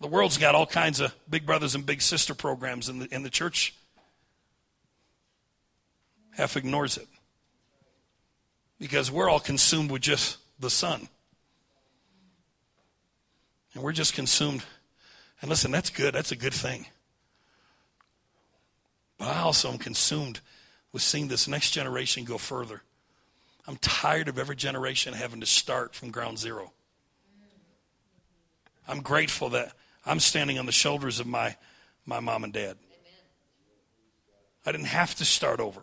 The 0.00 0.08
world's 0.08 0.38
got 0.38 0.54
all 0.54 0.66
kinds 0.66 1.00
of 1.00 1.14
big 1.28 1.44
brothers 1.44 1.74
and 1.74 1.84
big 1.84 2.00
sister 2.00 2.34
programs, 2.34 2.88
in 2.88 3.00
the, 3.00 3.06
the 3.06 3.30
church 3.30 3.74
half 6.38 6.56
ignores 6.56 6.96
it 6.96 7.08
because 8.78 9.10
we're 9.10 9.28
all 9.28 9.40
consumed 9.40 9.90
with 9.90 10.00
just 10.00 10.38
the 10.60 10.70
Son. 10.70 11.08
And 13.74 13.82
we're 13.82 13.92
just 13.92 14.14
consumed. 14.14 14.62
And 15.42 15.50
listen, 15.50 15.72
that's 15.72 15.90
good. 15.90 16.14
That's 16.14 16.30
a 16.30 16.36
good 16.36 16.54
thing. 16.54 16.86
But 19.18 19.28
I 19.28 19.40
also 19.40 19.70
am 19.70 19.78
consumed 19.78 20.40
with 20.98 21.04
seeing 21.04 21.28
this 21.28 21.46
next 21.46 21.70
generation 21.70 22.24
go 22.24 22.38
further. 22.38 22.82
I'm 23.68 23.76
tired 23.76 24.26
of 24.26 24.36
every 24.36 24.56
generation 24.56 25.14
having 25.14 25.38
to 25.38 25.46
start 25.46 25.94
from 25.94 26.10
ground 26.10 26.40
zero. 26.40 26.72
I'm 28.88 29.00
grateful 29.00 29.50
that 29.50 29.74
I'm 30.04 30.18
standing 30.18 30.58
on 30.58 30.66
the 30.66 30.72
shoulders 30.72 31.20
of 31.20 31.28
my, 31.28 31.54
my 32.04 32.18
mom 32.18 32.42
and 32.42 32.52
dad. 32.52 32.78
I 34.66 34.72
didn't 34.72 34.88
have 34.88 35.14
to 35.14 35.24
start 35.24 35.60
over. 35.60 35.82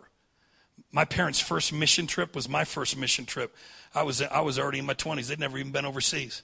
My 0.92 1.06
parents' 1.06 1.40
first 1.40 1.72
mission 1.72 2.06
trip 2.06 2.34
was 2.34 2.46
my 2.46 2.64
first 2.64 2.94
mission 2.94 3.24
trip. 3.24 3.56
I 3.94 4.02
was, 4.02 4.20
I 4.20 4.42
was 4.42 4.58
already 4.58 4.80
in 4.80 4.84
my 4.84 4.92
20s. 4.92 5.28
They'd 5.28 5.40
never 5.40 5.56
even 5.56 5.72
been 5.72 5.86
overseas. 5.86 6.42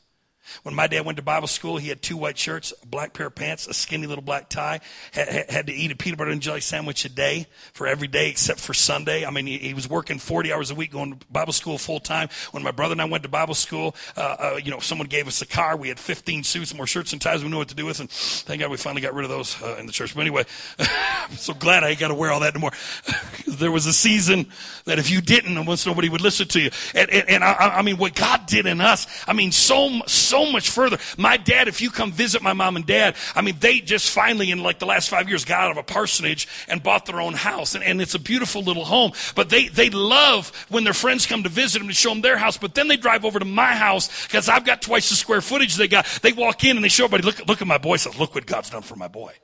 When 0.62 0.74
my 0.74 0.86
dad 0.86 1.05
went 1.05 1.16
to 1.16 1.22
Bible 1.22 1.49
school, 1.49 1.76
he 1.76 1.88
had 1.88 2.03
two 2.03 2.16
white 2.16 2.38
shirts, 2.38 2.72
a 2.82 2.86
black 2.86 3.12
pair 3.12 3.26
of 3.26 3.34
pants, 3.34 3.66
a 3.66 3.74
skinny 3.74 4.07
little 4.07 4.22
black 4.22 4.49
tie. 4.49 4.80
Had, 5.12 5.51
had 5.51 5.66
to 5.66 5.72
eat 5.72 5.90
a 5.90 5.97
peanut 5.97 6.18
butter 6.18 6.30
and 6.30 6.40
jelly 6.40 6.61
sandwich 6.61 7.05
a 7.05 7.09
day 7.09 7.47
for 7.72 7.86
every 7.86 8.09
day 8.09 8.28
except 8.28 8.61
for 8.61 8.74
Sunday. 8.74 9.24
I 9.24 9.30
mean, 9.30 9.47
he, 9.47 9.59
he 9.59 9.74
was 9.74 9.88
working 9.88 10.18
40 10.18 10.53
hours 10.53 10.70
a 10.70 10.74
week 10.74 10.93
going 10.93 11.18
to 11.18 11.26
Bible 11.26 11.53
school 11.53 11.78
full 11.78 12.01
time. 12.01 12.28
When 12.53 12.62
my 12.62 12.70
brother 12.70 12.93
and 12.93 13.03
I 13.03 13.07
went 13.07 13.22
to 13.22 13.28
Bible 13.28 13.55
school, 13.55 13.97
uh, 14.16 14.20
uh, 14.38 14.61
you 14.62 14.70
know, 14.70 14.80
someone 14.80 15.09
gave 15.09 15.28
us 15.28 15.43
a 15.43 15.47
car. 15.47 15.76
We 15.76 15.88
had 15.88 15.99
15 15.99 16.45
suits, 16.45 16.74
more 16.74 16.86
shirts 16.86 17.12
and 17.12 17.20
ties 17.20 17.43
we 17.43 17.51
knew 17.51 17.59
what 17.59 17.68
to 17.68 17.74
do 17.74 17.86
with. 17.86 18.01
And 18.01 18.11
thank 18.11 18.61
God 18.61 18.70
we 18.70 18.76
finally 18.76 19.03
got 19.03 19.14
rid 19.14 19.25
of 19.25 19.30
those 19.30 19.61
uh, 19.62 19.76
in 19.79 19.87
the 19.87 19.92
church. 19.92 20.14
But 20.14 20.22
anyway, 20.22 20.45
I'm 20.79 21.37
so 21.37 21.54
glad 21.54 21.84
I 21.84 21.91
ain't 21.91 21.99
got 21.99 22.08
to 22.08 22.14
wear 22.14 22.30
all 22.30 22.41
that 22.41 22.54
anymore. 22.54 22.72
there 23.46 23.71
was 23.71 23.87
a 23.87 23.92
season 23.92 24.46
that 24.84 24.99
if 24.99 25.11
you 25.11 25.21
didn't, 25.21 25.64
once 25.66 25.87
nobody 25.87 26.08
would 26.08 26.21
listen 26.21 26.49
to 26.49 26.61
you. 26.61 26.71
And, 26.95 27.11
and, 27.11 27.29
and 27.29 27.45
I, 27.45 27.79
I 27.79 27.83
mean, 27.83 27.96
what 27.96 28.14
God 28.14 28.46
did 28.46 28.66
in 28.66 28.80
us, 28.80 29.07
I 29.26 29.33
mean, 29.33 29.53
so, 29.53 30.00
so 30.07 30.32
so 30.33 30.50
much 30.50 30.71
further. 30.71 30.96
My 31.18 31.37
dad, 31.37 31.68
if 31.68 31.83
you 31.83 31.91
come 31.91 32.11
visit 32.11 32.41
my 32.41 32.54
mom 32.54 32.76
and 32.76 32.87
dad, 32.87 33.17
I 33.34 33.42
mean, 33.42 33.57
they 33.61 33.80
just 33.80 34.09
finally 34.09 34.50
in 34.50 34.63
like 34.63 34.79
the 34.79 34.87
last 34.87 35.11
five 35.11 35.29
years 35.29 35.45
got 35.45 35.61
out 35.61 35.71
of 35.72 35.76
a 35.76 35.83
parsonage 35.83 36.49
and 36.68 36.83
bought 36.83 37.04
their 37.04 37.21
own 37.21 37.34
house. 37.34 37.75
And, 37.75 37.84
and 37.84 38.00
it's 38.00 38.14
a 38.14 38.18
beautiful 38.18 38.63
little 38.63 38.87
home. 38.87 39.13
But 39.34 39.50
they, 39.50 39.68
they 39.68 39.91
love 39.91 40.49
when 40.71 40.84
their 40.84 40.95
friends 40.95 41.26
come 41.26 41.42
to 41.42 41.50
visit 41.50 41.80
them 41.80 41.88
to 41.88 41.95
show 41.95 42.09
them 42.09 42.22
their 42.22 42.38
house. 42.38 42.57
But 42.57 42.75
then 42.75 42.88
they 42.88 42.96
drive 42.96 43.26
over 43.26 43.38
to 43.38 43.45
my 43.45 43.75
house 43.75 44.26
because 44.26 44.49
I've 44.49 44.64
got 44.64 44.80
twice 44.80 45.11
the 45.11 45.17
square 45.17 45.42
footage 45.42 45.76
they 45.76 45.87
got. 45.87 46.07
They 46.22 46.33
walk 46.33 46.64
in 46.64 46.76
and 46.76 46.84
they 46.84 46.88
show 46.88 47.04
everybody, 47.04 47.25
look, 47.25 47.46
look 47.46 47.61
at 47.61 47.68
my 47.68 47.76
boy. 47.76 47.96
Says, 47.99 48.18
look 48.18 48.34
what 48.34 48.46
God's 48.46 48.71
done 48.71 48.83
for 48.83 48.96
my 48.96 49.09
boy. 49.09 49.34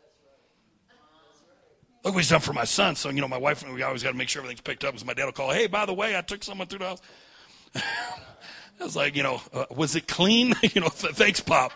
Look 2.02 2.14
what 2.14 2.20
he's 2.20 2.30
done 2.30 2.40
for 2.40 2.54
my 2.54 2.64
son. 2.64 2.96
So, 2.96 3.10
you 3.10 3.20
know, 3.20 3.28
my 3.28 3.36
wife 3.36 3.62
and 3.62 3.74
we 3.74 3.82
always 3.82 4.02
got 4.02 4.12
to 4.12 4.16
make 4.16 4.30
sure 4.30 4.40
everything's 4.40 4.62
picked 4.62 4.84
up 4.84 4.92
because 4.92 5.04
my 5.04 5.12
dad 5.12 5.26
will 5.26 5.32
call, 5.32 5.50
hey, 5.50 5.66
by 5.66 5.84
the 5.84 5.92
way, 5.92 6.16
I 6.16 6.22
took 6.22 6.42
someone 6.42 6.66
through 6.66 6.78
the 6.78 6.86
house. 6.86 7.02
I 8.80 8.84
was 8.84 8.96
like, 8.96 9.16
you 9.16 9.22
know, 9.22 9.40
uh, 9.52 9.66
was 9.74 9.96
it 9.96 10.06
clean? 10.06 10.54
you 10.62 10.80
know, 10.80 10.88
th- 10.88 11.14
thanks, 11.14 11.40
Pop. 11.40 11.72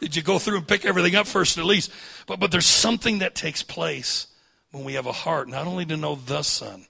Did 0.00 0.16
you 0.16 0.22
go 0.22 0.38
through 0.38 0.58
and 0.58 0.68
pick 0.68 0.84
everything 0.84 1.14
up 1.14 1.26
first 1.26 1.58
at 1.58 1.64
least? 1.64 1.90
But, 2.26 2.40
but 2.40 2.50
there's 2.50 2.66
something 2.66 3.18
that 3.18 3.34
takes 3.34 3.62
place 3.62 4.26
when 4.70 4.84
we 4.84 4.94
have 4.94 5.06
a 5.06 5.12
heart, 5.12 5.48
not 5.48 5.66
only 5.66 5.86
to 5.86 5.96
know 5.96 6.14
the 6.14 6.42
Son, 6.42 6.86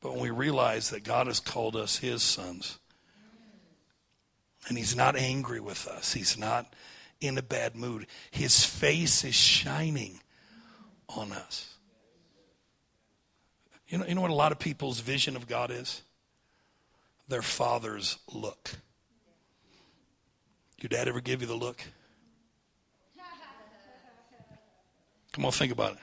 but 0.00 0.12
when 0.12 0.20
we 0.20 0.30
realize 0.30 0.90
that 0.90 1.04
God 1.04 1.26
has 1.26 1.40
called 1.40 1.76
us 1.76 1.98
His 1.98 2.22
sons. 2.22 2.78
And 4.68 4.76
He's 4.76 4.96
not 4.96 5.16
angry 5.16 5.60
with 5.60 5.86
us, 5.86 6.12
He's 6.12 6.36
not 6.36 6.74
in 7.20 7.38
a 7.38 7.42
bad 7.42 7.76
mood. 7.76 8.06
His 8.30 8.64
face 8.64 9.24
is 9.24 9.34
shining 9.34 10.20
on 11.08 11.32
us. 11.32 11.74
You 13.88 13.98
know, 13.98 14.06
you 14.06 14.14
know 14.14 14.20
what 14.20 14.30
a 14.30 14.34
lot 14.34 14.52
of 14.52 14.58
people's 14.58 15.00
vision 15.00 15.36
of 15.36 15.46
God 15.46 15.70
is? 15.70 16.02
Their 17.28 17.42
father's 17.42 18.18
look. 18.32 18.70
Your 20.80 20.88
dad 20.88 21.08
ever 21.08 21.20
give 21.20 21.40
you 21.40 21.46
the 21.46 21.54
look? 21.54 21.82
Come 25.32 25.44
on, 25.44 25.52
think 25.52 25.72
about 25.72 25.92
it. 25.92 25.98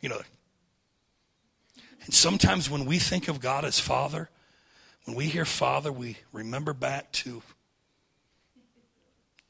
You 0.00 0.08
know, 0.08 0.20
and 2.04 2.12
sometimes 2.12 2.68
when 2.68 2.84
we 2.84 2.98
think 2.98 3.28
of 3.28 3.40
God 3.40 3.64
as 3.64 3.78
Father, 3.78 4.28
when 5.04 5.16
we 5.16 5.26
hear 5.26 5.44
Father, 5.44 5.92
we 5.92 6.16
remember 6.32 6.72
back 6.72 7.12
to 7.12 7.42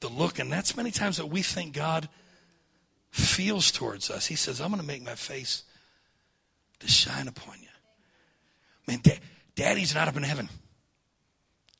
the 0.00 0.08
look. 0.08 0.38
And 0.38 0.52
that's 0.52 0.76
many 0.76 0.90
times 0.90 1.16
that 1.16 1.26
we 1.26 1.42
think 1.42 1.72
God 1.72 2.08
feels 3.10 3.70
towards 3.70 4.10
us. 4.10 4.26
He 4.26 4.34
says, 4.34 4.60
I'm 4.60 4.68
going 4.68 4.80
to 4.80 4.86
make 4.86 5.02
my 5.02 5.14
face 5.14 5.62
to 6.80 6.88
shine 6.88 7.28
upon 7.28 7.60
you. 7.60 7.68
Man, 8.86 9.00
da- 9.02 9.20
daddy's 9.54 9.94
not 9.94 10.08
up 10.08 10.16
in 10.16 10.22
heaven 10.22 10.48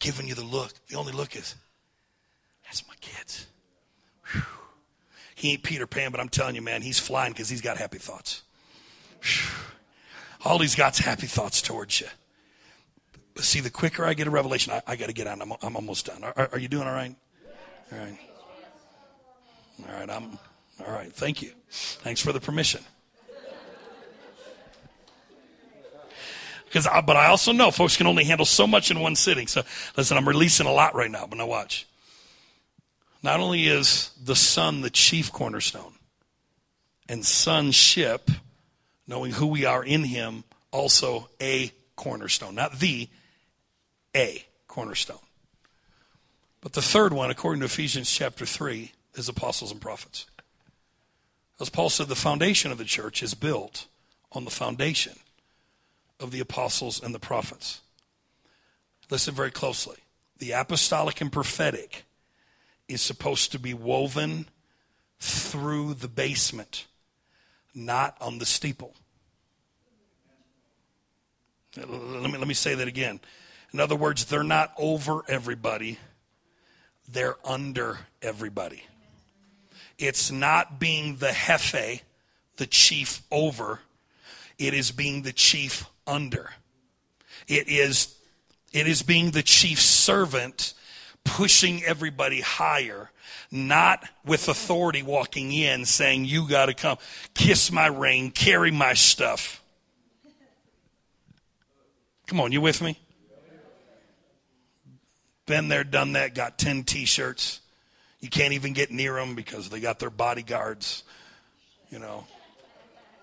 giving 0.03 0.27
you 0.29 0.35
the 0.35 0.45
look. 0.45 0.73
The 0.89 0.97
only 0.97 1.12
look 1.12 1.35
is, 1.35 1.55
that's 2.65 2.87
my 2.87 2.95
kids. 3.01 3.47
Whew. 4.33 4.43
He 5.35 5.53
ain't 5.53 5.62
Peter 5.62 5.87
Pan, 5.87 6.11
but 6.11 6.20
I'm 6.20 6.29
telling 6.29 6.55
you, 6.55 6.61
man, 6.61 6.83
he's 6.83 6.99
flying 6.99 7.33
because 7.33 7.49
he's 7.49 7.62
got 7.62 7.79
happy 7.79 7.99
thoughts. 7.99 8.43
Whew. 9.23 9.51
All 10.45 10.59
he's 10.59 10.74
got's 10.74 10.99
happy 10.99 11.29
thoughts 11.29 11.62
towards 11.62 12.01
you. 12.01 12.09
But 13.35 13.45
see, 13.45 13.61
the 13.61 13.70
quicker 13.70 14.05
I 14.05 14.15
get 14.15 14.27
a 14.27 14.31
revelation, 14.31 14.73
I, 14.73 14.83
I 14.87 14.97
got 14.97 15.07
to 15.07 15.12
get 15.12 15.27
on. 15.27 15.41
I'm, 15.41 15.53
I'm 15.62 15.77
almost 15.77 16.07
done. 16.07 16.24
Are, 16.24 16.51
are, 16.53 16.59
you 16.59 16.69
doing 16.69 16.87
all 16.87 16.93
right? 16.93 17.15
All 17.93 17.99
right. 17.99 18.19
All 19.89 19.95
right. 19.95 20.11
I'm 20.11 20.39
all 20.85 20.93
right. 20.93 21.12
Thank 21.12 21.43
you. 21.43 21.53
Thanks 21.70 22.20
for 22.20 22.33
the 22.33 22.41
permission. 22.41 22.83
Because, 26.73 26.89
but 27.05 27.16
I 27.16 27.27
also 27.27 27.53
know 27.53 27.70
folks 27.70 27.99
can 27.99 28.07
only 28.07 28.24
handle 28.24 28.47
so 28.47 28.66
much 28.66 28.90
in 28.90 28.99
one 28.99 29.15
sitting. 29.15 29.47
So 29.47 29.62
listen, 29.94 30.16
I'm 30.16 30.27
releasing 30.27 30.66
a 30.66 30.73
lot 30.73 30.94
right 30.94 31.11
now, 31.11 31.27
but 31.27 31.36
now 31.36 31.47
watch. 31.47 31.86
Not 33.23 33.40
only 33.40 33.66
is 33.66 34.11
the 34.23 34.35
Son 34.35 34.81
the 34.81 34.89
chief 34.89 35.31
cornerstone, 35.31 35.93
and 37.11 37.27
sonship, 37.27 38.31
knowing 39.07 39.32
who 39.32 39.49
we 39.49 39.66
are 39.66 39.85
in 39.85 40.05
Him, 40.05 40.44
also 40.70 41.28
a 41.43 41.70
cornerstone. 41.94 42.55
Not 42.55 42.78
the, 42.78 43.07
a 44.16 44.43
cornerstone. 44.66 45.19
But 46.62 46.73
the 46.73 46.81
third 46.81 47.12
one, 47.12 47.31
according 47.31 47.61
to 47.61 47.66
Ephesians 47.66 48.11
chapter 48.11 48.47
3, 48.47 48.93
is 49.15 49.28
apostles 49.28 49.73
and 49.73 49.81
prophets. 49.81 50.24
As 51.61 51.69
Paul 51.69 51.90
said, 51.90 52.09
the 52.09 52.16
foundation 52.16 52.73
of 52.73 52.78
the 52.78 52.85
church 52.85 53.23
is 53.23 53.35
built 53.35 53.86
on 54.32 54.47
the 54.47 54.51
foundation 54.51 55.19
of 56.23 56.31
the 56.31 56.40
apostles 56.40 57.03
and 57.03 57.15
the 57.15 57.19
prophets. 57.19 57.81
Listen 59.11 59.35
very 59.35 59.51
closely. 59.51 59.97
The 60.39 60.53
apostolic 60.53 61.20
and 61.20 61.31
prophetic 61.31 62.05
is 62.89 63.03
supposed 63.03 63.53
to 63.53 63.59
be 63.59 63.74
woven 63.74 64.49
through 65.20 65.94
the 65.94 66.09
basement, 66.09 66.86
not 67.74 68.16
on 68.20 68.39
the 68.39 68.47
steeple. 68.47 68.94
Let 71.77 71.89
me, 71.89 72.39
let 72.39 72.49
me 72.49 72.55
say 72.55 72.74
that 72.74 72.89
again. 72.89 73.20
In 73.73 73.81
other 73.81 73.97
words, 73.97 74.27
they're 74.27 74.43
not 74.43 74.73
over 74.77 75.23
everybody, 75.28 75.99
they're 77.09 77.36
under 77.44 77.99
everybody. 78.20 78.85
It's 79.99 80.31
not 80.31 80.78
being 80.78 81.16
the 81.16 81.32
jefe, 81.47 82.03
the 82.57 82.66
chief 82.66 83.23
over, 83.31 83.81
it 84.59 84.74
is 84.74 84.90
being 84.90 85.23
the 85.23 85.32
chief 85.32 85.86
under. 86.07 86.51
It 87.49 87.69
is, 87.69 88.15
it 88.73 88.87
is 88.87 89.03
being 89.03 89.31
the 89.31 89.43
chief 89.43 89.81
servant 89.81 90.74
pushing 91.24 91.83
everybody 91.85 92.41
higher, 92.41 93.11
not 93.51 94.09
with 94.24 94.49
authority 94.49 95.03
walking 95.03 95.53
in 95.53 95.85
saying, 95.85 96.24
You 96.24 96.49
got 96.49 96.66
to 96.66 96.74
come, 96.74 96.99
kiss 97.35 97.70
my 97.70 97.87
ring, 97.87 98.31
carry 98.31 98.70
my 98.70 98.95
stuff. 98.95 99.62
Come 102.27 102.41
on, 102.41 102.53
you 102.53 102.61
with 102.61 102.81
me? 102.81 102.99
Been 105.47 105.69
there, 105.69 105.85
done 105.85 106.12
that, 106.12 106.35
got 106.35 106.59
10 106.59 106.85
t 106.85 107.05
shirts. 107.05 107.61
You 108.20 108.31
can't 108.31 108.53
even 108.53 108.73
get 108.73 108.93
near 108.93 109.15
them 109.15 109.35
because 109.35 109.69
they 109.69 109.81
got 109.81 109.99
their 109.99 110.11
bodyguards, 110.11 111.03
you 111.91 111.99
know. 111.99 112.24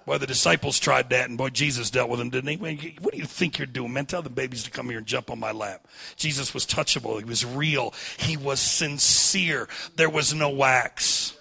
Boy, 0.10 0.18
the 0.18 0.26
disciples 0.26 0.80
tried 0.80 1.12
that, 1.12 1.30
and 1.30 1.38
boy, 1.38 1.50
Jesus 1.50 1.92
dealt 1.92 2.10
with 2.10 2.18
them, 2.18 2.32
didn't 2.32 2.50
he? 2.50 2.96
What 3.00 3.14
do 3.14 3.20
you 3.20 3.26
think 3.26 3.60
you're 3.60 3.68
doing, 3.68 3.94
man? 3.94 4.08
Tell 4.08 4.24
the 4.24 4.32
babies 4.32 4.64
to 4.64 4.72
come 4.72 4.90
here 4.90 4.98
and 4.98 5.06
jump 5.06 5.30
on 5.30 5.40
my 5.40 5.52
lap. 5.52 5.88
Jesus 6.16 6.52
was 6.52 6.66
touchable. 6.66 7.20
He 7.20 7.26
was 7.26 7.46
real. 7.46 7.94
He 8.18 8.36
was 8.36 8.60
sincere. 8.60 9.70
There 9.98 10.10
was 10.10 10.34
no 10.34 10.50
wax. 10.50 11.38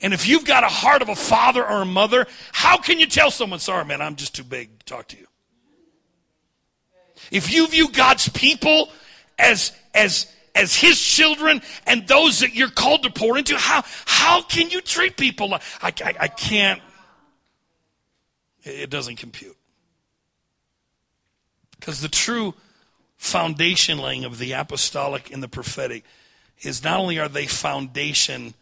And 0.00 0.12
if 0.12 0.26
you've 0.26 0.44
got 0.44 0.64
a 0.64 0.68
heart 0.68 1.00
of 1.00 1.10
a 1.10 1.14
father 1.14 1.64
or 1.64 1.82
a 1.82 1.86
mother, 1.86 2.26
how 2.50 2.78
can 2.78 2.98
you 2.98 3.06
tell 3.06 3.30
someone, 3.30 3.60
sorry, 3.60 3.84
man, 3.84 4.02
I'm 4.02 4.16
just 4.16 4.34
too 4.34 4.42
big 4.42 4.80
to 4.80 4.84
talk 4.84 5.06
to 5.06 5.16
you? 5.16 5.28
If 7.30 7.52
you 7.52 7.68
view 7.68 7.92
God's 7.92 8.28
people 8.30 8.88
as, 9.38 9.70
as, 9.94 10.26
as 10.54 10.74
his 10.74 11.00
children 11.00 11.62
and 11.86 12.06
those 12.06 12.40
that 12.40 12.54
you're 12.54 12.70
called 12.70 13.02
to 13.04 13.10
pour 13.10 13.38
into, 13.38 13.56
how, 13.56 13.82
how 14.06 14.42
can 14.42 14.70
you 14.70 14.80
treat 14.80 15.16
people 15.16 15.54
I, 15.54 15.60
I, 15.82 16.14
I 16.20 16.28
can't, 16.28 16.80
it 18.62 18.90
doesn't 18.90 19.16
compute. 19.16 19.56
Because 21.78 22.00
the 22.00 22.08
true 22.08 22.54
foundation 23.16 23.98
laying 23.98 24.24
of 24.24 24.38
the 24.38 24.52
apostolic 24.52 25.32
and 25.32 25.42
the 25.42 25.48
prophetic 25.48 26.04
is 26.62 26.82
not 26.82 26.98
only 26.98 27.18
are 27.18 27.28
they 27.28 27.46
foundation 27.46 28.54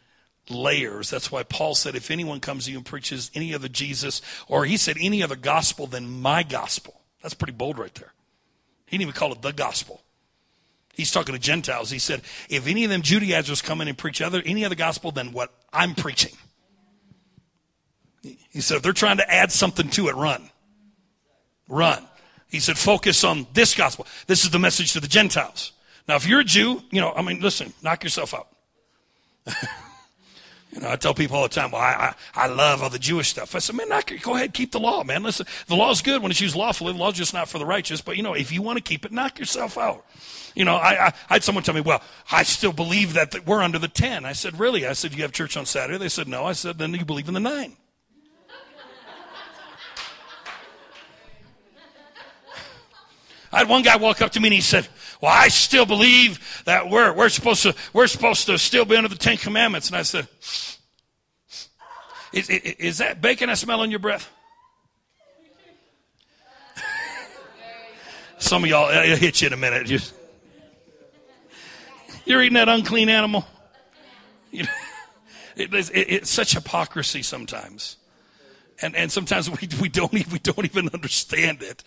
layers, 0.48 1.10
that's 1.10 1.32
why 1.32 1.42
Paul 1.42 1.74
said, 1.74 1.94
if 1.94 2.10
anyone 2.10 2.40
comes 2.40 2.66
to 2.66 2.70
you 2.70 2.76
and 2.78 2.86
preaches 2.86 3.30
any 3.34 3.54
other 3.54 3.68
Jesus, 3.68 4.22
or 4.48 4.64
he 4.64 4.76
said 4.76 4.96
any 5.00 5.22
other 5.22 5.36
gospel 5.36 5.86
than 5.86 6.20
my 6.20 6.42
gospel, 6.42 7.00
that's 7.22 7.34
pretty 7.34 7.52
bold 7.52 7.78
right 7.78 7.94
there. 7.94 8.12
He 8.86 8.96
didn't 8.96 9.08
even 9.08 9.18
call 9.18 9.32
it 9.32 9.42
the 9.42 9.52
gospel. 9.52 10.02
He's 10.96 11.10
talking 11.10 11.34
to 11.34 11.38
Gentiles. 11.38 11.90
He 11.90 11.98
said, 11.98 12.22
if 12.48 12.66
any 12.66 12.84
of 12.84 12.90
them 12.90 13.02
Judaizers 13.02 13.60
come 13.60 13.82
in 13.82 13.88
and 13.88 13.98
preach 13.98 14.22
other, 14.22 14.42
any 14.46 14.64
other 14.64 14.74
gospel 14.74 15.12
than 15.12 15.32
what 15.32 15.52
I'm 15.70 15.94
preaching. 15.94 16.32
He 18.22 18.62
said, 18.62 18.78
if 18.78 18.82
they're 18.82 18.94
trying 18.94 19.18
to 19.18 19.30
add 19.30 19.52
something 19.52 19.90
to 19.90 20.08
it, 20.08 20.14
run. 20.14 20.48
Run. 21.68 22.02
He 22.48 22.60
said, 22.60 22.78
focus 22.78 23.24
on 23.24 23.46
this 23.52 23.74
gospel. 23.74 24.06
This 24.26 24.44
is 24.44 24.50
the 24.50 24.58
message 24.58 24.94
to 24.94 25.00
the 25.00 25.06
Gentiles. 25.06 25.72
Now, 26.08 26.16
if 26.16 26.26
you're 26.26 26.40
a 26.40 26.44
Jew, 26.44 26.82
you 26.90 27.02
know, 27.02 27.12
I 27.12 27.20
mean, 27.20 27.40
listen, 27.40 27.74
knock 27.82 28.02
yourself 28.02 28.32
out. 28.32 28.48
you 30.76 30.82
know, 30.82 30.90
I 30.90 30.96
tell 30.96 31.14
people 31.14 31.38
all 31.38 31.44
the 31.44 31.48
time, 31.48 31.70
well, 31.70 31.80
I, 31.80 32.14
I, 32.34 32.44
I 32.44 32.46
love 32.48 32.82
all 32.82 32.90
the 32.90 32.98
Jewish 32.98 33.28
stuff. 33.28 33.54
I 33.54 33.60
said, 33.60 33.76
man, 33.76 33.88
knock, 33.88 34.12
go 34.20 34.34
ahead, 34.34 34.52
keep 34.52 34.72
the 34.72 34.78
law, 34.78 35.02
man. 35.04 35.22
Listen, 35.22 35.46
the 35.68 35.74
law 35.74 35.90
is 35.90 36.02
good 36.02 36.20
when 36.20 36.30
it's 36.30 36.42
used 36.42 36.54
lawfully. 36.54 36.92
The 36.92 36.98
law 36.98 37.08
is 37.08 37.16
just 37.16 37.32
not 37.32 37.48
for 37.48 37.58
the 37.58 37.64
righteous. 37.64 38.02
But, 38.02 38.18
you 38.18 38.22
know, 38.22 38.34
if 38.34 38.52
you 38.52 38.60
want 38.60 38.76
to 38.76 38.82
keep 38.82 39.06
it, 39.06 39.10
knock 39.10 39.38
yourself 39.38 39.78
out. 39.78 40.04
You 40.54 40.66
know, 40.66 40.74
I, 40.76 41.06
I, 41.06 41.14
I 41.30 41.34
had 41.34 41.44
someone 41.44 41.64
tell 41.64 41.74
me, 41.74 41.80
well, 41.80 42.02
I 42.30 42.42
still 42.42 42.74
believe 42.74 43.14
that 43.14 43.46
we're 43.46 43.62
under 43.62 43.78
the 43.78 43.88
10. 43.88 44.26
I 44.26 44.34
said, 44.34 44.60
really? 44.60 44.86
I 44.86 44.92
said, 44.92 45.14
you 45.14 45.22
have 45.22 45.32
church 45.32 45.56
on 45.56 45.64
Saturday? 45.64 45.96
They 45.96 46.10
said, 46.10 46.28
no. 46.28 46.44
I 46.44 46.52
said, 46.52 46.76
then 46.76 46.92
you 46.92 47.06
believe 47.06 47.28
in 47.28 47.34
the 47.34 47.40
9. 47.40 47.50
I 53.50 53.58
had 53.58 53.66
one 53.66 53.80
guy 53.80 53.96
walk 53.96 54.20
up 54.20 54.32
to 54.32 54.40
me 54.40 54.48
and 54.48 54.54
he 54.54 54.60
said, 54.60 54.86
Well, 55.20 55.32
I 55.32 55.48
still 55.48 55.86
believe 55.86 56.62
that 56.66 56.90
we're, 56.90 57.12
we're 57.12 57.28
supposed 57.28 57.62
to, 57.62 57.74
we're 57.92 58.06
supposed 58.06 58.46
to 58.46 58.58
still 58.58 58.84
be 58.84 58.96
under 58.96 59.08
the 59.08 59.16
Ten 59.16 59.36
Commandments. 59.36 59.88
And 59.88 59.96
I 59.96 60.02
said, 60.02 60.28
is, 62.32 62.50
is, 62.50 62.60
is 62.78 62.98
that 62.98 63.20
bacon 63.20 63.48
I 63.48 63.54
smell 63.54 63.82
in 63.82 63.90
your 63.90 64.00
breath? 64.00 64.30
Some 68.38 68.64
of 68.64 68.70
y'all, 68.70 68.90
it'll 68.90 69.16
hit 69.16 69.40
you 69.40 69.46
in 69.46 69.52
a 69.52 69.56
minute. 69.56 69.86
Just, 69.86 70.14
you're 72.26 72.42
eating 72.42 72.54
that 72.54 72.68
unclean 72.68 73.08
animal. 73.08 73.46
You 74.50 74.64
know, 74.64 74.68
it, 75.56 75.72
it, 75.72 75.90
it's 75.94 76.30
such 76.30 76.52
hypocrisy 76.52 77.22
sometimes. 77.22 77.96
And, 78.82 78.94
and 78.94 79.10
sometimes 79.10 79.48
we, 79.48 79.68
we, 79.80 79.88
don't, 79.88 80.12
we 80.12 80.22
don't 80.22 80.64
even 80.64 80.90
understand 80.92 81.62
it. 81.62 81.82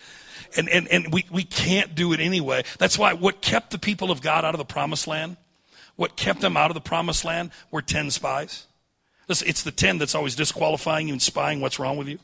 And, 0.56 0.68
and, 0.68 0.88
and 0.88 1.12
we, 1.12 1.24
we 1.30 1.44
can't 1.44 1.94
do 1.94 2.12
it 2.12 2.20
anyway. 2.20 2.64
That's 2.78 2.98
why 2.98 3.12
what 3.12 3.40
kept 3.40 3.70
the 3.70 3.78
people 3.78 4.10
of 4.10 4.20
God 4.20 4.44
out 4.44 4.54
of 4.54 4.58
the 4.58 4.64
promised 4.64 5.06
land, 5.06 5.36
what 5.96 6.16
kept 6.16 6.40
them 6.40 6.56
out 6.56 6.70
of 6.70 6.74
the 6.74 6.80
promised 6.80 7.24
land 7.24 7.50
were 7.70 7.82
10 7.82 8.10
spies. 8.10 8.66
It's 9.28 9.62
the 9.62 9.70
10 9.70 9.98
that's 9.98 10.14
always 10.14 10.34
disqualifying 10.34 11.08
you 11.08 11.14
and 11.14 11.22
spying 11.22 11.60
what's 11.60 11.78
wrong 11.78 11.96
with 11.96 12.08
you. 12.08 12.18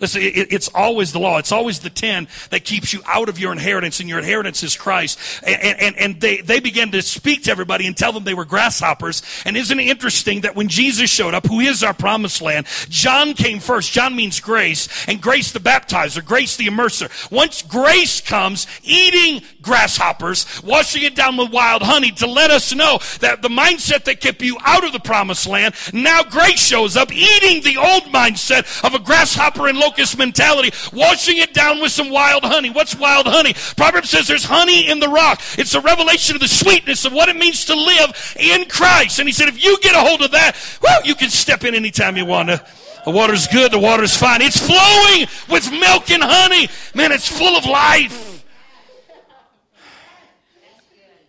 Listen, 0.00 0.22
it, 0.22 0.52
it's 0.52 0.68
always 0.68 1.12
the 1.12 1.18
law. 1.18 1.38
It's 1.38 1.52
always 1.52 1.80
the 1.80 1.90
10 1.90 2.28
that 2.50 2.64
keeps 2.64 2.92
you 2.92 3.00
out 3.06 3.28
of 3.28 3.38
your 3.38 3.52
inheritance, 3.52 4.00
and 4.00 4.08
your 4.08 4.18
inheritance 4.18 4.62
is 4.62 4.76
Christ. 4.76 5.18
And, 5.44 5.80
and, 5.80 5.96
and 5.96 6.20
they, 6.20 6.38
they 6.38 6.60
began 6.60 6.90
to 6.92 7.02
speak 7.02 7.44
to 7.44 7.50
everybody 7.50 7.86
and 7.86 7.96
tell 7.96 8.12
them 8.12 8.24
they 8.24 8.34
were 8.34 8.44
grasshoppers. 8.44 9.22
And 9.44 9.56
isn't 9.56 9.78
it 9.78 9.88
interesting 9.88 10.42
that 10.42 10.56
when 10.56 10.68
Jesus 10.68 11.10
showed 11.10 11.34
up, 11.34 11.46
who 11.46 11.60
is 11.60 11.82
our 11.82 11.94
promised 11.94 12.42
land, 12.42 12.66
John 12.88 13.34
came 13.34 13.60
first. 13.60 13.92
John 13.92 14.14
means 14.16 14.40
grace, 14.40 14.88
and 15.08 15.20
grace 15.20 15.52
the 15.52 15.60
baptizer, 15.60 16.24
grace 16.24 16.56
the 16.56 16.66
immerser. 16.66 17.10
Once 17.30 17.62
grace 17.62 18.20
comes, 18.20 18.66
eating 18.82 19.42
grasshoppers, 19.62 20.62
washing 20.62 21.02
it 21.02 21.14
down 21.14 21.36
with 21.36 21.50
wild 21.50 21.82
honey 21.82 22.10
to 22.12 22.26
let 22.26 22.50
us 22.50 22.74
know 22.74 22.98
that 23.20 23.42
the 23.42 23.48
mindset 23.48 24.04
that 24.04 24.20
kept 24.20 24.42
you 24.42 24.56
out 24.64 24.84
of 24.84 24.92
the 24.92 25.00
promised 25.00 25.46
land, 25.46 25.74
now 25.92 26.22
grace 26.22 26.60
shows 26.60 26.96
up, 26.96 27.12
eating 27.12 27.62
the 27.62 27.76
old 27.76 28.04
mindset 28.04 28.84
of 28.84 28.94
a 28.94 28.98
grasshopper 28.98 29.68
and 29.68 29.78
locust 29.80 30.18
mentality, 30.18 30.70
washing 30.92 31.38
it 31.38 31.54
down 31.54 31.80
with 31.80 31.90
some 31.90 32.10
wild 32.10 32.44
honey. 32.44 32.70
What's 32.70 32.94
wild 32.94 33.26
honey? 33.26 33.54
Proverbs 33.76 34.10
says 34.10 34.28
there's 34.28 34.44
honey 34.44 34.88
in 34.88 35.00
the 35.00 35.08
rock. 35.08 35.40
It's 35.58 35.74
a 35.74 35.80
revelation 35.80 36.36
of 36.36 36.40
the 36.40 36.48
sweetness 36.48 37.04
of 37.04 37.12
what 37.12 37.28
it 37.28 37.36
means 37.36 37.64
to 37.64 37.74
live 37.74 38.36
in 38.38 38.66
Christ. 38.66 39.18
And 39.18 39.28
he 39.28 39.32
said, 39.32 39.48
if 39.48 39.62
you 39.62 39.78
get 39.80 39.96
a 39.96 40.00
hold 40.00 40.22
of 40.22 40.30
that, 40.32 40.56
well, 40.82 41.00
you 41.04 41.14
can 41.14 41.30
step 41.30 41.64
in 41.64 41.74
anytime 41.74 42.16
you 42.16 42.26
want 42.26 42.50
to. 42.50 42.64
The 43.04 43.10
water's 43.10 43.46
good, 43.46 43.72
the 43.72 43.78
water's 43.78 44.16
fine. 44.16 44.42
It's 44.42 44.58
flowing 44.58 45.26
with 45.48 45.70
milk 45.72 46.10
and 46.10 46.22
honey. 46.22 46.68
Man, 46.94 47.12
it's 47.12 47.26
full 47.26 47.56
of 47.56 47.64
life. 47.64 48.44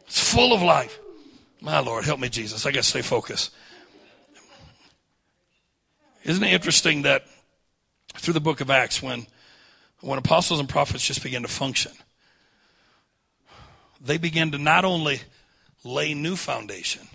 It's 0.05 0.33
full 0.33 0.51
of 0.53 0.61
life. 0.61 0.99
My 1.61 1.79
Lord, 1.79 2.03
help 2.03 2.19
me, 2.19 2.27
Jesus. 2.27 2.65
I 2.65 2.71
got 2.71 2.83
to 2.83 2.89
stay 2.89 3.01
focused. 3.01 3.51
Isn't 6.23 6.43
it 6.43 6.51
interesting 6.51 7.03
that 7.03 7.23
through 8.15 8.33
the 8.33 8.39
book 8.39 8.61
of 8.61 8.69
Acts 8.69 9.01
when, 9.01 9.25
when 10.01 10.19
apostles 10.19 10.59
and 10.59 10.69
prophets 10.69 11.05
just 11.05 11.23
began 11.23 11.41
to 11.41 11.47
function. 11.47 11.91
They 13.99 14.17
began 14.17 14.51
to 14.51 14.57
not 14.57 14.85
only 14.85 15.21
lay 15.83 16.13
new 16.13 16.35
foundation, 16.35 17.07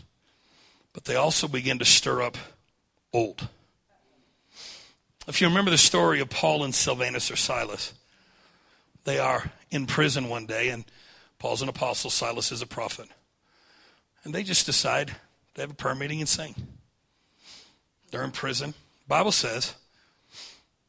but 0.93 1.05
they 1.05 1.16
also 1.16 1.48
began 1.48 1.78
to 1.78 1.85
stir 1.85 2.23
up 2.23 2.36
old. 3.12 3.48
If 5.28 5.40
you 5.40 5.48
remember 5.48 5.70
the 5.70 5.78
story 5.78 6.20
of 6.20 6.31
Paul 6.31 6.62
and 6.62 6.74
Silvanus 6.74 7.31
or 7.31 7.36
Silas, 7.36 7.93
they 9.05 9.18
are 9.18 9.51
in 9.70 9.86
prison 9.86 10.28
one 10.28 10.47
day, 10.47 10.68
and 10.68 10.85
Paul's 11.39 11.62
an 11.62 11.68
apostle, 11.68 12.10
Silas 12.10 12.52
is 12.52 12.62
a 12.62 12.66
prophet. 12.66 13.09
And 14.24 14.35
they 14.35 14.43
just 14.43 14.66
decide 14.66 15.14
to 15.55 15.60
have 15.60 15.70
a 15.70 15.74
prayer 15.74 15.94
meeting 15.94 16.20
and 16.20 16.28
sing. 16.28 16.55
They're 18.10 18.24
in 18.24 18.31
prison. 18.31 18.74
Bible 19.09 19.32
says 19.32 19.74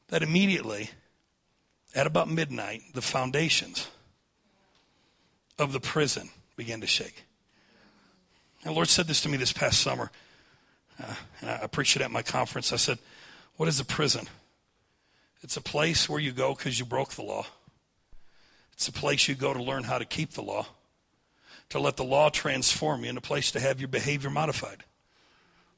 that 0.09 0.23
immediately, 0.23 0.89
at 1.95 2.07
about 2.07 2.29
midnight, 2.29 2.81
the 2.93 3.01
foundations 3.01 3.89
of 5.59 5.73
the 5.73 5.79
prison 5.79 6.29
began 6.55 6.81
to 6.81 6.87
shake. 6.87 7.23
And 8.63 8.71
the 8.71 8.75
Lord 8.75 8.87
said 8.87 9.07
this 9.07 9.21
to 9.21 9.29
me 9.29 9.37
this 9.37 9.53
past 9.53 9.81
summer, 9.81 10.11
uh, 11.01 11.13
and 11.41 11.49
I 11.49 11.67
preached 11.67 11.95
it 11.95 12.01
at 12.01 12.11
my 12.11 12.21
conference. 12.21 12.73
I 12.73 12.77
said, 12.77 12.99
What 13.55 13.69
is 13.69 13.79
a 13.79 13.85
prison? 13.85 14.27
It's 15.41 15.57
a 15.57 15.61
place 15.61 16.09
where 16.09 16.19
you 16.19 16.31
go 16.31 16.55
because 16.55 16.79
you 16.79 16.85
broke 16.85 17.11
the 17.11 17.21
law. 17.21 17.45
It's 18.73 18.87
a 18.87 18.91
place 18.91 19.27
you 19.27 19.35
go 19.35 19.53
to 19.53 19.61
learn 19.61 19.83
how 19.83 19.99
to 19.99 20.05
keep 20.05 20.31
the 20.31 20.41
law, 20.41 20.65
to 21.69 21.79
let 21.79 21.97
the 21.97 22.03
law 22.03 22.29
transform 22.29 23.03
you, 23.03 23.09
and 23.09 23.17
a 23.17 23.21
place 23.21 23.51
to 23.51 23.59
have 23.59 23.79
your 23.79 23.87
behavior 23.87 24.29
modified. 24.29 24.83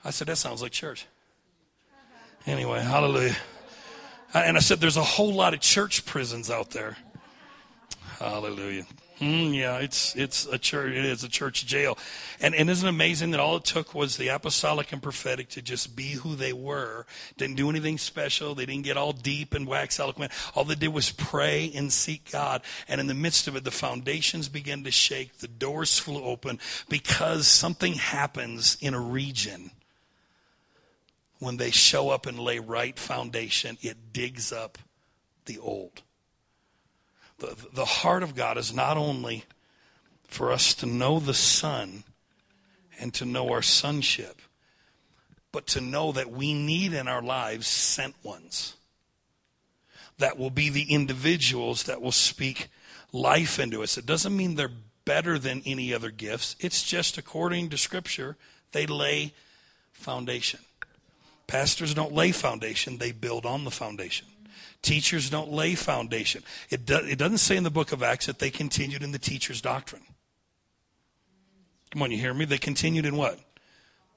I 0.03 0.11
said, 0.11 0.27
That 0.27 0.37
sounds 0.37 0.61
like 0.61 0.71
church. 0.71 1.05
Anyway, 2.45 2.79
hallelujah. 2.79 3.35
And 4.33 4.57
I 4.57 4.59
said, 4.59 4.79
there's 4.79 4.97
a 4.97 5.03
whole 5.03 5.33
lot 5.33 5.53
of 5.53 5.59
church 5.59 6.05
prisons 6.05 6.49
out 6.51 6.71
there. 6.71 6.97
Hallelujah. 8.19 8.85
Mm, 9.19 9.53
yeah, 9.53 9.79
it's 9.79 10.15
it's 10.15 10.45
a 10.45 10.57
church. 10.57 10.93
It 10.93 11.03
is 11.03 11.25
a 11.25 11.29
church 11.29 11.65
jail, 11.65 11.97
and 12.39 12.55
and 12.55 12.69
isn't 12.69 12.87
it 12.87 12.89
amazing 12.89 13.31
that 13.31 13.41
all 13.41 13.57
it 13.57 13.65
took 13.65 13.93
was 13.93 14.15
the 14.15 14.29
apostolic 14.29 14.93
and 14.93 15.01
prophetic 15.01 15.49
to 15.49 15.61
just 15.61 15.93
be 15.93 16.11
who 16.11 16.35
they 16.35 16.53
were. 16.53 17.05
Didn't 17.35 17.57
do 17.57 17.69
anything 17.69 17.97
special. 17.97 18.55
They 18.55 18.65
didn't 18.65 18.85
get 18.85 18.95
all 18.95 19.11
deep 19.11 19.53
and 19.53 19.67
wax 19.67 19.99
eloquent. 19.99 20.31
All 20.55 20.63
they 20.63 20.75
did 20.75 20.89
was 20.89 21.11
pray 21.11 21.69
and 21.75 21.91
seek 21.91 22.31
God. 22.31 22.61
And 22.87 23.01
in 23.01 23.07
the 23.07 23.13
midst 23.13 23.49
of 23.49 23.57
it, 23.57 23.65
the 23.65 23.71
foundations 23.71 24.47
began 24.47 24.85
to 24.85 24.91
shake. 24.91 25.39
The 25.39 25.49
doors 25.49 25.99
flew 25.99 26.23
open 26.23 26.57
because 26.87 27.45
something 27.45 27.95
happens 27.95 28.77
in 28.79 28.93
a 28.93 29.01
region 29.01 29.71
when 31.39 31.57
they 31.57 31.71
show 31.71 32.09
up 32.09 32.25
and 32.25 32.39
lay 32.39 32.59
right 32.59 32.97
foundation, 32.97 33.77
it 33.81 34.13
digs 34.13 34.51
up 34.51 34.77
the 35.45 35.57
old. 35.57 36.01
The, 37.39 37.55
the 37.73 37.85
heart 37.85 38.23
of 38.23 38.35
God 38.35 38.57
is 38.57 38.73
not 38.73 38.97
only 38.97 39.45
for 40.27 40.51
us 40.51 40.73
to 40.75 40.85
know 40.85 41.19
the 41.19 41.33
Son 41.33 42.03
and 42.99 43.13
to 43.15 43.25
know 43.25 43.49
our 43.49 43.61
sonship, 43.61 44.41
but 45.51 45.65
to 45.67 45.81
know 45.81 46.11
that 46.11 46.29
we 46.29 46.53
need 46.53 46.93
in 46.93 47.07
our 47.07 47.21
lives 47.21 47.65
sent 47.65 48.13
ones 48.23 48.75
that 50.19 50.37
will 50.37 50.49
be 50.49 50.69
the 50.69 50.93
individuals 50.93 51.83
that 51.83 52.01
will 52.01 52.11
speak 52.11 52.67
life 53.11 53.57
into 53.57 53.81
us. 53.81 53.97
It 53.97 54.05
doesn't 54.05 54.35
mean 54.35 54.55
they're 54.55 54.69
better 55.05 55.39
than 55.39 55.63
any 55.65 55.93
other 55.93 56.11
gifts, 56.11 56.55
it's 56.59 56.83
just 56.83 57.17
according 57.17 57.69
to 57.69 57.77
Scripture, 57.77 58.37
they 58.73 58.85
lay 58.85 59.33
foundation. 59.91 60.59
Pastors 61.49 61.95
don't 61.95 62.13
lay 62.13 62.31
foundation, 62.31 62.99
they 62.99 63.11
build 63.11 63.43
on 63.43 63.63
the 63.63 63.71
foundation. 63.71 64.27
Teachers 64.83 65.31
don't 65.31 65.51
lay 65.51 65.73
foundation. 65.73 66.43
It, 66.69 66.85
do, 66.85 66.97
it 66.97 67.17
doesn't 67.17 67.39
say 67.39 67.57
in 67.57 67.63
the 67.63 67.71
book 67.71 67.91
of 67.91 68.03
Acts 68.03 68.27
that 68.27 68.37
they 68.37 68.51
continued 68.51 69.01
in 69.01 69.11
the 69.11 69.17
teacher's 69.17 69.59
doctrine. 69.59 70.03
Come 71.89 72.03
on, 72.03 72.11
you 72.11 72.19
hear 72.19 72.35
me? 72.35 72.45
They 72.45 72.59
continued 72.59 73.07
in 73.07 73.17
what? 73.17 73.39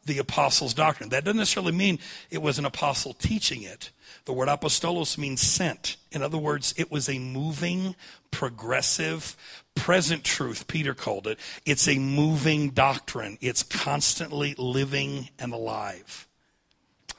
The 0.04 0.18
apostles' 0.18 0.74
doctrine. 0.74 1.08
That 1.08 1.24
doesn't 1.24 1.38
necessarily 1.38 1.72
mean 1.72 2.00
it 2.30 2.42
was 2.42 2.58
an 2.58 2.66
apostle 2.66 3.14
teaching 3.14 3.62
it. 3.62 3.92
The 4.26 4.34
word 4.34 4.48
apostolos 4.48 5.16
means 5.16 5.40
sent. 5.40 5.96
In 6.10 6.22
other 6.22 6.36
words, 6.36 6.74
it 6.76 6.92
was 6.92 7.08
a 7.08 7.18
moving, 7.18 7.96
progressive, 8.30 9.38
present 9.74 10.22
truth, 10.22 10.68
Peter 10.68 10.92
called 10.92 11.26
it. 11.26 11.38
It's 11.64 11.88
a 11.88 11.98
moving 11.98 12.70
doctrine. 12.70 13.38
It's 13.40 13.62
constantly 13.62 14.54
living 14.58 15.30
and 15.38 15.54
alive. 15.54 16.28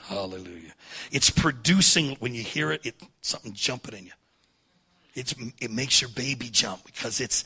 Hallelujah. 0.08 0.74
It's 1.12 1.30
producing, 1.30 2.18
when 2.20 2.34
you 2.36 2.44
hear 2.44 2.72
it, 2.72 2.86
it 2.86 2.96
something 3.22 3.54
jumping 3.54 3.98
in 3.98 4.06
you. 4.06 4.12
It's, 5.16 5.34
it 5.62 5.72
makes 5.72 6.02
your 6.02 6.10
baby 6.10 6.50
jump 6.50 6.86
because 6.86 7.22
it's, 7.22 7.46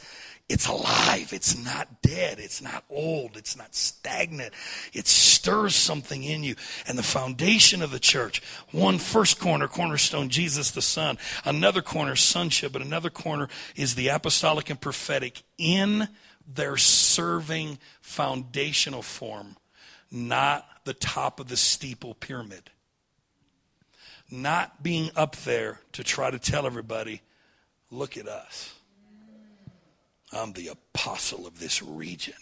it's 0.49 0.67
alive. 0.67 1.33
It's 1.33 1.63
not 1.63 2.01
dead. 2.01 2.39
It's 2.39 2.61
not 2.61 2.83
old. 2.89 3.37
It's 3.37 3.55
not 3.55 3.75
stagnant. 3.75 4.53
It 4.91 5.05
stirs 5.05 5.75
something 5.75 6.23
in 6.23 6.43
you. 6.43 6.55
And 6.87 6.97
the 6.97 7.03
foundation 7.03 7.83
of 7.83 7.91
the 7.91 7.99
church, 7.99 8.41
one 8.71 8.97
first 8.97 9.39
corner, 9.39 9.67
cornerstone, 9.67 10.29
Jesus 10.29 10.71
the 10.71 10.81
Son. 10.81 11.19
Another 11.45 11.83
corner, 11.83 12.15
sonship. 12.15 12.71
But 12.71 12.81
another 12.81 13.11
corner 13.11 13.49
is 13.75 13.93
the 13.93 14.07
apostolic 14.07 14.69
and 14.71 14.81
prophetic 14.81 15.43
in 15.59 16.07
their 16.47 16.77
serving 16.77 17.77
foundational 18.01 19.01
form, 19.03 19.57
not 20.09 20.65
the 20.87 20.93
top 20.93 21.39
of 21.41 21.49
the 21.49 21.57
steeple 21.57 22.15
pyramid. 22.15 22.71
Not 24.31 24.81
being 24.81 25.11
up 25.15 25.35
there 25.35 25.81
to 25.91 26.03
try 26.03 26.31
to 26.31 26.39
tell 26.39 26.65
everybody, 26.65 27.21
look 27.91 28.17
at 28.17 28.27
us. 28.27 28.73
I'm 30.31 30.53
the 30.53 30.69
apostle 30.69 31.45
of 31.45 31.59
this 31.59 31.83
region. 31.83 32.33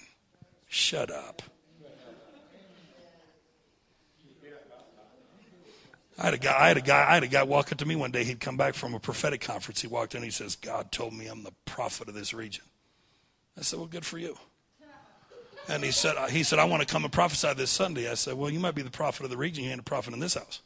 Shut 0.68 1.12
up. 1.12 1.42
I 6.18 6.24
had 6.24 6.34
a 6.34 6.38
guy, 6.38 6.58
I 6.58 6.68
had 6.70 6.78
a 6.78 6.82
guy, 6.82 7.10
I 7.10 7.14
had 7.16 7.24
a 7.24 7.28
guy 7.28 7.44
walk 7.44 7.72
up 7.72 7.80
to 7.80 7.86
me 7.86 7.96
one 7.96 8.12
day. 8.12 8.24
He'd 8.24 8.40
come 8.40 8.56
back 8.56 8.74
from 8.74 8.94
a 8.94 9.00
prophetic 9.00 9.42
conference. 9.42 9.82
He 9.82 9.88
walked 9.88 10.16
in, 10.16 10.24
he 10.24 10.30
says, 10.30 10.56
God 10.56 10.92
told 10.92 11.14
me 11.14 11.28
I'm 11.28 11.44
the 11.44 11.52
prophet 11.66 12.08
of 12.08 12.14
this 12.14 12.34
region. 12.34 12.64
I 13.58 13.64
said, 13.64 13.80
Well, 13.80 13.88
good 13.88 14.06
for 14.06 14.18
you. 14.18 14.38
And 15.68 15.84
he 15.84 15.92
said, 15.92 16.16
he 16.30 16.44
said, 16.44 16.60
I 16.60 16.66
want 16.66 16.82
to 16.82 16.88
come 16.88 17.04
and 17.04 17.12
prophesy 17.12 17.54
this 17.54 17.72
Sunday. 17.72 18.10
I 18.10 18.14
said, 18.14 18.36
Well, 18.36 18.50
you 18.50 18.60
might 18.60 18.76
be 18.76 18.84
the 18.84 18.92
prophet 18.92 19.24
of 19.24 19.30
the 19.30 19.38
region. 19.38 19.64
You 19.64 19.72
ain't 19.72 19.80
a 19.80 19.84
prophet 19.84 20.14
in 20.14 20.20
this 20.20 20.36
house. 20.36 20.62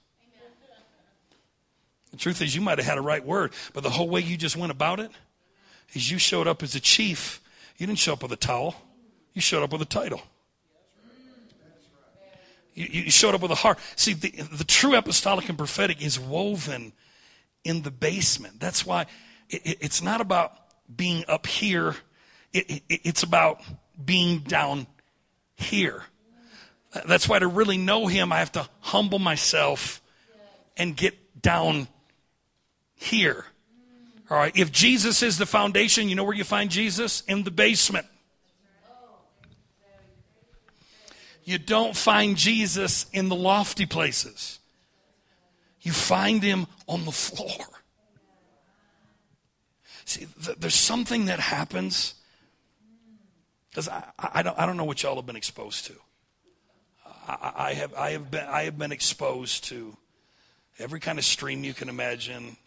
The 2.12 2.18
truth 2.18 2.42
is, 2.42 2.56
you 2.56 2.62
might 2.62 2.80
have 2.80 2.88
had 2.88 2.98
a 2.98 3.02
right 3.02 3.24
word, 3.24 3.54
but 3.74 3.84
the 3.84 3.90
whole 3.90 4.10
way 4.10 4.22
you 4.22 4.36
just 4.36 4.58
went 4.58 4.72
about 4.72 5.00
it 5.00 5.12
is 5.94 6.10
you 6.10 6.18
showed 6.18 6.48
up 6.48 6.64
as 6.64 6.76
a 6.76 6.80
chief. 6.80 7.42
You 7.78 7.88
didn't 7.88 8.00
show 8.00 8.14
up 8.14 8.24
with 8.24 8.32
a 8.32 8.38
towel, 8.38 8.76
you 9.34 9.42
showed 9.42 9.64
up 9.64 9.72
with 9.72 9.82
a 9.82 9.86
title. 9.86 10.22
You, 12.74 12.88
you 13.04 13.12
showed 13.12 13.36
up 13.36 13.42
with 13.42 13.52
a 13.52 13.56
heart. 13.56 13.78
See, 13.96 14.14
the, 14.14 14.30
the 14.52 14.64
true 14.64 14.96
apostolic 14.96 15.50
and 15.50 15.58
prophetic 15.58 16.02
is 16.02 16.20
woven 16.20 16.94
in 17.64 17.82
the 17.82 17.92
basement. 17.92 18.60
That's 18.60 18.86
why 18.86 19.06
it, 19.50 19.62
it, 19.66 19.78
it's 19.82 20.02
not 20.02 20.22
about 20.22 20.54
being 20.96 21.26
up 21.28 21.46
here, 21.46 21.96
it, 22.54 22.82
it's 22.90 23.24
about 23.24 23.62
being 24.04 24.40
down 24.40 24.88
here. 25.56 26.04
That's 27.06 27.30
why 27.30 27.40
to 27.40 27.48
really 27.48 27.78
know 27.78 28.08
Him, 28.08 28.32
I 28.32 28.40
have 28.40 28.52
to 28.54 28.68
humble 28.80 29.20
myself 29.20 30.02
and 30.78 30.96
get 30.96 31.42
down 31.42 31.88
here. 32.96 33.46
All 34.30 34.38
right. 34.38 34.56
If 34.56 34.72
Jesus 34.72 35.24
is 35.24 35.38
the 35.38 35.46
foundation, 35.46 36.10
you 36.10 36.16
know 36.16 36.24
where 36.24 36.36
you 36.36 36.44
find 36.44 36.70
Jesus? 36.70 37.22
In 37.28 37.44
the 37.44 37.52
basement. 37.52 38.06
You 41.44 41.58
don't 41.58 41.96
find 41.96 42.38
Jesus 42.38 43.08
in 43.12 43.28
the 43.28 43.36
lofty 43.36 43.88
places. 43.88 44.60
You 45.82 45.92
find 45.92 46.44
him 46.44 46.68
on 46.88 47.06
the 47.06 47.12
floor. 47.12 47.66
See, 50.06 50.28
th- 50.44 50.58
there's 50.60 50.76
something 50.76 51.26
that 51.26 51.40
happens 51.40 52.14
because 53.80 54.04
I, 54.20 54.30
I, 54.40 54.44
don't, 54.44 54.60
I 54.60 54.66
don't 54.66 54.76
know 54.76 54.84
what 54.84 55.02
y'all 55.04 55.16
have 55.16 55.26
been 55.26 55.38
exposed 55.38 55.86
to. 55.86 55.94
I, 57.28 57.54
I, 57.56 57.74
have, 57.74 57.94
I, 57.94 58.12
have 58.12 58.30
been, 58.30 58.46
I 58.46 58.64
have 58.64 58.78
been 58.78 58.92
exposed 58.92 59.64
to 59.66 59.96
every 60.80 61.00
kind 61.00 61.18
of 61.18 61.24
stream 61.24 61.64
you 61.64 61.74
can 61.74 61.90
imagine, 61.90 62.58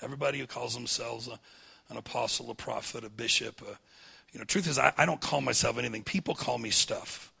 Everybody 0.00 0.40
who 0.40 0.48
calls 0.48 0.74
themselves 0.74 1.28
a, 1.28 1.38
an 1.88 1.96
apostle, 1.96 2.50
a 2.50 2.54
prophet, 2.56 3.04
a 3.04 3.08
bishop. 3.08 3.62
A, 3.62 3.78
you 4.32 4.40
know, 4.40 4.44
truth 4.44 4.66
is, 4.66 4.76
I, 4.76 4.92
I, 4.96 5.06
don't 5.06 5.20
call 5.20 5.40
myself 5.40 5.78
anything. 5.78 6.02
People 6.02 6.34
call 6.34 6.58
me 6.58 6.70
stuff. 6.70 7.32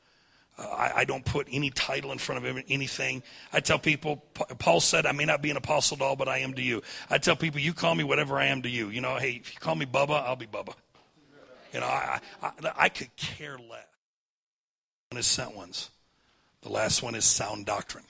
Uh, 0.56 0.68
I, 0.68 0.92
I, 0.98 1.04
don't 1.04 1.24
put 1.24 1.48
any 1.50 1.70
title 1.70 2.12
in 2.12 2.18
front 2.18 2.46
of 2.46 2.62
anything. 2.68 3.24
I 3.52 3.58
tell 3.58 3.80
people, 3.80 4.22
Paul 4.60 4.78
said, 4.78 5.06
I 5.06 5.12
may 5.12 5.24
not 5.24 5.42
be 5.42 5.50
an 5.50 5.56
apostle 5.56 5.96
at 5.96 6.02
all, 6.02 6.14
but 6.14 6.28
I 6.28 6.38
am 6.38 6.54
to 6.54 6.62
you. 6.62 6.82
I 7.10 7.18
tell 7.18 7.34
people, 7.34 7.58
you 7.58 7.72
call 7.72 7.96
me 7.96 8.04
whatever 8.04 8.38
I 8.38 8.46
am 8.46 8.62
to 8.62 8.68
you. 8.68 8.90
You 8.90 9.00
know, 9.00 9.16
hey, 9.16 9.40
if 9.42 9.52
you 9.52 9.58
call 9.58 9.74
me 9.74 9.86
Bubba, 9.86 10.22
I'll 10.22 10.36
be 10.36 10.46
Bubba. 10.46 10.74
You 11.72 11.80
know, 11.80 11.86
I, 11.86 12.20
I, 12.42 12.50
I 12.76 12.88
could 12.88 13.14
care 13.16 13.58
less. 13.58 13.86
One 15.10 15.18
is 15.18 15.26
sent 15.26 15.54
ones. 15.54 15.90
The 16.62 16.70
last 16.70 17.02
one 17.02 17.14
is 17.14 17.24
sound 17.24 17.66
doctrine. 17.66 18.04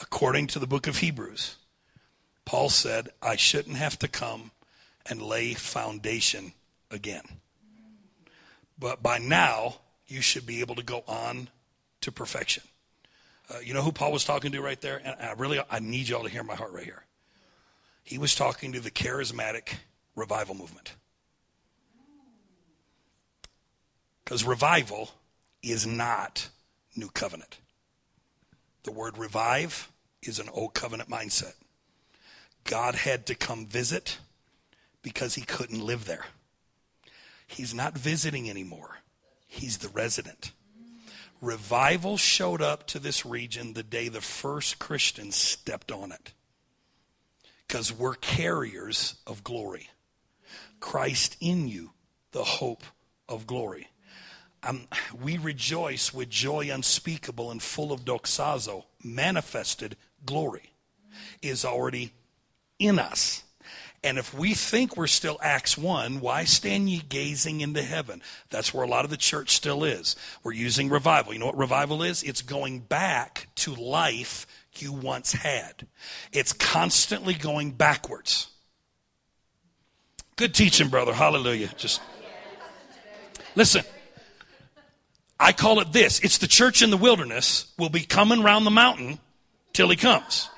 According 0.00 0.46
to 0.48 0.58
the 0.58 0.66
book 0.66 0.86
of 0.86 0.98
Hebrews, 0.98 1.56
Paul 2.44 2.68
said, 2.68 3.10
I 3.22 3.36
shouldn't 3.36 3.76
have 3.76 3.98
to 4.00 4.08
come 4.08 4.50
and 5.06 5.22
lay 5.22 5.54
foundation 5.54 6.52
again. 6.90 7.22
But 8.78 9.02
by 9.02 9.18
now, 9.18 9.76
you 10.06 10.20
should 10.20 10.46
be 10.46 10.60
able 10.60 10.74
to 10.76 10.82
go 10.82 11.04
on 11.06 11.48
to 12.00 12.10
perfection. 12.10 12.62
Uh, 13.52 13.58
you 13.58 13.74
know 13.74 13.82
who 13.82 13.92
Paul 13.92 14.12
was 14.12 14.24
talking 14.24 14.52
to 14.52 14.62
right 14.62 14.80
there? 14.80 15.00
And 15.04 15.16
I 15.20 15.32
really, 15.32 15.60
I 15.70 15.80
need 15.80 16.08
y'all 16.08 16.22
to 16.22 16.28
hear 16.28 16.42
my 16.42 16.54
heart 16.54 16.72
right 16.72 16.84
here. 16.84 17.04
He 18.04 18.18
was 18.18 18.34
talking 18.34 18.72
to 18.72 18.80
the 18.80 18.90
charismatic 18.90 19.74
revival 20.16 20.54
movement. 20.54 20.94
Because 24.30 24.44
revival 24.44 25.10
is 25.60 25.88
not 25.88 26.50
new 26.94 27.08
covenant. 27.08 27.58
The 28.84 28.92
word 28.92 29.18
revive 29.18 29.90
is 30.22 30.38
an 30.38 30.48
old 30.52 30.72
covenant 30.72 31.10
mindset. 31.10 31.54
God 32.62 32.94
had 32.94 33.26
to 33.26 33.34
come 33.34 33.66
visit 33.66 34.18
because 35.02 35.34
he 35.34 35.42
couldn't 35.42 35.84
live 35.84 36.04
there. 36.04 36.26
He's 37.48 37.74
not 37.74 37.98
visiting 37.98 38.48
anymore, 38.48 38.98
he's 39.48 39.78
the 39.78 39.88
resident. 39.88 40.52
Revival 41.40 42.16
showed 42.16 42.62
up 42.62 42.86
to 42.86 43.00
this 43.00 43.26
region 43.26 43.72
the 43.72 43.82
day 43.82 44.06
the 44.06 44.20
first 44.20 44.78
Christians 44.78 45.34
stepped 45.34 45.90
on 45.90 46.12
it. 46.12 46.34
Because 47.66 47.92
we're 47.92 48.14
carriers 48.14 49.16
of 49.26 49.42
glory. 49.42 49.90
Christ 50.78 51.36
in 51.40 51.66
you, 51.66 51.90
the 52.30 52.44
hope 52.44 52.84
of 53.28 53.48
glory. 53.48 53.89
Um, 54.62 54.86
we 55.22 55.38
rejoice 55.38 56.12
with 56.12 56.28
joy 56.28 56.70
unspeakable 56.70 57.50
and 57.50 57.62
full 57.62 57.92
of 57.92 58.04
doxazo, 58.04 58.84
manifested 59.02 59.96
glory, 60.24 60.72
is 61.40 61.64
already 61.64 62.12
in 62.78 62.98
us. 62.98 63.42
And 64.02 64.18
if 64.18 64.32
we 64.32 64.54
think 64.54 64.96
we're 64.96 65.06
still 65.06 65.38
Acts 65.42 65.76
1, 65.76 66.20
why 66.20 66.44
stand 66.44 66.88
ye 66.88 67.02
gazing 67.06 67.60
into 67.60 67.82
heaven? 67.82 68.22
That's 68.48 68.72
where 68.72 68.84
a 68.84 68.88
lot 68.88 69.04
of 69.04 69.10
the 69.10 69.18
church 69.18 69.50
still 69.50 69.84
is. 69.84 70.16
We're 70.42 70.52
using 70.52 70.88
revival. 70.88 71.34
You 71.34 71.38
know 71.38 71.46
what 71.46 71.58
revival 71.58 72.02
is? 72.02 72.22
It's 72.22 72.40
going 72.40 72.80
back 72.80 73.48
to 73.56 73.74
life 73.74 74.46
you 74.76 74.92
once 74.92 75.32
had. 75.32 75.86
It's 76.32 76.54
constantly 76.54 77.34
going 77.34 77.72
backwards. 77.72 78.48
Good 80.36 80.54
teaching, 80.54 80.88
brother. 80.88 81.12
Hallelujah. 81.12 81.68
Just 81.76 82.00
listen. 83.54 83.84
I 85.40 85.52
call 85.52 85.80
it 85.80 85.92
this. 85.92 86.20
It's 86.20 86.38
the 86.38 86.46
church 86.46 86.82
in 86.82 86.90
the 86.90 86.98
wilderness 86.98 87.72
will 87.78 87.88
be 87.88 88.00
coming 88.00 88.42
round 88.42 88.66
the 88.66 88.70
mountain 88.70 89.18
till 89.72 89.88
he 89.88 89.96
comes. 89.96 90.50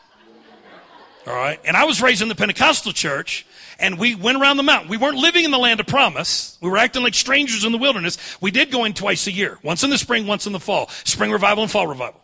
All 1.24 1.34
right. 1.34 1.60
And 1.64 1.76
I 1.76 1.84
was 1.84 2.02
raised 2.02 2.20
in 2.20 2.28
the 2.28 2.34
Pentecostal 2.34 2.92
church 2.92 3.46
and 3.78 3.96
we 3.96 4.16
went 4.16 4.40
around 4.40 4.56
the 4.56 4.64
mountain. 4.64 4.88
We 4.88 4.96
weren't 4.96 5.18
living 5.18 5.44
in 5.44 5.52
the 5.52 5.59
land 5.59 5.78
of 5.78 5.86
promise. 5.86 6.59
We 6.60 6.68
were 6.68 6.78
acting 6.78 7.04
like 7.04 7.14
strangers 7.14 7.64
in 7.64 7.70
the 7.70 7.78
wilderness. 7.78 8.18
We 8.40 8.50
did 8.50 8.72
go 8.72 8.84
in 8.84 8.92
twice 8.92 9.28
a 9.28 9.32
year. 9.32 9.59
Once 9.62 9.84
in 9.84 9.90
the 9.90 9.98
spring, 9.98 10.26
once 10.26 10.46
in 10.46 10.52
the 10.52 10.60
fall. 10.60 10.88
Spring 11.04 11.30
revival 11.30 11.62
and 11.62 11.70
fall 11.70 11.86
revival. 11.86 12.20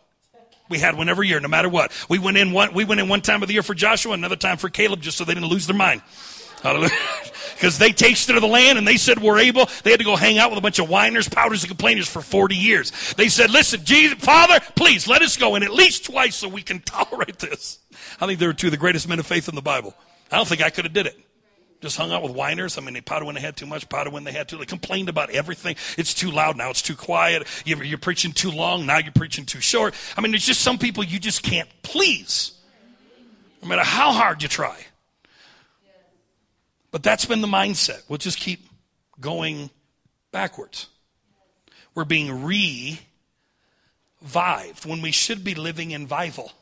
We 0.69 0.79
had 0.81 0.97
one 0.97 1.09
every 1.09 1.29
year, 1.29 1.41
no 1.41 1.49
matter 1.49 1.69
what. 1.69 1.93
We 2.09 2.19
went 2.19 2.37
in 2.37 2.53
one, 2.53 2.75
we 2.75 2.85
went 2.85 3.01
in 3.01 3.09
one 3.09 3.23
time 3.23 3.43
of 3.43 3.49
the 3.49 3.55
year 3.55 3.63
for 3.63 3.75
Joshua, 3.75 4.13
another 4.13 4.37
time 4.37 4.59
for 4.59 4.69
Caleb, 4.69 5.01
just 5.01 5.17
so 5.17 5.25
they 5.25 5.35
didn't 5.35 5.49
lose 5.49 5.67
their 5.67 5.77
mind. 5.77 6.03
Hallelujah. 6.63 6.91
Because 7.59 7.77
they 7.77 7.91
tasted 7.91 8.37
of 8.37 8.43
the 8.43 8.47
land 8.47 8.79
and 8.79 8.87
they 8.87 8.97
said 8.97 9.19
we're 9.19 9.41
able. 9.41 9.69
They 9.83 9.91
had 9.91 9.99
to 9.99 10.05
go 10.05 10.15
hang 10.15 10.39
out 10.39 10.51
with 10.51 10.59
a 10.61 10.63
bunch 10.63 10.79
of 10.79 10.89
whiners, 10.89 11.29
powders, 11.29 11.65
and 11.65 11.69
complainers 11.69 12.07
for 12.07 12.23
40 12.23 12.55
years. 12.55 12.93
They 13.15 13.29
said, 13.29 13.51
listen, 13.51 13.85
Jesus, 13.85 14.17
Father, 14.21 14.61
please 14.77 15.09
let 15.09 15.23
us 15.23 15.37
go 15.37 15.57
in 15.57 15.65
at 15.65 15.75
least 15.75 16.05
twice 16.05 16.37
so 16.37 16.47
we 16.47 16.63
can 16.63 16.79
tolerate 16.87 17.41
this. 17.41 17.81
I 18.21 18.27
think 18.27 18.39
they 18.39 18.47
were 18.47 18.53
two 18.53 18.69
of 18.69 18.71
the 18.71 18.77
greatest 18.77 19.09
men 19.09 19.19
of 19.19 19.27
faith 19.27 19.49
in 19.49 19.57
the 19.57 19.61
Bible. 19.61 19.93
I 20.31 20.37
don't 20.37 20.47
think 20.47 20.63
I 20.63 20.71
could 20.71 20.85
have 20.85 20.95
did 20.95 21.07
it. 21.07 21.19
Just 21.81 21.97
hung 21.97 22.13
out 22.13 22.23
with 22.23 22.33
whiners. 22.33 22.79
I 22.79 22.81
mean, 22.81 22.95
they 22.95 23.01
powder 23.01 23.25
when 23.25 23.35
they 23.35 23.41
had 23.41 23.57
too 23.57 23.67
much, 23.67 23.89
powder 23.89 24.11
when 24.11 24.23
they 24.23 24.33
had 24.33 24.49
too. 24.49 24.59
They 24.59 24.65
complained 24.65 25.09
about 25.09 25.31
everything. 25.31 25.75
It's 25.97 26.15
too 26.15 26.31
loud 26.31 26.57
now. 26.57 26.71
It's 26.71 26.83
too 26.83 26.97
quiet. 26.97 27.47
You're, 27.65 27.83
you're 27.83 27.99
preaching 27.99 28.33
too 28.33 28.53
long. 28.53 28.87
Now 28.87 28.99
you're 28.99 29.11
preaching 29.11 29.47
too 29.47 29.61
short. 29.61 29.95
I 30.17 30.21
mean, 30.21 30.31
there's 30.33 30.47
just 30.47 30.61
some 30.61 30.79
people 30.79 31.03
you 31.03 31.19
just 31.19 31.43
can't 31.43 31.69
please, 31.83 32.53
no 33.63 33.69
matter 33.69 33.83
how 33.83 34.13
hard 34.13 34.45
you 34.45 34.49
try. 34.49 34.77
But 36.91 37.03
that's 37.03 37.25
been 37.25 37.41
the 37.41 37.49
mindset. 37.49 38.03
We'll 38.09 38.19
just 38.19 38.39
keep 38.39 38.69
going 39.21 39.71
backwards. 40.33 40.87
We're 41.95 42.05
being 42.05 42.45
revived 42.45 43.01
when 44.87 45.03
we 45.03 45.11
should 45.11 45.45
be 45.45 45.55
living 45.55 45.91
in 45.91 46.07
vival. 46.07 46.53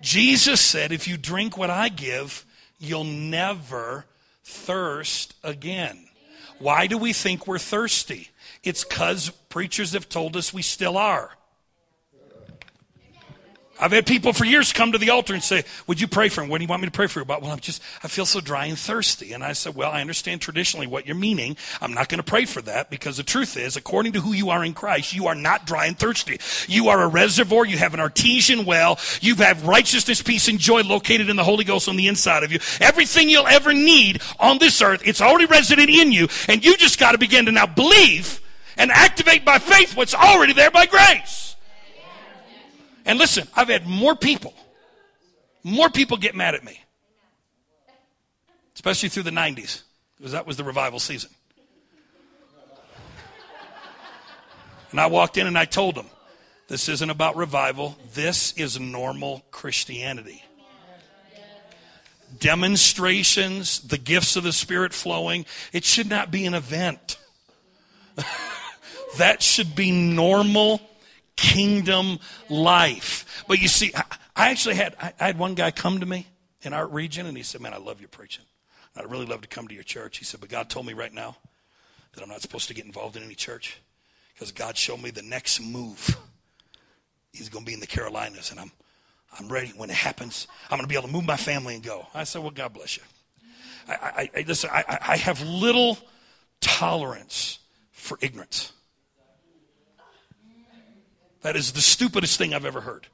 Jesus 0.00 0.60
said, 0.60 0.92
If 0.92 1.08
you 1.08 1.16
drink 1.16 1.56
what 1.56 1.70
I 1.70 1.88
give, 1.88 2.44
you'll 2.78 3.04
never 3.04 4.04
thirst 4.44 5.34
again. 5.42 6.06
Why 6.58 6.86
do 6.86 6.98
we 6.98 7.12
think 7.12 7.46
we're 7.46 7.58
thirsty? 7.58 8.28
It's 8.62 8.84
because 8.84 9.30
preachers 9.48 9.92
have 9.94 10.08
told 10.08 10.36
us 10.36 10.52
we 10.52 10.62
still 10.62 10.96
are. 10.96 11.30
I've 13.80 13.90
had 13.90 14.06
people 14.06 14.32
for 14.32 14.44
years 14.44 14.72
come 14.72 14.92
to 14.92 14.98
the 14.98 15.10
altar 15.10 15.34
and 15.34 15.42
say, 15.42 15.64
Would 15.86 16.00
you 16.00 16.06
pray 16.06 16.28
for 16.28 16.42
him? 16.42 16.48
What 16.48 16.58
do 16.58 16.64
you 16.64 16.68
want 16.68 16.82
me 16.82 16.86
to 16.86 16.92
pray 16.92 17.08
for 17.08 17.18
you 17.18 17.22
about? 17.24 17.42
Well, 17.42 17.50
I'm 17.50 17.58
just, 17.58 17.82
I 18.02 18.08
feel 18.08 18.24
so 18.24 18.40
dry 18.40 18.66
and 18.66 18.78
thirsty. 18.78 19.32
And 19.32 19.42
I 19.42 19.52
said, 19.52 19.74
Well, 19.74 19.90
I 19.90 20.00
understand 20.00 20.40
traditionally 20.40 20.86
what 20.86 21.06
you're 21.06 21.16
meaning. 21.16 21.56
I'm 21.80 21.92
not 21.92 22.08
going 22.08 22.18
to 22.18 22.24
pray 22.24 22.44
for 22.44 22.62
that 22.62 22.88
because 22.88 23.16
the 23.16 23.24
truth 23.24 23.56
is, 23.56 23.76
according 23.76 24.12
to 24.12 24.20
who 24.20 24.32
you 24.32 24.50
are 24.50 24.64
in 24.64 24.74
Christ, 24.74 25.12
you 25.12 25.26
are 25.26 25.34
not 25.34 25.66
dry 25.66 25.86
and 25.86 25.98
thirsty. 25.98 26.38
You 26.68 26.88
are 26.88 27.02
a 27.02 27.08
reservoir. 27.08 27.66
You 27.66 27.76
have 27.78 27.94
an 27.94 28.00
artesian 28.00 28.64
well. 28.64 28.98
You 29.20 29.34
have 29.36 29.66
righteousness, 29.66 30.22
peace, 30.22 30.46
and 30.46 30.58
joy 30.58 30.82
located 30.82 31.28
in 31.28 31.36
the 31.36 31.44
Holy 31.44 31.64
Ghost 31.64 31.88
on 31.88 31.96
the 31.96 32.06
inside 32.06 32.44
of 32.44 32.52
you. 32.52 32.60
Everything 32.80 33.28
you'll 33.28 33.48
ever 33.48 33.72
need 33.72 34.22
on 34.38 34.58
this 34.58 34.80
earth, 34.82 35.02
it's 35.04 35.20
already 35.20 35.46
resident 35.46 35.90
in 35.90 36.12
you. 36.12 36.28
And 36.48 36.64
you 36.64 36.76
just 36.76 37.00
got 37.00 37.12
to 37.12 37.18
begin 37.18 37.46
to 37.46 37.52
now 37.52 37.66
believe 37.66 38.40
and 38.76 38.90
activate 38.92 39.44
by 39.44 39.58
faith 39.58 39.96
what's 39.96 40.14
already 40.14 40.52
there 40.52 40.70
by 40.70 40.86
grace. 40.86 41.53
And 43.04 43.18
listen, 43.18 43.46
I've 43.54 43.68
had 43.68 43.86
more 43.86 44.14
people, 44.14 44.54
more 45.62 45.90
people 45.90 46.16
get 46.16 46.34
mad 46.34 46.54
at 46.54 46.64
me 46.64 46.80
especially 48.74 49.08
through 49.08 49.22
the 49.22 49.30
90s, 49.30 49.82
because 50.16 50.32
that 50.32 50.46
was 50.46 50.56
the 50.56 50.64
revival 50.64 50.98
season. 50.98 51.30
And 54.90 55.00
I 55.00 55.06
walked 55.06 55.38
in 55.38 55.46
and 55.46 55.58
I 55.58 55.64
told 55.64 55.94
them, 55.96 56.06
this 56.68 56.88
isn't 56.88 57.10
about 57.10 57.36
revival. 57.36 57.96
This 58.14 58.52
is 58.52 58.78
normal 58.78 59.42
Christianity. 59.50 60.42
Demonstrations, 62.38 63.80
the 63.80 63.98
gifts 63.98 64.36
of 64.36 64.44
the 64.44 64.52
Spirit 64.52 64.92
flowing, 64.92 65.46
it 65.72 65.84
should 65.84 66.08
not 66.08 66.30
be 66.30 66.46
an 66.46 66.54
event. 66.54 67.18
that 69.18 69.42
should 69.42 69.74
be 69.74 69.92
normal 69.92 70.80
kingdom 71.36 72.18
life. 72.48 73.44
But 73.48 73.60
you 73.60 73.68
see, 73.68 73.92
I 74.36 74.50
actually 74.50 74.76
had, 74.76 74.96
I 75.00 75.12
had 75.18 75.38
one 75.38 75.54
guy 75.54 75.70
come 75.70 76.00
to 76.00 76.06
me 76.06 76.26
in 76.62 76.72
our 76.72 76.86
region 76.86 77.26
and 77.26 77.36
he 77.36 77.42
said, 77.42 77.60
Man, 77.60 77.74
I 77.74 77.78
love 77.78 78.00
your 78.00 78.08
preaching. 78.08 78.44
I'd 78.96 79.10
really 79.10 79.26
love 79.26 79.40
to 79.42 79.48
come 79.48 79.68
to 79.68 79.74
your 79.74 79.82
church. 79.82 80.18
He 80.18 80.24
said, 80.24 80.40
But 80.40 80.48
God 80.48 80.70
told 80.70 80.86
me 80.86 80.92
right 80.92 81.12
now 81.12 81.36
that 82.14 82.22
I'm 82.22 82.28
not 82.28 82.42
supposed 82.42 82.68
to 82.68 82.74
get 82.74 82.84
involved 82.84 83.16
in 83.16 83.22
any 83.22 83.34
church 83.34 83.80
because 84.34 84.52
God 84.52 84.76
showed 84.76 85.02
me 85.02 85.10
the 85.10 85.22
next 85.22 85.60
move. 85.60 86.16
He's 87.32 87.48
going 87.48 87.64
to 87.64 87.68
be 87.68 87.74
in 87.74 87.80
the 87.80 87.86
Carolinas, 87.86 88.52
and 88.52 88.60
I'm, 88.60 88.70
I'm 89.38 89.48
ready. 89.48 89.72
When 89.76 89.90
it 89.90 89.96
happens, 89.96 90.46
I'm 90.70 90.78
going 90.78 90.82
to 90.82 90.88
be 90.88 90.96
able 90.96 91.08
to 91.08 91.12
move 91.12 91.26
my 91.26 91.36
family 91.36 91.74
and 91.74 91.82
go. 91.82 92.06
I 92.14 92.24
said, 92.24 92.42
Well, 92.42 92.52
God 92.52 92.72
bless 92.72 92.96
you. 92.96 93.02
I, 93.88 93.92
I, 93.92 94.30
I 94.40 94.44
listen, 94.46 94.70
I, 94.72 94.98
I 95.00 95.16
have 95.16 95.42
little 95.42 95.98
tolerance 96.60 97.58
for 97.90 98.18
ignorance. 98.20 98.72
That 101.44 101.56
is 101.56 101.72
the 101.72 101.82
stupidest 101.82 102.38
thing 102.38 102.54
I've 102.54 102.64
ever 102.64 102.80
heard. 102.80 103.06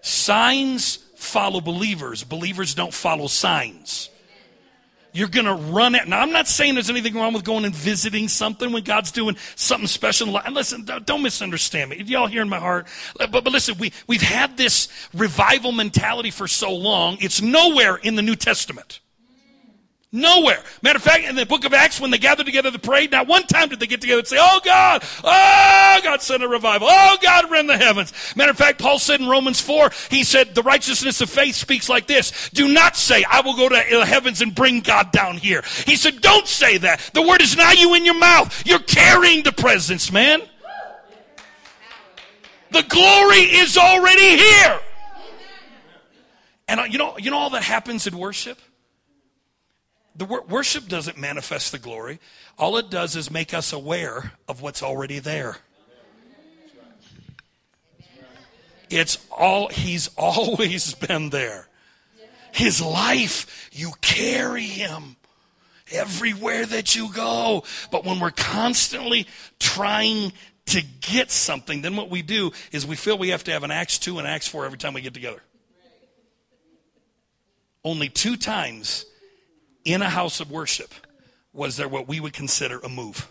Signs 0.00 0.96
follow 1.14 1.60
believers, 1.60 2.24
believers 2.24 2.74
don't 2.74 2.92
follow 2.92 3.26
signs. 3.26 4.08
You're 5.12 5.28
going 5.28 5.44
to 5.44 5.54
run 5.54 5.94
it. 5.94 6.08
Now, 6.08 6.20
I'm 6.20 6.32
not 6.32 6.48
saying 6.48 6.74
there's 6.74 6.88
anything 6.88 7.14
wrong 7.14 7.34
with 7.34 7.44
going 7.44 7.66
and 7.66 7.74
visiting 7.74 8.28
something 8.28 8.72
when 8.72 8.82
God's 8.82 9.10
doing 9.10 9.36
something 9.56 9.88
special. 9.88 10.38
And 10.38 10.54
listen, 10.54 10.88
don't 11.04 11.22
misunderstand 11.22 11.90
me. 11.90 12.02
Y'all 12.06 12.28
hearing 12.28 12.48
my 12.48 12.60
heart? 12.60 12.86
But, 13.18 13.30
but 13.32 13.44
listen, 13.44 13.76
we, 13.76 13.92
we've 14.06 14.22
had 14.22 14.56
this 14.56 14.88
revival 15.12 15.72
mentality 15.72 16.30
for 16.30 16.48
so 16.48 16.72
long. 16.72 17.18
It's 17.20 17.42
nowhere 17.42 17.96
in 17.96 18.14
the 18.14 18.22
New 18.22 18.36
Testament. 18.36 19.00
Nowhere. 20.12 20.60
Matter 20.82 20.96
of 20.96 21.04
fact, 21.04 21.24
in 21.24 21.36
the 21.36 21.46
book 21.46 21.64
of 21.64 21.72
Acts, 21.72 22.00
when 22.00 22.10
they 22.10 22.18
gathered 22.18 22.46
together 22.46 22.72
to 22.72 22.78
pray, 22.80 23.06
not 23.06 23.28
one 23.28 23.44
time 23.44 23.68
did 23.68 23.78
they 23.78 23.86
get 23.86 24.00
together 24.00 24.18
and 24.18 24.26
say, 24.26 24.38
Oh 24.40 24.60
God, 24.64 25.04
oh 25.22 26.00
God, 26.02 26.20
send 26.20 26.42
a 26.42 26.48
revival. 26.48 26.88
Oh 26.90 27.16
God, 27.22 27.48
rend 27.48 27.68
the 27.68 27.76
heavens. 27.76 28.12
Matter 28.34 28.50
of 28.50 28.56
fact, 28.56 28.80
Paul 28.80 28.98
said 28.98 29.20
in 29.20 29.28
Romans 29.28 29.60
4, 29.60 29.92
he 30.10 30.24
said, 30.24 30.52
The 30.56 30.64
righteousness 30.64 31.20
of 31.20 31.30
faith 31.30 31.54
speaks 31.54 31.88
like 31.88 32.08
this. 32.08 32.50
Do 32.50 32.66
not 32.66 32.96
say, 32.96 33.22
I 33.22 33.42
will 33.42 33.54
go 33.54 33.68
to 33.68 33.74
the 33.74 34.04
heavens 34.04 34.42
and 34.42 34.52
bring 34.52 34.80
God 34.80 35.12
down 35.12 35.36
here. 35.36 35.62
He 35.86 35.94
said, 35.94 36.20
Don't 36.20 36.48
say 36.48 36.78
that. 36.78 37.08
The 37.14 37.22
word 37.22 37.40
is 37.40 37.56
not 37.56 37.78
you 37.78 37.94
in 37.94 38.04
your 38.04 38.18
mouth. 38.18 38.66
You're 38.66 38.80
carrying 38.80 39.44
the 39.44 39.52
presence, 39.52 40.10
man. 40.10 40.42
The 42.72 42.82
glory 42.82 43.38
is 43.38 43.76
already 43.76 44.36
here. 44.38 44.80
And 46.66 46.80
uh, 46.80 46.84
you 46.84 46.98
know, 46.98 47.16
you 47.16 47.30
know 47.30 47.38
all 47.38 47.50
that 47.50 47.62
happens 47.62 48.08
in 48.08 48.18
worship? 48.18 48.58
The 50.16 50.24
wor- 50.24 50.44
worship 50.48 50.88
doesn't 50.88 51.16
manifest 51.16 51.72
the 51.72 51.78
glory. 51.78 52.20
All 52.58 52.76
it 52.76 52.90
does 52.90 53.16
is 53.16 53.30
make 53.30 53.54
us 53.54 53.72
aware 53.72 54.32
of 54.48 54.60
what's 54.60 54.82
already 54.82 55.18
there. 55.18 55.58
It's 58.90 59.18
all, 59.30 59.68
he's 59.68 60.10
always 60.16 60.94
been 60.94 61.30
there. 61.30 61.68
His 62.52 62.82
life, 62.82 63.70
you 63.72 63.92
carry 64.00 64.64
him 64.64 65.16
everywhere 65.92 66.66
that 66.66 66.96
you 66.96 67.12
go. 67.12 67.62
But 67.90 68.04
when 68.04 68.18
we're 68.18 68.32
constantly 68.32 69.28
trying 69.60 70.32
to 70.66 70.82
get 71.00 71.30
something, 71.30 71.82
then 71.82 71.96
what 71.96 72.10
we 72.10 72.22
do 72.22 72.50
is 72.72 72.86
we 72.86 72.96
feel 72.96 73.16
we 73.16 73.30
have 73.30 73.44
to 73.44 73.52
have 73.52 73.62
an 73.62 73.70
Acts 73.70 73.98
2 73.98 74.18
and 74.18 74.26
Acts 74.26 74.48
4 74.48 74.66
every 74.66 74.78
time 74.78 74.94
we 74.94 75.00
get 75.00 75.14
together. 75.14 75.42
Only 77.84 78.08
two 78.08 78.36
times 78.36 79.06
in 79.84 80.02
a 80.02 80.08
house 80.08 80.40
of 80.40 80.50
worship 80.50 80.92
was 81.52 81.76
there 81.76 81.88
what 81.88 82.08
we 82.08 82.20
would 82.20 82.32
consider 82.32 82.78
a 82.80 82.88
move. 82.88 83.28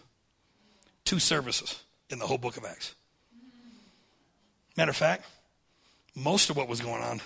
Two 1.06 1.20
services 1.20 1.84
in 2.10 2.20
the 2.20 2.28
whole 2.28 2.38
book 2.38 2.58
of 2.58 2.66
Acts. 2.66 2.96
Matter 4.76 4.92
of 4.92 4.96
fact, 4.96 5.26
most 6.16 6.50
of 6.50 6.58
what 6.58 6.68
was 6.68 6.82
going 6.82 7.02
on, 7.02 7.22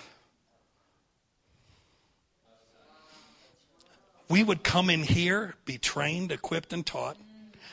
we 4.28 4.42
would 4.42 4.62
come 4.62 4.90
in 4.90 5.02
here, 5.02 5.54
be 5.64 5.78
trained, 5.78 6.32
equipped, 6.32 6.72
and 6.72 6.84
taught, 6.84 7.16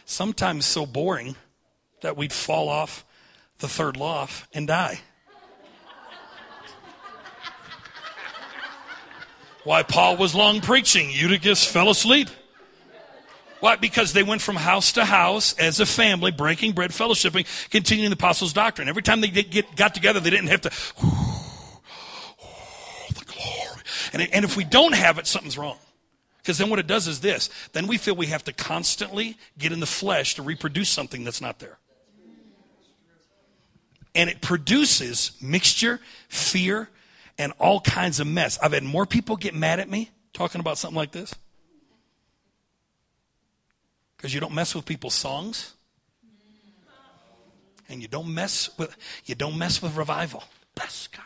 sometimes 0.05 0.65
so 0.65 0.85
boring 0.85 1.35
that 2.01 2.17
we'd 2.17 2.33
fall 2.33 2.69
off 2.69 3.05
the 3.59 3.67
third 3.67 3.95
loft 3.97 4.47
and 4.53 4.67
die. 4.67 4.99
Why 9.63 9.83
Paul 9.83 10.17
was 10.17 10.33
long 10.33 10.61
preaching, 10.61 11.11
Eutychus 11.11 11.65
fell 11.65 11.89
asleep. 11.89 12.29
Why? 13.59 13.75
Because 13.75 14.11
they 14.11 14.23
went 14.23 14.41
from 14.41 14.55
house 14.55 14.93
to 14.93 15.05
house 15.05 15.53
as 15.53 15.79
a 15.79 15.85
family, 15.85 16.31
breaking 16.31 16.71
bread, 16.71 16.89
fellowshipping, 16.89 17.45
continuing 17.69 18.09
the 18.09 18.15
apostles' 18.15 18.53
doctrine. 18.53 18.89
Every 18.89 19.03
time 19.03 19.21
they 19.21 19.27
get, 19.27 19.75
got 19.75 19.93
together, 19.93 20.19
they 20.19 20.31
didn't 20.31 20.47
have 20.47 20.61
to, 20.61 20.71
oh, 21.03 21.47
the 23.09 23.25
glory. 23.25 23.81
And, 24.13 24.33
and 24.33 24.45
if 24.45 24.57
we 24.57 24.63
don't 24.63 24.95
have 24.95 25.19
it, 25.19 25.27
something's 25.27 25.59
wrong. 25.59 25.77
Because 26.41 26.57
then 26.57 26.71
what 26.71 26.79
it 26.79 26.87
does 26.87 27.07
is 27.07 27.21
this 27.21 27.51
then 27.73 27.85
we 27.85 27.97
feel 27.97 28.15
we 28.15 28.25
have 28.27 28.43
to 28.45 28.53
constantly 28.53 29.37
get 29.59 29.71
in 29.71 29.79
the 29.79 29.85
flesh 29.85 30.35
to 30.35 30.41
reproduce 30.41 30.89
something 30.89 31.23
that's 31.23 31.39
not 31.39 31.59
there. 31.59 31.77
And 34.15 34.27
it 34.27 34.41
produces 34.41 35.31
mixture, 35.39 35.99
fear, 36.27 36.89
and 37.41 37.53
all 37.57 37.81
kinds 37.81 38.19
of 38.19 38.27
mess. 38.27 38.59
I've 38.61 38.71
had 38.71 38.83
more 38.83 39.07
people 39.07 39.35
get 39.35 39.55
mad 39.55 39.79
at 39.79 39.89
me 39.89 40.11
talking 40.31 40.61
about 40.61 40.77
something 40.77 40.95
like 40.95 41.11
this. 41.11 41.33
Because 44.15 44.31
you 44.31 44.39
don't 44.39 44.53
mess 44.53 44.75
with 44.75 44.85
people's 44.85 45.15
songs. 45.15 45.73
And 47.89 47.99
you 47.99 48.07
don't 48.07 48.31
mess 48.31 48.69
with 48.77 48.95
you 49.25 49.33
don't 49.33 49.57
mess 49.57 49.81
with 49.81 49.97
revival. 49.97 50.43
Bless 50.75 51.07
God. 51.07 51.25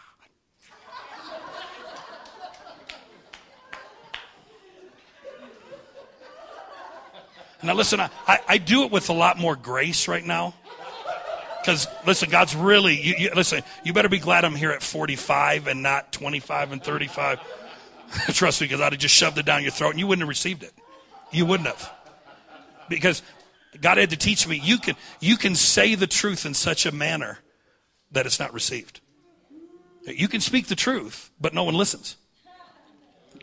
Now 7.61 7.73
listen, 7.73 7.99
I, 7.99 8.09
I, 8.47 8.57
do 8.59 8.83
it 8.83 8.91
with 8.91 9.09
a 9.09 9.13
lot 9.13 9.39
more 9.39 9.55
grace 9.55 10.07
right 10.07 10.23
now. 10.23 10.53
Because 11.65 11.87
listen, 12.05 12.29
God's 12.29 12.55
really 12.55 12.95
you, 13.01 13.15
you, 13.17 13.31
listen. 13.35 13.63
You 13.83 13.91
better 13.91 14.09
be 14.09 14.19
glad 14.19 14.45
I'm 14.45 14.53
here 14.53 14.69
at 14.69 14.83
45 14.83 15.65
and 15.65 15.81
not 15.81 16.11
25 16.11 16.73
and 16.73 16.83
35. 16.83 17.39
Trust 18.33 18.61
me, 18.61 18.67
because 18.67 18.81
I'd 18.81 18.93
have 18.93 19.01
just 19.01 19.15
shoved 19.15 19.39
it 19.39 19.47
down 19.47 19.63
your 19.63 19.71
throat 19.71 19.89
and 19.89 19.99
you 19.99 20.05
wouldn't 20.05 20.21
have 20.21 20.29
received 20.29 20.61
it. 20.61 20.73
You 21.31 21.47
wouldn't 21.47 21.67
have, 21.67 21.91
because 22.87 23.23
God 23.81 23.97
had 23.97 24.11
to 24.11 24.15
teach 24.15 24.47
me. 24.47 24.59
You 24.63 24.77
can 24.77 24.95
you 25.19 25.37
can 25.37 25.55
say 25.55 25.95
the 25.95 26.05
truth 26.05 26.45
in 26.45 26.53
such 26.53 26.85
a 26.85 26.91
manner 26.91 27.39
that 28.11 28.27
it's 28.27 28.39
not 28.39 28.53
received. 28.53 29.01
You 30.03 30.27
can 30.27 30.41
speak 30.41 30.67
the 30.67 30.75
truth, 30.75 31.31
but 31.41 31.55
no 31.55 31.63
one 31.63 31.73
listens. 31.73 32.15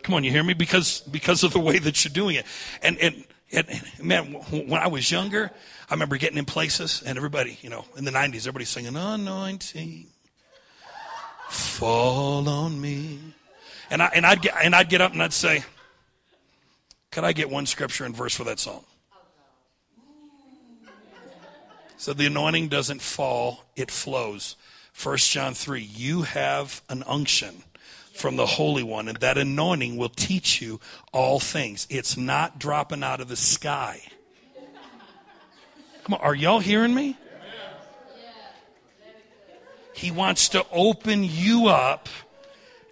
Come 0.05 0.15
on, 0.15 0.23
you 0.23 0.31
hear 0.31 0.45
me? 0.45 0.55
Because 0.55 1.01
because 1.01 1.43
of 1.43 1.53
the 1.53 1.61
way 1.61 1.81
that 1.81 2.05
you're 2.05 2.13
doing 2.13 2.37
it, 2.37 2.47
and 2.83 2.97
and 2.99 3.25
and, 3.53 3.83
man, 4.03 4.33
when 4.33 4.81
I 4.81 4.87
was 4.87 5.11
younger, 5.11 5.51
I 5.91 5.95
remember 5.95 6.17
getting 6.17 6.39
in 6.39 6.45
places 6.45 7.03
and 7.05 7.19
everybody, 7.19 7.59
you 7.61 7.69
know, 7.69 7.85
in 7.97 8.05
the 8.05 8.11
90s, 8.11 8.41
everybody 8.41 8.65
singing, 8.65 8.97
Anointing, 8.97 10.07
fall 11.49 12.49
on 12.49 12.81
me. 12.81 13.19
And, 13.91 14.03
I, 14.03 14.11
and, 14.15 14.25
I'd 14.25 14.41
get, 14.41 14.55
and 14.63 14.75
I'd 14.75 14.89
get 14.89 15.03
up 15.03 15.13
and 15.13 15.23
I'd 15.23 15.35
say, 15.35 15.65
Could 17.11 17.25
I 17.25 17.33
get 17.33 17.51
one 17.51 17.67
scripture 17.67 18.05
and 18.05 18.17
verse 18.17 18.35
for 18.35 18.45
that 18.45 18.59
song? 18.59 18.85
So 21.99 22.13
the 22.13 22.27
anointing 22.27 22.69
doesn't 22.69 23.01
fall, 23.01 23.65
it 23.77 23.91
flows. 23.91 24.57
1 25.01 25.17
John 25.19 25.55
3, 25.55 25.81
you 25.83 26.23
have 26.23 26.83
an 26.89 27.05
unction 27.07 27.63
from 28.13 28.37
the 28.37 28.47
Holy 28.47 28.83
One, 28.83 29.09
and 29.09 29.17
that 29.19 29.39
anointing 29.39 29.97
will 29.97 30.09
teach 30.09 30.61
you 30.61 30.81
all 31.13 31.41
things. 31.41 31.87
It's 31.91 32.17
not 32.17 32.59
dropping 32.59 33.03
out 33.03 33.21
of 33.21 33.29
the 33.29 33.37
sky. 33.37 34.03
Come 36.05 36.15
on, 36.15 36.21
are 36.21 36.35
y'all 36.35 36.61
hearing 36.61 36.95
me? 36.95 37.17
He 39.95 40.11
wants 40.11 40.51
to 40.51 40.67
open 40.73 41.23
you 41.23 41.69
up 41.69 42.09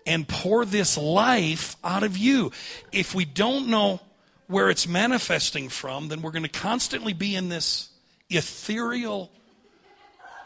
and 0.06 0.26
pour 0.28 0.64
this 0.64 0.96
life 0.96 1.76
out 1.82 2.02
of 2.02 2.16
you. 2.16 2.52
If 2.92 3.14
we 3.14 3.24
don't 3.24 3.68
know 3.68 4.00
where 4.46 4.70
it's 4.70 4.86
manifesting 4.86 5.68
from, 5.68 6.08
then 6.08 6.22
we're 6.22 6.30
going 6.30 6.44
to 6.44 6.48
constantly 6.48 7.12
be 7.12 7.36
in 7.36 7.48
this 7.48 7.88
ethereal, 8.28 9.30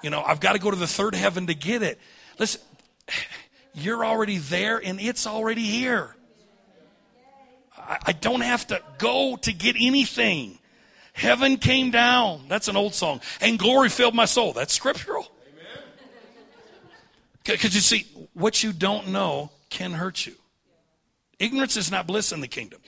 you 0.02 0.10
know, 0.10 0.22
I've 0.22 0.40
got 0.40 0.52
to 0.52 0.58
go 0.58 0.70
to 0.70 0.76
the 0.76 0.86
third 0.86 1.14
heaven 1.14 1.46
to 1.48 1.54
get 1.54 1.82
it. 1.82 1.98
Listen, 2.38 2.60
you're 3.74 4.04
already 4.04 4.38
there 4.38 4.78
and 4.78 5.00
it's 5.00 5.26
already 5.26 5.62
here. 5.62 6.14
I, 7.76 7.98
I 8.06 8.12
don't 8.12 8.40
have 8.40 8.66
to 8.68 8.80
go 8.98 9.36
to 9.36 9.52
get 9.52 9.76
anything. 9.78 10.58
Heaven 11.12 11.58
came 11.58 11.90
down. 11.90 12.46
That's 12.48 12.68
an 12.68 12.76
old 12.76 12.94
song. 12.94 13.20
And 13.40 13.58
glory 13.58 13.88
filled 13.88 14.14
my 14.14 14.24
soul. 14.24 14.52
That's 14.52 14.74
scriptural. 14.74 15.28
Because 17.44 17.74
you 17.74 17.80
see, 17.80 18.06
what 18.32 18.62
you 18.62 18.72
don't 18.72 19.08
know 19.08 19.50
can 19.70 19.92
hurt 19.92 20.26
you. 20.26 20.34
Ignorance 21.38 21.76
is 21.76 21.90
not 21.90 22.06
bliss 22.06 22.32
in 22.32 22.40
the 22.40 22.48
kingdom. 22.48 22.80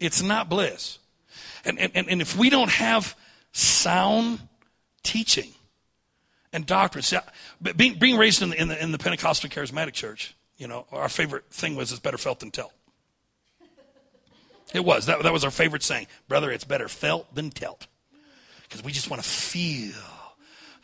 It's 0.00 0.22
not 0.22 0.48
bliss. 0.48 0.98
And, 1.64 1.78
and, 1.78 1.92
and 1.94 2.20
if 2.20 2.36
we 2.36 2.50
don't 2.50 2.70
have 2.70 3.16
sound 3.52 4.40
teaching 5.02 5.52
and 6.52 6.66
doctrine, 6.66 7.02
see, 7.02 7.18
being, 7.76 7.98
being 7.98 8.16
raised 8.16 8.42
in 8.42 8.50
the, 8.50 8.60
in, 8.60 8.68
the, 8.68 8.82
in 8.82 8.92
the 8.92 8.98
Pentecostal 8.98 9.50
charismatic 9.50 9.92
church, 9.92 10.36
you 10.56 10.66
know, 10.66 10.86
our 10.92 11.08
favorite 11.08 11.50
thing 11.50 11.76
was 11.76 11.92
it's 11.92 12.00
better 12.00 12.18
felt 12.18 12.40
than 12.40 12.50
telt. 12.50 12.72
It 14.74 14.84
was. 14.84 15.06
That, 15.06 15.22
that 15.22 15.32
was 15.32 15.44
our 15.44 15.50
favorite 15.50 15.82
saying. 15.82 16.08
Brother, 16.28 16.50
it's 16.50 16.64
better 16.64 16.88
felt 16.88 17.34
than 17.34 17.50
telt. 17.50 17.86
Because 18.62 18.84
we 18.84 18.92
just 18.92 19.08
want 19.08 19.22
to 19.22 19.28
feel 19.28 19.94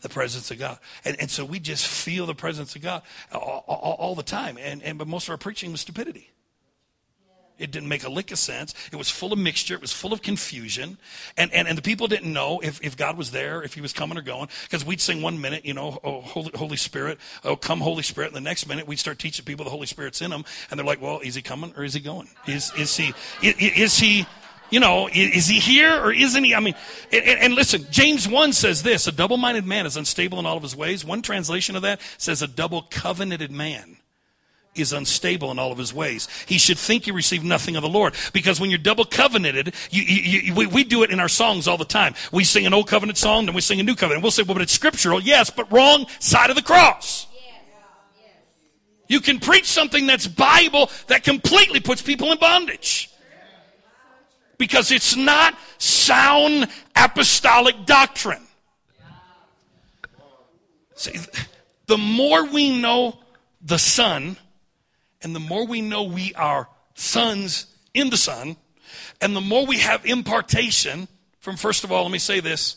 the 0.00 0.08
presence 0.08 0.50
of 0.50 0.58
God. 0.58 0.78
And, 1.04 1.16
and 1.20 1.30
so 1.30 1.44
we 1.44 1.60
just 1.60 1.86
feel 1.86 2.26
the 2.26 2.34
presence 2.34 2.76
of 2.76 2.82
God 2.82 3.02
all, 3.32 3.64
all, 3.66 3.96
all 3.98 4.14
the 4.14 4.22
time. 4.22 4.58
And, 4.58 4.82
and, 4.82 4.98
but 4.98 5.06
most 5.06 5.28
of 5.28 5.32
our 5.32 5.38
preaching 5.38 5.72
was 5.72 5.82
stupidity. 5.82 6.30
It 7.56 7.70
didn't 7.70 7.88
make 7.88 8.02
a 8.02 8.08
lick 8.08 8.32
of 8.32 8.38
sense. 8.38 8.74
It 8.90 8.96
was 8.96 9.08
full 9.08 9.32
of 9.32 9.38
mixture. 9.38 9.74
It 9.74 9.80
was 9.80 9.92
full 9.92 10.12
of 10.12 10.22
confusion. 10.22 10.98
And, 11.36 11.52
and, 11.52 11.68
and 11.68 11.78
the 11.78 11.82
people 11.82 12.08
didn't 12.08 12.32
know 12.32 12.58
if, 12.60 12.82
if 12.82 12.96
God 12.96 13.16
was 13.16 13.30
there, 13.30 13.62
if 13.62 13.74
he 13.74 13.80
was 13.80 13.92
coming 13.92 14.18
or 14.18 14.22
going. 14.22 14.48
Because 14.64 14.84
we'd 14.84 15.00
sing 15.00 15.22
one 15.22 15.40
minute, 15.40 15.64
you 15.64 15.72
know, 15.72 16.00
oh, 16.02 16.20
Holy, 16.20 16.50
Holy 16.56 16.76
Spirit, 16.76 17.18
oh, 17.44 17.54
come 17.54 17.80
Holy 17.80 18.02
Spirit. 18.02 18.28
And 18.28 18.36
the 18.36 18.40
next 18.40 18.66
minute 18.66 18.88
we'd 18.88 18.98
start 18.98 19.20
teaching 19.20 19.44
people 19.44 19.64
the 19.64 19.70
Holy 19.70 19.86
Spirit's 19.86 20.20
in 20.20 20.30
them. 20.30 20.44
And 20.70 20.78
they're 20.78 20.86
like, 20.86 21.00
well, 21.00 21.20
is 21.20 21.36
he 21.36 21.42
coming 21.42 21.72
or 21.76 21.84
is 21.84 21.94
he 21.94 22.00
going? 22.00 22.28
Is, 22.48 22.72
is 22.76 22.96
he, 22.96 23.14
is, 23.40 23.54
is 23.58 23.98
he, 23.98 24.26
you 24.70 24.80
know, 24.80 25.08
is 25.12 25.46
he 25.46 25.60
here 25.60 25.94
or 25.94 26.12
isn't 26.12 26.42
he? 26.42 26.56
I 26.56 26.60
mean, 26.60 26.74
and, 27.12 27.24
and, 27.24 27.54
listen, 27.54 27.86
James 27.90 28.26
1 28.26 28.52
says 28.52 28.82
this 28.82 29.06
a 29.06 29.12
double 29.12 29.36
minded 29.36 29.64
man 29.64 29.86
is 29.86 29.96
unstable 29.96 30.40
in 30.40 30.46
all 30.46 30.56
of 30.56 30.62
his 30.64 30.74
ways. 30.74 31.04
One 31.04 31.22
translation 31.22 31.76
of 31.76 31.82
that 31.82 32.00
says 32.18 32.42
a 32.42 32.48
double 32.48 32.82
covenanted 32.90 33.52
man 33.52 33.98
is 34.74 34.92
unstable 34.92 35.50
in 35.50 35.58
all 35.58 35.72
of 35.72 35.78
his 35.78 35.94
ways. 35.94 36.28
He 36.46 36.58
should 36.58 36.78
think 36.78 37.06
you 37.06 37.12
receive 37.12 37.44
nothing 37.44 37.76
of 37.76 37.82
the 37.82 37.88
Lord. 37.88 38.14
Because 38.32 38.60
when 38.60 38.70
you're 38.70 38.78
double 38.78 39.04
covenanted, 39.04 39.74
you, 39.90 40.02
you, 40.02 40.40
you, 40.40 40.54
we, 40.54 40.66
we, 40.66 40.84
do 40.84 41.02
it 41.02 41.10
in 41.10 41.20
our 41.20 41.28
songs 41.28 41.66
all 41.66 41.78
the 41.78 41.84
time. 41.84 42.14
We 42.32 42.44
sing 42.44 42.66
an 42.66 42.74
old 42.74 42.88
covenant 42.88 43.18
song, 43.18 43.46
then 43.46 43.54
we 43.54 43.60
sing 43.60 43.80
a 43.80 43.82
new 43.82 43.94
covenant. 43.94 44.22
We'll 44.22 44.30
say, 44.30 44.42
well, 44.42 44.54
but 44.54 44.62
it's 44.62 44.72
scriptural. 44.72 45.20
Yes, 45.20 45.50
but 45.50 45.70
wrong 45.72 46.06
side 46.18 46.50
of 46.50 46.56
the 46.56 46.62
cross. 46.62 47.26
You 49.08 49.20
can 49.20 49.38
preach 49.38 49.66
something 49.66 50.06
that's 50.06 50.26
Bible 50.26 50.90
that 51.08 51.24
completely 51.24 51.80
puts 51.80 52.02
people 52.02 52.32
in 52.32 52.38
bondage 52.38 53.10
because 54.58 54.90
it's 54.90 55.16
not 55.16 55.54
sound 55.78 56.68
apostolic 56.96 57.86
doctrine. 57.86 58.46
See, 60.94 61.18
the 61.86 61.98
more 61.98 62.46
we 62.46 62.80
know 62.80 63.18
the 63.60 63.78
Son, 63.78 64.36
and 65.24 65.34
the 65.34 65.40
more 65.40 65.66
we 65.66 65.80
know 65.80 66.04
we 66.04 66.34
are 66.34 66.68
sons 66.94 67.66
in 67.94 68.10
the 68.10 68.16
Son, 68.16 68.56
and 69.20 69.34
the 69.34 69.40
more 69.40 69.66
we 69.66 69.78
have 69.78 70.04
impartation 70.06 71.08
from, 71.40 71.56
first 71.56 71.82
of 71.82 71.90
all, 71.90 72.02
let 72.02 72.12
me 72.12 72.18
say 72.18 72.40
this 72.40 72.76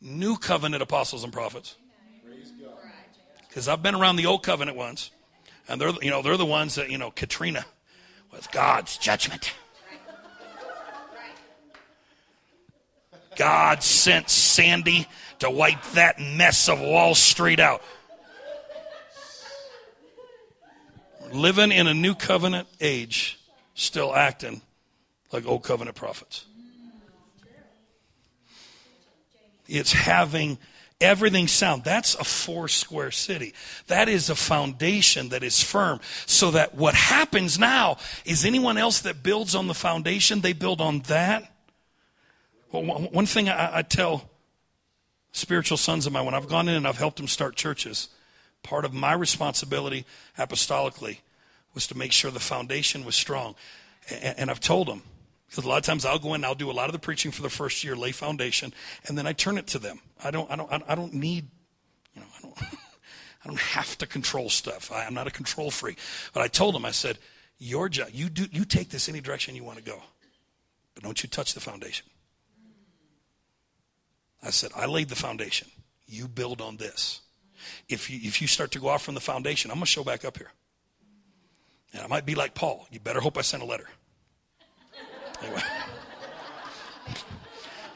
new 0.00 0.36
covenant 0.36 0.82
apostles 0.82 1.22
and 1.22 1.32
prophets. 1.32 1.76
Because 3.48 3.68
I've 3.68 3.82
been 3.82 3.94
around 3.94 4.16
the 4.16 4.26
old 4.26 4.42
covenant 4.42 4.76
ones, 4.76 5.10
and 5.68 5.80
they're, 5.80 5.92
you 6.00 6.10
know, 6.10 6.22
they're 6.22 6.38
the 6.38 6.46
ones 6.46 6.76
that, 6.76 6.90
you 6.90 6.98
know, 6.98 7.10
Katrina 7.10 7.64
was 8.32 8.46
God's 8.46 8.96
judgment. 8.96 9.52
God 13.36 13.82
sent 13.82 14.28
Sandy 14.30 15.06
to 15.38 15.50
wipe 15.50 15.82
that 15.92 16.18
mess 16.18 16.68
of 16.68 16.80
Wall 16.80 17.14
Street 17.14 17.60
out. 17.60 17.82
Living 21.32 21.72
in 21.72 21.86
a 21.86 21.94
new 21.94 22.14
covenant 22.14 22.68
age, 22.80 23.38
still 23.74 24.14
acting 24.14 24.60
like 25.32 25.46
old 25.46 25.62
covenant 25.62 25.96
prophets. 25.96 26.44
It's 29.66 29.92
having 29.92 30.58
everything 31.00 31.48
sound. 31.48 31.84
That's 31.84 32.14
a 32.14 32.24
four 32.24 32.68
square 32.68 33.10
city. 33.10 33.54
That 33.86 34.08
is 34.08 34.30
a 34.30 34.34
foundation 34.34 35.30
that 35.30 35.42
is 35.42 35.62
firm. 35.62 36.00
So 36.26 36.50
that 36.52 36.74
what 36.74 36.94
happens 36.94 37.58
now 37.58 37.98
is 38.24 38.44
anyone 38.44 38.78
else 38.78 39.00
that 39.00 39.22
builds 39.22 39.54
on 39.54 39.66
the 39.66 39.74
foundation, 39.74 40.40
they 40.40 40.52
build 40.52 40.80
on 40.80 41.00
that. 41.00 41.50
Well, 42.70 42.82
one 42.84 43.26
thing 43.26 43.48
I, 43.48 43.78
I 43.78 43.82
tell 43.82 44.30
spiritual 45.32 45.78
sons 45.78 46.06
of 46.06 46.12
mine 46.12 46.24
when 46.24 46.34
I've 46.34 46.48
gone 46.48 46.68
in 46.68 46.74
and 46.74 46.86
I've 46.86 46.98
helped 46.98 47.16
them 47.16 47.28
start 47.28 47.56
churches, 47.56 48.08
part 48.62 48.84
of 48.84 48.92
my 48.92 49.12
responsibility 49.12 50.04
apostolically 50.38 51.18
was 51.74 51.86
to 51.88 51.96
make 51.96 52.12
sure 52.12 52.30
the 52.30 52.40
foundation 52.40 53.04
was 53.04 53.16
strong. 53.16 53.54
And, 54.10 54.38
and 54.38 54.50
I've 54.50 54.60
told 54.60 54.88
them, 54.88 55.02
because 55.48 55.64
a 55.64 55.68
lot 55.68 55.78
of 55.78 55.84
times 55.84 56.04
I'll 56.04 56.18
go 56.18 56.30
in 56.30 56.36
and 56.36 56.46
I'll 56.46 56.54
do 56.54 56.70
a 56.70 56.72
lot 56.72 56.86
of 56.86 56.92
the 56.92 56.98
preaching 56.98 57.30
for 57.30 57.42
the 57.42 57.50
first 57.50 57.84
year, 57.84 57.94
lay 57.94 58.12
foundation, 58.12 58.72
and 59.06 59.18
then 59.18 59.26
I 59.26 59.32
turn 59.32 59.58
it 59.58 59.66
to 59.68 59.78
them. 59.78 60.00
I 60.22 60.30
don't, 60.30 60.50
I 60.50 60.56
don't, 60.56 60.82
I 60.88 60.94
don't 60.94 61.14
need, 61.14 61.48
you 62.14 62.20
know, 62.20 62.26
I 62.38 62.42
don't, 62.42 62.62
I 63.44 63.48
don't 63.48 63.58
have 63.60 63.98
to 63.98 64.06
control 64.06 64.48
stuff. 64.48 64.90
I, 64.92 65.04
I'm 65.04 65.14
not 65.14 65.26
a 65.26 65.30
control 65.30 65.70
freak. 65.70 65.98
But 66.32 66.42
I 66.42 66.48
told 66.48 66.74
them, 66.74 66.84
I 66.84 66.90
said, 66.90 67.18
your 67.58 67.88
job, 67.88 68.08
you 68.12 68.28
do, 68.28 68.46
you 68.50 68.64
take 68.64 68.88
this 68.88 69.08
any 69.08 69.20
direction 69.20 69.54
you 69.54 69.64
want 69.64 69.78
to 69.78 69.84
go, 69.84 70.02
but 70.94 71.04
don't 71.04 71.22
you 71.22 71.28
touch 71.28 71.54
the 71.54 71.60
foundation. 71.60 72.06
I 74.42 74.50
said, 74.50 74.72
I 74.74 74.86
laid 74.86 75.08
the 75.08 75.14
foundation. 75.14 75.68
You 76.06 76.26
build 76.26 76.60
on 76.60 76.76
this. 76.76 77.20
If 77.88 78.10
you, 78.10 78.18
if 78.22 78.40
you 78.40 78.48
start 78.48 78.70
to 78.72 78.78
go 78.78 78.88
off 78.88 79.02
from 79.02 79.14
the 79.14 79.20
foundation, 79.20 79.70
I'm 79.70 79.76
going 79.76 79.86
to 79.86 79.90
show 79.90 80.04
back 80.04 80.24
up 80.24 80.36
here. 80.36 80.50
And 81.92 82.02
I 82.02 82.06
might 82.06 82.24
be 82.24 82.34
like 82.34 82.54
Paul. 82.54 82.86
You 82.90 83.00
better 83.00 83.20
hope 83.20 83.36
I 83.36 83.42
sent 83.42 83.62
a 83.62 83.66
letter. 83.66 83.88
Anyway. 85.42 85.60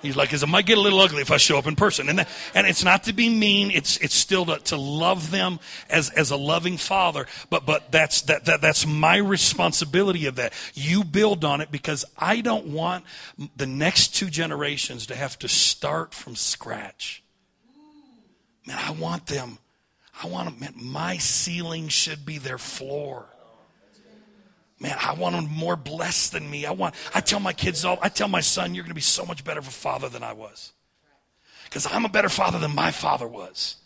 He's 0.03 0.17
like, 0.17 0.33
is 0.33 0.43
it 0.43 0.47
might 0.47 0.67
get 0.67 0.79
a 0.79 0.81
little 0.81 1.01
ugly 1.01 1.23
if 1.23 1.31
I 1.31 1.37
show 1.37 1.59
up 1.59 1.67
in 1.67 1.75
person. 1.75 2.09
And, 2.09 2.19
that, 2.21 2.29
and 2.55 2.67
it's 2.67 2.85
not 2.85 3.05
to 3.05 3.13
be 3.13 3.29
mean. 3.29 3.71
It's, 3.71 3.97
it's 3.99 4.15
still 4.15 4.47
to, 4.47 4.59
to 4.59 4.77
love 4.77 5.31
them 5.31 5.59
as, 5.91 6.11
as 6.11 6.31
a 6.31 6.37
loving 6.37 6.77
father. 6.77 7.27
But, 7.51 7.67
but 7.67 7.91
that's, 7.91 8.23
that, 8.23 8.45
that, 8.45 8.61
that's 8.61 8.87
my 8.87 9.17
responsibility 9.17 10.27
of 10.27 10.37
that. 10.37 10.53
You 10.75 11.03
build 11.03 11.45
on 11.45 11.61
it 11.61 11.73
because 11.73 12.05
I 12.17 12.41
don't 12.41 12.67
want 12.67 13.05
the 13.57 13.67
next 13.67 14.15
two 14.15 14.31
generations 14.31 15.07
to 15.07 15.17
have 15.17 15.39
to 15.41 15.49
start 15.49 16.15
from 16.15 16.37
scratch. 16.37 17.23
Man, 18.67 18.79
I 18.79 18.91
want 18.93 19.27
them. 19.27 19.59
I 20.23 20.27
want 20.27 20.49
them. 20.49 20.59
Man, 20.59 20.75
my 20.77 21.19
ceiling 21.19 21.89
should 21.89 22.27
be 22.27 22.39
their 22.39 22.59
floor. 22.59 23.27
Man, 24.79 24.97
I 25.01 25.15
want 25.15 25.35
them 25.35 25.49
more 25.51 25.77
blessed 25.77 26.33
than 26.33 26.51
me. 26.51 26.67
I 26.67 26.73
want, 26.73 26.95
I 27.15 27.21
tell 27.21 27.41
my 27.41 27.55
kids 27.55 27.85
all, 27.85 27.99
I 28.03 28.11
tell 28.11 28.29
my 28.29 28.41
son, 28.41 28.75
you're 28.75 28.85
going 28.85 28.91
to 28.91 28.95
be 28.95 29.01
so 29.01 29.25
much 29.25 29.43
better 29.43 29.61
of 29.61 29.69
a 29.69 29.71
father 29.71 30.09
than 30.09 30.23
I 30.23 30.35
was. 30.35 30.73
Because 31.65 31.87
I'm 31.91 32.05
a 32.05 32.11
better 32.11 32.29
father 32.29 32.59
than 32.59 32.75
my 32.75 32.91
father 32.91 33.27
was. 33.27 33.77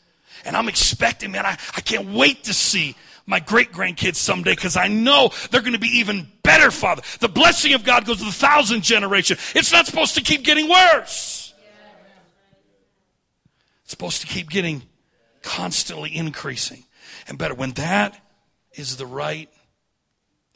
And 0.44 0.56
I'm 0.56 0.68
expecting, 0.68 1.30
man, 1.30 1.46
I, 1.46 1.56
I 1.76 1.80
can't 1.80 2.10
wait 2.10 2.44
to 2.44 2.54
see 2.54 2.96
my 3.26 3.38
great 3.38 3.70
grandkids 3.70 4.16
someday 4.16 4.54
because 4.54 4.76
I 4.76 4.88
know 4.88 5.30
they're 5.50 5.60
going 5.60 5.74
to 5.74 5.78
be 5.78 5.98
even 5.98 6.26
better 6.42 6.70
father. 6.70 7.02
The 7.20 7.28
blessing 7.28 7.74
of 7.74 7.84
God 7.84 8.04
goes 8.04 8.18
to 8.18 8.24
the 8.24 8.32
thousand 8.32 8.82
generation. 8.82 9.36
It's 9.54 9.72
not 9.72 9.86
supposed 9.86 10.16
to 10.16 10.22
keep 10.22 10.42
getting 10.42 10.68
worse. 10.68 11.39
It's 13.90 13.94
supposed 13.96 14.20
to 14.20 14.28
keep 14.28 14.48
getting 14.48 14.82
constantly 15.42 16.16
increasing 16.16 16.84
and 17.26 17.36
better. 17.36 17.56
When 17.56 17.72
that 17.72 18.24
is 18.74 18.96
the 18.96 19.04
right 19.04 19.50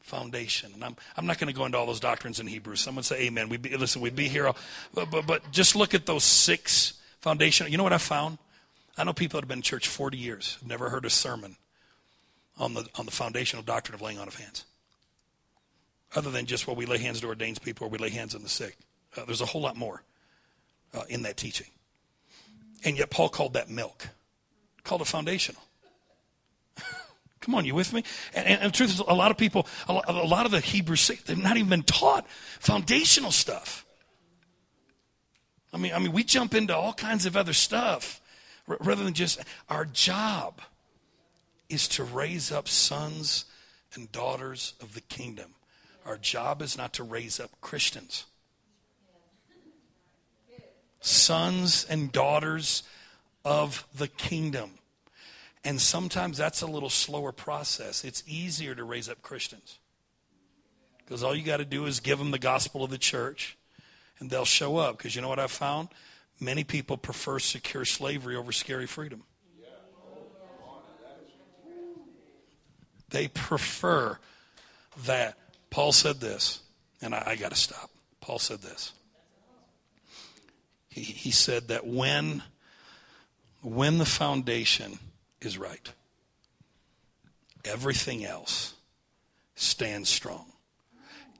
foundation. 0.03 0.71
And 0.73 0.85
I'm, 0.85 0.95
I'm 1.17 1.27
not 1.27 1.39
going 1.39 1.53
to 1.53 1.59
go 1.59 1.65
into 1.65 1.77
all 1.77 1.85
those 1.85 1.99
doctrines 1.99 2.39
in 2.39 2.47
Hebrews. 2.47 2.81
Someone 2.81 3.03
say 3.03 3.23
amen. 3.23 3.49
We'd 3.49 3.61
be, 3.61 3.77
listen, 3.77 4.01
we'd 4.01 4.15
be 4.15 4.29
here. 4.29 4.47
All, 4.47 4.57
but, 4.95 5.11
but, 5.11 5.27
but 5.27 5.51
just 5.51 5.75
look 5.75 5.95
at 5.95 6.07
those 6.07 6.23
six 6.23 6.93
foundational. 7.23 7.73
You 7.73 7.77
know 7.77 7.83
what 7.83 7.93
I 7.93 7.99
found? 7.99 8.39
I 8.97 9.03
know 9.03 9.13
people 9.13 9.39
that 9.39 9.43
have 9.43 9.49
been 9.49 9.59
in 9.59 9.63
church 9.63 9.89
40 9.89 10.17
years, 10.17 10.57
have 10.61 10.69
never 10.69 10.89
heard 10.89 11.05
a 11.05 11.11
sermon 11.11 11.57
on 12.57 12.75
the, 12.75 12.87
on 12.95 13.05
the 13.05 13.11
foundational 13.11 13.65
doctrine 13.65 13.97
of 13.97 14.01
laying 14.01 14.21
on 14.21 14.29
of 14.29 14.37
hands. 14.37 14.65
Other 16.15 16.31
than 16.31 16.47
just, 16.47 16.69
what 16.69 16.77
we 16.77 16.87
lay 16.87 16.99
hands 16.99 17.21
to 17.23 17.27
ordained 17.27 17.61
people 17.63 17.89
or 17.89 17.91
we 17.91 17.99
lay 17.99 18.11
hands 18.11 18.37
on 18.37 18.45
the 18.45 18.49
sick. 18.49 18.77
Uh, 19.17 19.25
there's 19.25 19.41
a 19.41 19.47
whole 19.47 19.63
lot 19.63 19.77
more 19.77 20.05
uh, 20.95 21.03
in 21.09 21.23
that 21.23 21.37
teaching. 21.37 21.67
And 22.85 22.99
yet 22.99 23.11
Paul 23.11 23.31
called 23.31 23.55
that 23.55 23.71
milk, 23.71 24.09
called 24.85 25.01
it 25.01 25.07
foundational. 25.07 25.63
Come 27.41 27.55
on, 27.55 27.65
you 27.65 27.75
with 27.75 27.93
me? 27.93 28.05
And, 28.35 28.47
and, 28.47 28.61
and, 28.61 28.73
the 28.73 28.77
truth 28.77 28.91
is, 28.91 28.99
a 29.01 29.15
lot 29.15 29.31
of 29.31 29.39
people, 29.39 29.67
a 29.89 29.95
lot, 29.95 30.05
a 30.09 30.13
lot 30.13 30.45
of 30.47 30.53
the 30.53 30.61
Hebrews, 30.61 31.11
they've 31.27 31.39
not 31.39 31.57
even 31.57 31.71
been 31.71 31.83
taught 31.83 32.29
foundational 32.61 33.31
stuff. 33.31 33.87
I 35.73 35.79
mean, 35.79 35.93
I 35.93 35.99
mean, 35.99 36.13
we 36.13 36.23
jump 36.23 36.55
into 36.55 36.77
all 36.77 36.93
kinds 36.93 37.27
of 37.27 37.37
other 37.37 37.55
stuff 37.55 38.21
r- 38.69 38.77
rather 38.81 39.03
than 39.03 39.15
just 39.15 39.41
our 39.69 39.85
job 39.85 40.61
is 41.69 41.89
to 41.89 42.05
raise 42.05 42.53
up 42.53 42.69
sons 42.69 43.47
and 43.95 44.13
daughters 44.13 44.75
of 44.81 44.95
the 44.95 45.01
kingdom. 45.01 45.55
Our 46.05 46.19
job 46.19 46.61
is 46.61 46.77
not 46.77 46.93
to 46.95 47.03
raise 47.03 47.41
up 47.41 47.51
Christians. 47.61 48.27
Sons 51.07 51.85
and 51.91 52.11
daughters 52.11 52.83
of 53.45 53.87
the 53.95 54.09
kingdom. 54.09 54.71
And 55.63 55.79
sometimes 55.79 56.39
that's 56.39 56.63
a 56.63 56.67
little 56.67 56.89
slower 56.89 57.31
process. 57.31 58.05
It's 58.05 58.25
easier 58.27 58.75
to 58.75 58.85
raise 58.85 59.11
up 59.11 59.21
Christians. 59.21 59.79
Because 60.99 61.23
all 61.23 61.35
you 61.35 61.43
got 61.45 61.59
to 61.59 61.67
do 61.67 61.85
is 61.85 62.01
give 62.01 62.19
them 62.19 62.31
the 62.31 62.39
gospel 62.39 62.83
of 62.83 62.91
the 62.91 62.97
church, 62.97 63.59
and 64.19 64.31
they'll 64.31 64.47
show 64.47 64.79
up. 64.79 64.97
Because 64.97 65.15
you 65.15 65.21
know 65.21 65.29
what 65.29 65.39
I've 65.39 65.51
found? 65.51 65.91
Many 66.41 66.65
people 66.65 66.97
prefer 66.97 67.39
secure 67.39 67.85
slavery 67.85 68.35
over 68.35 68.51
scary 68.51 68.87
freedom. 68.87 69.25
They 73.11 73.29
prefer 73.29 74.19
that. 75.05 75.37
Paul 75.69 75.93
said 75.93 76.19
this, 76.19 76.63
and 77.03 77.15
I, 77.15 77.25
I 77.27 77.37
got 77.37 77.51
to 77.51 77.59
stop. 77.59 77.91
Paul 78.23 78.39
said 78.39 78.63
this. 78.63 78.95
He, 80.95 81.33
said 81.33 81.69
that 81.69 81.85
when, 81.85 82.45
when 83.63 83.99
the 83.99 84.05
foundation 84.05 85.01
is 85.41 85.59
right, 85.59 85.93
everything 87.65 88.25
else 88.25 88.75
stands 89.57 90.09
strong. 90.09 90.47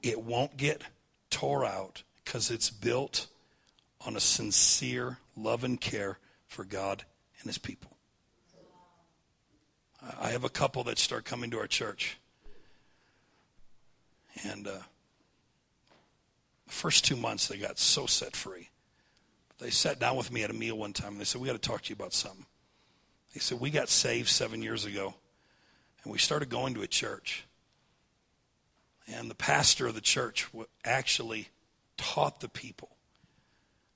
It 0.03 0.21
won't 0.21 0.57
get 0.57 0.81
tore 1.29 1.63
out 1.63 2.03
because 2.23 2.51
it's 2.51 2.69
built 2.69 3.27
on 4.05 4.17
a 4.17 4.19
sincere 4.19 5.19
love 5.37 5.63
and 5.63 5.79
care 5.79 6.19
for 6.47 6.65
God 6.65 7.05
and 7.39 7.47
His 7.47 7.57
people. 7.57 7.95
I 10.19 10.31
have 10.31 10.43
a 10.43 10.49
couple 10.49 10.83
that 10.83 10.99
start 10.99 11.23
coming 11.23 11.49
to 11.51 11.59
our 11.59 11.67
church. 11.67 12.17
And 14.43 14.67
uh, 14.67 14.79
the 16.67 16.73
first 16.73 17.05
two 17.05 17.15
months, 17.15 17.47
they 17.47 17.55
got 17.55 17.79
so 17.79 18.05
set 18.05 18.35
free. 18.35 18.69
They 19.59 19.69
sat 19.69 19.99
down 19.99 20.17
with 20.17 20.31
me 20.31 20.43
at 20.43 20.49
a 20.49 20.53
meal 20.53 20.77
one 20.77 20.93
time 20.93 21.13
and 21.13 21.19
they 21.19 21.25
said, 21.25 21.41
We 21.41 21.47
got 21.47 21.53
to 21.53 21.69
talk 21.69 21.83
to 21.83 21.89
you 21.89 21.95
about 21.95 22.13
something. 22.13 22.45
They 23.33 23.39
said, 23.39 23.59
We 23.59 23.69
got 23.69 23.89
saved 23.89 24.29
seven 24.29 24.61
years 24.61 24.85
ago 24.85 25.13
and 26.03 26.11
we 26.11 26.19
started 26.19 26.49
going 26.49 26.73
to 26.75 26.81
a 26.81 26.87
church. 26.87 27.45
And 29.07 29.29
the 29.29 29.35
pastor 29.35 29.87
of 29.87 29.95
the 29.95 30.01
church 30.01 30.47
actually 30.83 31.49
taught 31.97 32.39
the 32.39 32.49
people 32.49 32.89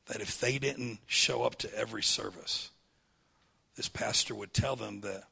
that 0.07 0.21
if 0.21 0.39
they 0.39 0.57
didn't 0.57 0.99
show 1.07 1.43
up 1.43 1.55
to 1.57 1.75
every 1.75 2.03
service, 2.03 2.69
this 3.75 3.89
pastor 3.89 4.35
would 4.35 4.53
tell 4.53 4.75
them 4.75 5.01
that 5.01 5.23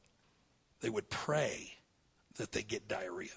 they 0.81 0.89
would 0.89 1.09
pray 1.09 1.73
that 2.37 2.51
they 2.51 2.61
get 2.61 2.87
diarrhea. 2.87 3.29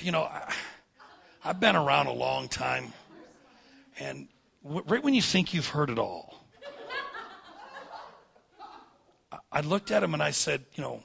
You 0.00 0.12
know, 0.12 0.22
I, 0.22 0.52
have 1.42 1.60
been 1.60 1.76
around 1.76 2.06
a 2.06 2.12
long 2.12 2.48
time, 2.48 2.92
and 3.98 4.28
right 4.64 5.02
when 5.02 5.14
you 5.14 5.22
think 5.22 5.54
you've 5.54 5.68
heard 5.68 5.90
it 5.90 5.98
all, 5.98 6.46
I 9.50 9.60
looked 9.60 9.90
at 9.90 10.02
him 10.02 10.14
and 10.14 10.22
I 10.22 10.30
said, 10.30 10.64
you 10.74 10.82
know, 10.82 11.02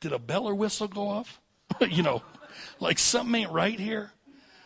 did 0.00 0.12
a 0.12 0.18
bell 0.18 0.46
or 0.46 0.54
whistle 0.54 0.88
go 0.88 1.08
off? 1.08 1.40
you 1.80 2.02
know, 2.02 2.22
like 2.80 2.98
something 2.98 3.34
ain't 3.34 3.52
right 3.52 3.78
here. 3.78 4.12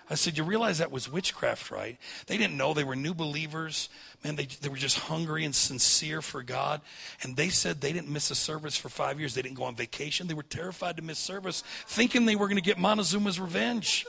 I 0.09 0.17
said, 0.17 0.37
You 0.37 0.45
realize 0.45 0.79
that 0.79 0.91
was 0.91 1.11
witchcraft, 1.11 1.71
right? 1.71 1.99
They 2.27 2.37
didn't 2.37 2.57
know 2.57 2.75
they 2.75 2.85
were 2.85 2.97
new 2.97 3.15
believers. 3.15 3.89
Man, 4.23 4.37
they, 4.37 4.47
they 4.61 4.69
were 4.69 4.77
just 4.77 4.99
hungry 4.99 5.45
and 5.45 5.55
sincere 5.55 6.21
for 6.21 6.43
God. 6.43 6.83
And 7.23 7.37
they 7.37 7.49
said 7.49 7.81
they 7.81 7.93
didn't 7.93 8.11
miss 8.11 8.31
a 8.31 8.35
service 8.35 8.77
for 8.77 8.89
five 8.89 9.19
years. 9.19 9.35
They 9.35 9.43
didn't 9.43 9.57
go 9.57 9.65
on 9.65 9.75
vacation. 9.75 10.27
They 10.27 10.35
were 10.35 10.43
terrified 10.43 10.97
to 10.99 11.03
miss 11.03 11.19
service, 11.19 11.63
thinking 11.87 12.27
they 12.27 12.37
were 12.37 12.49
going 12.49 12.59
to 12.59 12.63
get 12.63 12.79
Montezuma's 12.79 13.41
revenge. 13.41 14.07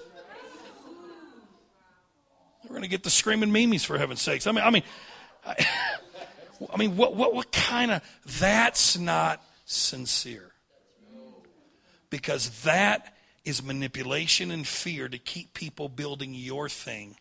Were 2.66 2.70
going 2.70 2.82
to 2.82 2.90
get 2.90 3.04
the 3.04 3.10
screaming 3.10 3.52
Mimis, 3.52 3.84
for 3.84 3.98
heaven's 3.98 4.22
sakes. 4.22 4.48
I 4.48 4.52
mean, 4.52 4.64
I 4.64 4.70
mean, 4.72 4.84
I, 5.46 5.68
I 6.74 6.78
mean, 6.78 6.98
what, 6.98 7.16
what, 7.16 7.34
what 7.34 7.52
kind 7.52 7.92
of, 7.92 8.02
that's 8.40 8.98
not 8.98 9.42
sincere. 9.66 10.52
Because 12.10 12.62
that 12.64 13.16
is 13.44 13.62
manipulation 13.64 14.52
and 14.52 14.68
fear 14.68 15.08
to 15.08 15.18
keep 15.18 15.54
people 15.54 15.88
building 15.88 16.34
your 16.34 16.68
thing 16.68 17.16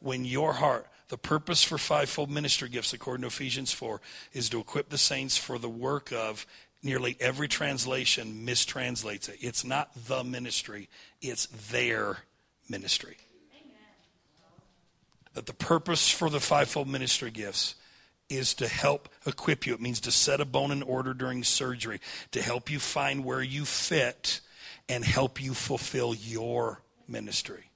when 0.00 0.24
your 0.24 0.52
heart 0.52 0.86
the 1.08 1.18
purpose 1.18 1.64
for 1.64 1.76
fivefold 1.76 2.30
ministry 2.30 2.68
gifts 2.68 2.92
according 2.92 3.22
to 3.22 3.26
ephesians 3.26 3.72
4 3.72 4.00
is 4.32 4.48
to 4.50 4.60
equip 4.60 4.88
the 4.90 4.98
saints 4.98 5.36
for 5.36 5.58
the 5.58 5.68
work 5.68 6.12
of 6.12 6.46
nearly 6.82 7.16
every 7.20 7.48
translation 7.48 8.46
mistranslates 8.46 9.28
it 9.28 9.36
it's 9.40 9.64
not 9.64 9.90
the 10.06 10.22
ministry 10.22 10.88
it's 11.20 11.46
their 11.70 12.18
ministry 12.68 13.16
that 15.34 15.46
the 15.46 15.54
purpose 15.54 16.10
for 16.10 16.28
the 16.28 16.40
fivefold 16.40 16.88
ministry 16.88 17.30
gifts 17.30 17.76
is 18.28 18.54
to 18.54 18.68
help 18.68 19.08
equip 19.26 19.66
you. 19.66 19.74
It 19.74 19.80
means 19.80 20.00
to 20.00 20.12
set 20.12 20.40
a 20.40 20.44
bone 20.44 20.70
in 20.70 20.82
order 20.82 21.14
during 21.14 21.42
surgery, 21.42 22.00
to 22.30 22.40
help 22.40 22.70
you 22.70 22.78
find 22.78 23.24
where 23.24 23.42
you 23.42 23.64
fit 23.64 24.40
and 24.88 25.04
help 25.04 25.42
you 25.42 25.54
fulfill 25.54 26.14
your 26.14 26.82
ministry. 27.08 27.70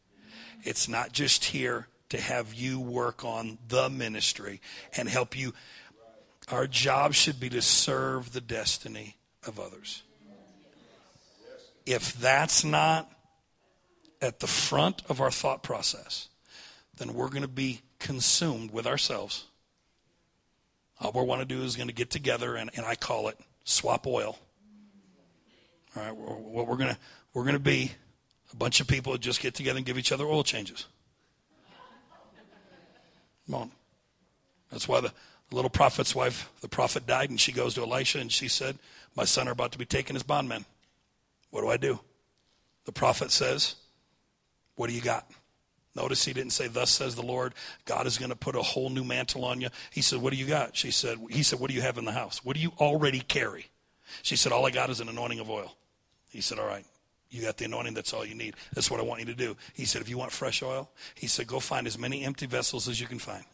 It's 0.63 0.89
not 0.89 1.13
just 1.13 1.45
here 1.45 1.89
to 2.11 2.21
have 2.21 2.55
you 2.55 2.81
work 2.81 3.25
on 3.25 3.59
the 3.69 3.91
ministry 3.91 4.61
and 4.97 5.09
help 5.09 5.37
you. 5.37 5.53
Our 6.49 6.67
job 6.67 7.15
should 7.15 7.41
be 7.41 7.49
to 7.51 7.63
serve 7.63 8.33
the 8.33 8.41
destiny 8.41 9.17
of 9.47 9.59
others. 9.59 10.03
If 11.87 12.15
that's 12.15 12.65
not 12.65 13.11
at 14.23 14.41
the 14.41 14.47
front 14.47 15.03
of 15.09 15.21
our 15.21 15.31
thought 15.31 15.63
process, 15.63 16.29
then 16.97 17.15
we're 17.15 17.29
going 17.29 17.43
to 17.43 17.49
be 17.49 17.81
consumed 17.99 18.71
with 18.71 18.87
ourselves. 18.87 19.45
All 21.01 21.13
we 21.13 21.23
want 21.23 21.41
to 21.41 21.47
do 21.47 21.63
is 21.63 21.77
going 21.77 21.89
to 21.89 21.95
get 21.95 22.11
together, 22.11 22.57
and, 22.57 22.71
and 22.77 22.87
I 22.87 22.95
call 22.95 23.29
it 23.29 23.39
swap 23.65 24.07
oil. 24.07 24.39
All 25.97 26.03
right, 26.03 26.15
what 26.15 26.67
we're 26.67 26.77
gonna 26.77 26.99
we're 27.35 27.45
gonna 27.45 27.59
be 27.61 27.93
a 28.53 28.57
bunch 28.57 28.81
of 28.81 28.89
people 28.89 29.13
that 29.13 29.21
just 29.21 29.41
get 29.41 29.55
together 29.55 29.77
and 29.77 29.87
give 29.87 29.97
each 29.97 30.11
other 30.11 30.25
oil 30.25 30.43
changes. 30.43 30.87
Come 33.47 33.55
on. 33.55 33.71
That's 34.71 34.89
why 34.89 35.01
the 35.01 35.13
little 35.53 35.71
prophet's 35.71 36.15
wife, 36.15 36.51
the 36.63 36.69
prophet 36.69 37.07
died, 37.07 37.31
and 37.31 37.39
she 37.39 37.53
goes 37.53 37.75
to 37.75 37.83
Elisha 37.83 38.19
and 38.19 38.33
she 38.33 38.49
said, 38.49 38.79
My 39.15 39.25
son 39.25 39.47
are 39.49 39.53
about 39.53 39.73
to 39.73 39.79
be 39.79 39.85
taken 39.85 40.17
as 40.17 40.23
bondmen. 40.23 40.65
What 41.51 41.61
do 41.61 41.69
I 41.69 41.77
do? 41.77 42.01
The 42.87 42.93
prophet 42.93 43.31
says, 43.31 43.77
What 44.75 44.89
do 44.89 44.95
you 44.95 45.03
got? 45.03 45.31
Notice 45.95 46.25
he 46.25 46.33
didn't 46.33 46.53
say, 46.53 46.67
Thus 46.67 46.91
says 46.91 47.15
the 47.15 47.23
Lord, 47.23 47.55
God 47.85 48.07
is 48.07 48.19
going 48.19 48.31
to 48.31 48.37
put 48.37 48.57
a 48.57 48.63
whole 48.63 48.91
new 48.91 49.05
mantle 49.05 49.45
on 49.45 49.61
you. 49.61 49.69
He 49.91 50.03
said, 50.03 50.21
What 50.21 50.33
do 50.33 50.39
you 50.39 50.47
got? 50.47 50.77
She 50.77 50.91
said, 50.91 51.19
He 51.31 51.43
said, 51.43 51.61
What 51.61 51.71
do 51.71 51.77
you 51.77 51.83
have 51.83 51.99
in 51.99 52.05
the 52.05 52.13
house? 52.13 52.45
What 52.45 52.57
do 52.57 52.63
you 52.63 52.73
already 52.81 53.21
carry? 53.21 53.67
She 54.23 54.37
said, 54.37 54.53
All 54.53 54.67
I 54.67 54.71
got 54.71 54.91
is 54.91 55.01
an 55.01 55.09
anointing 55.09 55.39
of 55.39 55.49
oil. 55.49 55.77
He 56.31 56.41
said, 56.41 56.59
All 56.59 56.67
right, 56.67 56.85
you 57.31 57.43
got 57.43 57.57
the 57.59 57.65
anointing, 57.67 57.95
that's 57.95 58.13
all 58.13 58.27
you 58.27 58.35
need. 58.35 58.57
That's 58.75 58.91
what 58.91 58.99
I 58.99 59.05
want 59.05 59.21
you 59.21 59.27
to 59.27 59.35
do. 59.35 59.57
He 59.75 59.85
said, 59.85 60.03
If 60.03 60.09
you 60.09 60.19
want 60.19 60.33
fresh 60.33 60.63
oil, 60.63 60.91
he 61.15 61.29
said, 61.29 61.47
Go 61.47 61.61
find 61.61 61.87
as 61.87 61.99
many 61.99 62.25
empty 62.25 62.47
vessels 62.47 62.89
as 62.89 63.01
you 63.01 63.07
can 63.07 63.21
find. 63.21 63.45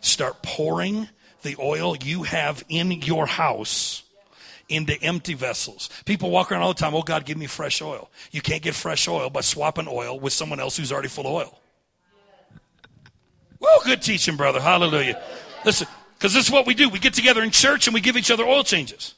Start 0.00 0.42
pouring 0.42 1.08
the 1.42 1.56
oil 1.58 1.96
you 1.96 2.22
have 2.22 2.64
in 2.68 2.92
your 2.92 3.26
house 3.26 4.04
into 4.68 5.00
empty 5.02 5.34
vessels. 5.34 5.90
People 6.04 6.30
walk 6.30 6.50
around 6.50 6.62
all 6.62 6.72
the 6.72 6.78
time, 6.78 6.94
oh 6.94 7.02
God, 7.02 7.24
give 7.24 7.38
me 7.38 7.46
fresh 7.46 7.80
oil. 7.82 8.10
You 8.32 8.40
can't 8.40 8.62
get 8.62 8.74
fresh 8.74 9.06
oil 9.08 9.30
by 9.30 9.40
swapping 9.40 9.88
oil 9.88 10.18
with 10.18 10.32
someone 10.32 10.60
else 10.60 10.76
who's 10.76 10.92
already 10.92 11.08
full 11.08 11.26
of 11.26 11.32
oil. 11.32 11.60
Well, 13.60 13.80
good 13.84 14.02
teaching, 14.02 14.36
brother. 14.36 14.60
Hallelujah. 14.60 15.22
Listen, 15.64 15.88
because 16.14 16.34
this 16.34 16.46
is 16.46 16.50
what 16.50 16.66
we 16.66 16.74
do. 16.74 16.88
We 16.88 16.98
get 16.98 17.14
together 17.14 17.42
in 17.42 17.50
church 17.50 17.86
and 17.86 17.94
we 17.94 18.00
give 18.00 18.16
each 18.16 18.30
other 18.30 18.44
oil 18.44 18.64
changes. 18.64 19.14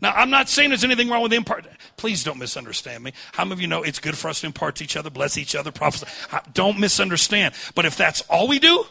Now, 0.00 0.12
I'm 0.16 0.30
not 0.30 0.48
saying 0.48 0.70
there's 0.70 0.82
anything 0.82 1.08
wrong 1.08 1.22
with 1.22 1.32
impart. 1.32 1.64
Please 1.96 2.24
don't 2.24 2.38
misunderstand 2.38 3.04
me. 3.04 3.12
How 3.32 3.44
many 3.44 3.52
of 3.52 3.60
you 3.60 3.68
know 3.68 3.84
it's 3.84 4.00
good 4.00 4.18
for 4.18 4.28
us 4.28 4.40
to 4.40 4.46
impart 4.46 4.76
to 4.76 4.84
each 4.84 4.96
other, 4.96 5.10
bless 5.10 5.38
each 5.38 5.54
other, 5.54 5.70
prophesy? 5.70 6.06
Don't 6.52 6.80
misunderstand. 6.80 7.54
But 7.76 7.84
if 7.84 7.96
that's 7.96 8.20
all 8.22 8.48
we 8.48 8.58
do, 8.58 8.84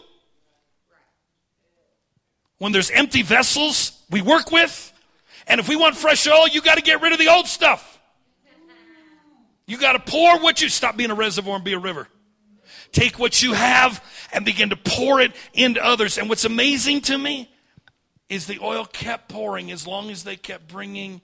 when 2.62 2.72
there's 2.72 2.92
empty 2.92 3.24
vessels 3.24 4.04
we 4.12 4.22
work 4.22 4.52
with, 4.52 4.94
and 5.48 5.60
if 5.60 5.68
we 5.68 5.76
want 5.76 5.98
fresh 5.98 6.28
oil, 6.28 6.48
you 6.48 6.62
got 6.62 6.76
to 6.76 6.84
get 6.84 7.02
rid 7.02 7.12
of 7.12 7.18
the 7.18 7.28
old 7.28 7.48
stuff. 7.48 8.00
You 9.66 9.80
got 9.80 9.94
to 9.94 10.00
pour 10.00 10.38
what 10.38 10.62
you 10.62 10.70
stop 10.70 10.96
being 10.96 11.10
a 11.10 11.16
reservoir 11.16 11.56
and 11.56 11.66
be 11.66 11.74
a 11.74 11.80
river. 11.80 12.08
Take 12.92 13.18
what 13.18 13.42
you 13.42 13.54
have 13.54 14.06
and 14.32 14.46
begin 14.46 14.70
to 14.70 14.76
pour 14.76 15.20
it 15.22 15.32
into 15.56 15.84
others. 15.84 16.20
And 16.20 16.30
what's 16.30 16.46
amazing 16.46 17.02
to 17.02 17.18
me 17.18 17.50
is 18.30 18.46
the 18.46 18.60
oil 18.62 18.86
kept 18.86 19.30
pouring 19.30 19.72
as 19.72 19.88
long 19.88 20.12
as 20.12 20.24
they 20.24 20.36
kept 20.36 20.68
bringing 20.68 21.22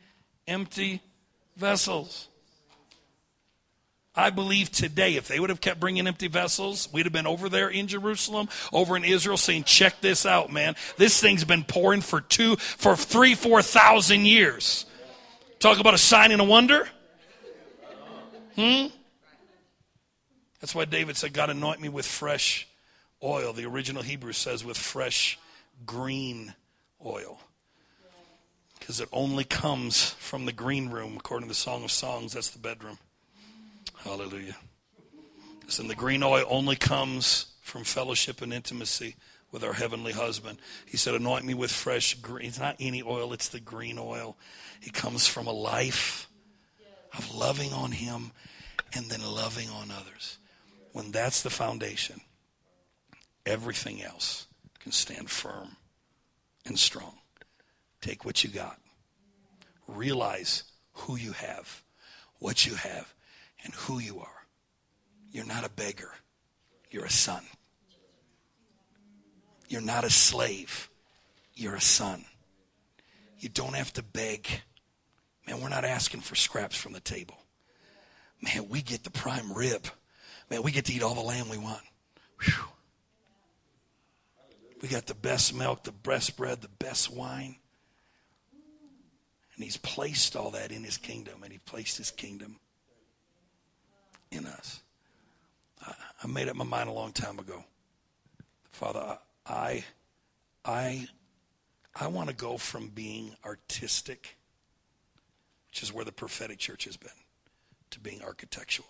empty 0.48 1.04
vessels. 1.56 2.30
I 4.18 4.32
believe 4.32 4.72
today, 4.72 5.16
if 5.16 5.28
they 5.28 5.40
would 5.40 5.52
have 5.52 5.62
kept 5.62 5.80
bringing 5.80 6.08
empty 6.08 6.28
vessels, 6.28 6.90
we'd 6.92 7.06
have 7.06 7.14
been 7.14 7.28
over 7.28 7.48
there 7.48 7.70
in 7.70 7.88
Jerusalem, 7.88 8.50
over 8.74 8.98
in 8.98 9.04
Israel, 9.06 9.38
saying, 9.38 9.66
"Check 9.66 10.02
this 10.02 10.26
out, 10.26 10.52
man! 10.52 10.76
This 10.98 11.22
thing's 11.22 11.46
been 11.46 11.64
pouring 11.64 12.02
for 12.02 12.20
two, 12.20 12.56
for 12.56 12.96
three, 12.96 13.36
four 13.36 13.62
thousand 13.62 14.26
years." 14.26 14.86
Talk 15.60 15.80
about 15.80 15.94
a 15.94 16.00
sign 16.00 16.32
and 16.32 16.42
a 16.42 16.44
wonder. 16.44 16.88
Hmm? 18.56 18.88
That's 20.60 20.74
why 20.74 20.86
David 20.86 21.18
said, 21.18 21.34
God, 21.34 21.50
anoint 21.50 21.80
me 21.80 21.90
with 21.90 22.06
fresh 22.06 22.68
oil. 23.24 23.54
The 23.54 23.66
original 23.66 24.02
Hebrew 24.02 24.34
says 24.34 24.66
with 24.66 24.78
fresh 24.78 25.40
green 25.86 26.54
oil. 27.06 27.40
Because 28.80 29.00
it 29.00 29.10
only 29.12 29.44
comes 29.44 30.12
from 30.12 30.46
the 30.46 30.52
green 30.52 30.90
room, 30.90 31.18
according 31.18 31.48
to 31.48 31.52
the 31.52 31.56
Song 31.56 31.84
of 31.84 31.92
Songs. 31.92 32.34
That's 32.34 32.50
the 32.50 32.60
bedroom. 32.60 32.98
Hallelujah. 34.08 34.56
Listen, 35.66 35.90
the 35.90 35.96
green 35.96 36.24
oil 36.24 36.46
only 36.48 36.78
comes 36.78 37.48
from 37.62 37.84
fellowship 37.84 38.42
and 38.42 38.54
intimacy 38.54 39.18
with 39.52 39.66
our 39.66 39.74
heavenly 39.74 40.14
husband. 40.14 40.60
He 40.86 40.96
said, 40.96 41.14
Anoint 41.14 41.44
me 41.44 41.54
with 41.54 41.72
fresh 41.72 42.14
green. 42.14 42.48
It's 42.48 42.58
not 42.58 42.78
any 42.80 43.04
oil, 43.04 43.34
it's 43.34 43.50
the 43.50 43.60
green 43.60 44.00
oil. 44.00 44.38
It 44.82 44.94
comes 44.94 45.28
from 45.28 45.46
a 45.48 45.52
life 45.52 46.30
of 47.18 47.36
loving 47.36 47.74
on 47.74 47.92
him 47.92 48.32
and 48.94 49.08
then 49.08 49.22
loving 49.22 49.70
on 49.70 49.92
others. 49.92 50.38
When 50.94 51.12
that's 51.12 51.42
the 51.42 51.50
foundation, 51.50 52.22
everything 53.46 54.02
else 54.02 54.48
can 54.80 54.94
stand 54.94 55.30
firm 55.30 55.76
and 56.66 56.80
strong. 56.80 57.18
Take 58.00 58.24
what 58.24 58.42
you 58.42 58.50
got. 58.52 58.80
Realize 59.86 60.64
who 60.94 61.18
you 61.18 61.34
have, 61.34 61.84
what 62.40 62.66
you 62.66 62.76
have, 62.76 63.14
and 63.68 63.76
who 63.76 64.00
you 64.00 64.20
are. 64.22 64.48
You're 65.30 65.46
not 65.46 65.66
a 65.66 65.70
beggar, 65.70 66.10
you're 66.90 67.06
a 67.06 67.12
son. 67.12 67.44
You're 69.68 69.82
not 69.82 70.06
a 70.06 70.10
slave, 70.10 70.90
you're 71.54 71.76
a 71.76 71.82
son. 71.82 72.24
You 73.40 73.50
don't 73.50 73.76
have 73.76 73.92
to 73.94 74.04
beg. 74.04 74.48
Man, 75.46 75.62
we're 75.62 75.70
not 75.70 75.84
asking 75.84 76.22
for 76.22 76.36
scraps 76.36 76.78
from 76.78 76.94
the 76.94 77.02
table. 77.02 77.38
Man, 78.42 78.70
we 78.70 78.82
get 78.82 79.04
the 79.04 79.12
prime 79.12 79.52
rib. 79.54 79.86
Man, 80.50 80.64
we 80.64 80.72
get 80.72 80.86
to 80.86 80.94
eat 80.94 81.04
all 81.04 81.14
the 81.14 81.22
lamb 81.22 81.50
we 81.50 81.58
want. 81.58 81.84
Whew. 82.42 82.54
We 84.82 84.88
got 84.88 85.08
the 85.08 85.14
best 85.14 85.54
milk, 85.54 85.84
the 85.84 85.92
best 85.92 86.38
bread, 86.38 86.62
the 86.62 86.70
best 86.70 87.14
wine. 87.14 87.58
And 89.56 89.64
he's 89.64 89.78
placed 89.78 90.36
all 90.36 90.52
that 90.52 90.72
in 90.72 90.84
his 90.84 90.98
kingdom, 90.98 91.44
and 91.44 91.52
he 91.52 91.58
placed 91.60 91.98
his 91.98 92.12
kingdom 92.12 92.60
in 94.32 94.46
us. 94.46 94.82
I, 95.86 95.94
I 96.24 96.28
made 96.28 96.48
up 96.48 96.56
my 96.56 96.66
mind 96.66 96.90
a 96.90 96.94
long 96.94 97.12
time 97.12 97.40
ago. 97.40 97.64
Father, 98.72 99.18
I, 99.46 99.84
I, 100.66 101.08
I 101.96 102.08
want 102.08 102.30
to 102.30 102.36
go 102.36 102.58
from 102.58 102.90
being 102.90 103.36
artistic, 103.46 104.38
which 105.70 105.82
is 105.84 105.94
where 105.94 106.06
the 106.06 106.12
prophetic 106.12 106.60
church 106.60 106.86
has 106.86 106.98
been, 106.98 107.10
to 107.92 108.00
being 108.00 108.22
architectural. 108.22 108.88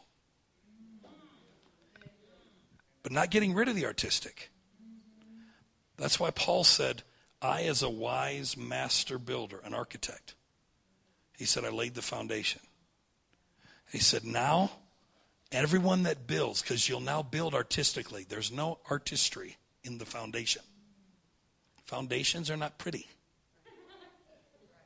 But 3.04 3.12
not 3.12 3.32
getting 3.32 3.54
rid 3.54 3.70
of 3.70 3.76
the 3.76 3.86
artistic. 3.86 4.50
That's 5.98 6.20
why 6.20 6.32
Paul 6.32 6.64
said, 6.64 7.04
I, 7.42 7.64
as 7.64 7.82
a 7.82 7.90
wise 7.90 8.58
master 8.58 9.18
builder, 9.18 9.62
an 9.64 9.74
architect, 9.74 10.36
he 11.38 11.46
said, 11.46 11.64
I 11.64 11.70
laid 11.70 11.94
the 11.94 12.02
foundation. 12.02 12.62
He 13.92 14.00
said, 14.00 14.26
now, 14.26 14.72
everyone 15.52 16.04
that 16.04 16.28
builds, 16.28 16.62
because 16.62 16.88
you'll 16.88 17.00
now 17.00 17.22
build 17.22 17.54
artistically, 17.54 18.26
there's 18.28 18.52
no 18.52 18.80
artistry 18.90 19.58
in 19.84 19.98
the 19.98 20.06
foundation. 20.06 20.62
Foundations 21.86 22.50
are 22.52 22.58
not 22.58 22.78
pretty. 22.78 23.08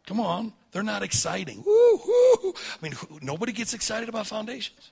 Come 0.06 0.20
on, 0.20 0.54
they're 0.72 0.84
not 0.84 1.04
exciting. 1.04 1.64
Woo, 1.66 1.98
woo. 2.06 2.54
I 2.54 2.78
mean, 2.82 2.94
nobody 3.22 3.52
gets 3.52 3.74
excited 3.74 4.10
about 4.10 4.28
foundations. 4.28 4.92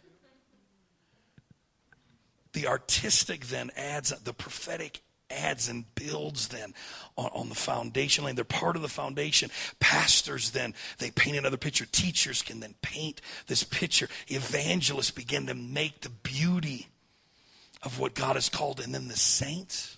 The 2.53 2.67
artistic 2.67 3.45
then 3.47 3.71
adds, 3.75 4.09
the 4.09 4.33
prophetic 4.33 5.01
adds 5.29 5.69
and 5.69 5.85
builds 5.95 6.47
then 6.47 6.73
on, 7.17 7.29
on, 7.33 7.49
the 7.49 7.55
foundation 7.55 8.23
line. 8.23 8.35
They're 8.35 8.43
part 8.43 8.75
of 8.75 8.81
the 8.81 8.87
foundation. 8.87 9.49
Pastors 9.79 10.51
then, 10.51 10.73
they 10.97 11.11
paint 11.11 11.37
another 11.37 11.57
picture. 11.57 11.85
Teachers 11.85 12.41
can 12.41 12.59
then 12.59 12.75
paint 12.81 13.21
this 13.47 13.63
picture. 13.63 14.07
Evangelists 14.27 15.11
begin 15.11 15.47
to 15.47 15.53
make 15.53 16.01
the 16.01 16.09
beauty 16.09 16.87
of 17.83 17.99
what 17.99 18.15
God 18.15 18.35
has 18.35 18.49
called. 18.49 18.79
And 18.79 18.93
then 18.93 19.07
the 19.07 19.15
saints, 19.15 19.97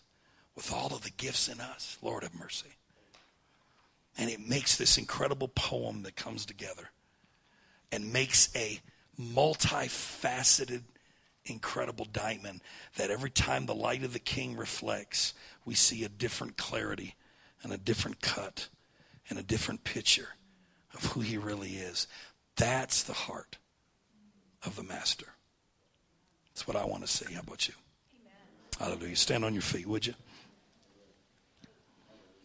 with 0.55 0.71
all 0.71 0.93
of 0.93 1.03
the 1.03 1.11
gifts 1.11 1.47
in 1.47 1.59
us, 1.59 1.97
Lord 2.01 2.23
have 2.23 2.35
mercy. 2.35 2.69
And 4.17 4.29
it 4.29 4.45
makes 4.45 4.77
this 4.77 4.97
incredible 4.97 5.47
poem 5.47 6.03
that 6.03 6.15
comes 6.15 6.45
together 6.45 6.89
and 7.91 8.11
makes 8.11 8.53
a 8.55 8.79
multifaceted 9.19 10.83
incredible 11.51 12.05
diamond 12.05 12.61
that 12.95 13.11
every 13.11 13.29
time 13.29 13.65
the 13.65 13.75
light 13.75 14.03
of 14.03 14.13
the 14.13 14.19
king 14.19 14.55
reflects, 14.55 15.33
we 15.65 15.75
see 15.75 16.03
a 16.03 16.09
different 16.09 16.57
clarity 16.57 17.15
and 17.63 17.71
a 17.71 17.77
different 17.77 18.21
cut 18.21 18.69
and 19.29 19.37
a 19.37 19.43
different 19.43 19.83
picture 19.83 20.29
of 20.93 21.05
who 21.05 21.21
he 21.21 21.37
really 21.37 21.71
is. 21.71 22.07
That's 22.55 23.03
the 23.03 23.13
heart 23.13 23.57
of 24.65 24.75
the 24.75 24.83
master. 24.83 25.27
That's 26.47 26.67
what 26.67 26.75
I 26.75 26.85
want 26.85 27.05
to 27.05 27.07
see. 27.07 27.33
How 27.33 27.41
about 27.41 27.67
you? 27.67 27.73
Amen. 28.21 28.93
Hallelujah. 28.93 29.15
Stand 29.15 29.45
on 29.45 29.53
your 29.53 29.61
feet, 29.61 29.87
would 29.87 30.05
you? 30.05 30.13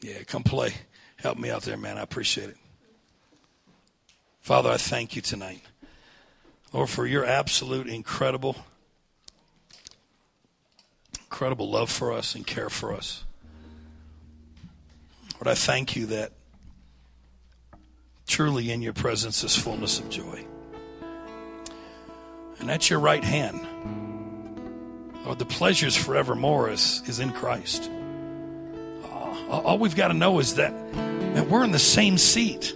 Yeah, 0.01 0.23
come 0.27 0.43
play. 0.43 0.73
Help 1.17 1.39
me 1.39 1.51
out 1.51 1.63
there, 1.63 1.77
man. 1.77 1.99
I 1.99 2.03
appreciate 2.03 2.51
it. 2.51 2.57
Father, 4.41 4.71
I 4.71 4.77
thank 4.77 5.17
you 5.17 5.23
tonight. 5.23 5.63
Lord, 6.73 6.89
for 6.89 7.07
your 7.07 7.25
absolute 7.25 7.89
incredible 7.89 8.57
incredible 11.27 11.71
love 11.71 11.91
for 11.91 12.13
us 12.13 12.35
and 12.35 12.47
care 12.47 12.71
for 12.71 12.95
us. 12.95 13.25
Lord, 15.35 15.49
I 15.49 15.55
thank 15.55 15.97
you 15.97 16.07
that 16.07 16.33
truly 18.27 18.71
in 18.71 18.81
your 18.81 18.93
presence 18.93 19.45
is 19.45 19.57
fullness 19.57 19.99
of 19.99 20.09
joy. 20.09 20.45
And 22.59 22.71
at 22.71 22.89
your 22.89 23.01
right 23.01 23.23
hand, 23.23 23.67
Lord, 25.25 25.39
the 25.39 25.45
pleasures 25.45 25.97
forevermore 25.97 26.71
is, 26.71 27.03
is 27.07 27.21
in 27.21 27.33
Christ. 27.33 27.91
Uh, 29.05 29.61
all 29.61 29.79
we've 29.79 29.97
got 29.97 30.09
to 30.09 30.15
know 30.15 30.39
is 30.39 30.55
that, 30.55 30.73
that 31.35 31.49
we're 31.49 31.65
in 31.65 31.73
the 31.73 31.79
same 31.79 32.17
seat. 32.17 32.75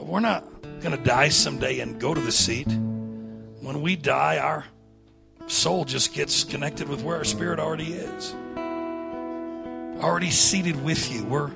We're 0.00 0.20
not 0.20 0.44
going 0.80 0.96
to 0.96 1.02
die 1.02 1.28
someday 1.28 1.80
and 1.80 2.00
go 2.00 2.14
to 2.14 2.20
the 2.20 2.32
seat. 2.32 2.68
When 2.68 3.82
we 3.82 3.96
die, 3.96 4.38
our 4.38 4.64
soul 5.46 5.84
just 5.84 6.12
gets 6.12 6.44
connected 6.44 6.88
with 6.88 7.02
where 7.02 7.16
our 7.16 7.24
spirit 7.24 7.58
already 7.58 7.94
is. 7.94 8.34
Already 10.02 10.30
seated 10.30 10.82
with 10.84 11.12
you. 11.12 11.24
We're 11.24 11.50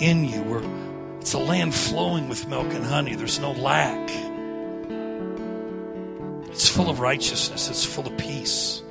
in 0.00 0.24
you. 0.24 0.42
We're 0.42 0.86
it's 1.20 1.32
a 1.32 1.38
land 1.38 1.74
flowing 1.74 2.28
with 2.28 2.46
milk 2.46 2.72
and 2.72 2.84
honey. 2.84 3.16
There's 3.16 3.40
no 3.40 3.52
lack. 3.52 4.10
It's 6.50 6.68
full 6.68 6.88
of 6.88 7.00
righteousness. 7.00 7.68
It's 7.68 7.84
full 7.84 8.06
of 8.06 8.16
peace. 8.16 8.82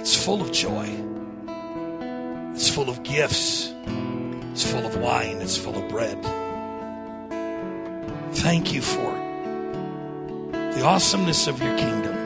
It's 0.00 0.16
full 0.24 0.42
of 0.42 0.52
joy. 0.52 0.88
It's 2.54 2.68
full 2.68 2.90
of 2.90 3.02
gifts. 3.02 3.72
It's 4.52 4.70
full 4.70 4.84
of 4.84 4.96
wine. 4.96 5.40
It's 5.40 5.56
full 5.56 5.76
of 5.76 5.88
bread. 5.88 6.20
Thank 8.34 8.72
you 8.72 8.82
for 8.82 9.12
the 10.52 10.82
awesomeness 10.84 11.46
of 11.46 11.62
your 11.62 11.76
kingdom 11.78 12.19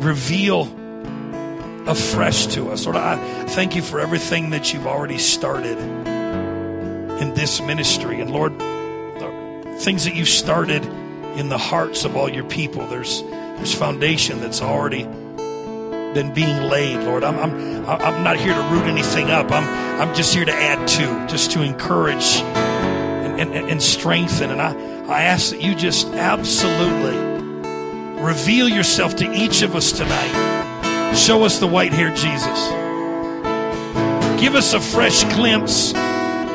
reveal 0.00 0.62
afresh 1.86 2.46
to 2.48 2.70
us. 2.70 2.84
Lord, 2.86 2.96
I 2.96 3.16
thank 3.46 3.74
you 3.74 3.82
for 3.82 4.00
everything 4.00 4.50
that 4.50 4.72
you've 4.72 4.86
already 4.86 5.18
started 5.18 5.78
in 5.78 7.34
this 7.34 7.60
ministry. 7.60 8.20
And 8.20 8.30
Lord, 8.30 8.58
the 8.58 9.76
things 9.80 10.04
that 10.04 10.14
you've 10.14 10.28
started 10.28 10.84
in 11.36 11.48
the 11.48 11.58
hearts 11.58 12.04
of 12.04 12.16
all 12.16 12.28
your 12.28 12.44
people. 12.44 12.86
There's 12.86 13.22
there's 13.22 13.74
foundation 13.74 14.40
that's 14.40 14.62
already 14.62 15.04
been 15.04 16.32
being 16.34 16.62
laid, 16.62 16.98
Lord. 17.04 17.24
I'm 17.24 17.38
I'm 17.38 17.86
I'm 17.86 18.24
not 18.24 18.36
here 18.36 18.54
to 18.54 18.62
root 18.62 18.84
anything 18.84 19.30
up. 19.30 19.50
I'm 19.50 19.64
I'm 20.00 20.14
just 20.14 20.34
here 20.34 20.44
to 20.44 20.52
add 20.52 20.88
to, 20.88 21.26
just 21.28 21.50
to 21.52 21.62
encourage 21.62 22.36
and, 22.40 23.54
and, 23.54 23.70
and 23.70 23.82
strengthen. 23.82 24.50
And 24.50 24.60
I, 24.60 24.72
I 25.06 25.22
ask 25.24 25.50
that 25.50 25.60
you 25.60 25.74
just 25.74 26.06
absolutely 26.08 27.29
Reveal 28.20 28.68
yourself 28.68 29.16
to 29.16 29.32
each 29.32 29.62
of 29.62 29.74
us 29.74 29.92
tonight. 29.92 31.14
Show 31.16 31.44
us 31.44 31.58
the 31.58 31.66
white 31.66 31.94
haired 31.94 32.16
Jesus. 32.16 32.68
Give 34.38 34.54
us 34.54 34.74
a 34.74 34.80
fresh 34.80 35.24
glimpse 35.34 35.94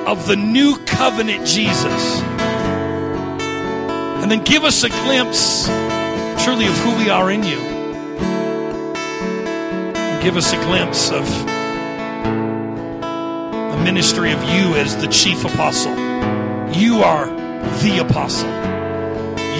of 0.06 0.28
the 0.28 0.36
new 0.36 0.78
covenant 0.86 1.48
Jesus. 1.48 2.22
And 4.22 4.30
then 4.30 4.44
give 4.44 4.64
us 4.64 4.84
a 4.84 4.90
glimpse 4.90 5.66
truly 6.44 6.68
of 6.68 6.78
who 6.78 6.96
we 6.98 7.10
are 7.10 7.32
in 7.32 7.44
you. 7.44 7.58
And 9.96 10.24
give 10.24 10.38
us 10.38 10.54
a 10.54 10.58
glimpse 10.66 11.10
of 11.12 11.26
the 13.72 13.82
ministry 13.84 14.32
of 14.32 14.42
you 14.44 14.76
as 14.76 14.96
the 14.98 15.08
chief 15.08 15.44
apostle 15.44 15.96
You 16.76 17.00
are 17.00 17.26
the 17.82 18.06
apostle. 18.08 18.50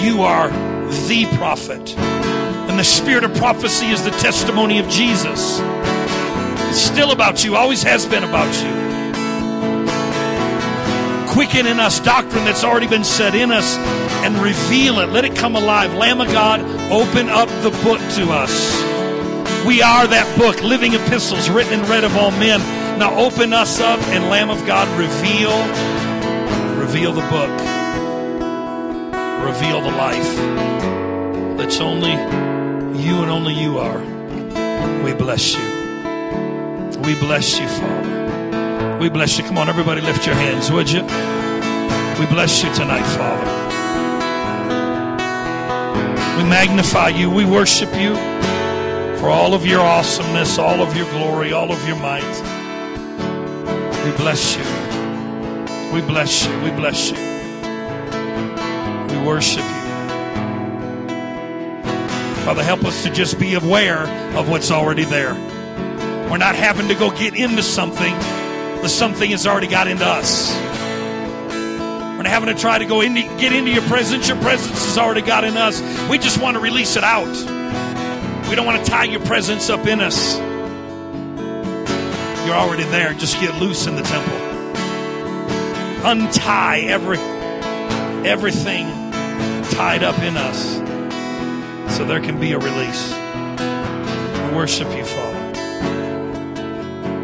You 0.04 0.22
are 0.22 0.75
the 1.08 1.26
prophet. 1.36 1.96
And 1.96 2.78
the 2.78 2.84
spirit 2.84 3.24
of 3.24 3.34
prophecy 3.36 3.86
is 3.86 4.02
the 4.04 4.10
testimony 4.12 4.78
of 4.78 4.88
Jesus. 4.88 5.60
It's 6.68 6.80
still 6.80 7.12
about 7.12 7.44
you, 7.44 7.56
always 7.56 7.82
has 7.82 8.06
been 8.06 8.24
about 8.24 8.52
you. 8.62 8.86
Quicken 11.32 11.66
in 11.66 11.80
us 11.80 12.00
doctrine 12.00 12.44
that's 12.44 12.64
already 12.64 12.86
been 12.86 13.04
set 13.04 13.34
in 13.34 13.52
us 13.52 13.76
and 14.24 14.36
reveal 14.38 15.00
it. 15.00 15.10
Let 15.10 15.24
it 15.24 15.36
come 15.36 15.54
alive. 15.54 15.94
Lamb 15.94 16.20
of 16.20 16.28
God, 16.28 16.60
open 16.90 17.28
up 17.28 17.48
the 17.62 17.70
book 17.84 18.00
to 18.16 18.30
us. 18.32 18.84
We 19.66 19.82
are 19.82 20.06
that 20.06 20.38
book, 20.38 20.62
living 20.62 20.94
epistles 20.94 21.50
written 21.50 21.80
and 21.80 21.88
read 21.88 22.04
of 22.04 22.16
all 22.16 22.30
men. 22.32 22.60
Now 22.98 23.14
open 23.18 23.52
us 23.52 23.80
up 23.80 24.00
and 24.08 24.30
Lamb 24.30 24.48
of 24.48 24.64
God, 24.66 24.88
reveal, 24.98 25.52
reveal 26.80 27.12
the 27.12 27.28
book. 27.28 27.75
Reveal 29.46 29.80
the 29.80 29.92
life 29.92 30.36
that's 31.56 31.78
only 31.80 32.10
you 33.00 33.22
and 33.22 33.30
only 33.30 33.54
you 33.54 33.78
are. 33.78 34.00
We 35.04 35.14
bless 35.14 35.54
you. 35.54 35.64
We 37.02 37.14
bless 37.20 37.60
you, 37.60 37.68
Father. 37.68 38.98
We 39.00 39.08
bless 39.08 39.38
you. 39.38 39.44
Come 39.44 39.58
on, 39.58 39.68
everybody, 39.68 40.00
lift 40.00 40.26
your 40.26 40.34
hands, 40.34 40.72
would 40.72 40.90
you? 40.90 41.02
We 42.18 42.26
bless 42.26 42.64
you 42.64 42.74
tonight, 42.74 43.06
Father. 43.16 43.46
We 46.36 46.48
magnify 46.50 47.10
you. 47.10 47.30
We 47.30 47.44
worship 47.44 47.94
you 47.94 48.16
for 49.18 49.28
all 49.28 49.54
of 49.54 49.64
your 49.64 49.80
awesomeness, 49.80 50.58
all 50.58 50.82
of 50.82 50.96
your 50.96 51.08
glory, 51.10 51.52
all 51.52 51.70
of 51.70 51.86
your 51.86 51.96
might. 51.98 52.24
We 54.04 54.10
bless 54.16 54.56
you. 54.56 54.64
We 55.94 56.00
bless 56.00 56.46
you. 56.46 56.60
We 56.62 56.70
bless 56.72 57.12
you. 57.12 57.35
Worship 59.26 59.58
you. 59.58 59.86
Father, 62.44 62.62
help 62.62 62.84
us 62.84 63.02
to 63.02 63.10
just 63.10 63.40
be 63.40 63.54
aware 63.54 64.06
of 64.36 64.48
what's 64.48 64.70
already 64.70 65.02
there. 65.02 65.34
We're 66.30 66.36
not 66.36 66.54
having 66.54 66.86
to 66.86 66.94
go 66.94 67.10
get 67.10 67.34
into 67.34 67.64
something, 67.64 68.14
the 68.82 68.88
something 68.88 69.28
has 69.32 69.44
already 69.44 69.66
got 69.66 69.88
into 69.88 70.06
us. 70.06 70.54
We're 71.50 72.22
not 72.22 72.26
having 72.26 72.54
to 72.54 72.60
try 72.60 72.78
to 72.78 72.84
go 72.84 73.00
into, 73.00 73.22
get 73.36 73.52
into 73.52 73.72
your 73.72 73.82
presence. 73.82 74.28
Your 74.28 74.40
presence 74.42 74.78
has 74.84 74.96
already 74.96 75.22
got 75.22 75.42
in 75.42 75.56
us. 75.56 75.80
We 76.08 76.18
just 76.18 76.40
want 76.40 76.54
to 76.54 76.60
release 76.60 76.94
it 76.94 77.02
out. 77.02 77.26
We 78.48 78.54
don't 78.54 78.64
want 78.64 78.84
to 78.84 78.88
tie 78.88 79.06
your 79.06 79.24
presence 79.26 79.68
up 79.70 79.88
in 79.88 80.00
us. 80.00 80.36
You're 82.46 82.54
already 82.54 82.84
there. 82.84 83.12
Just 83.14 83.40
get 83.40 83.60
loose 83.60 83.88
in 83.88 83.96
the 83.96 84.02
temple. 84.02 84.36
Untie 86.06 86.82
every 86.82 87.18
everything 88.24 89.05
tied 89.76 90.02
up 90.02 90.18
in 90.20 90.38
us 90.38 90.76
so 91.94 92.06
there 92.06 92.18
can 92.18 92.40
be 92.40 92.52
a 92.52 92.58
release. 92.58 93.12
We 93.12 94.56
worship 94.56 94.88
you, 94.96 95.04
Father. 95.04 95.52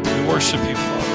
We 0.03 0.27
worship 0.27 0.59
you, 0.69 0.75
Father. 0.75 1.13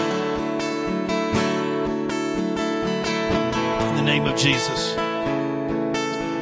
In 3.89 3.95
the 3.95 4.03
name 4.03 4.27
of 4.27 4.37
Jesus. 4.37 4.97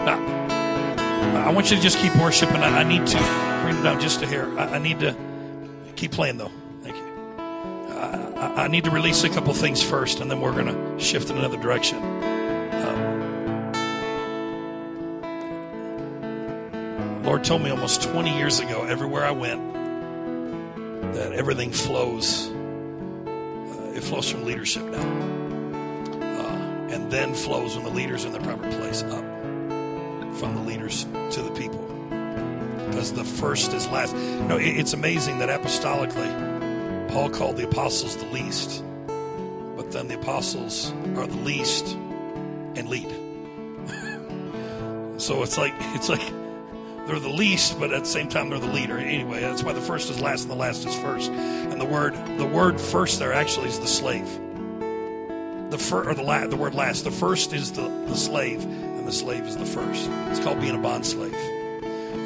Now, 0.07 0.19
I 1.47 1.53
want 1.53 1.71
you 1.71 1.77
to 1.77 1.83
just 1.83 1.99
keep 1.99 2.17
worshiping. 2.17 2.63
I, 2.63 2.81
I 2.81 2.83
need 2.83 3.07
to 3.07 3.19
bring 3.63 3.77
it 3.77 3.83
down 3.83 4.01
just 4.01 4.23
a 4.23 4.27
hair. 4.27 4.49
I, 4.59 4.77
I 4.77 4.79
need 4.79 5.01
to 5.01 5.15
keep 5.97 6.13
playing, 6.13 6.39
though. 6.39 6.53
Thank 6.83 6.97
you. 6.97 7.05
I, 7.93 8.65
I 8.65 8.69
need 8.69 8.85
to 8.85 8.91
release 8.91 9.25
a 9.25 9.29
couple 9.29 9.53
things 9.53 9.83
first, 9.83 10.21
and 10.21 10.31
then 10.31 10.41
we're 10.41 10.53
going 10.53 10.75
to 10.75 10.99
shift 10.99 11.29
in 11.29 11.37
another 11.37 11.59
direction. 11.61 12.01
Lord 17.27 17.43
told 17.43 17.61
me 17.61 17.71
almost 17.71 18.03
20 18.03 18.37
years 18.37 18.61
ago, 18.61 18.85
everywhere 18.85 19.25
I 19.25 19.33
went, 19.33 19.75
that 21.13 21.33
everything 21.33 21.73
flows. 21.73 22.49
Uh, 22.49 23.95
it 23.97 24.05
flows 24.05 24.31
from 24.31 24.45
leadership 24.45 24.85
now. 24.85 25.03
Uh, 26.23 26.93
and 26.93 27.11
then 27.11 27.35
flows 27.35 27.75
when 27.75 27.85
the 27.85 27.91
leaders 27.91 28.25
in 28.25 28.31
the 28.31 28.39
proper 28.39 28.71
place 28.79 29.03
up 29.03 29.25
from 30.37 30.55
the 30.55 30.61
leaders 30.61 31.03
to 31.33 31.43
the 31.43 31.51
people. 31.51 31.83
Because 32.87 33.13
the 33.13 33.25
first 33.25 33.73
is 33.73 33.89
last. 33.89 34.15
You 34.15 34.45
know, 34.45 34.59
it, 34.59 34.79
it's 34.79 34.93
amazing 34.93 35.41
that 35.41 35.49
apostolically, 35.49 37.09
Paul 37.09 37.31
called 37.31 37.57
the 37.57 37.65
apostles 37.65 38.17
the 38.17 38.27
least, 38.27 38.85
but 39.77 39.91
then 39.91 40.07
the 40.07 40.15
apostles 40.15 40.93
are 41.17 41.27
the 41.27 41.39
least 41.39 41.89
and 42.77 42.89
lead. 42.89 43.11
so 45.21 45.43
it's 45.43 45.59
like, 45.59 45.75
it's 45.97 46.09
like, 46.09 46.23
they're 47.07 47.21
the 47.21 47.29
least, 47.29 47.79
but 47.79 47.93
at 47.93 48.01
the 48.01 48.09
same 48.09 48.29
time 48.29 48.51
they're 48.51 48.59
the 48.59 48.67
leader. 48.67 48.99
Anyway, 48.99 49.41
that's 49.41 49.63
why 49.63 49.73
the 49.73 49.81
first 49.81 50.11
is 50.11 50.21
last 50.21 50.43
and 50.43 50.51
the 50.51 50.57
last 50.57 50.85
is 50.85 50.95
first. 50.97 51.31
And 51.31 51.81
the 51.81 51.87
word, 51.87 52.15
the 52.39 52.47
word 52.47 52.81
first 52.81 53.19
there 53.19 53.33
actually 53.33 53.69
is 53.69 53.79
the 53.79 53.87
slave. 53.87 54.29
The 55.71 55.79
fir, 55.79 56.09
or 56.09 56.15
the 56.15 56.23
la, 56.23 56.47
the 56.47 56.57
word 56.57 56.75
last. 56.75 57.05
The 57.05 57.11
first 57.11 57.53
is 57.53 57.73
the, 57.73 57.89
the 58.07 58.17
slave, 58.17 58.65
and 58.65 59.07
the 59.07 59.13
slave 59.13 59.45
is 59.45 59.57
the 59.57 59.67
first. 59.67 60.09
It's 60.31 60.41
called 60.41 60.61
being 60.61 60.75
a 60.75 60.79
bond 60.79 61.07
slave. 61.07 61.37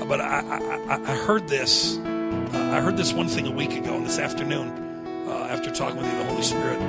But 0.09 0.21
I, 0.21 0.41
I, 0.89 0.95
I 0.95 1.17
heard 1.17 1.47
this. 1.49 1.99
Uh, 1.99 2.71
I 2.73 2.81
heard 2.81 2.97
this 2.97 3.13
one 3.13 3.29
thing 3.29 3.47
a 3.47 3.51
week 3.51 3.73
ago, 3.73 3.95
and 3.95 4.05
this 4.05 4.19
afternoon, 4.19 5.29
uh, 5.29 5.49
after 5.51 5.71
talking 5.71 5.99
with 5.99 6.07
you, 6.07 6.19
the 6.19 6.25
Holy 6.25 6.43
Spirit 6.43 6.81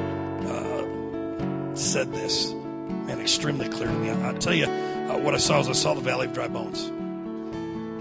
uh, 0.47 1.75
said 1.75 2.11
this, 2.13 2.51
and 2.51 3.21
extremely 3.21 3.69
clear 3.69 3.87
to 3.87 3.93
me. 3.93 4.09
I, 4.09 4.31
will 4.31 4.39
tell 4.39 4.53
you 4.53 4.65
uh, 4.65 5.17
what 5.19 5.35
I 5.35 5.37
saw 5.37 5.59
is 5.59 5.69
I 5.69 5.73
saw 5.73 5.93
the 5.93 6.01
valley 6.01 6.27
of 6.27 6.33
dry 6.33 6.47
bones. 6.47 6.91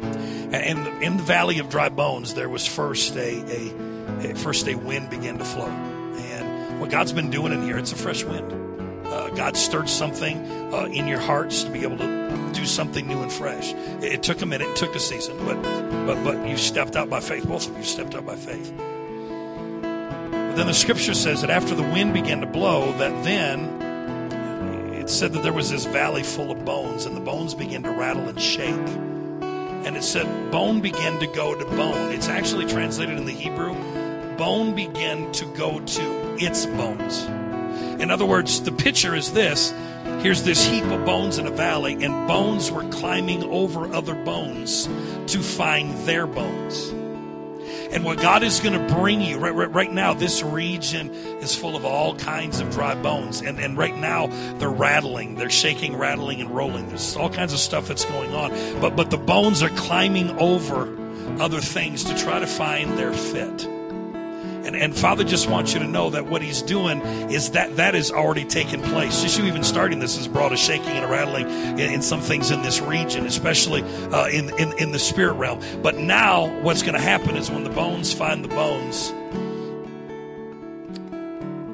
And 0.02 1.02
in 1.02 1.16
the 1.16 1.22
valley 1.22 1.58
of 1.58 1.68
dry 1.68 1.88
bones, 1.88 2.34
there 2.34 2.48
was 2.48 2.66
first 2.66 3.16
a, 3.16 3.40
a, 3.40 4.30
a 4.30 4.34
first 4.34 4.66
a 4.68 4.74
wind 4.74 5.10
began 5.10 5.38
to 5.38 5.44
flow. 5.44 5.68
And 5.68 6.80
what 6.80 6.90
God's 6.90 7.12
been 7.12 7.30
doing 7.30 7.52
in 7.52 7.62
here, 7.62 7.78
it's 7.78 7.92
a 7.92 7.96
fresh 7.96 8.24
wind. 8.24 8.52
Uh, 9.06 9.28
God 9.30 9.56
stirred 9.56 9.88
something 9.88 10.38
uh, 10.72 10.84
in 10.84 11.06
your 11.06 11.18
hearts 11.18 11.64
to 11.64 11.70
be 11.70 11.82
able 11.82 11.98
to 11.98 12.50
do 12.52 12.64
something 12.64 13.06
new 13.06 13.22
and 13.22 13.32
fresh. 13.32 13.72
It, 13.72 14.04
it, 14.04 14.22
took 14.22 14.42
a 14.42 14.46
minute, 14.46 14.68
it 14.68 14.76
took 14.76 14.94
a 14.94 15.00
season, 15.00 15.36
but 15.44 15.60
but 16.06 16.22
but 16.24 16.48
you 16.48 16.56
stepped 16.56 16.96
out 16.96 17.08
by 17.10 17.20
faith. 17.20 17.46
Both 17.46 17.68
of 17.68 17.76
you 17.76 17.84
stepped 17.84 18.14
out 18.14 18.26
by 18.26 18.36
faith. 18.36 18.72
But 18.76 20.56
then 20.56 20.66
the 20.66 20.74
scripture 20.74 21.14
says 21.14 21.42
that 21.42 21.50
after 21.50 21.74
the 21.74 21.82
wind 21.82 22.12
began 22.12 22.40
to 22.40 22.46
blow, 22.46 22.92
that 22.98 23.24
then 23.24 23.80
it 24.94 25.08
said 25.08 25.32
that 25.32 25.42
there 25.42 25.52
was 25.52 25.70
this 25.70 25.86
valley 25.86 26.22
full 26.22 26.50
of 26.50 26.64
bones, 26.64 27.04
and 27.06 27.16
the 27.16 27.20
bones 27.20 27.54
began 27.54 27.82
to 27.84 27.90
rattle 27.90 28.28
and 28.28 28.40
shake 28.40 28.76
and 29.84 29.96
it 29.96 30.04
said 30.04 30.50
bone 30.50 30.80
began 30.80 31.18
to 31.20 31.26
go 31.26 31.54
to 31.54 31.64
bone. 31.64 32.12
It's 32.12 32.28
actually 32.28 32.66
translated 32.66 33.18
in 33.18 33.24
the 33.24 33.32
Hebrew, 33.32 33.74
bone 34.36 34.74
began 34.74 35.30
to 35.32 35.44
go 35.54 35.80
to 35.80 36.36
its 36.38 36.66
bones. 36.66 37.24
In 38.00 38.10
other 38.10 38.24
words, 38.24 38.62
the 38.62 38.72
picture 38.72 39.14
is 39.14 39.32
this 39.32 39.72
here's 40.22 40.42
this 40.42 40.64
heap 40.64 40.84
of 40.84 41.04
bones 41.04 41.38
in 41.38 41.46
a 41.46 41.50
valley, 41.50 42.02
and 42.02 42.28
bones 42.28 42.70
were 42.70 42.88
climbing 42.90 43.44
over 43.44 43.92
other 43.92 44.14
bones 44.14 44.88
to 45.26 45.40
find 45.40 45.94
their 46.06 46.26
bones. 46.26 46.92
And 47.92 48.04
what 48.04 48.20
God 48.20 48.42
is 48.42 48.60
going 48.60 48.78
to 48.78 48.94
bring 48.94 49.20
you 49.20 49.38
right, 49.38 49.54
right, 49.54 49.72
right, 49.72 49.92
now, 49.92 50.14
this 50.14 50.42
region 50.42 51.10
is 51.40 51.56
full 51.56 51.74
of 51.74 51.84
all 51.84 52.14
kinds 52.14 52.60
of 52.60 52.70
dry 52.70 52.94
bones. 52.94 53.40
And, 53.40 53.58
and 53.58 53.76
right 53.76 53.96
now, 53.96 54.28
they're 54.58 54.70
rattling, 54.70 55.34
they're 55.34 55.50
shaking, 55.50 55.96
rattling, 55.96 56.40
and 56.40 56.50
rolling. 56.50 56.88
There's 56.88 57.16
all 57.16 57.30
kinds 57.30 57.52
of 57.52 57.58
stuff 57.58 57.88
that's 57.88 58.04
going 58.04 58.32
on. 58.32 58.50
But, 58.80 58.94
but 58.94 59.10
the 59.10 59.18
bones 59.18 59.62
are 59.62 59.70
climbing 59.70 60.30
over 60.38 60.96
other 61.40 61.60
things 61.60 62.04
to 62.04 62.16
try 62.16 62.38
to 62.38 62.46
find 62.46 62.96
their 62.96 63.12
fit. 63.12 63.68
And, 64.70 64.80
and 64.80 64.96
Father 64.96 65.24
just 65.24 65.50
wants 65.50 65.74
you 65.74 65.80
to 65.80 65.86
know 65.88 66.10
that 66.10 66.26
what 66.26 66.42
He's 66.42 66.62
doing 66.62 67.00
is 67.28 67.50
that 67.50 67.74
that 67.74 67.96
is 67.96 68.12
already 68.12 68.44
taken 68.44 68.80
place. 68.80 69.20
Just 69.20 69.36
you 69.36 69.44
even 69.46 69.64
starting 69.64 69.98
this 69.98 70.16
has 70.16 70.28
brought 70.28 70.52
a 70.52 70.56
shaking 70.56 70.90
and 70.90 71.04
a 71.04 71.08
rattling 71.08 71.48
in, 71.50 71.94
in 71.94 72.02
some 72.02 72.20
things 72.20 72.52
in 72.52 72.62
this 72.62 72.80
region, 72.80 73.26
especially 73.26 73.82
uh, 74.12 74.28
in, 74.28 74.48
in, 74.60 74.72
in 74.78 74.92
the 74.92 74.98
spirit 75.00 75.32
realm. 75.32 75.60
But 75.82 75.96
now, 75.96 76.46
what's 76.60 76.82
going 76.82 76.94
to 76.94 77.00
happen 77.00 77.36
is 77.36 77.50
when 77.50 77.64
the 77.64 77.70
bones 77.70 78.12
find 78.12 78.44
the 78.44 78.48
bones, 78.48 79.10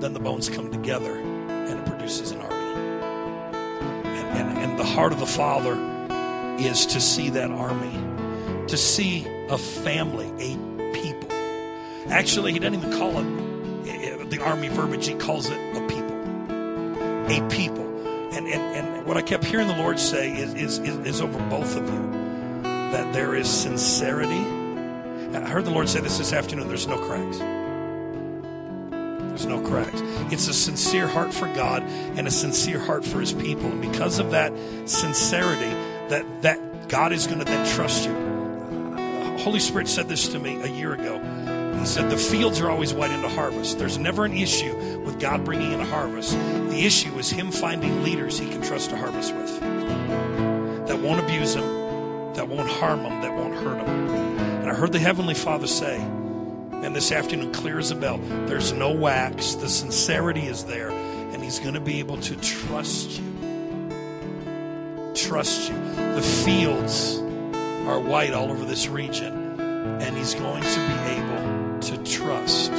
then 0.00 0.14
the 0.14 0.20
bones 0.20 0.48
come 0.48 0.72
together 0.72 1.18
and 1.18 1.78
it 1.78 1.84
produces 1.84 2.30
an 2.30 2.40
army. 2.40 2.56
And, 4.08 4.38
and, 4.38 4.58
and 4.58 4.78
the 4.78 4.86
heart 4.86 5.12
of 5.12 5.20
the 5.20 5.26
Father 5.26 5.76
is 6.58 6.86
to 6.86 7.00
see 7.02 7.28
that 7.28 7.50
army, 7.50 7.92
to 8.68 8.78
see 8.78 9.26
a 9.50 9.58
family, 9.58 10.32
a 10.38 10.65
Actually, 12.10 12.52
he 12.52 12.58
doesn't 12.58 12.74
even 12.74 12.92
call 12.92 13.18
it 13.18 13.88
eh, 13.88 14.24
the 14.28 14.40
army 14.42 14.68
verbiage, 14.68 15.06
he 15.06 15.14
calls 15.14 15.50
it 15.50 15.58
a 15.76 15.86
people. 15.86 16.16
A 17.28 17.48
people. 17.48 17.84
And, 18.32 18.46
and, 18.46 18.76
and 18.76 19.06
what 19.06 19.16
I 19.16 19.22
kept 19.22 19.44
hearing 19.44 19.68
the 19.68 19.76
Lord 19.76 19.98
say 19.98 20.32
is, 20.32 20.54
is, 20.54 20.78
is, 20.78 20.96
is 21.06 21.20
over 21.20 21.38
both 21.48 21.76
of 21.76 21.84
you 21.88 22.26
that 22.62 23.12
there 23.12 23.34
is 23.34 23.48
sincerity. 23.48 24.38
I 25.36 25.48
heard 25.48 25.64
the 25.64 25.70
Lord 25.70 25.88
say 25.88 26.00
this 26.00 26.18
this 26.18 26.32
afternoon 26.32 26.68
there's 26.68 26.86
no 26.86 26.98
cracks. 26.98 27.38
There's 29.36 29.46
no 29.46 29.60
cracks. 29.60 30.00
It's 30.32 30.48
a 30.48 30.54
sincere 30.54 31.06
heart 31.06 31.34
for 31.34 31.46
God 31.54 31.82
and 31.82 32.26
a 32.26 32.30
sincere 32.30 32.78
heart 32.78 33.04
for 33.04 33.20
his 33.20 33.32
people. 33.32 33.70
And 33.70 33.82
because 33.82 34.18
of 34.18 34.30
that 34.30 34.52
sincerity, 34.86 35.70
that, 36.08 36.42
that 36.42 36.88
God 36.88 37.12
is 37.12 37.26
going 37.26 37.40
to 37.40 37.44
then 37.44 37.66
trust 37.74 38.06
you. 38.06 38.14
Holy 39.38 39.60
Spirit 39.60 39.88
said 39.88 40.08
this 40.08 40.28
to 40.28 40.38
me 40.38 40.60
a 40.62 40.68
year 40.68 40.94
ago. 40.94 41.20
He 41.78 41.86
said, 41.86 42.10
The 42.10 42.16
fields 42.16 42.60
are 42.60 42.70
always 42.70 42.92
white 42.92 43.10
into 43.10 43.28
harvest. 43.28 43.78
There's 43.78 43.98
never 43.98 44.24
an 44.24 44.36
issue 44.36 44.74
with 45.00 45.18
God 45.20 45.44
bringing 45.44 45.72
in 45.72 45.80
a 45.80 45.84
harvest. 45.84 46.32
The 46.32 46.84
issue 46.84 47.16
is 47.18 47.30
Him 47.30 47.50
finding 47.50 48.02
leaders 48.02 48.38
He 48.38 48.48
can 48.48 48.62
trust 48.62 48.90
to 48.90 48.96
harvest 48.96 49.34
with 49.34 49.60
that 50.86 51.00
won't 51.00 51.20
abuse 51.20 51.54
Him, 51.54 51.64
that 52.34 52.48
won't 52.48 52.68
harm 52.68 53.00
Him, 53.00 53.20
that 53.20 53.32
won't 53.34 53.54
hurt 53.54 53.78
Him. 53.78 54.08
And 54.60 54.70
I 54.70 54.74
heard 54.74 54.92
the 54.92 54.98
Heavenly 54.98 55.34
Father 55.34 55.66
say, 55.66 55.96
and 56.00 56.94
this 56.94 57.10
afternoon, 57.10 57.52
clear 57.52 57.78
as 57.78 57.90
a 57.90 57.96
bell, 57.96 58.18
there's 58.46 58.72
no 58.72 58.92
wax, 58.92 59.54
the 59.54 59.68
sincerity 59.68 60.46
is 60.46 60.64
there, 60.64 60.90
and 60.90 61.42
He's 61.42 61.58
going 61.58 61.74
to 61.74 61.80
be 61.80 61.98
able 61.98 62.18
to 62.18 62.36
trust 62.36 63.18
you. 63.18 65.12
Trust 65.14 65.70
you. 65.70 65.76
The 66.14 66.22
fields 66.22 67.18
are 67.86 67.98
white 67.98 68.32
all 68.32 68.50
over 68.50 68.64
this 68.64 68.88
region, 68.88 69.60
and 70.00 70.16
He's 70.16 70.34
going 70.34 70.62
to 70.62 70.68
be 70.68 71.10
able 71.10 71.55
to 71.86 71.96
trust 72.04 72.72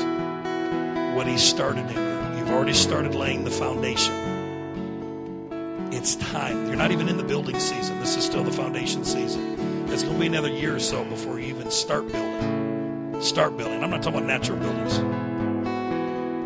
what 1.15 1.27
He 1.27 1.37
started 1.37 1.89
in 1.91 1.97
you. 1.97 2.39
You've 2.39 2.49
already 2.49 2.73
started 2.73 3.15
laying 3.15 3.43
the 3.43 3.51
foundation. 3.51 4.13
It's 5.91 6.15
time. 6.15 6.67
You're 6.67 6.75
not 6.75 6.91
even 6.91 7.07
in 7.07 7.17
the 7.17 7.23
building 7.23 7.59
season. 7.59 7.99
This 7.99 8.17
is 8.17 8.25
still 8.25 8.43
the 8.43 8.51
foundation 8.51 9.05
season. 9.05 9.87
It's 9.89 10.03
going 10.03 10.15
to 10.15 10.19
be 10.19 10.27
another 10.27 10.49
year 10.49 10.75
or 10.75 10.79
so 10.79 11.03
before 11.05 11.39
you 11.39 11.47
even 11.47 11.71
start 11.71 12.11
building. 12.11 13.21
Start 13.21 13.57
building. 13.57 13.81
I'm 13.83 13.89
not 13.89 14.03
talking 14.03 14.19
about 14.19 14.27
natural 14.27 14.59
buildings. 14.59 14.99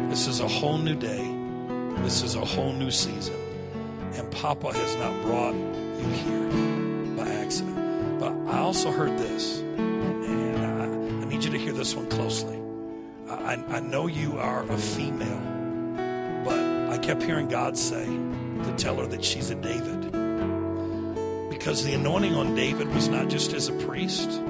This 0.09 0.27
is 0.27 0.39
a 0.39 0.47
whole 0.47 0.77
new 0.77 0.95
day. 0.95 1.35
This 2.03 2.21
is 2.21 2.35
a 2.35 2.45
whole 2.45 2.73
new 2.73 2.91
season. 2.91 3.35
And 4.13 4.29
Papa 4.31 4.71
has 4.73 4.95
not 4.97 5.19
brought 5.23 5.53
you 5.53 6.07
here 6.07 7.15
by 7.17 7.27
accident. 7.27 8.19
But 8.19 8.33
I 8.53 8.59
also 8.59 8.91
heard 8.91 9.17
this, 9.17 9.61
need 11.31 11.45
you 11.45 11.51
to 11.51 11.57
hear 11.57 11.71
this 11.71 11.95
one 11.95 12.09
closely. 12.09 12.59
I, 13.29 13.53
I 13.69 13.79
know 13.79 14.07
you 14.07 14.37
are 14.37 14.69
a 14.69 14.77
female, 14.77 15.39
but 16.43 16.59
I 16.91 16.97
kept 16.97 17.23
hearing 17.23 17.47
God 17.47 17.77
say 17.77 18.05
to 18.05 18.73
tell 18.75 18.97
her 18.97 19.07
that 19.07 19.23
she's 19.23 19.49
a 19.49 19.55
David. 19.55 20.11
Because 21.49 21.85
the 21.85 21.93
anointing 21.93 22.35
on 22.35 22.53
David 22.53 22.93
was 22.93 23.07
not 23.07 23.29
just 23.29 23.53
as 23.53 23.69
a 23.69 23.73
priest, 23.85 24.41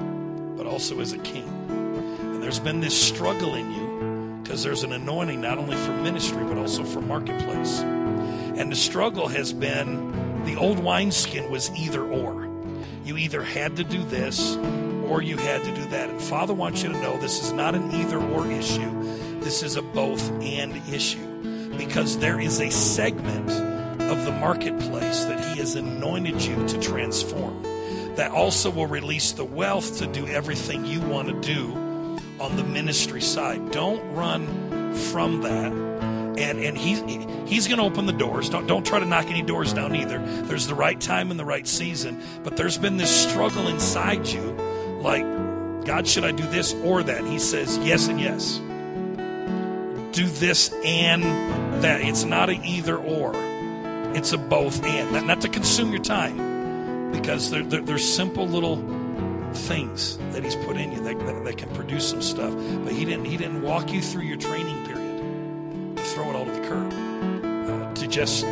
but 0.56 0.66
also 0.66 0.98
as 0.98 1.12
a 1.12 1.18
king. 1.18 1.46
And 1.68 2.42
there's 2.42 2.58
been 2.58 2.80
this 2.80 3.00
struggle 3.00 3.54
in 3.54 3.70
you 3.70 4.40
because 4.42 4.64
there's 4.64 4.82
an 4.82 4.92
anointing 4.92 5.40
not 5.40 5.58
only 5.58 5.76
for 5.76 5.92
ministry, 5.92 6.42
but 6.42 6.58
also 6.58 6.82
for 6.82 7.00
marketplace. 7.00 7.78
And 7.80 8.72
the 8.72 8.76
struggle 8.76 9.28
has 9.28 9.52
been 9.52 10.44
the 10.44 10.56
old 10.56 10.80
wineskin 10.80 11.48
was 11.48 11.70
either 11.78 12.02
or. 12.02 12.51
You 13.04 13.16
either 13.16 13.42
had 13.42 13.76
to 13.76 13.84
do 13.84 14.02
this 14.04 14.56
or 15.06 15.22
you 15.22 15.36
had 15.36 15.64
to 15.64 15.74
do 15.74 15.84
that. 15.86 16.08
And 16.10 16.20
Father 16.20 16.54
wants 16.54 16.82
you 16.82 16.90
to 16.90 17.00
know 17.00 17.18
this 17.18 17.42
is 17.42 17.52
not 17.52 17.74
an 17.74 17.90
either 17.92 18.18
or 18.18 18.50
issue, 18.50 19.02
this 19.40 19.62
is 19.62 19.76
a 19.76 19.82
both 19.82 20.30
and 20.40 20.76
issue. 20.92 21.28
Because 21.76 22.18
there 22.18 22.38
is 22.38 22.60
a 22.60 22.70
segment 22.70 23.50
of 24.02 24.24
the 24.24 24.32
marketplace 24.32 25.24
that 25.24 25.44
He 25.44 25.58
has 25.58 25.74
anointed 25.74 26.42
you 26.42 26.68
to 26.68 26.78
transform 26.80 27.62
that 28.16 28.30
also 28.30 28.70
will 28.70 28.86
release 28.86 29.32
the 29.32 29.44
wealth 29.44 29.98
to 29.98 30.06
do 30.06 30.26
everything 30.26 30.84
you 30.84 31.00
want 31.00 31.28
to 31.28 31.40
do 31.40 31.72
on 32.40 32.56
the 32.56 32.64
ministry 32.64 33.20
side. 33.22 33.70
Don't 33.70 34.14
run 34.14 34.94
from 34.94 35.42
that. 35.42 35.91
And 36.38 36.60
and 36.60 36.78
he's 36.78 37.00
he's 37.48 37.68
going 37.68 37.78
to 37.78 37.84
open 37.84 38.06
the 38.06 38.12
doors. 38.12 38.48
Don't 38.48 38.66
don't 38.66 38.86
try 38.86 38.98
to 38.98 39.06
knock 39.06 39.26
any 39.26 39.42
doors 39.42 39.72
down 39.72 39.94
either. 39.94 40.18
There's 40.18 40.66
the 40.66 40.74
right 40.74 41.00
time 41.00 41.30
and 41.30 41.38
the 41.38 41.44
right 41.44 41.66
season, 41.66 42.22
but 42.42 42.56
there's 42.56 42.78
been 42.78 42.96
this 42.96 43.10
struggle 43.10 43.68
inside 43.68 44.26
you 44.26 44.56
like 45.00 45.24
God, 45.84 46.06
should 46.06 46.24
I 46.24 46.30
do 46.30 46.44
this 46.44 46.74
or 46.84 47.02
that? 47.02 47.24
He 47.24 47.38
says 47.38 47.76
yes 47.78 48.08
and 48.08 48.20
yes. 48.20 48.58
Do 50.16 50.26
this 50.26 50.72
and 50.84 51.22
that. 51.82 52.02
It's 52.02 52.24
not 52.24 52.50
an 52.50 52.64
either 52.64 52.96
or. 52.96 53.32
It's 54.14 54.32
a 54.32 54.38
both 54.38 54.84
and. 54.84 55.12
Not, 55.12 55.24
not 55.24 55.40
to 55.40 55.48
consume 55.48 55.90
your 55.90 56.02
time, 56.02 57.10
because 57.12 57.50
there, 57.50 57.62
there, 57.62 57.80
there's 57.80 58.04
simple 58.04 58.46
little 58.46 58.76
things 59.54 60.18
that 60.32 60.44
He's 60.44 60.56
put 60.56 60.76
in 60.76 60.92
you 60.92 61.02
that, 61.02 61.18
that, 61.18 61.44
that, 61.44 61.58
can 61.58 61.74
produce 61.74 62.08
some 62.08 62.22
stuff. 62.22 62.52
But 62.84 62.92
He 62.92 63.04
didn't 63.04 63.24
He 63.24 63.36
didn't 63.36 63.62
walk 63.62 63.90
you 63.92 64.00
through 64.00 64.22
your 64.22 64.36
training 64.36 64.86
period 64.86 65.01
throw 66.22 66.30
it 66.30 66.36
all 66.36 66.44
to 66.44 66.52
the 66.52 66.68
curb. 66.68 66.92
Uh, 67.68 67.94
to 67.94 68.06
just 68.06 68.42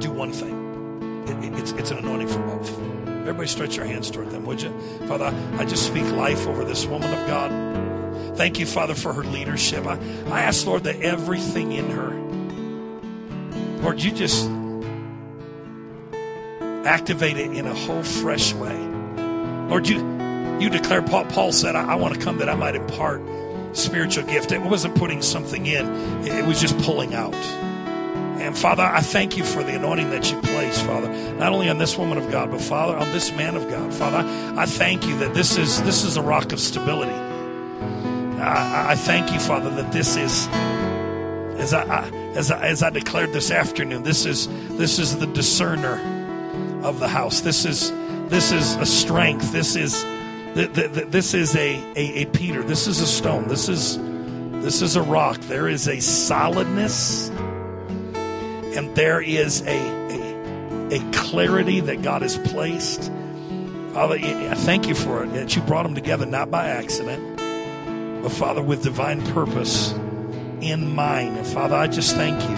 do 0.00 0.10
one 0.12 0.32
thing. 0.32 1.24
It, 1.26 1.44
it, 1.44 1.58
it's 1.58 1.72
it's 1.72 1.90
an 1.90 1.98
anointing 1.98 2.28
for 2.28 2.38
both. 2.40 2.70
Everybody, 3.08 3.48
stretch 3.48 3.76
your 3.76 3.84
hands 3.84 4.10
toward 4.10 4.30
them, 4.30 4.46
would 4.46 4.62
you, 4.62 4.70
Father? 5.06 5.34
I 5.58 5.64
just 5.64 5.86
speak 5.86 6.04
life 6.12 6.46
over 6.46 6.64
this 6.64 6.86
woman 6.86 7.12
of 7.12 7.26
God. 7.26 8.36
Thank 8.36 8.58
you, 8.58 8.66
Father, 8.66 8.94
for 8.94 9.12
her 9.12 9.24
leadership. 9.24 9.86
I, 9.86 9.98
I 10.30 10.42
ask, 10.42 10.66
Lord, 10.66 10.84
that 10.84 11.00
everything 11.02 11.72
in 11.72 11.90
her, 11.90 12.10
Lord, 13.82 14.00
you 14.00 14.12
just 14.12 14.48
activate 16.86 17.36
it 17.36 17.52
in 17.52 17.66
a 17.66 17.74
whole 17.74 18.04
fresh 18.04 18.54
way. 18.54 18.78
Lord, 19.68 19.88
you 19.88 19.98
you 20.60 20.70
declare, 20.70 21.02
Paul, 21.02 21.24
Paul 21.26 21.52
said, 21.52 21.76
I, 21.76 21.92
I 21.92 21.94
want 21.96 22.14
to 22.14 22.20
come 22.20 22.38
that 22.38 22.48
I 22.48 22.54
might 22.54 22.74
impart 22.74 23.20
spiritual 23.78 24.24
gift. 24.24 24.52
It 24.52 24.60
wasn't 24.62 24.94
putting 24.96 25.22
something 25.22 25.66
in, 25.66 25.86
it 26.26 26.44
was 26.46 26.60
just 26.60 26.78
pulling 26.78 27.14
out. 27.14 27.34
And 27.34 28.56
Father, 28.56 28.82
I 28.82 29.00
thank 29.00 29.36
you 29.36 29.44
for 29.44 29.62
the 29.62 29.74
anointing 29.74 30.10
that 30.10 30.30
you 30.30 30.40
place, 30.40 30.80
Father, 30.80 31.08
not 31.34 31.52
only 31.52 31.68
on 31.68 31.78
this 31.78 31.98
woman 31.98 32.18
of 32.18 32.30
God, 32.30 32.50
but 32.50 32.60
Father, 32.60 32.96
on 32.96 33.10
this 33.12 33.32
man 33.32 33.56
of 33.56 33.68
God. 33.68 33.92
Father, 33.92 34.24
I 34.58 34.64
thank 34.64 35.06
you 35.06 35.18
that 35.18 35.34
this 35.34 35.58
is 35.58 35.82
this 35.82 36.04
is 36.04 36.16
a 36.16 36.22
rock 36.22 36.52
of 36.52 36.60
stability. 36.60 37.12
I, 38.40 38.92
I 38.92 38.94
thank 38.94 39.32
you, 39.32 39.40
Father, 39.40 39.70
that 39.70 39.92
this 39.92 40.16
is 40.16 40.46
as 41.58 41.74
I, 41.74 42.08
as 42.34 42.50
I 42.50 42.60
as 42.64 42.82
I 42.82 42.90
declared 42.90 43.32
this 43.32 43.50
afternoon, 43.50 44.04
this 44.04 44.24
is 44.24 44.46
this 44.78 44.98
is 44.98 45.18
the 45.18 45.26
discerner 45.26 46.00
of 46.82 47.00
the 47.00 47.08
house. 47.08 47.40
This 47.40 47.64
is 47.64 47.90
this 48.28 48.52
is 48.52 48.76
a 48.76 48.86
strength. 48.86 49.52
This 49.52 49.74
is 49.74 50.04
this 50.54 51.34
is 51.34 51.54
a, 51.56 51.76
a, 51.96 52.22
a 52.22 52.26
Peter. 52.26 52.62
This 52.62 52.86
is 52.86 53.00
a 53.00 53.06
stone. 53.06 53.48
This 53.48 53.68
is 53.68 53.98
this 54.62 54.82
is 54.82 54.96
a 54.96 55.02
rock. 55.02 55.38
There 55.42 55.68
is 55.68 55.86
a 55.86 56.00
solidness 56.00 57.30
and 58.78 58.94
there 58.94 59.20
is 59.20 59.62
a, 59.62 59.78
a, 59.78 60.96
a 60.96 61.12
clarity 61.12 61.80
that 61.80 62.02
God 62.02 62.22
has 62.22 62.38
placed. 62.38 63.10
Father, 63.92 64.16
I 64.16 64.54
thank 64.54 64.86
you 64.86 64.94
for 64.94 65.24
it 65.24 65.32
that 65.32 65.56
you 65.56 65.62
brought 65.62 65.82
them 65.82 65.94
together 65.94 66.26
not 66.26 66.50
by 66.50 66.68
accident, 66.68 67.36
but 68.22 68.30
Father, 68.30 68.62
with 68.62 68.84
divine 68.84 69.26
purpose 69.32 69.92
in 70.60 70.94
mind. 70.94 71.38
And 71.38 71.46
Father, 71.46 71.74
I 71.74 71.88
just 71.88 72.14
thank 72.14 72.40
you. 72.42 72.56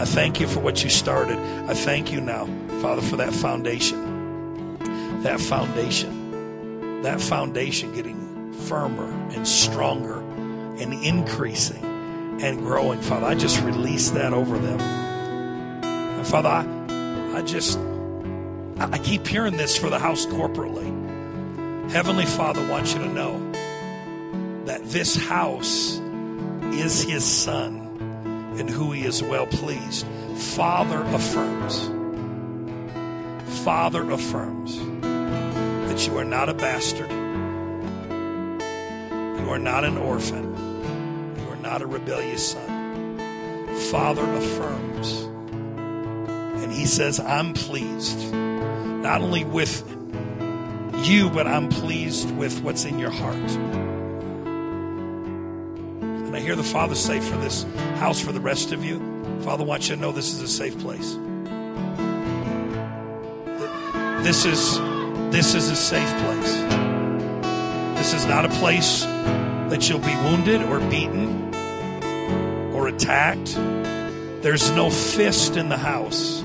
I 0.00 0.04
thank 0.06 0.40
you 0.40 0.46
for 0.46 0.60
what 0.60 0.82
you 0.82 0.88
started. 0.88 1.38
I 1.68 1.74
thank 1.74 2.10
you 2.10 2.20
now, 2.20 2.46
Father, 2.80 3.02
for 3.02 3.16
that 3.16 3.34
foundation. 3.34 4.78
That 5.24 5.40
foundation. 5.40 6.17
That 7.02 7.20
foundation 7.20 7.94
getting 7.94 8.52
firmer 8.52 9.10
and 9.32 9.46
stronger 9.46 10.20
and 10.20 10.92
increasing 11.04 11.84
and 12.40 12.58
growing. 12.58 13.00
Father, 13.00 13.26
I 13.26 13.34
just 13.34 13.60
release 13.62 14.10
that 14.10 14.32
over 14.32 14.58
them. 14.58 14.80
And 14.80 16.26
Father, 16.26 16.48
I, 16.48 17.38
I 17.38 17.42
just, 17.42 17.78
I 18.78 18.98
keep 18.98 19.26
hearing 19.26 19.56
this 19.56 19.76
for 19.76 19.90
the 19.90 19.98
house 19.98 20.26
corporately. 20.26 20.88
Heavenly 21.90 22.26
Father 22.26 22.66
wants 22.68 22.92
you 22.94 23.00
to 23.00 23.08
know 23.08 23.38
that 24.66 24.84
this 24.90 25.16
house 25.16 25.98
is 26.62 27.02
his 27.02 27.24
son 27.24 27.86
and 28.58 28.68
who 28.68 28.92
he 28.92 29.04
is 29.04 29.22
well 29.22 29.46
pleased. 29.46 30.06
Father 30.36 31.02
affirms, 31.14 31.88
Father 33.64 34.10
affirms 34.10 34.78
that 35.98 36.06
you 36.06 36.16
are 36.16 36.24
not 36.24 36.48
a 36.48 36.54
bastard, 36.54 37.10
you 37.10 37.16
are 39.50 39.58
not 39.58 39.82
an 39.82 39.98
orphan, 39.98 40.44
you 41.36 41.48
are 41.48 41.56
not 41.56 41.82
a 41.82 41.86
rebellious 41.86 42.52
son. 42.52 43.18
Father 43.90 44.22
affirms, 44.34 45.22
and 46.62 46.72
he 46.72 46.86
says, 46.86 47.18
I'm 47.18 47.52
pleased 47.52 48.32
not 48.32 49.22
only 49.22 49.42
with 49.42 49.82
you, 51.02 51.30
but 51.30 51.48
I'm 51.48 51.68
pleased 51.68 52.30
with 52.36 52.62
what's 52.62 52.84
in 52.84 53.00
your 53.00 53.10
heart. 53.10 53.50
And 56.04 56.36
I 56.36 56.38
hear 56.38 56.54
the 56.54 56.62
Father 56.62 56.94
say 56.94 57.18
for 57.18 57.36
this 57.38 57.64
house, 57.96 58.20
for 58.20 58.30
the 58.30 58.40
rest 58.40 58.70
of 58.70 58.84
you, 58.84 59.00
Father 59.40 59.64
wants 59.64 59.88
you 59.88 59.96
to 59.96 60.00
know 60.00 60.12
this 60.12 60.32
is 60.32 60.42
a 60.42 60.46
safe 60.46 60.78
place. 60.78 61.18
This 64.24 64.44
is 64.44 64.78
this 65.30 65.54
is 65.54 65.70
a 65.70 65.76
safe 65.76 66.10
place. 66.22 66.54
This 67.98 68.14
is 68.14 68.26
not 68.26 68.44
a 68.44 68.48
place 68.48 69.02
that 69.02 69.88
you'll 69.88 69.98
be 69.98 70.14
wounded 70.16 70.62
or 70.62 70.80
beaten. 70.88 71.52
or 72.74 72.88
attacked, 72.88 73.54
there's 74.42 74.70
no 74.70 74.88
fist 74.88 75.56
in 75.56 75.68
the 75.68 75.76
house. 75.76 76.42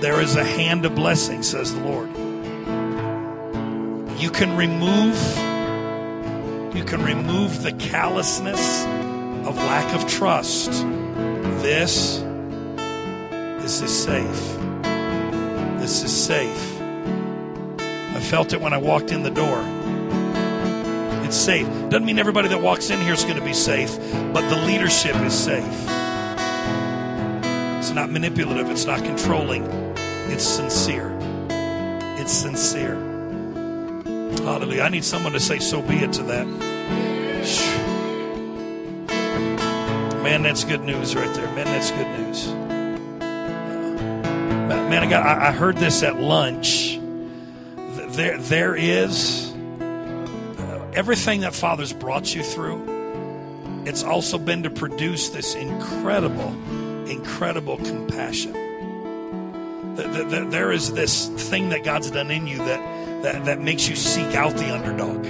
There 0.00 0.20
is 0.20 0.34
a 0.34 0.44
hand 0.44 0.84
of 0.84 0.94
blessing, 0.96 1.42
says 1.42 1.72
the 1.72 1.80
Lord. 1.80 2.10
You 4.20 4.30
can 4.30 4.56
remove 4.56 5.16
you 6.74 6.84
can 6.84 7.02
remove 7.04 7.62
the 7.62 7.72
callousness 7.72 8.84
of 9.46 9.56
lack 9.56 9.94
of 9.94 10.08
trust. 10.08 10.70
This 11.62 12.18
this 13.62 13.80
is 13.80 14.04
safe. 14.04 14.58
This 15.78 16.02
is 16.02 16.12
safe. 16.12 16.71
Felt 18.30 18.52
it 18.52 18.60
when 18.60 18.72
I 18.72 18.78
walked 18.78 19.10
in 19.10 19.22
the 19.22 19.30
door. 19.30 19.62
It's 21.24 21.36
safe. 21.36 21.66
Doesn't 21.88 22.04
mean 22.04 22.18
everybody 22.18 22.48
that 22.48 22.60
walks 22.60 22.90
in 22.90 23.00
here 23.00 23.12
is 23.12 23.24
going 23.24 23.36
to 23.36 23.44
be 23.44 23.52
safe, 23.52 23.96
but 24.32 24.48
the 24.48 24.56
leadership 24.66 25.16
is 25.16 25.34
safe. 25.34 25.64
It's 27.78 27.90
not 27.90 28.10
manipulative, 28.10 28.70
it's 28.70 28.86
not 28.86 29.04
controlling, 29.04 29.64
it's 30.30 30.44
sincere. 30.44 31.16
It's 32.18 32.32
sincere. 32.32 32.94
Hallelujah. 34.44 34.82
I 34.82 34.88
need 34.88 35.04
someone 35.04 35.32
to 35.32 35.40
say, 35.40 35.58
So 35.58 35.82
be 35.82 35.96
it 35.96 36.12
to 36.14 36.22
that. 36.22 36.46
Man, 40.22 40.42
that's 40.42 40.64
good 40.64 40.82
news 40.82 41.14
right 41.14 41.34
there. 41.34 41.46
Man, 41.54 41.66
that's 41.66 41.90
good 41.90 42.06
news. 42.20 42.48
Man, 44.68 45.02
I, 45.02 45.06
got, 45.10 45.26
I 45.26 45.50
heard 45.52 45.76
this 45.76 46.02
at 46.02 46.20
lunch. 46.20 47.00
There, 48.12 48.36
there 48.36 48.76
is 48.76 49.54
uh, 49.80 50.90
everything 50.92 51.40
that 51.40 51.54
Father's 51.54 51.94
brought 51.94 52.34
you 52.34 52.42
through. 52.42 53.82
It's 53.86 54.04
also 54.04 54.36
been 54.36 54.64
to 54.64 54.70
produce 54.70 55.30
this 55.30 55.54
incredible, 55.54 56.50
incredible 57.08 57.78
compassion. 57.78 58.52
There 59.96 60.72
is 60.72 60.92
this 60.92 61.28
thing 61.28 61.70
that 61.70 61.84
God's 61.84 62.10
done 62.10 62.30
in 62.30 62.46
you 62.46 62.58
that, 62.58 63.22
that, 63.22 63.44
that 63.46 63.60
makes 63.62 63.88
you 63.88 63.96
seek 63.96 64.34
out 64.34 64.54
the 64.58 64.74
underdog. 64.74 65.22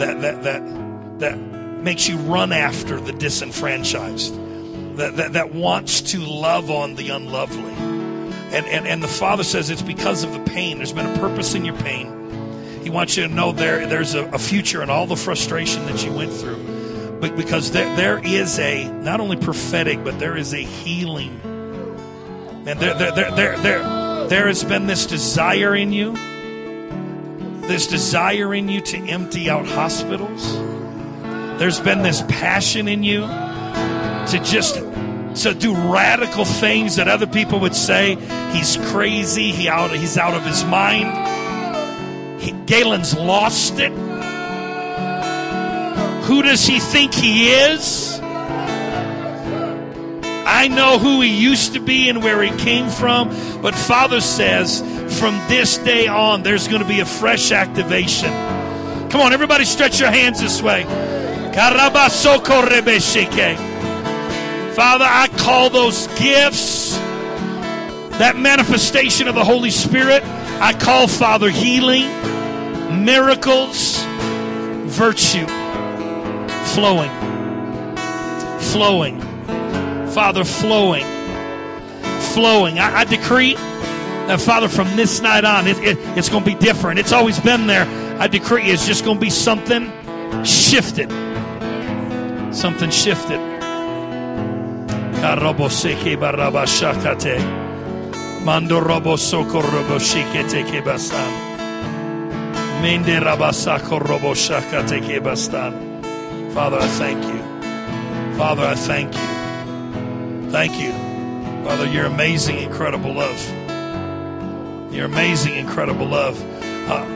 That, 0.00 0.20
that, 0.22 0.42
that, 0.42 1.18
that 1.20 1.38
makes 1.38 2.08
you 2.08 2.16
run 2.16 2.50
after 2.50 2.98
the 2.98 3.12
disenfranchised. 3.12 4.34
That, 4.96 5.16
that, 5.18 5.32
that 5.34 5.54
wants 5.54 6.00
to 6.12 6.18
love 6.18 6.68
on 6.68 6.96
the 6.96 7.10
unlovely 7.10 7.91
and, 8.52 8.66
and, 8.66 8.86
and 8.86 9.02
the 9.02 9.08
Father 9.08 9.44
says 9.44 9.70
it's 9.70 9.82
because 9.82 10.24
of 10.24 10.32
the 10.32 10.40
pain. 10.40 10.76
There's 10.76 10.92
been 10.92 11.06
a 11.06 11.18
purpose 11.18 11.54
in 11.54 11.64
your 11.64 11.76
pain. 11.76 12.80
He 12.82 12.90
wants 12.90 13.16
you 13.16 13.26
to 13.26 13.32
know 13.32 13.52
there, 13.52 13.86
there's 13.86 14.14
a, 14.14 14.24
a 14.26 14.38
future 14.38 14.82
in 14.82 14.90
all 14.90 15.06
the 15.06 15.16
frustration 15.16 15.86
that 15.86 16.04
you 16.04 16.12
went 16.12 16.32
through. 16.32 17.18
But 17.20 17.36
because 17.36 17.70
there, 17.70 17.94
there 17.96 18.18
is 18.18 18.58
a, 18.58 18.90
not 18.90 19.20
only 19.20 19.36
prophetic, 19.36 20.02
but 20.02 20.18
there 20.18 20.36
is 20.36 20.52
a 20.52 20.62
healing. 20.62 21.40
And 22.66 22.78
there, 22.80 22.94
there, 22.94 23.12
there, 23.12 23.30
there, 23.30 23.58
there, 23.58 24.28
there 24.28 24.46
has 24.48 24.64
been 24.64 24.86
this 24.86 25.06
desire 25.06 25.74
in 25.74 25.92
you, 25.92 26.12
this 27.68 27.86
desire 27.86 28.52
in 28.54 28.68
you 28.68 28.80
to 28.80 28.98
empty 28.98 29.48
out 29.48 29.66
hospitals. 29.66 30.56
There's 31.58 31.80
been 31.80 32.02
this 32.02 32.22
passion 32.22 32.88
in 32.88 33.04
you 33.04 33.20
to 33.20 34.40
just 34.44 34.76
to 35.36 35.54
do 35.54 35.74
radical 35.74 36.44
things 36.44 36.96
that 36.96 37.08
other 37.08 37.26
people 37.26 37.60
would 37.60 37.74
say 37.74 38.16
he's 38.52 38.76
crazy, 38.90 39.52
he 39.52 39.68
out, 39.68 39.90
he's 39.92 40.18
out 40.18 40.34
of 40.34 40.44
his 40.44 40.64
mind. 40.64 42.40
He, 42.40 42.52
Galen's 42.66 43.16
lost 43.16 43.78
it. 43.78 43.92
Who 46.24 46.42
does 46.42 46.66
he 46.66 46.78
think 46.78 47.14
he 47.14 47.50
is? 47.50 48.20
I 50.44 50.68
know 50.68 50.98
who 50.98 51.20
he 51.20 51.28
used 51.28 51.74
to 51.74 51.80
be 51.80 52.08
and 52.08 52.22
where 52.22 52.42
he 52.42 52.50
came 52.58 52.88
from, 52.88 53.28
but 53.62 53.74
Father 53.74 54.20
says 54.20 54.80
from 55.18 55.34
this 55.48 55.78
day 55.78 56.06
on, 56.08 56.42
there's 56.42 56.68
going 56.68 56.82
to 56.82 56.88
be 56.88 57.00
a 57.00 57.06
fresh 57.06 57.52
activation. 57.52 58.30
Come 59.10 59.20
on, 59.20 59.32
everybody, 59.32 59.64
stretch 59.64 60.00
your 60.00 60.10
hands 60.10 60.40
this 60.40 60.62
way. 60.62 60.84
Father, 64.74 65.04
I 65.06 65.28
call 65.36 65.68
those 65.68 66.06
gifts, 66.18 66.96
that 68.18 68.36
manifestation 68.38 69.28
of 69.28 69.34
the 69.34 69.44
Holy 69.44 69.70
Spirit, 69.70 70.22
I 70.24 70.72
call, 70.72 71.08
Father, 71.08 71.50
healing, 71.50 72.06
miracles, 73.04 74.02
virtue, 74.86 75.46
flowing, 76.74 77.10
flowing. 78.60 79.20
Father, 80.12 80.44
flowing, 80.44 81.04
flowing. 82.34 82.78
I, 82.78 83.00
I 83.00 83.04
decree 83.04 83.54
that, 83.54 84.40
Father, 84.40 84.68
from 84.68 84.94
this 84.96 85.20
night 85.20 85.44
on, 85.44 85.66
it, 85.66 85.78
it, 85.78 85.98
it's 86.16 86.28
going 86.30 86.44
to 86.44 86.50
be 86.50 86.56
different. 86.56 86.98
It's 86.98 87.12
always 87.12 87.40
been 87.40 87.66
there. 87.66 87.86
I 88.18 88.26
decree 88.26 88.64
it's 88.64 88.86
just 88.86 89.04
going 89.04 89.18
to 89.18 89.20
be 89.20 89.30
something 89.30 89.92
shifted. 90.44 91.10
Something 92.54 92.90
shifted. 92.90 93.51
Karobo 95.22 95.70
seke 95.70 96.16
baraba 96.16 96.66
shakate. 96.66 97.38
Mando 98.44 98.80
robo 98.80 99.14
soko 99.14 99.62
robo 99.62 99.96
shikete 100.00 100.64
ke 100.66 100.82
bastan. 100.82 101.30
Mende 102.82 103.20
rabasako 103.22 104.00
robo 104.00 104.34
shakate 104.34 104.98
ke 104.98 105.22
bastan. 105.22 105.72
Father, 106.52 106.78
I 106.80 106.88
thank 106.98 107.24
you. 107.24 107.40
Father, 108.36 108.64
I 108.64 108.74
thank 108.74 109.14
you. 109.14 110.50
Thank 110.50 110.80
you. 110.80 110.92
Father, 111.64 111.86
your 111.86 112.06
amazing, 112.06 112.58
incredible 112.58 113.14
love. 113.14 113.40
Your 114.92 115.04
amazing, 115.04 115.54
incredible 115.54 116.06
love. 116.06 116.36
Uh, 116.90 117.06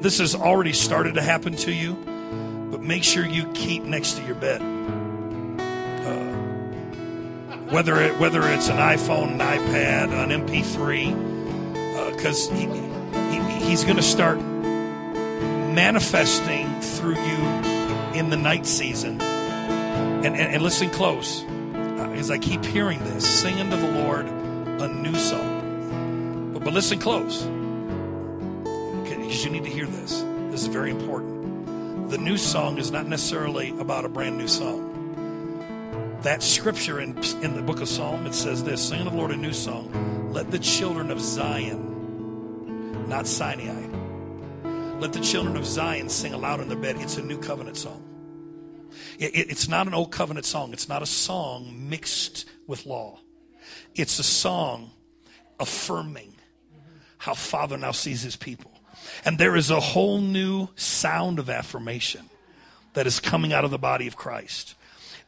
this 0.00 0.20
has 0.20 0.34
already 0.34 0.72
started 0.72 1.16
to 1.16 1.20
happen 1.20 1.54
to 1.56 1.70
you 1.70 2.13
make 2.84 3.02
sure 3.02 3.24
you 3.24 3.50
keep 3.52 3.82
next 3.82 4.18
to 4.18 4.22
your 4.24 4.34
bed. 4.34 4.60
Uh, 6.06 6.32
whether 7.72 8.00
it 8.00 8.18
whether 8.18 8.46
it's 8.48 8.68
an 8.68 8.76
iPhone, 8.76 9.32
an 9.32 9.38
iPad, 9.40 10.12
an 10.12 10.28
MP3, 10.46 12.12
because 12.14 12.50
uh, 12.50 12.54
he, 12.54 12.66
he, 13.32 13.40
he's 13.66 13.84
going 13.84 13.96
to 13.96 14.02
start 14.02 14.38
manifesting 15.72 16.80
through 16.80 17.16
you 17.16 17.38
in 18.14 18.30
the 18.30 18.36
night 18.36 18.66
season. 18.66 19.20
And, 19.20 20.36
and, 20.36 20.54
and 20.54 20.62
listen 20.62 20.88
close, 20.90 21.42
uh, 21.42 22.28
I 22.30 22.38
keep 22.38 22.64
hearing 22.64 22.98
this: 23.00 23.26
sing 23.28 23.60
unto 23.60 23.76
the 23.76 23.90
Lord 24.02 24.26
a 24.26 24.88
new 24.88 25.16
song. 25.16 26.52
But, 26.52 26.64
but 26.64 26.74
listen 26.74 26.98
close, 26.98 27.42
because 28.62 29.44
you 29.44 29.50
need 29.50 29.64
to 29.64 29.70
hear 29.70 29.86
this. 29.86 30.22
This 30.50 30.62
is 30.62 30.68
very 30.68 30.90
important 30.90 31.33
the 32.08 32.18
new 32.18 32.36
song 32.36 32.78
is 32.78 32.90
not 32.90 33.06
necessarily 33.06 33.70
about 33.78 34.04
a 34.04 34.08
brand 34.08 34.38
new 34.38 34.48
song. 34.48 34.90
That 36.22 36.42
scripture 36.42 37.00
in, 37.00 37.16
in 37.42 37.54
the 37.54 37.62
book 37.62 37.80
of 37.80 37.88
Psalm, 37.88 38.26
it 38.26 38.34
says 38.34 38.64
this 38.64 38.88
Sing 38.88 39.06
of 39.06 39.12
the 39.12 39.18
Lord 39.18 39.30
a 39.30 39.36
new 39.36 39.52
song. 39.52 40.30
Let 40.32 40.50
the 40.50 40.58
children 40.58 41.10
of 41.10 41.20
Zion, 41.20 43.08
not 43.08 43.26
Sinai, 43.26 43.86
let 45.00 45.12
the 45.12 45.20
children 45.20 45.56
of 45.56 45.66
Zion 45.66 46.08
sing 46.08 46.32
aloud 46.32 46.60
in 46.60 46.68
their 46.68 46.78
bed. 46.78 46.96
It's 46.98 47.16
a 47.16 47.22
new 47.22 47.38
covenant 47.38 47.76
song. 47.76 48.02
It, 49.18 49.34
it, 49.34 49.50
it's 49.50 49.68
not 49.68 49.86
an 49.86 49.94
old 49.94 50.12
covenant 50.12 50.46
song. 50.46 50.72
It's 50.72 50.88
not 50.88 51.02
a 51.02 51.06
song 51.06 51.88
mixed 51.88 52.46
with 52.66 52.86
law. 52.86 53.18
It's 53.94 54.18
a 54.18 54.22
song 54.22 54.90
affirming 55.60 56.34
how 57.18 57.34
Father 57.34 57.76
now 57.76 57.92
sees 57.92 58.22
his 58.22 58.36
people. 58.36 58.73
And 59.24 59.38
there 59.38 59.56
is 59.56 59.70
a 59.70 59.80
whole 59.80 60.20
new 60.20 60.68
sound 60.76 61.38
of 61.38 61.50
affirmation 61.50 62.28
that 62.94 63.06
is 63.06 63.20
coming 63.20 63.52
out 63.52 63.64
of 63.64 63.70
the 63.70 63.78
body 63.78 64.06
of 64.06 64.16
Christ. 64.16 64.74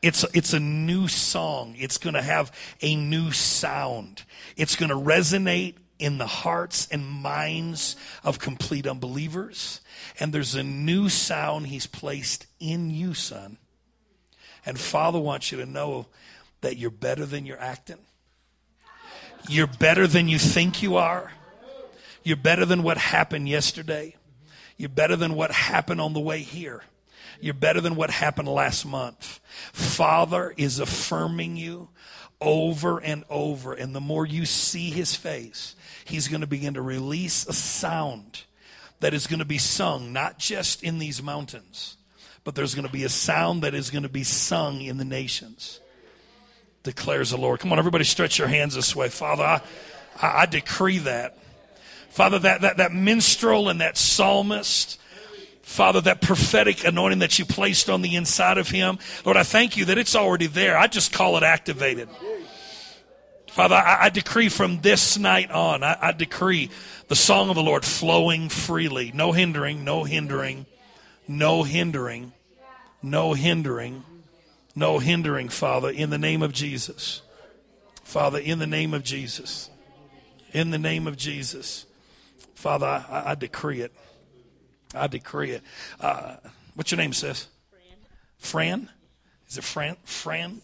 It's, 0.02 0.24
it's 0.34 0.52
a 0.52 0.60
new 0.60 1.08
song. 1.08 1.74
It's 1.78 1.98
going 1.98 2.14
to 2.14 2.22
have 2.22 2.52
a 2.82 2.94
new 2.94 3.32
sound. 3.32 4.22
It's 4.56 4.76
going 4.76 4.90
to 4.90 4.96
resonate 4.96 5.74
in 5.98 6.18
the 6.18 6.26
hearts 6.26 6.86
and 6.90 7.06
minds 7.06 7.96
of 8.22 8.38
complete 8.38 8.86
unbelievers. 8.86 9.80
And 10.20 10.32
there's 10.32 10.54
a 10.54 10.62
new 10.62 11.08
sound 11.08 11.66
he's 11.68 11.86
placed 11.86 12.46
in 12.60 12.90
you, 12.90 13.14
son. 13.14 13.58
And 14.64 14.78
Father 14.78 15.18
wants 15.18 15.50
you 15.52 15.58
to 15.58 15.66
know 15.66 16.06
that 16.60 16.76
you're 16.76 16.90
better 16.90 17.24
than 17.24 17.46
you're 17.46 17.60
acting. 17.60 17.98
You're 19.48 19.68
better 19.68 20.06
than 20.06 20.28
you 20.28 20.38
think 20.38 20.82
you 20.82 20.96
are. 20.96 21.32
You're 22.26 22.36
better 22.36 22.64
than 22.64 22.82
what 22.82 22.98
happened 22.98 23.48
yesterday. 23.48 24.16
You're 24.76 24.88
better 24.88 25.14
than 25.14 25.34
what 25.34 25.52
happened 25.52 26.00
on 26.00 26.12
the 26.12 26.18
way 26.18 26.40
here. 26.40 26.82
You're 27.40 27.54
better 27.54 27.80
than 27.80 27.94
what 27.94 28.10
happened 28.10 28.48
last 28.48 28.84
month. 28.84 29.38
Father 29.72 30.52
is 30.56 30.80
affirming 30.80 31.56
you 31.56 31.88
over 32.40 32.98
and 32.98 33.22
over. 33.30 33.74
And 33.74 33.94
the 33.94 34.00
more 34.00 34.26
you 34.26 34.44
see 34.44 34.90
his 34.90 35.14
face, 35.14 35.76
he's 36.04 36.26
going 36.26 36.40
to 36.40 36.48
begin 36.48 36.74
to 36.74 36.82
release 36.82 37.46
a 37.46 37.52
sound 37.52 38.42
that 38.98 39.14
is 39.14 39.28
going 39.28 39.38
to 39.38 39.44
be 39.44 39.58
sung 39.58 40.12
not 40.12 40.36
just 40.36 40.82
in 40.82 40.98
these 40.98 41.22
mountains, 41.22 41.96
but 42.42 42.56
there's 42.56 42.74
going 42.74 42.88
to 42.88 42.92
be 42.92 43.04
a 43.04 43.08
sound 43.08 43.62
that 43.62 43.72
is 43.72 43.88
going 43.88 44.02
to 44.02 44.08
be 44.08 44.24
sung 44.24 44.80
in 44.80 44.96
the 44.96 45.04
nations, 45.04 45.78
declares 46.82 47.30
the 47.30 47.36
Lord. 47.36 47.60
Come 47.60 47.70
on, 47.70 47.78
everybody, 47.78 48.02
stretch 48.02 48.36
your 48.36 48.48
hands 48.48 48.74
this 48.74 48.96
way. 48.96 49.10
Father, 49.10 49.44
I, 49.44 49.60
I, 50.20 50.46
decree 50.46 50.98
that. 50.98 51.38
Father, 52.16 52.38
that, 52.38 52.62
that, 52.62 52.78
that 52.78 52.94
minstrel 52.94 53.68
and 53.68 53.82
that 53.82 53.98
psalmist, 53.98 54.98
Father, 55.60 56.00
that 56.00 56.22
prophetic 56.22 56.82
anointing 56.86 57.18
that 57.18 57.38
you 57.38 57.44
placed 57.44 57.90
on 57.90 58.00
the 58.00 58.16
inside 58.16 58.56
of 58.56 58.70
him, 58.70 58.98
Lord, 59.26 59.36
I 59.36 59.42
thank 59.42 59.76
you 59.76 59.84
that 59.84 59.98
it's 59.98 60.16
already 60.16 60.46
there. 60.46 60.78
I 60.78 60.86
just 60.86 61.12
call 61.12 61.36
it 61.36 61.42
activated. 61.42 62.08
Father, 63.50 63.74
I, 63.74 64.06
I 64.06 64.08
decree 64.08 64.48
from 64.48 64.80
this 64.80 65.18
night 65.18 65.50
on, 65.50 65.84
I, 65.84 65.98
I 66.00 66.12
decree 66.12 66.70
the 67.08 67.14
song 67.14 67.50
of 67.50 67.54
the 67.54 67.62
Lord 67.62 67.84
flowing 67.84 68.48
freely. 68.48 69.12
No 69.12 69.32
hindering, 69.32 69.84
no 69.84 70.04
hindering, 70.04 70.64
no 71.28 71.64
hindering, 71.64 72.32
no 73.02 73.34
hindering, 73.34 74.04
no 74.74 75.00
hindering, 75.00 75.50
Father, 75.50 75.90
in 75.90 76.08
the 76.08 76.16
name 76.16 76.42
of 76.42 76.54
Jesus. 76.54 77.20
Father, 78.04 78.38
in 78.38 78.58
the 78.58 78.66
name 78.66 78.94
of 78.94 79.04
Jesus. 79.04 79.68
In 80.54 80.70
the 80.70 80.78
name 80.78 81.06
of 81.06 81.18
Jesus. 81.18 81.85
Father, 82.56 82.86
I, 82.86 83.32
I 83.32 83.34
decree 83.34 83.82
it. 83.82 83.92
I 84.94 85.06
decree 85.06 85.52
it. 85.52 85.62
Uh, 86.00 86.36
what's 86.74 86.90
your 86.90 86.96
name, 86.96 87.12
sis? 87.12 87.48
Fran. 87.70 87.98
Fran? 88.38 88.88
Is 89.48 89.58
it 89.58 89.64
Fran? 89.64 89.96
Fran? 90.04 90.62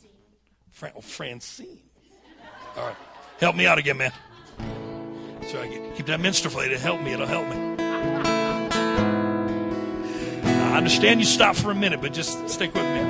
Fran? 0.71 0.93
Oh, 0.97 1.03
Francine. 1.03 1.79
All 2.77 2.87
right. 2.87 2.97
Help 3.39 3.57
me 3.57 3.67
out 3.67 3.79
again, 3.79 3.99
man. 3.99 4.13
So 5.49 5.61
I 5.61 5.93
keep 5.95 6.07
that 6.07 6.19
minstrel. 6.19 6.59
It'll 6.61 6.79
help 6.79 7.03
me. 7.03 7.13
It'll 7.13 7.27
help 7.27 7.47
me. 7.49 7.57
I 10.45 10.77
understand 10.79 11.21
you 11.21 11.27
stop 11.27 11.57
for 11.57 11.71
a 11.71 11.75
minute, 11.75 12.01
but 12.01 12.15
just 12.15 12.49
stick 12.49 12.73
with 12.75 12.85
me. 12.85 13.01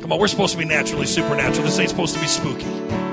Come 0.00 0.12
on, 0.12 0.18
we're 0.18 0.28
supposed 0.28 0.52
to 0.52 0.58
be 0.58 0.64
naturally 0.64 1.04
supernatural. 1.04 1.66
This 1.66 1.78
ain't 1.78 1.90
supposed 1.90 2.14
to 2.14 2.20
be 2.20 2.26
spooky. 2.26 3.09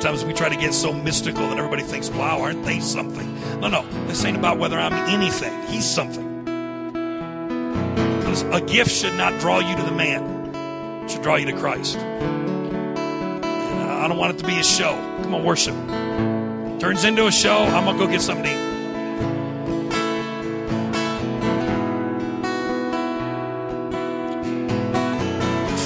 Sometimes, 0.00 0.24
we 0.24 0.32
try 0.32 0.48
to 0.48 0.56
get 0.56 0.72
so 0.72 0.94
mystical 0.94 1.46
that 1.46 1.58
everybody 1.58 1.82
thinks, 1.82 2.08
wow, 2.08 2.40
aren't 2.40 2.64
they 2.64 2.80
something? 2.80 3.60
No, 3.60 3.68
no. 3.68 3.84
This 4.06 4.24
ain't 4.24 4.38
about 4.38 4.56
whether 4.56 4.78
I'm 4.78 4.94
anything. 4.94 5.52
He's 5.66 5.84
something. 5.84 6.42
Because 8.16 8.40
a 8.44 8.62
gift 8.62 8.90
should 8.90 9.12
not 9.12 9.38
draw 9.40 9.58
you 9.58 9.76
to 9.76 9.82
the 9.82 9.92
man, 9.92 10.54
it 11.04 11.10
should 11.10 11.20
draw 11.20 11.36
you 11.36 11.44
to 11.44 11.52
Christ. 11.52 11.98
I 11.98 14.06
don't 14.08 14.16
want 14.16 14.34
it 14.34 14.38
to 14.38 14.46
be 14.46 14.58
a 14.58 14.64
show. 14.64 14.92
Come 15.22 15.34
on, 15.34 15.44
worship. 15.44 15.74
Turns 16.80 17.04
into 17.04 17.26
a 17.26 17.30
show. 17.30 17.58
I'm 17.58 17.84
going 17.84 17.98
to 17.98 18.06
go 18.06 18.10
get 18.10 18.22
something 18.22 18.46
to 18.46 18.50
eat. 18.50 18.70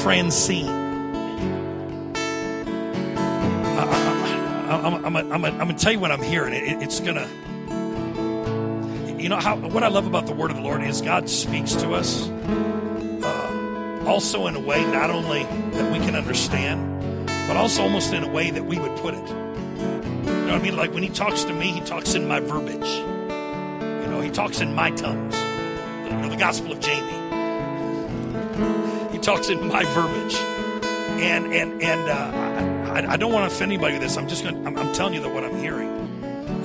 Francine. 0.04 0.83
I, 4.84 4.88
am 4.88 5.04
I'm, 5.06 5.16
I'm, 5.16 5.44
I'm 5.44 5.58
going 5.58 5.76
to 5.76 5.82
tell 5.82 5.92
you 5.92 5.98
what 5.98 6.12
I'm 6.12 6.22
hearing. 6.22 6.52
It, 6.52 6.82
it's 6.82 7.00
going 7.00 7.16
to. 7.16 7.26
You 9.18 9.30
know 9.30 9.40
how 9.40 9.56
what 9.56 9.82
I 9.82 9.88
love 9.88 10.06
about 10.06 10.26
the 10.26 10.34
word 10.34 10.50
of 10.50 10.58
the 10.58 10.62
Lord 10.62 10.82
is 10.82 11.00
God 11.00 11.30
speaks 11.30 11.72
to 11.76 11.94
us 11.94 12.28
uh, 12.28 14.04
also 14.06 14.46
in 14.46 14.54
a 14.54 14.60
way 14.60 14.84
not 14.92 15.08
only 15.08 15.44
that 15.44 15.90
we 15.90 15.98
can 16.00 16.14
understand, 16.14 17.26
but 17.48 17.56
also 17.56 17.82
almost 17.82 18.12
in 18.12 18.22
a 18.22 18.28
way 18.28 18.50
that 18.50 18.66
we 18.66 18.78
would 18.78 18.94
put 18.98 19.14
it. 19.14 19.26
You 19.26 19.34
know 19.34 20.52
what 20.52 20.52
I 20.52 20.58
mean? 20.58 20.76
Like 20.76 20.92
when 20.92 21.02
he 21.02 21.08
talks 21.08 21.44
to 21.44 21.54
me, 21.54 21.68
he 21.68 21.80
talks 21.80 22.14
in 22.14 22.28
my 22.28 22.40
verbiage. 22.40 22.86
You 22.86 24.10
know, 24.10 24.20
he 24.20 24.28
talks 24.30 24.60
in 24.60 24.74
my 24.74 24.90
tongues. 24.90 25.34
You 26.04 26.10
know, 26.10 26.28
the 26.28 26.36
Gospel 26.36 26.72
of 26.72 26.80
Jamie. 26.80 27.12
He 29.10 29.18
talks 29.18 29.48
in 29.48 29.66
my 29.66 29.84
verbiage, 29.86 30.34
and 31.22 31.46
and 31.54 31.82
and 31.82 32.10
uh, 32.10 32.73
I, 32.94 33.14
I, 33.14 33.16
don't 33.16 33.32
want 33.32 33.50
to 33.50 33.54
offend 33.54 33.72
anybody 33.72 33.94
with 33.94 34.02
this. 34.02 34.16
I'm 34.16 34.28
just 34.28 34.44
going. 34.44 34.64
I'm, 34.64 34.78
I'm 34.78 34.92
telling 34.92 35.14
you 35.14 35.20
that 35.22 35.34
what 35.34 35.42
I'm 35.42 35.58
hearing. 35.58 35.88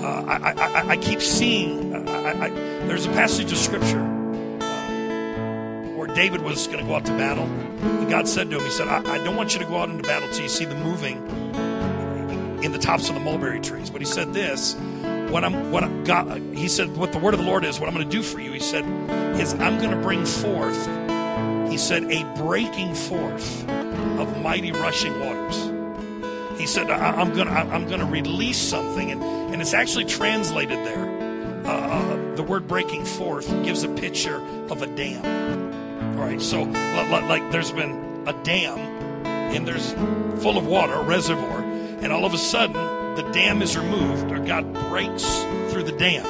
Uh, 0.03 0.25
I, 0.27 0.51
I, 0.51 0.89
I, 0.89 0.97
keep 0.97 1.21
seeing. 1.21 1.95
Uh, 1.95 2.03
there's 2.85 3.07
a 3.07 3.09
passage 3.09 3.51
of 3.51 3.57
scripture 3.57 3.99
uh, 3.99 5.95
where 5.95 6.07
David 6.07 6.41
was 6.41 6.67
going 6.67 6.79
to 6.79 6.85
go 6.85 6.93
out 6.93 7.05
to 7.05 7.11
battle, 7.13 7.45
and 7.45 8.07
God 8.09 8.27
said 8.27 8.51
to 8.51 8.57
him, 8.57 8.63
He 8.63 8.69
said, 8.69 8.87
I, 8.87 9.15
I 9.15 9.17
don't 9.23 9.35
want 9.35 9.53
you 9.53 9.59
to 9.59 9.65
go 9.65 9.77
out 9.77 9.89
into 9.89 10.03
battle 10.03 10.29
till 10.29 10.43
you 10.43 10.49
see 10.49 10.65
the 10.65 10.75
moving 10.75 11.17
in 12.63 12.73
the 12.73 12.77
tops 12.77 13.09
of 13.09 13.15
the 13.15 13.21
mulberry 13.21 13.59
trees. 13.59 13.89
But 13.89 14.01
he 14.01 14.05
said 14.05 14.31
this, 14.31 14.75
what 15.31 15.43
I'm 15.43 15.71
what 15.71 15.83
I 15.83 15.89
got 16.03 16.37
he 16.53 16.67
said 16.67 16.95
what 16.95 17.11
the 17.11 17.19
word 17.19 17.33
of 17.33 17.39
the 17.39 17.45
Lord 17.45 17.63
is, 17.63 17.79
what 17.79 17.89
I'm 17.89 17.95
going 17.95 18.07
to 18.07 18.15
do 18.15 18.21
for 18.21 18.39
you, 18.39 18.51
he 18.51 18.59
said, 18.59 18.85
is 19.39 19.55
I'm 19.55 19.79
going 19.79 19.91
to 19.91 19.97
bring 19.97 20.25
forth, 20.25 20.77
he 21.71 21.77
said, 21.77 22.03
a 22.11 22.23
breaking 22.35 22.93
forth 22.93 23.67
of 24.19 24.41
mighty 24.43 24.71
rushing 24.71 25.19
waters. 25.19 25.78
He 26.59 26.67
said, 26.67 26.91
I, 26.91 27.21
am 27.21 27.33
gonna 27.33 27.51
I'm 27.51 27.87
gonna 27.87 28.05
release 28.05 28.57
something, 28.57 29.11
and, 29.11 29.23
and 29.23 29.61
it's 29.61 29.73
actually 29.73 30.05
translated 30.05 30.77
there. 30.79 31.65
Uh, 31.65 31.71
uh, 31.71 32.35
the 32.35 32.43
word 32.43 32.67
breaking 32.67 33.05
forth 33.05 33.47
gives 33.63 33.83
a 33.83 33.89
picture 33.89 34.43
of 34.69 34.81
a 34.81 34.87
dam. 34.87 36.19
All 36.19 36.25
right, 36.25 36.41
so 36.41 36.63
like 36.63 37.49
there's 37.51 37.71
been 37.71 38.23
a 38.27 38.33
dam 38.43 38.77
and 39.25 39.65
there's 39.65 39.93
full 40.43 40.57
of 40.57 40.67
water, 40.67 40.93
a 40.93 41.03
reservoir, 41.03 41.61
and 41.61 42.11
all 42.11 42.25
of 42.25 42.33
a 42.33 42.37
sudden 42.37 42.73
the 43.15 43.23
dam 43.31 43.61
is 43.61 43.77
removed 43.77 44.29
or 44.29 44.39
God 44.39 44.73
breaks 44.89 45.25
through 45.71 45.83
the 45.83 45.93
dam. 45.93 46.25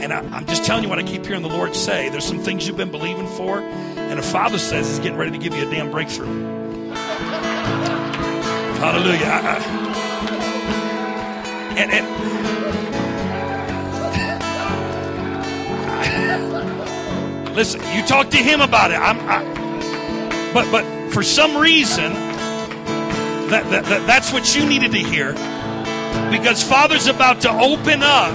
And 0.00 0.12
I, 0.12 0.38
am 0.38 0.46
just 0.46 0.64
telling 0.64 0.82
you 0.82 0.88
what 0.88 0.98
I 0.98 1.04
keep 1.04 1.24
hearing 1.24 1.42
the 1.42 1.48
Lord 1.48 1.76
say. 1.76 2.08
There's 2.08 2.24
some 2.24 2.40
things 2.40 2.66
you've 2.66 2.76
been 2.76 2.90
believing 2.90 3.28
for, 3.28 3.60
and 3.60 4.18
a 4.18 4.22
father 4.22 4.58
says 4.58 4.88
he's 4.88 4.98
getting 4.98 5.18
ready 5.18 5.30
to 5.30 5.38
give 5.38 5.54
you 5.54 5.68
a 5.68 5.70
damn 5.70 5.90
breakthrough. 5.90 6.59
Hallelujah. 8.80 9.26
I, 9.26 9.40
I, 9.44 9.58
and, 11.76 11.90
and 11.92 12.06
listen, 17.54 17.82
you 17.94 18.02
talk 18.06 18.30
to 18.30 18.38
him 18.38 18.62
about 18.62 18.90
it. 18.90 18.94
I'm, 18.94 19.20
I, 19.28 19.44
but 20.54 20.70
but 20.72 21.12
for 21.12 21.22
some 21.22 21.58
reason, 21.58 22.14
that, 23.50 23.68
that, 23.70 23.84
that 23.84 24.06
that's 24.06 24.32
what 24.32 24.56
you 24.56 24.64
needed 24.64 24.92
to 24.92 24.98
hear 24.98 25.34
because 26.30 26.62
Father's 26.62 27.06
about 27.06 27.42
to 27.42 27.50
open 27.50 28.02
up. 28.02 28.32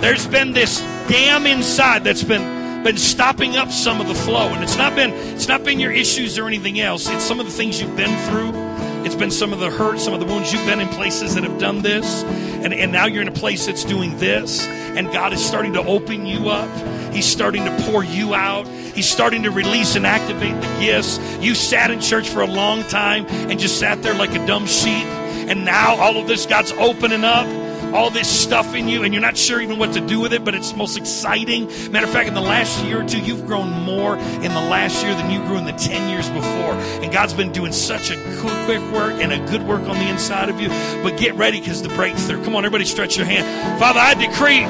There's 0.00 0.26
been 0.26 0.54
this 0.54 0.80
dam 1.06 1.46
inside 1.46 2.02
that's 2.02 2.24
been 2.24 2.82
been 2.82 2.96
stopping 2.96 3.56
up 3.56 3.70
some 3.70 4.00
of 4.00 4.08
the 4.08 4.14
flow, 4.16 4.48
and 4.48 4.64
it's 4.64 4.76
not 4.76 4.96
been 4.96 5.12
it's 5.12 5.46
not 5.46 5.62
been 5.62 5.78
your 5.78 5.92
issues 5.92 6.36
or 6.36 6.48
anything 6.48 6.80
else. 6.80 7.08
It's 7.08 7.22
some 7.22 7.38
of 7.38 7.46
the 7.46 7.52
things 7.52 7.80
you've 7.80 7.96
been 7.96 8.16
through. 8.28 8.65
It's 9.06 9.14
been 9.14 9.30
some 9.30 9.52
of 9.52 9.60
the 9.60 9.70
hurt, 9.70 10.00
some 10.00 10.14
of 10.14 10.18
the 10.18 10.26
wounds. 10.26 10.52
You've 10.52 10.66
been 10.66 10.80
in 10.80 10.88
places 10.88 11.36
that 11.36 11.44
have 11.44 11.60
done 11.60 11.82
this, 11.82 12.24
and, 12.24 12.74
and 12.74 12.90
now 12.90 13.06
you're 13.06 13.22
in 13.22 13.28
a 13.28 13.30
place 13.30 13.66
that's 13.66 13.84
doing 13.84 14.18
this, 14.18 14.66
and 14.66 15.12
God 15.12 15.32
is 15.32 15.42
starting 15.42 15.74
to 15.74 15.80
open 15.86 16.26
you 16.26 16.48
up. 16.48 17.14
He's 17.14 17.24
starting 17.24 17.64
to 17.66 17.82
pour 17.82 18.02
you 18.02 18.34
out. 18.34 18.66
He's 18.66 19.08
starting 19.08 19.44
to 19.44 19.52
release 19.52 19.94
and 19.94 20.04
activate 20.04 20.60
the 20.60 20.80
gifts. 20.80 21.20
You 21.40 21.54
sat 21.54 21.92
in 21.92 22.00
church 22.00 22.28
for 22.28 22.40
a 22.40 22.48
long 22.48 22.82
time 22.82 23.26
and 23.26 23.60
just 23.60 23.78
sat 23.78 24.02
there 24.02 24.14
like 24.14 24.30
a 24.34 24.44
dumb 24.44 24.66
sheep. 24.66 25.06
And 25.48 25.64
now 25.64 25.94
all 25.94 26.16
of 26.16 26.26
this, 26.26 26.44
God's 26.44 26.72
opening 26.72 27.22
up 27.22 27.46
all 27.94 28.10
this 28.10 28.28
stuff 28.28 28.74
in 28.74 28.88
you 28.88 29.04
and 29.04 29.14
you're 29.14 29.22
not 29.22 29.36
sure 29.36 29.60
even 29.60 29.78
what 29.78 29.92
to 29.94 30.00
do 30.00 30.20
with 30.20 30.32
it, 30.32 30.44
but 30.44 30.54
it's 30.54 30.74
most 30.74 30.96
exciting. 30.96 31.66
Matter 31.90 32.06
of 32.06 32.12
fact, 32.12 32.28
in 32.28 32.34
the 32.34 32.40
last 32.40 32.84
year 32.84 33.02
or 33.02 33.08
two, 33.08 33.20
you've 33.20 33.46
grown 33.46 33.70
more 33.70 34.16
in 34.16 34.52
the 34.52 34.60
last 34.60 35.04
year 35.04 35.14
than 35.14 35.30
you 35.30 35.38
grew 35.46 35.58
in 35.58 35.64
the 35.64 35.72
10 35.72 36.10
years 36.10 36.28
before. 36.30 36.74
And 37.02 37.12
God's 37.12 37.34
been 37.34 37.52
doing 37.52 37.72
such 37.72 38.10
a 38.10 38.16
quick 38.38 38.80
work 38.92 39.14
and 39.20 39.32
a 39.32 39.38
good 39.50 39.62
work 39.62 39.82
on 39.82 39.96
the 39.96 40.08
inside 40.08 40.48
of 40.48 40.60
you. 40.60 40.68
But 41.02 41.18
get 41.18 41.34
ready 41.34 41.60
because 41.60 41.82
the 41.82 41.88
breakthrough. 41.90 42.42
Come 42.44 42.56
on, 42.56 42.64
everybody 42.64 42.84
stretch 42.84 43.16
your 43.16 43.26
hand. 43.26 43.78
Father, 43.78 44.00
I 44.00 44.14
decree 44.14 44.60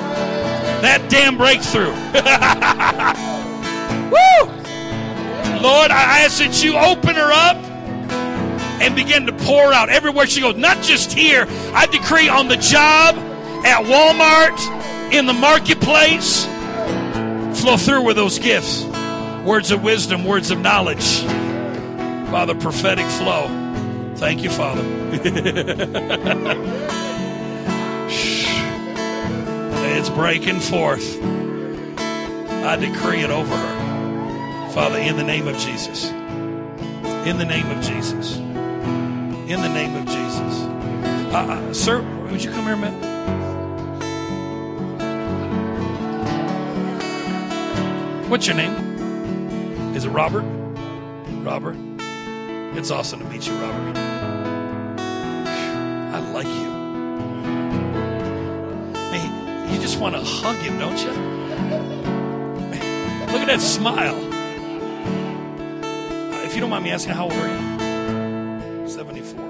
that 0.83 1.09
damn 1.09 1.37
breakthrough. 1.37 1.91
Woo! 4.11 4.53
Lord, 5.63 5.91
I 5.91 6.25
ask 6.25 6.39
that 6.39 6.63
you 6.63 6.77
open 6.77 7.17
her 7.17 7.33
up 7.33 7.66
and 8.81 8.95
begin 8.95 9.27
to 9.27 9.33
pour 9.33 9.73
out 9.73 9.89
everywhere 9.89 10.27
she 10.27 10.41
goes. 10.41 10.57
Not 10.57 10.83
just 10.83 11.13
here. 11.13 11.47
I 11.73 11.87
decree 11.87 12.29
on 12.29 12.49
the 12.49 12.57
job, 12.57 13.17
at 13.65 13.85
Walmart, 13.85 15.13
in 15.13 15.27
the 15.27 15.33
marketplace, 15.33 16.47
flow 17.61 17.77
through 17.77 18.03
with 18.03 18.17
those 18.17 18.39
gifts. 18.39 18.85
Words 19.45 19.71
of 19.71 19.83
wisdom, 19.83 20.25
words 20.25 20.51
of 20.51 20.61
knowledge. 20.61 21.21
Father, 22.31 22.55
prophetic 22.55 23.07
flow. 23.07 23.49
Thank 24.17 24.43
you, 24.43 24.51
Father. 24.51 24.83
it's 29.97 30.11
breaking 30.11 30.61
forth. 30.61 31.23
I 32.67 32.77
decree 32.77 33.21
it 33.21 33.31
over 33.31 33.57
her. 33.57 34.71
Father, 34.71 34.99
in 34.99 35.17
the 35.17 35.25
name 35.25 35.49
of 35.49 35.57
Jesus. 35.59 36.11
In 36.11 37.39
the 37.39 37.45
name 37.45 37.69
of 37.71 37.85
Jesus. 37.85 38.39
In 39.47 39.63
the 39.63 39.69
name 39.69 39.95
of 39.95 40.05
Jesus. 40.07 40.65
Uh, 41.33 41.47
uh, 41.49 41.73
sir, 41.73 42.03
would 42.33 42.43
you 42.43 42.51
come 42.51 42.65
here 42.65 42.75
a 42.75 42.77
minute? 42.77 43.01
What's 48.29 48.49
your 48.49 48.57
name? 48.57 48.75
Is 49.95 50.05
it 50.05 50.09
Robert? 50.09 50.43
Robert? 51.45 51.77
It's 52.77 52.91
awesome 52.91 53.21
to 53.21 53.27
meet 53.27 53.47
you, 53.47 53.55
Robert. 53.55 53.97
I 56.13 56.19
like 56.33 56.49
you. 56.49 56.71
Hey, 59.13 59.73
you 59.73 59.81
just 59.81 60.01
want 60.01 60.17
to 60.17 60.23
hug 60.23 60.57
him, 60.57 60.77
don't 60.81 60.99
you? 60.99 61.13
Look 63.33 63.43
at 63.43 63.47
that 63.47 63.61
smile. 63.61 64.19
If 66.45 66.57
you 66.57 66.61
don't 66.61 66.71
mind 66.71 66.83
me 66.83 66.91
asking, 66.91 67.15
how 67.15 67.27
old 67.27 67.33
are 67.35 67.49
you? 67.49 67.66
74. 68.97 69.41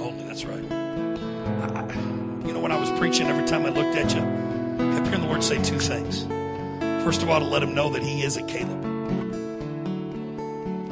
Only, 0.00 0.24
that's 0.24 0.44
right. 0.44 0.62
I- 0.72 1.92
You 2.46 2.52
know, 2.52 2.60
when 2.60 2.70
I 2.70 2.78
was 2.78 2.88
preaching, 2.98 3.26
every 3.26 3.44
time 3.44 3.66
I 3.66 3.70
looked 3.70 3.96
at 3.96 4.14
you, 4.14 4.20
I 4.20 4.94
kept 4.94 5.06
hearing 5.08 5.22
the 5.22 5.26
Lord 5.26 5.42
say 5.42 5.60
two 5.62 5.78
things. 5.80 6.24
First 7.04 7.22
of 7.22 7.30
all, 7.30 7.40
to 7.40 7.46
let 7.46 7.62
him 7.64 7.74
know 7.74 7.90
that 7.90 8.00
he 8.02 8.22
is 8.22 8.36
a 8.36 8.42
Caleb. 8.44 8.80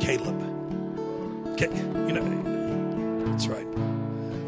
Caleb. 0.00 0.40
Ca- 1.56 1.70
You 2.08 2.12
know, 2.14 3.26
that's 3.30 3.46
right. 3.46 3.66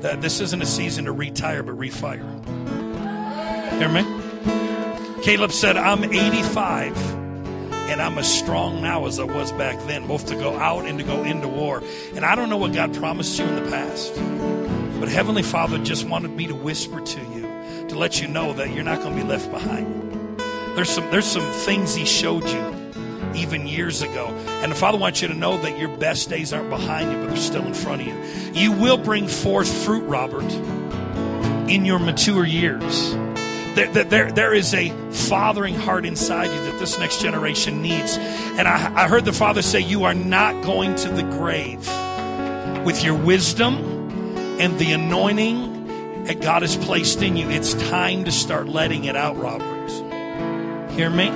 That 0.02 0.20
this 0.20 0.40
isn't 0.40 0.60
a 0.60 0.66
season 0.66 1.04
to 1.04 1.12
retire, 1.12 1.62
but 1.62 1.78
refire. 1.78 2.26
Hear 3.78 3.88
me? 3.90 4.02
Caleb 5.22 5.52
said, 5.52 5.76
I'm 5.76 6.02
85 6.02 6.96
and 7.90 8.00
I'm 8.00 8.18
as 8.18 8.32
strong 8.32 8.82
now 8.82 9.06
as 9.06 9.18
I 9.18 9.24
was 9.24 9.52
back 9.52 9.78
then, 9.86 10.06
both 10.06 10.26
to 10.26 10.34
go 10.34 10.56
out 10.56 10.86
and 10.86 10.98
to 10.98 11.04
go 11.04 11.22
into 11.24 11.48
war. 11.48 11.82
And 12.14 12.24
I 12.24 12.34
don't 12.34 12.48
know 12.48 12.56
what 12.56 12.72
God 12.72 12.94
promised 12.94 13.38
you 13.38 13.44
in 13.44 13.56
the 13.56 13.70
past, 13.70 14.14
but 15.00 15.08
Heavenly 15.08 15.42
Father 15.42 15.78
just 15.78 16.06
wanted 16.06 16.30
me 16.30 16.46
to 16.46 16.54
whisper 16.54 17.00
to 17.00 17.20
you 17.20 17.86
to 17.88 17.98
let 17.98 18.20
you 18.20 18.28
know 18.28 18.52
that 18.54 18.72
you're 18.72 18.84
not 18.84 19.00
going 19.02 19.16
to 19.16 19.22
be 19.22 19.28
left 19.28 19.50
behind. 19.50 20.40
There's 20.74 20.88
some 20.88 21.10
there's 21.10 21.26
some 21.26 21.50
things 21.64 21.94
He 21.94 22.06
showed 22.06 22.44
you 22.44 22.92
even 23.34 23.66
years 23.66 24.02
ago, 24.02 24.28
and 24.62 24.72
the 24.72 24.76
Father 24.76 24.98
wants 24.98 25.20
you 25.20 25.28
to 25.28 25.34
know 25.34 25.58
that 25.58 25.78
your 25.78 25.88
best 25.96 26.30
days 26.30 26.52
aren't 26.52 26.70
behind 26.70 27.12
you, 27.12 27.18
but 27.18 27.28
they're 27.28 27.36
still 27.36 27.66
in 27.66 27.74
front 27.74 28.02
of 28.02 28.08
you. 28.08 28.60
You 28.60 28.72
will 28.72 28.96
bring 28.96 29.28
forth 29.28 29.72
fruit, 29.84 30.04
Robert, 30.04 30.50
in 31.68 31.84
your 31.84 31.98
mature 31.98 32.44
years. 32.44 33.14
There, 33.74 34.04
there- 34.04 34.32
there, 34.32 34.54
is 34.54 34.74
a 34.74 34.90
fathering 35.10 35.74
heart 35.74 36.04
inside 36.04 36.46
you 36.50 36.70
that 36.70 36.78
this 36.78 36.98
next 36.98 37.20
generation 37.22 37.80
needs. 37.80 38.18
And 38.18 38.68
I, 38.68 39.04
I 39.04 39.08
heard 39.08 39.24
the 39.24 39.32
Father 39.32 39.62
say, 39.62 39.80
You 39.80 40.04
are 40.04 40.14
not 40.14 40.62
going 40.64 40.94
to 40.96 41.08
the 41.08 41.22
grave 41.22 41.86
with 42.84 43.02
your 43.02 43.14
wisdom 43.14 43.76
and 44.60 44.78
the 44.78 44.92
anointing 44.92 46.24
that 46.24 46.40
God 46.40 46.62
has 46.62 46.76
placed 46.76 47.22
in 47.22 47.36
you. 47.36 47.48
It's 47.50 47.74
time 47.88 48.24
to 48.24 48.32
start 48.32 48.68
letting 48.68 49.04
it 49.04 49.16
out, 49.16 49.38
Robert. 49.38 49.70
Hear 50.92 51.08
me? 51.08 51.30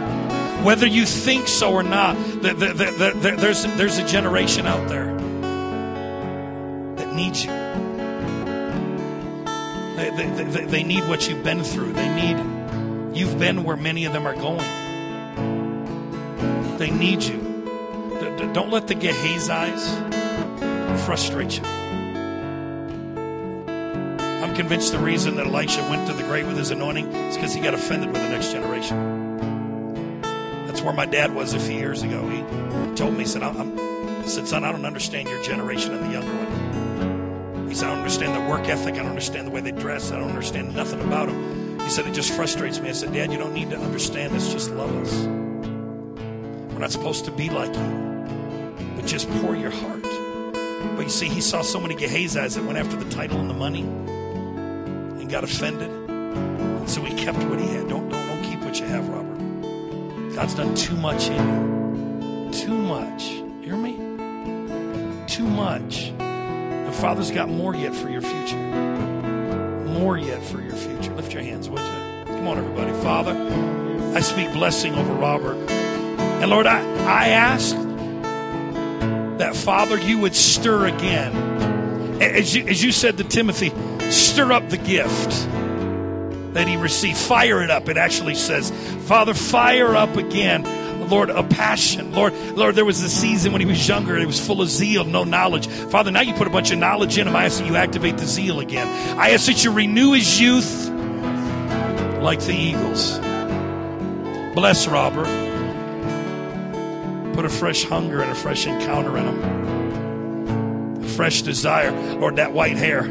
Whether 0.62 0.86
you 0.86 1.06
think 1.06 1.48
so 1.48 1.72
or 1.72 1.82
not, 1.82 2.16
th- 2.42 2.58
th- 2.58 2.76
th- 2.76 2.96
th- 2.98 3.12
th- 3.22 3.36
there's, 3.38 3.64
there's 3.76 3.98
a 3.98 4.06
generation 4.06 4.66
out 4.66 4.88
there 4.88 5.14
that 6.96 7.14
needs 7.14 7.44
you. 7.44 7.55
They, 9.96 10.10
they, 10.10 10.26
they, 10.44 10.64
they 10.66 10.82
need 10.82 11.08
what 11.08 11.28
you've 11.28 11.42
been 11.42 11.64
through. 11.64 11.92
They 11.94 12.08
need, 12.14 12.36
you've 13.16 13.38
been 13.38 13.64
where 13.64 13.76
many 13.76 14.04
of 14.04 14.12
them 14.12 14.26
are 14.26 14.34
going. 14.34 14.64
They 16.78 16.90
need 16.90 17.22
you. 17.22 17.42
Don't 18.52 18.70
let 18.70 18.86
the 18.86 18.94
Gehazi 18.94 19.50
eyes 19.50 19.88
frustrate 21.04 21.58
you. 21.58 21.64
I'm 24.42 24.54
convinced 24.54 24.92
the 24.92 24.98
reason 24.98 25.36
that 25.36 25.46
Elisha 25.46 25.82
went 25.88 26.06
to 26.08 26.12
the 26.12 26.22
grave 26.24 26.46
with 26.46 26.56
his 26.58 26.70
anointing 26.70 27.10
is 27.12 27.36
because 27.36 27.54
he 27.54 27.60
got 27.60 27.74
offended 27.74 28.12
with 28.12 28.22
the 28.22 28.28
next 28.28 28.52
generation. 28.52 30.20
That's 30.66 30.82
where 30.82 30.92
my 30.92 31.06
dad 31.06 31.34
was 31.34 31.54
a 31.54 31.58
few 31.58 31.76
years 31.76 32.02
ago. 32.02 32.28
He 32.28 32.42
told 32.94 33.14
me, 33.14 33.20
he 33.20 33.26
said, 33.26 33.42
I'm, 33.42 33.76
he 34.22 34.28
said, 34.28 34.46
son, 34.46 34.64
I 34.64 34.72
don't 34.72 34.84
understand 34.84 35.28
your 35.28 35.42
generation 35.42 35.94
and 35.94 36.04
the 36.04 36.12
younger 36.12 36.34
one. 36.34 36.45
I 37.82 37.88
don't 37.88 37.98
understand 37.98 38.34
their 38.34 38.48
work 38.48 38.68
ethic. 38.68 38.94
I 38.94 38.98
don't 38.98 39.08
understand 39.08 39.46
the 39.46 39.50
way 39.50 39.60
they 39.60 39.72
dress. 39.72 40.10
I 40.12 40.18
don't 40.18 40.28
understand 40.28 40.74
nothing 40.74 41.00
about 41.00 41.28
them. 41.28 41.78
He 41.80 41.90
said, 41.90 42.06
it 42.06 42.14
just 42.14 42.32
frustrates 42.32 42.80
me. 42.80 42.88
I 42.88 42.92
said, 42.92 43.12
Dad, 43.12 43.30
you 43.30 43.38
don't 43.38 43.52
need 43.52 43.70
to 43.70 43.78
understand 43.78 44.34
this. 44.34 44.52
Just 44.52 44.70
love 44.70 44.94
us. 44.96 45.12
We're 46.72 46.78
not 46.80 46.90
supposed 46.90 47.24
to 47.26 47.30
be 47.30 47.50
like 47.50 47.74
you, 47.74 48.74
but 48.96 49.06
just 49.06 49.30
pour 49.40 49.54
your 49.54 49.70
heart. 49.70 50.02
But 50.96 51.02
you 51.02 51.10
see, 51.10 51.28
he 51.28 51.40
saw 51.40 51.62
so 51.62 51.78
many 51.78 51.94
Gehazis 51.94 52.54
that 52.54 52.64
went 52.64 52.78
after 52.78 52.96
the 52.96 53.08
title 53.10 53.40
and 53.40 53.50
the 53.50 53.54
money 53.54 53.82
and 53.82 55.28
got 55.30 55.44
offended. 55.44 55.90
And 55.90 56.88
so 56.88 57.02
he 57.02 57.14
kept 57.14 57.38
what 57.44 57.60
he 57.60 57.66
had. 57.68 57.88
Don't, 57.88 58.08
don't, 58.08 58.26
don't 58.26 58.42
keep 58.42 58.60
what 58.60 58.80
you 58.80 58.86
have, 58.86 59.08
Robert. 59.08 60.34
God's 60.34 60.54
done 60.54 60.74
too 60.74 60.96
much 60.96 61.28
in 61.28 61.36
you. 61.36 62.52
Too 62.52 62.76
much. 62.76 63.24
Hear 63.62 63.76
me? 63.76 63.96
Too 65.26 65.46
much. 65.46 66.12
The 66.96 67.02
Father's 67.02 67.30
got 67.30 67.50
more 67.50 67.76
yet 67.76 67.94
for 67.94 68.08
your 68.08 68.22
future. 68.22 68.56
More 68.56 70.16
yet 70.16 70.42
for 70.42 70.62
your 70.62 70.74
future. 70.74 71.14
Lift 71.14 71.30
your 71.30 71.42
hands, 71.42 71.68
would 71.68 71.78
you? 71.78 72.24
Come 72.24 72.48
on, 72.48 72.56
everybody. 72.56 72.90
Father, 73.02 73.36
I 74.16 74.20
speak 74.20 74.50
blessing 74.54 74.94
over 74.94 75.12
Robert. 75.12 75.58
And 75.68 76.50
Lord, 76.50 76.66
I, 76.66 76.80
I 77.04 77.28
ask 77.28 77.76
that, 79.36 79.54
Father, 79.54 79.98
you 79.98 80.20
would 80.20 80.34
stir 80.34 80.86
again. 80.86 82.22
As 82.22 82.56
you, 82.56 82.66
as 82.66 82.82
you 82.82 82.92
said 82.92 83.18
to 83.18 83.24
Timothy, 83.24 83.74
stir 84.10 84.52
up 84.52 84.70
the 84.70 84.78
gift 84.78 85.30
that 86.54 86.66
he 86.66 86.78
received. 86.78 87.18
Fire 87.18 87.62
it 87.62 87.70
up. 87.70 87.90
It 87.90 87.98
actually 87.98 88.36
says, 88.36 88.70
Father, 89.06 89.34
fire 89.34 89.94
up 89.94 90.16
again. 90.16 90.64
Lord, 91.08 91.30
a 91.30 91.42
passion. 91.42 92.12
Lord, 92.12 92.34
Lord, 92.54 92.74
there 92.74 92.84
was 92.84 93.00
a 93.02 93.08
season 93.08 93.52
when 93.52 93.60
he 93.60 93.66
was 93.66 93.86
younger, 93.86 94.16
it 94.16 94.26
was 94.26 94.44
full 94.44 94.60
of 94.60 94.68
zeal, 94.68 95.04
no 95.04 95.24
knowledge. 95.24 95.66
Father, 95.66 96.10
now 96.10 96.20
you 96.20 96.34
put 96.34 96.46
a 96.46 96.50
bunch 96.50 96.70
of 96.70 96.78
knowledge 96.78 97.18
in 97.18 97.26
him. 97.28 97.36
I 97.36 97.44
ask 97.44 97.58
that 97.58 97.66
you 97.66 97.76
activate 97.76 98.18
the 98.18 98.26
zeal 98.26 98.60
again. 98.60 98.86
I 99.18 99.30
ask 99.30 99.46
that 99.46 99.64
you 99.64 99.72
renew 99.72 100.12
his 100.12 100.40
youth 100.40 100.88
like 102.20 102.40
the 102.40 102.54
eagles. 102.54 103.18
Bless 104.54 104.88
Robert. 104.88 105.26
Put 107.34 107.44
a 107.44 107.50
fresh 107.50 107.84
hunger 107.84 108.22
and 108.22 108.30
a 108.30 108.34
fresh 108.34 108.66
encounter 108.66 109.16
in 109.18 109.26
him. 109.26 111.04
A 111.04 111.08
fresh 111.08 111.42
desire. 111.42 111.92
Lord, 112.16 112.36
that 112.36 112.52
white 112.52 112.76
hair. 112.76 113.02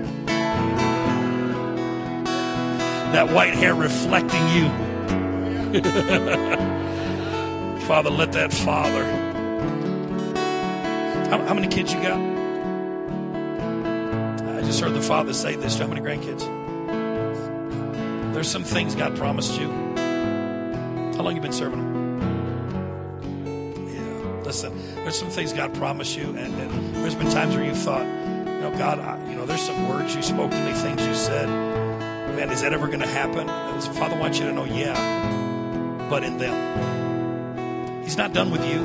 That 3.13 3.29
white 3.31 3.53
hair 3.53 3.75
reflecting 3.75 4.47
you. 4.49 4.71
Father, 7.87 8.09
let 8.09 8.31
that 8.31 8.51
father. 8.51 9.05
How, 11.29 11.37
how 11.45 11.53
many 11.53 11.67
kids 11.67 11.93
you 11.93 12.01
got? 12.01 12.19
I 14.47 14.61
just 14.63 14.79
heard 14.79 14.95
the 14.95 15.03
father 15.03 15.33
say 15.33 15.55
this. 15.55 15.77
How 15.77 15.85
many 15.85 16.01
grandkids? 16.01 16.43
There's 18.33 18.49
some 18.49 18.63
things 18.63 18.95
God 18.95 19.15
promised 19.15 19.59
you. 19.59 19.67
How 19.67 21.21
long 21.21 21.35
you 21.35 21.41
been 21.43 21.53
serving 21.53 21.77
Him? 21.77 22.19
Yeah. 23.87 24.41
Listen, 24.43 24.73
there's 24.95 25.19
some 25.19 25.29
things 25.29 25.53
God 25.53 25.71
promised 25.75 26.17
you, 26.17 26.35
and, 26.35 26.55
and 26.55 26.95
there's 26.95 27.13
been 27.13 27.29
times 27.29 27.55
where 27.55 27.65
you 27.65 27.75
thought, 27.75 28.05
you 28.05 28.61
know, 28.61 28.73
God, 28.79 28.97
I, 28.97 29.29
you 29.29 29.35
know, 29.35 29.45
there's 29.45 29.61
some 29.61 29.87
words 29.87 30.15
you 30.15 30.23
spoke 30.23 30.49
to 30.49 30.65
me, 30.65 30.73
things 30.73 31.05
you 31.05 31.13
said. 31.13 31.47
Man, 32.35 32.49
is 32.49 32.61
that 32.63 32.73
ever 32.73 32.87
going 32.87 33.01
to 33.01 33.07
happen? 33.07 33.47
Father 33.93 34.17
wants 34.19 34.39
you 34.39 34.45
to 34.45 34.53
know, 34.53 34.65
yeah, 34.65 36.07
but 36.09 36.23
in 36.23 36.39
them. 36.39 36.94
He's 38.05 38.17
not 38.17 38.33
done 38.33 38.51
with 38.51 38.63
you. 38.63 38.81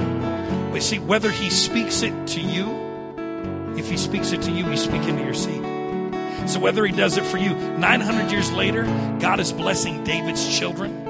But 0.73 0.83
see, 0.83 0.99
whether 0.99 1.31
He 1.31 1.51
speaks 1.51 2.03
it 2.03 2.27
to 2.29 2.41
you, 2.41 3.77
if 3.77 3.89
He 3.89 3.99
speaks 3.99 4.33
it 4.33 4.41
to 4.43 4.51
you, 4.51 4.65
He's 4.65 4.83
speaking 4.83 5.19
to 5.19 5.23
your 5.23 5.35
seed. 5.35 5.63
So 6.49 6.59
whether 6.59 6.87
He 6.87 6.93
does 6.93 7.19
it 7.19 7.25
for 7.27 7.37
you, 7.37 7.55
900 7.55 8.33
years 8.33 8.51
later, 8.51 8.85
God 9.21 9.39
is 9.39 9.53
blessing 9.53 10.03
David's 10.05 10.59
children. 10.59 11.07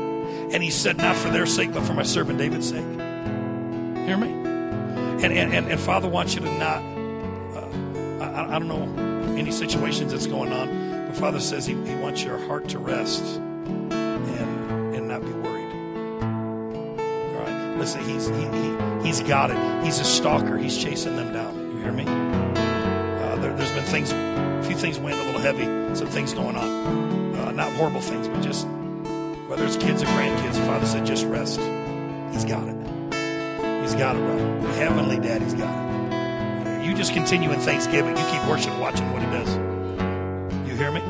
And 0.53 0.61
He 0.61 0.71
said, 0.71 0.97
not 0.97 1.15
for 1.15 1.31
their 1.31 1.47
sake, 1.47 1.73
but 1.73 1.85
for 1.85 1.95
my 1.95 2.03
servant 2.03 2.39
David's 2.39 2.69
sake. 2.69 2.85
Hear 2.85 4.17
me? 4.17 4.33
And, 5.23 5.33
and, 5.33 5.55
and, 5.55 5.69
and 5.71 5.81
Father 5.81 6.09
wants 6.09 6.35
you 6.35 6.41
to 6.41 6.53
not, 6.59 6.83
uh, 7.55 8.25
I, 8.25 8.57
I 8.57 8.59
don't 8.59 8.67
know 8.67 9.37
any 9.37 9.53
situations 9.53 10.11
that's 10.11 10.27
going 10.27 10.53
on, 10.53 11.07
but 11.07 11.17
Father 11.17 11.39
says 11.39 11.65
He, 11.65 11.75
he 11.75 11.95
wants 11.95 12.25
your 12.25 12.39
heart 12.47 12.69
to 12.71 12.81
rest 12.81 13.41
Listen, 17.81 18.05
he's, 18.05 18.29
he, 18.29 18.35
he, 18.35 19.07
he's 19.07 19.21
got 19.23 19.51
it. 19.51 19.57
He's 19.83 20.01
a 20.01 20.05
stalker. 20.05 20.59
He's 20.59 20.77
chasing 20.77 21.17
them 21.17 21.33
down. 21.33 21.57
You 21.73 21.79
hear 21.79 21.93
me? 21.93 22.05
Uh, 22.05 23.37
there, 23.37 23.57
there's 23.57 23.73
been 23.73 23.85
things, 23.85 24.13
a 24.13 24.63
few 24.67 24.77
things 24.77 24.99
weighing 24.99 25.19
a 25.19 25.25
little 25.25 25.41
heavy, 25.41 25.65
some 25.97 26.09
things 26.09 26.35
going 26.35 26.57
on. 26.57 27.35
Uh, 27.37 27.53
not 27.53 27.73
horrible 27.73 28.03
things, 28.03 28.29
but 28.29 28.43
just 28.43 28.67
whether 29.49 29.65
it's 29.65 29.79
kids 29.79 30.03
or 30.03 30.07
grandkids, 30.09 30.53
the 30.53 30.67
Father 30.67 30.85
said, 30.85 31.07
just 31.07 31.25
rest. 31.25 31.59
He's 32.33 32.45
got 32.45 32.69
it. 32.69 32.77
He's 33.81 33.95
got 33.95 34.15
it, 34.15 34.21
brother. 34.21 34.61
The 34.61 34.75
heavenly 34.75 35.19
daddy's 35.19 35.55
got 35.55 35.73
it. 35.73 36.85
You 36.85 36.95
just 36.95 37.15
continue 37.15 37.51
in 37.51 37.61
thanksgiving. 37.61 38.15
You 38.15 38.25
keep 38.27 38.47
worshiping, 38.47 38.79
watching 38.79 39.11
what 39.11 39.23
he 39.23 39.29
does. 39.31 39.57
You 40.69 40.77
hear 40.77 40.91
me? 40.93 41.01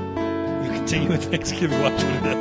You 0.64 0.72
continue 0.78 1.10
in 1.10 1.20
thanksgiving, 1.20 1.82
watch 1.82 2.00
what 2.00 2.12
he 2.12 2.20
does. 2.20 2.36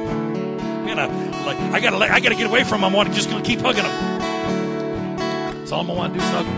Man, 0.85 0.99
I 0.99 1.07
like 1.45 1.57
I 1.57 1.79
gotta 1.79 1.97
I 1.97 2.19
gotta 2.19 2.35
get 2.35 2.45
away 2.45 2.63
from 2.63 2.83
him. 2.83 2.95
I'm 2.95 3.11
just 3.11 3.29
gonna 3.29 3.43
keep 3.43 3.61
hugging 3.61 3.85
him. 3.85 4.18
That's 5.69 5.77
all 5.77 5.91
I 5.91 5.93
want 5.93 6.13
to 6.15 6.19
do, 6.19 6.25
snuggle. 6.25 6.51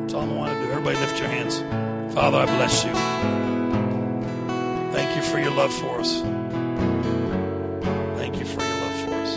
That's 0.00 0.14
all 0.14 0.22
I 0.22 0.32
want 0.32 0.54
to 0.54 0.58
do. 0.64 0.72
Everybody 0.72 0.96
lift 0.96 1.18
your 1.20 1.28
hands. 1.28 1.58
Father, 2.14 2.38
I 2.38 2.46
bless 2.46 2.82
you. 2.82 2.94
Thank 4.94 5.14
you 5.14 5.22
for 5.22 5.38
your 5.38 5.50
love 5.50 5.70
for 5.70 6.00
us. 6.00 6.22
Thank 8.16 8.38
you 8.38 8.46
for 8.46 8.62
your 8.62 8.74
love 8.80 8.94
for 9.04 9.12
us. 9.16 9.36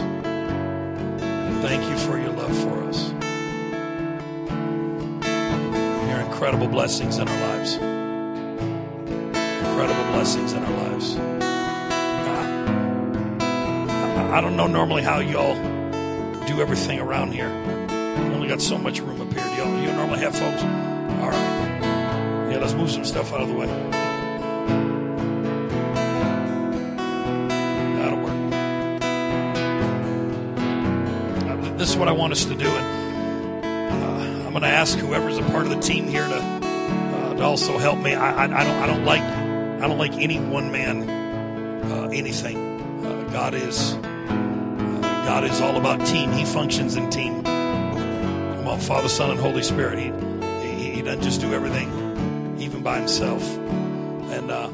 Thank 1.61 1.89
you 1.89 1.97
for 1.97 2.17
your 2.17 2.31
love 2.31 2.57
for 2.63 2.83
us. 2.87 3.11
Your 6.09 6.21
incredible 6.21 6.69
blessings 6.69 7.17
in 7.17 7.27
our 7.27 7.39
lives. 7.49 7.73
Incredible 9.67 10.05
blessings 10.13 10.53
in 10.53 10.63
our 10.63 10.87
lives. 10.87 11.17
I, 13.91 14.37
I 14.37 14.39
don't 14.39 14.55
know 14.55 14.67
normally 14.67 15.03
how 15.03 15.19
y'all 15.19 15.55
do 16.47 16.61
everything 16.61 17.01
around 17.01 17.33
here. 17.33 17.66
Only 18.47 18.59
got 18.59 18.65
so 18.65 18.77
much 18.77 19.01
room 19.01 19.19
up 19.19 19.33
here. 19.33 19.43
Do 19.43 19.55
y'all, 19.55 19.81
you 19.81 19.91
normally 19.91 20.19
have 20.19 20.33
folks? 20.33 20.61
All 20.61 21.29
right. 21.29 22.49
Yeah, 22.49 22.59
let's 22.61 22.73
move 22.75 22.89
some 22.89 23.03
stuff 23.03 23.33
out 23.33 23.41
of 23.41 23.49
the 23.49 23.53
way. 23.53 23.67
That'll 27.97 28.19
work. 28.19 28.31
Uh, 31.43 31.77
This 31.77 31.89
is 31.89 31.97
what 31.97 32.07
I 32.07 32.13
want 32.13 32.31
us 32.31 32.45
to 32.45 32.55
do, 32.55 32.69
and 32.69 34.03
uh, 34.05 34.45
I'm 34.45 34.51
going 34.51 34.61
to 34.61 34.69
ask 34.69 34.97
whoever's 34.97 35.37
a 35.37 35.43
part 35.51 35.65
of 35.65 35.71
the 35.71 35.81
team 35.81 36.07
here 36.07 36.25
to, 36.25 36.35
uh, 36.37 37.33
to 37.33 37.43
also 37.43 37.77
help 37.77 37.99
me. 37.99 38.13
I, 38.13 38.45
I, 38.45 38.61
I 38.61 38.63
don't 38.63 38.77
I 38.81 38.87
don't 38.87 39.03
like 39.03 39.23
I 39.81 39.87
don't 39.89 39.97
like 39.97 40.13
any 40.13 40.39
one 40.39 40.71
man 40.71 41.09
uh, 41.91 42.07
anything. 42.13 42.79
Uh, 43.05 43.29
God 43.29 43.53
is 43.53 43.95
uh, 43.95 45.23
God 45.25 45.43
is 45.43 45.59
all 45.59 45.75
about 45.75 46.07
team. 46.07 46.31
He 46.31 46.45
functions 46.45 46.95
in 46.95 47.09
team. 47.09 47.43
Father, 48.79 49.09
Son, 49.09 49.31
and 49.31 49.39
Holy 49.39 49.63
Spirit. 49.63 49.99
He 49.99 50.11
he, 50.67 50.91
he 50.91 51.01
doesn't 51.01 51.23
just 51.23 51.41
do 51.41 51.53
everything, 51.53 52.55
even 52.59 52.83
by 52.83 52.99
himself. 52.99 53.43
And 53.57 54.51
uh, 54.51 54.69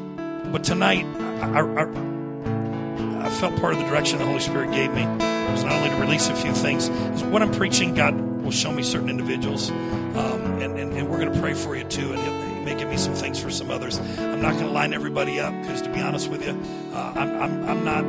but 0.51 0.63
tonight, 0.63 1.05
I, 1.41 1.59
I, 1.61 3.25
I 3.25 3.29
felt 3.29 3.59
part 3.59 3.73
of 3.73 3.79
the 3.79 3.85
direction 3.85 4.19
the 4.19 4.25
Holy 4.25 4.39
Spirit 4.39 4.71
gave 4.71 4.93
me 4.93 5.03
it 5.03 5.51
was 5.51 5.63
not 5.63 5.73
only 5.73 5.89
to 5.89 5.95
release 5.97 6.29
a 6.29 6.35
few 6.35 6.53
things. 6.53 6.89
is 6.89 7.23
What 7.23 7.41
I'm 7.41 7.51
preaching, 7.51 7.93
God 7.93 8.19
will 8.43 8.51
show 8.51 8.71
me 8.71 8.83
certain 8.83 9.09
individuals, 9.09 9.69
um, 9.71 10.61
and, 10.61 10.77
and 10.77 10.93
and 10.93 11.09
we're 11.09 11.19
going 11.19 11.33
to 11.33 11.39
pray 11.39 11.53
for 11.53 11.75
you 11.75 11.83
too, 11.83 12.13
and 12.13 12.21
He'll, 12.21 12.41
he 12.55 12.65
may 12.65 12.75
give 12.75 12.89
me 12.89 12.97
some 12.97 13.13
things 13.13 13.41
for 13.41 13.51
some 13.51 13.69
others. 13.71 13.99
I'm 14.19 14.41
not 14.41 14.53
going 14.53 14.65
to 14.65 14.71
line 14.71 14.93
everybody 14.93 15.39
up 15.39 15.53
because, 15.61 15.81
to 15.81 15.89
be 15.89 15.99
honest 15.99 16.29
with 16.29 16.45
you, 16.45 16.57
uh, 16.93 17.13
I'm, 17.15 17.41
I'm 17.41 17.69
I'm 17.69 17.83
not 17.83 18.03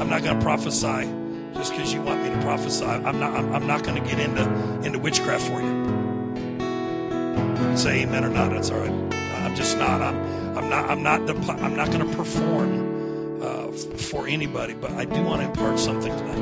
I'm 0.00 0.08
not 0.08 0.22
going 0.22 0.38
to 0.38 0.42
prophesy 0.42 1.21
just 1.54 1.72
because 1.72 1.92
you 1.92 2.02
want 2.02 2.22
me 2.22 2.30
to 2.30 2.40
prophesy. 2.42 2.84
I'm 2.84 3.18
not. 3.18 3.34
I'm, 3.34 3.52
I'm 3.52 3.66
not 3.66 3.82
going 3.84 4.02
to 4.02 4.08
get 4.08 4.18
into 4.18 4.42
into 4.84 4.98
witchcraft 4.98 5.44
for 5.46 5.60
you. 5.60 5.82
Say 7.76 8.02
amen 8.02 8.24
or 8.24 8.30
not. 8.30 8.50
That's 8.50 8.70
all 8.70 8.80
right. 8.80 8.90
I'm 8.90 9.54
just 9.54 9.78
not. 9.78 10.00
I'm. 10.00 10.16
I'm 10.56 10.68
not. 10.68 10.90
I'm 10.90 11.02
not. 11.02 11.20
I'm 11.60 11.76
not 11.76 11.90
going 11.90 12.08
to 12.08 12.16
perform 12.16 13.42
uh, 13.42 13.72
for 13.72 14.26
anybody. 14.26 14.74
But 14.74 14.92
I 14.92 15.04
do 15.04 15.22
want 15.22 15.42
to 15.42 15.48
impart 15.48 15.78
something 15.78 16.16
tonight, 16.16 16.38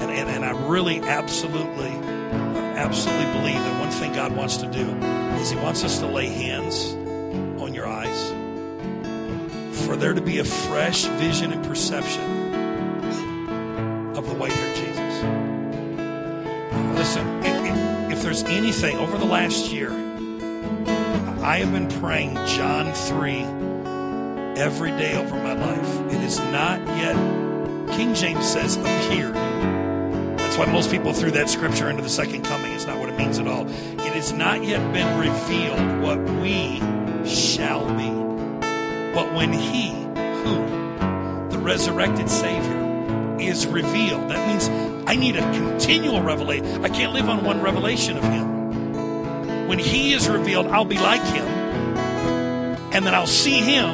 and 0.00 0.10
and, 0.10 0.28
and 0.28 0.44
I 0.44 0.68
really 0.68 1.00
absolutely, 1.00 1.90
absolutely 1.90 3.32
believe 3.32 3.54
that 3.54 3.80
one 3.80 3.90
thing 3.90 4.12
God 4.12 4.36
wants 4.36 4.58
to 4.58 4.66
do 4.66 4.88
is 5.40 5.50
He 5.50 5.56
wants 5.56 5.84
us 5.84 5.98
to 6.00 6.06
lay 6.06 6.26
hands 6.26 6.94
on 7.60 7.74
your 7.74 7.86
eyes 7.86 8.32
for 9.86 9.96
there 9.96 10.14
to 10.14 10.20
be 10.20 10.38
a 10.38 10.44
fresh 10.44 11.04
vision 11.04 11.52
and 11.52 11.64
perception 11.64 12.31
anything 18.52 18.96
over 18.98 19.18
the 19.18 19.24
last 19.24 19.72
year, 19.72 19.90
I 21.42 21.58
have 21.58 21.72
been 21.72 21.88
praying 22.00 22.34
John 22.46 22.92
3 22.92 23.40
every 24.60 24.90
day 24.92 25.16
over 25.16 25.36
my 25.36 25.54
life. 25.54 26.12
It 26.14 26.22
is 26.22 26.38
not 26.38 26.80
yet, 26.98 27.16
King 27.96 28.14
James 28.14 28.46
says, 28.46 28.76
appeared. 28.76 29.34
That's 29.34 30.56
why 30.56 30.66
most 30.66 30.90
people 30.90 31.12
threw 31.12 31.30
that 31.32 31.48
scripture 31.48 31.88
into 31.88 32.02
the 32.02 32.10
second 32.10 32.42
coming. 32.42 32.72
It's 32.72 32.86
not 32.86 32.98
what 32.98 33.08
it 33.08 33.16
means 33.16 33.38
at 33.38 33.48
all. 33.48 33.66
It 33.66 34.12
has 34.12 34.32
not 34.32 34.62
yet 34.62 34.92
been 34.92 35.18
revealed 35.18 36.02
what 36.02 36.20
we 36.40 36.78
shall 37.26 37.86
be. 37.96 38.10
But 39.14 39.32
when 39.34 39.52
He, 39.52 39.90
who, 39.90 41.48
the 41.50 41.58
resurrected 41.58 42.28
Savior, 42.28 43.38
is 43.40 43.66
revealed, 43.66 44.30
that 44.30 44.46
means 44.46 44.68
I 45.12 45.14
need 45.14 45.36
a 45.36 45.42
continual 45.52 46.22
revelation. 46.22 46.82
I 46.82 46.88
can't 46.88 47.12
live 47.12 47.28
on 47.28 47.44
one 47.44 47.60
revelation 47.60 48.16
of 48.16 48.24
Him. 48.24 49.68
When 49.68 49.78
He 49.78 50.14
is 50.14 50.26
revealed, 50.26 50.68
I'll 50.68 50.86
be 50.86 50.96
like 50.96 51.20
Him. 51.20 51.44
And 52.94 53.04
then 53.04 53.14
I'll 53.14 53.26
see 53.26 53.58
Him 53.58 53.90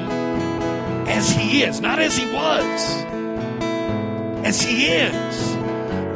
as 1.09 1.28
He 1.28 1.65
is, 1.65 1.81
not 1.81 1.99
as 1.99 2.16
He 2.16 2.32
was, 2.32 3.05
as 4.47 4.62
He 4.62 4.86
is. 4.86 5.57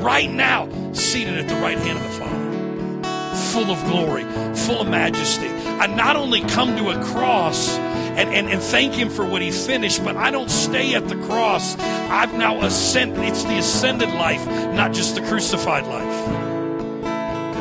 Right 0.05 0.31
now, 0.31 0.69
seated 0.93 1.37
at 1.37 1.49
the 1.49 1.57
right 1.57 1.79
hand 1.79 1.99
of 1.99 2.05
the 2.05 2.11
Father, 2.20 3.35
full 3.51 3.73
of 3.73 3.85
glory, 3.87 4.23
full 4.55 4.83
of 4.83 4.89
majesty. 4.89 5.49
I 5.49 5.89
not 5.89 6.15
only 6.15 6.43
come 6.43 6.77
to 6.77 6.91
a 6.91 7.05
cross 7.07 7.77
and, 8.16 8.28
and, 8.30 8.48
and 8.48 8.62
thank 8.62 8.94
Him 8.94 9.10
for 9.10 9.24
what 9.24 9.43
He 9.43 9.51
finished, 9.51 10.05
but 10.05 10.16
I 10.16 10.30
don't 10.30 10.51
stay 10.51 10.94
at 10.94 11.09
the 11.09 11.16
cross. 11.16 11.78
I've 11.78 12.34
now 12.34 12.60
ascended. 12.62 13.24
It's 13.24 13.44
the 13.44 13.59
ascended 13.59 14.10
life, 14.10 14.47
not 14.47 14.93
just 14.93 15.14
the 15.14 15.22
crucified 15.22 15.86
life. 15.86 16.52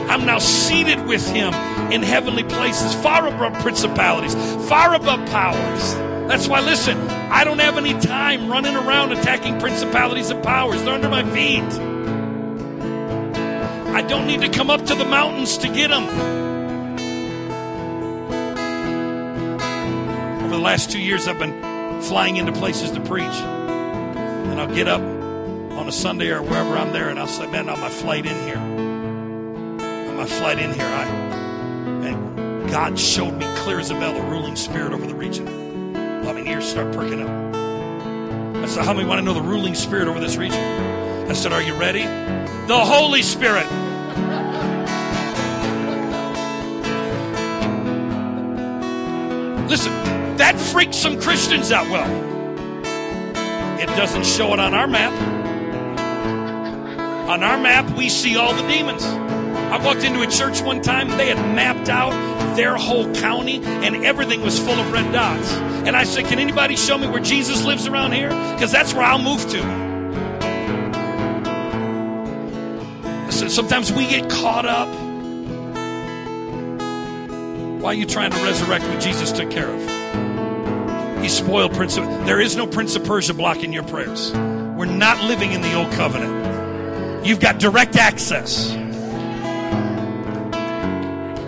I'm 0.09 0.25
now 0.25 0.39
seated 0.39 1.05
with 1.05 1.25
Him 1.29 1.53
in 1.91 2.03
heavenly 2.03 2.43
places, 2.43 2.93
far 2.95 3.27
above 3.27 3.53
principalities, 3.61 4.35
far 4.67 4.93
above 4.93 5.25
powers. 5.29 5.95
That's 6.27 6.47
why, 6.47 6.59
listen, 6.61 6.97
I 7.29 7.43
don't 7.43 7.59
have 7.59 7.77
any 7.77 7.93
time 7.99 8.49
running 8.49 8.75
around 8.75 9.11
attacking 9.11 9.59
principalities 9.59 10.29
and 10.29 10.43
powers. 10.43 10.83
They're 10.83 10.93
under 10.93 11.09
my 11.09 11.23
feet. 11.31 11.63
I 13.93 14.01
don't 14.01 14.27
need 14.27 14.41
to 14.41 14.49
come 14.49 14.69
up 14.69 14.85
to 14.85 14.95
the 14.95 15.05
mountains 15.05 15.57
to 15.59 15.67
get 15.67 15.89
them. 15.89 16.50
The 20.61 20.65
last 20.65 20.91
two 20.91 20.99
years, 20.99 21.27
I've 21.27 21.39
been 21.39 22.03
flying 22.03 22.37
into 22.37 22.51
places 22.51 22.91
to 22.91 23.01
preach. 23.01 23.33
And 23.33 24.61
I'll 24.61 24.71
get 24.71 24.87
up 24.87 25.01
on 25.01 25.87
a 25.87 25.91
Sunday 25.91 26.29
or 26.29 26.43
wherever 26.43 26.77
I'm 26.77 26.93
there, 26.93 27.09
and 27.09 27.17
I'll 27.17 27.25
say, 27.25 27.47
Man, 27.47 27.67
on 27.67 27.79
my 27.79 27.89
flight 27.89 28.27
in 28.27 28.47
here, 28.47 28.59
on 28.59 30.17
my 30.17 30.27
flight 30.27 30.59
in 30.59 30.71
here, 30.71 30.85
I, 30.85 31.05
man, 32.01 32.67
God 32.67 32.99
showed 32.99 33.33
me 33.33 33.47
clear 33.57 33.79
as 33.79 33.89
a 33.89 33.95
bell 33.95 34.13
the 34.13 34.21
ruling 34.21 34.55
spirit 34.55 34.93
over 34.93 35.07
the 35.07 35.15
region. 35.15 35.47
I 35.97 36.39
ears 36.41 36.65
start 36.65 36.93
perking 36.93 37.23
up. 37.23 37.55
I 38.63 38.67
said, 38.67 38.85
How 38.85 38.93
many 38.93 39.07
want 39.07 39.17
to 39.17 39.25
know 39.25 39.33
the 39.33 39.41
ruling 39.41 39.73
spirit 39.73 40.07
over 40.07 40.19
this 40.19 40.37
region? 40.37 40.59
I 41.27 41.33
said, 41.33 41.53
Are 41.53 41.63
you 41.63 41.73
ready? 41.73 42.03
The 42.03 42.77
Holy 42.77 43.23
Spirit. 43.23 43.65
Listen, 49.67 50.20
that 50.41 50.59
freaks 50.59 50.97
some 50.97 51.21
Christians 51.21 51.71
out. 51.71 51.87
Well, 51.91 52.09
it 53.79 53.85
doesn't 53.95 54.25
show 54.25 54.53
it 54.53 54.59
on 54.59 54.73
our 54.73 54.87
map. 54.87 55.13
On 57.29 57.43
our 57.43 57.59
map, 57.59 57.95
we 57.95 58.09
see 58.09 58.35
all 58.37 58.51
the 58.55 58.67
demons. 58.67 59.03
I 59.05 59.77
walked 59.85 60.03
into 60.03 60.21
a 60.21 60.27
church 60.27 60.63
one 60.63 60.81
time, 60.81 61.09
they 61.09 61.27
had 61.27 61.37
mapped 61.55 61.89
out 61.89 62.09
their 62.55 62.75
whole 62.75 63.13
county, 63.13 63.61
and 63.63 64.03
everything 64.03 64.41
was 64.41 64.57
full 64.57 64.73
of 64.73 64.91
red 64.91 65.13
dots. 65.13 65.53
And 65.85 65.95
I 65.95 66.03
said, 66.05 66.25
Can 66.25 66.39
anybody 66.39 66.75
show 66.75 66.97
me 66.97 67.07
where 67.07 67.21
Jesus 67.21 67.63
lives 67.63 67.85
around 67.85 68.13
here? 68.13 68.29
Because 68.29 68.71
that's 68.71 68.95
where 68.95 69.03
I'll 69.03 69.21
move 69.21 69.47
to. 69.51 69.61
Listen, 73.27 73.49
sometimes 73.51 73.93
we 73.93 74.07
get 74.07 74.27
caught 74.27 74.65
up. 74.65 74.89
Why 77.79 77.91
are 77.91 77.93
you 77.93 78.07
trying 78.07 78.31
to 78.31 78.43
resurrect 78.43 78.85
what 78.85 78.99
Jesus 78.99 79.31
took 79.31 79.51
care 79.51 79.69
of? 79.69 79.90
He 81.21 81.29
spoiled 81.29 81.73
Prince 81.73 81.97
of. 81.97 82.05
There 82.25 82.41
is 82.41 82.55
no 82.55 82.65
Prince 82.65 82.95
of 82.95 83.03
Persia 83.03 83.35
blocking 83.35 83.71
your 83.71 83.83
prayers. 83.83 84.31
We're 84.33 84.85
not 84.85 85.23
living 85.23 85.51
in 85.51 85.61
the 85.61 85.75
old 85.75 85.91
covenant. 85.91 87.25
You've 87.25 87.39
got 87.39 87.59
direct 87.59 87.95
access. 87.95 88.73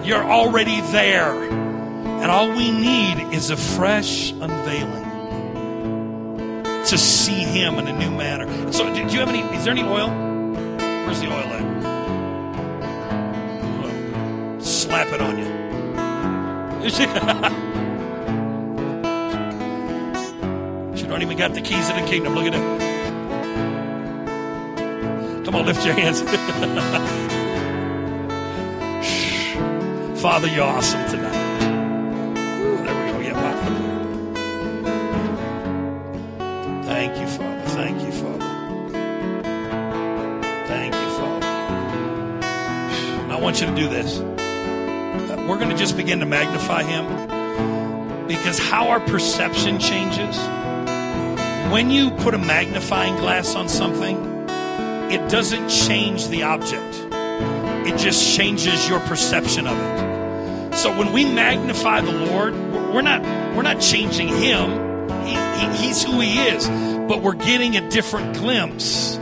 You're 0.05 0.23
already 0.23 0.79
there. 0.91 1.33
And 1.33 2.29
all 2.29 2.49
we 2.49 2.69
need 2.71 3.33
is 3.33 3.49
a 3.49 3.57
fresh 3.57 4.31
unveiling 4.31 5.03
to 6.85 6.97
see 6.97 7.43
Him 7.43 7.79
in 7.79 7.87
a 7.87 7.97
new 7.97 8.11
manner. 8.11 8.71
So, 8.71 8.93
do 8.93 8.99
you 8.99 9.19
have 9.19 9.29
any? 9.29 9.41
Is 9.57 9.63
there 9.63 9.73
any 9.73 9.83
oil? 9.83 10.09
Where's 11.05 11.19
the 11.19 11.27
oil 11.27 11.53
at? 14.57 14.63
Slap 14.63 15.07
it 15.07 15.21
on 15.21 15.39
you. 15.39 15.51
don't 21.13 21.21
even 21.21 21.37
got 21.37 21.53
the 21.53 21.61
keys 21.61 21.89
of 21.89 21.95
the 21.95 22.01
kingdom. 22.07 22.33
Look 22.33 22.47
at 22.47 22.55
it. 22.55 22.61
Come 25.45 25.55
on, 25.55 25.67
lift 25.67 25.85
your 25.85 25.93
hands. 25.93 26.21
Father, 30.21 30.47
you're 30.47 30.63
awesome 30.63 31.05
tonight. 31.11 31.59
There 31.59 32.71
we 32.71 32.77
go. 33.11 33.19
Yeah, 33.19 33.33
wow. 33.33 33.53
Thank 36.83 37.19
you, 37.19 37.27
Father. 37.27 37.61
Thank 37.67 38.01
you, 38.01 38.11
Father. 38.11 38.47
Thank 40.65 40.95
you, 40.95 41.09
Father. 41.19 41.45
And 43.23 43.31
I 43.31 43.39
want 43.39 43.61
you 43.61 43.67
to 43.67 43.75
do 43.75 43.87
this. 43.87 44.19
We're 44.19 45.59
going 45.59 45.69
to 45.69 45.77
just 45.77 45.95
begin 45.95 46.21
to 46.21 46.25
magnify 46.25 46.81
Him 46.81 47.05
because 48.27 48.57
how 48.57 48.87
our 48.87 48.99
perception 48.99 49.77
changes 49.77 50.39
when 51.73 51.89
you 51.89 52.11
put 52.11 52.35
a 52.35 52.37
magnifying 52.37 53.15
glass 53.15 53.55
on 53.55 53.67
something, 53.67 54.15
it 55.11 55.27
doesn't 55.27 55.69
change 55.69 56.27
the 56.27 56.43
object. 56.43 56.95
It 57.89 57.97
just 57.97 58.37
changes 58.37 58.87
your 58.87 58.99
perception 58.99 59.65
of 59.65 59.75
it. 59.75 60.75
So 60.75 60.95
when 60.95 61.11
we 61.11 61.25
magnify 61.25 62.01
the 62.01 62.11
Lord, 62.11 62.53
we're 62.53 63.01
not 63.01 63.23
we're 63.55 63.63
not 63.63 63.81
changing 63.81 64.27
him. 64.27 65.09
He, 65.25 65.33
he, 65.33 65.87
he's 65.87 66.03
who 66.03 66.19
he 66.19 66.37
is, 66.41 66.67
but 67.07 67.23
we're 67.23 67.33
getting 67.33 67.75
a 67.75 67.89
different 67.89 68.37
glimpse 68.37 69.17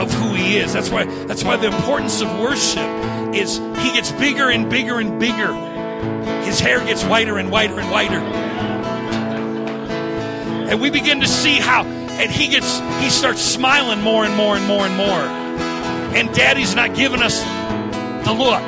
of 0.00 0.12
who 0.12 0.34
he 0.34 0.56
is. 0.56 0.72
That's 0.72 0.90
why 0.90 1.04
that's 1.26 1.44
why 1.44 1.56
the 1.56 1.68
importance 1.68 2.20
of 2.20 2.36
worship 2.40 2.88
is 3.32 3.58
he 3.58 3.92
gets 3.92 4.10
bigger 4.10 4.50
and 4.50 4.68
bigger 4.68 4.98
and 4.98 5.20
bigger. 5.20 5.54
His 6.42 6.58
hair 6.58 6.80
gets 6.80 7.04
whiter 7.04 7.38
and 7.38 7.52
whiter 7.52 7.78
and 7.78 7.92
whiter 7.92 8.45
and 10.68 10.80
we 10.80 10.90
begin 10.90 11.20
to 11.20 11.28
see 11.28 11.56
how 11.58 11.84
and 12.18 12.30
he 12.30 12.48
gets 12.48 12.78
he 13.02 13.10
starts 13.10 13.40
smiling 13.40 14.00
more 14.00 14.24
and 14.24 14.34
more 14.34 14.56
and 14.56 14.66
more 14.66 14.86
and 14.86 14.96
more. 14.96 15.46
And 16.16 16.32
daddy's 16.34 16.74
not 16.74 16.94
giving 16.94 17.20
us 17.20 17.42
the 18.24 18.32
look. 18.32 18.62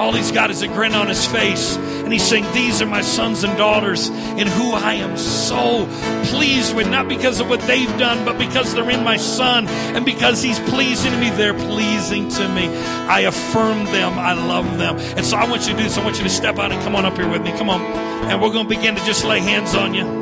All 0.00 0.12
he's 0.12 0.32
got 0.32 0.50
is 0.50 0.62
a 0.62 0.68
grin 0.68 0.94
on 0.94 1.06
his 1.06 1.24
face. 1.24 1.76
And 1.76 2.12
he's 2.12 2.24
saying 2.24 2.44
these 2.52 2.82
are 2.82 2.86
my 2.86 3.02
sons 3.02 3.44
and 3.44 3.56
daughters 3.56 4.08
in 4.08 4.48
who 4.48 4.72
i 4.72 4.94
am 4.94 5.16
so 5.16 5.86
pleased 6.24 6.74
with. 6.74 6.88
Not 6.88 7.08
because 7.08 7.38
of 7.38 7.48
what 7.48 7.60
they've 7.60 7.96
done 7.98 8.24
but 8.24 8.36
because 8.36 8.74
they're 8.74 8.90
in 8.90 9.04
my 9.04 9.16
son. 9.16 9.68
And 9.68 10.04
because 10.04 10.42
he's 10.42 10.58
pleasing 10.58 11.12
to 11.12 11.18
me 11.18 11.30
they're 11.30 11.54
pleasing 11.54 12.28
to 12.30 12.48
me. 12.48 12.66
I 13.06 13.20
affirm 13.20 13.84
them. 13.86 14.18
I 14.18 14.32
love 14.32 14.78
them. 14.78 14.98
And 14.98 15.24
so 15.24 15.36
i 15.36 15.48
want 15.48 15.68
you 15.68 15.72
to 15.72 15.76
do 15.76 15.84
this. 15.84 15.96
I 15.96 16.04
want 16.04 16.16
you 16.16 16.24
to 16.24 16.30
step 16.30 16.58
out 16.58 16.72
and 16.72 16.82
come 16.82 16.96
on 16.96 17.04
up 17.04 17.16
here 17.16 17.28
with 17.28 17.42
me. 17.42 17.52
Come 17.52 17.70
on. 17.70 17.80
And 18.28 18.42
we're 18.42 18.52
going 18.52 18.68
to 18.68 18.76
begin 18.76 18.96
to 18.96 19.04
just 19.04 19.24
lay 19.24 19.38
hands 19.38 19.76
on 19.76 19.94
you 19.94 20.21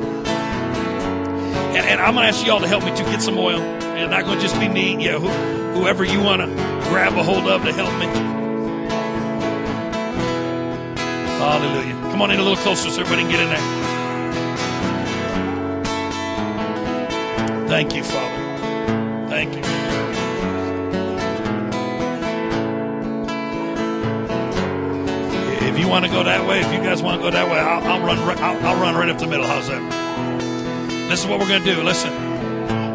and, 1.81 1.89
and 1.89 2.01
I'm 2.01 2.15
going 2.15 2.25
to 2.25 2.29
ask 2.29 2.47
y'all 2.47 2.61
to 2.61 2.69
help 2.69 2.85
me 2.85 2.95
to 2.95 3.03
get 3.05 3.23
some 3.23 3.39
oil. 3.39 3.61
And 3.61 4.11
not 4.11 4.25
going 4.25 4.39
to 4.39 4.43
just 4.43 4.59
be 4.61 4.69
me, 4.69 5.03
yeah, 5.05 5.19
who, 5.19 5.29
whoever 5.79 6.05
you 6.05 6.21
want 6.21 6.43
to 6.43 6.47
grab 6.89 7.15
a 7.15 7.23
hold 7.23 7.47
of 7.49 7.63
to 7.65 7.73
help 7.73 7.93
me. 7.99 8.07
Hallelujah. 11.39 11.95
Come 12.11 12.23
on 12.23 12.31
in 12.31 12.39
a 12.39 12.43
little 12.43 12.59
closer 12.59 12.91
so 12.91 13.01
everybody 13.01 13.23
can 13.23 13.31
get 13.31 13.41
in 13.41 13.49
there. 13.49 13.89
Thank 17.69 17.95
you, 17.95 18.05
Father. 18.05 19.29
Thank 19.29 19.55
you. 19.55 19.63
If 25.67 25.79
you 25.79 25.89
want 25.89 26.05
to 26.05 26.11
go 26.11 26.25
that 26.25 26.47
way, 26.47 26.61
if 26.61 26.73
you 26.73 26.81
guys 26.81 27.03
want 27.03 27.21
to 27.21 27.23
go 27.23 27.31
that 27.31 27.47
way, 27.51 27.59
I'll, 27.59 27.83
I'll 27.85 28.01
run. 28.05 28.19
I'll, 28.19 28.67
I'll 28.67 28.81
run 28.81 28.95
right 28.97 29.09
up 29.09 29.19
the 29.19 29.27
middle. 29.27 29.47
How's 29.47 29.69
that? 29.69 30.10
This 31.11 31.21
is 31.25 31.27
what 31.27 31.41
we're 31.41 31.49
going 31.49 31.65
to 31.65 31.75
do. 31.75 31.83
Listen. 31.83 32.13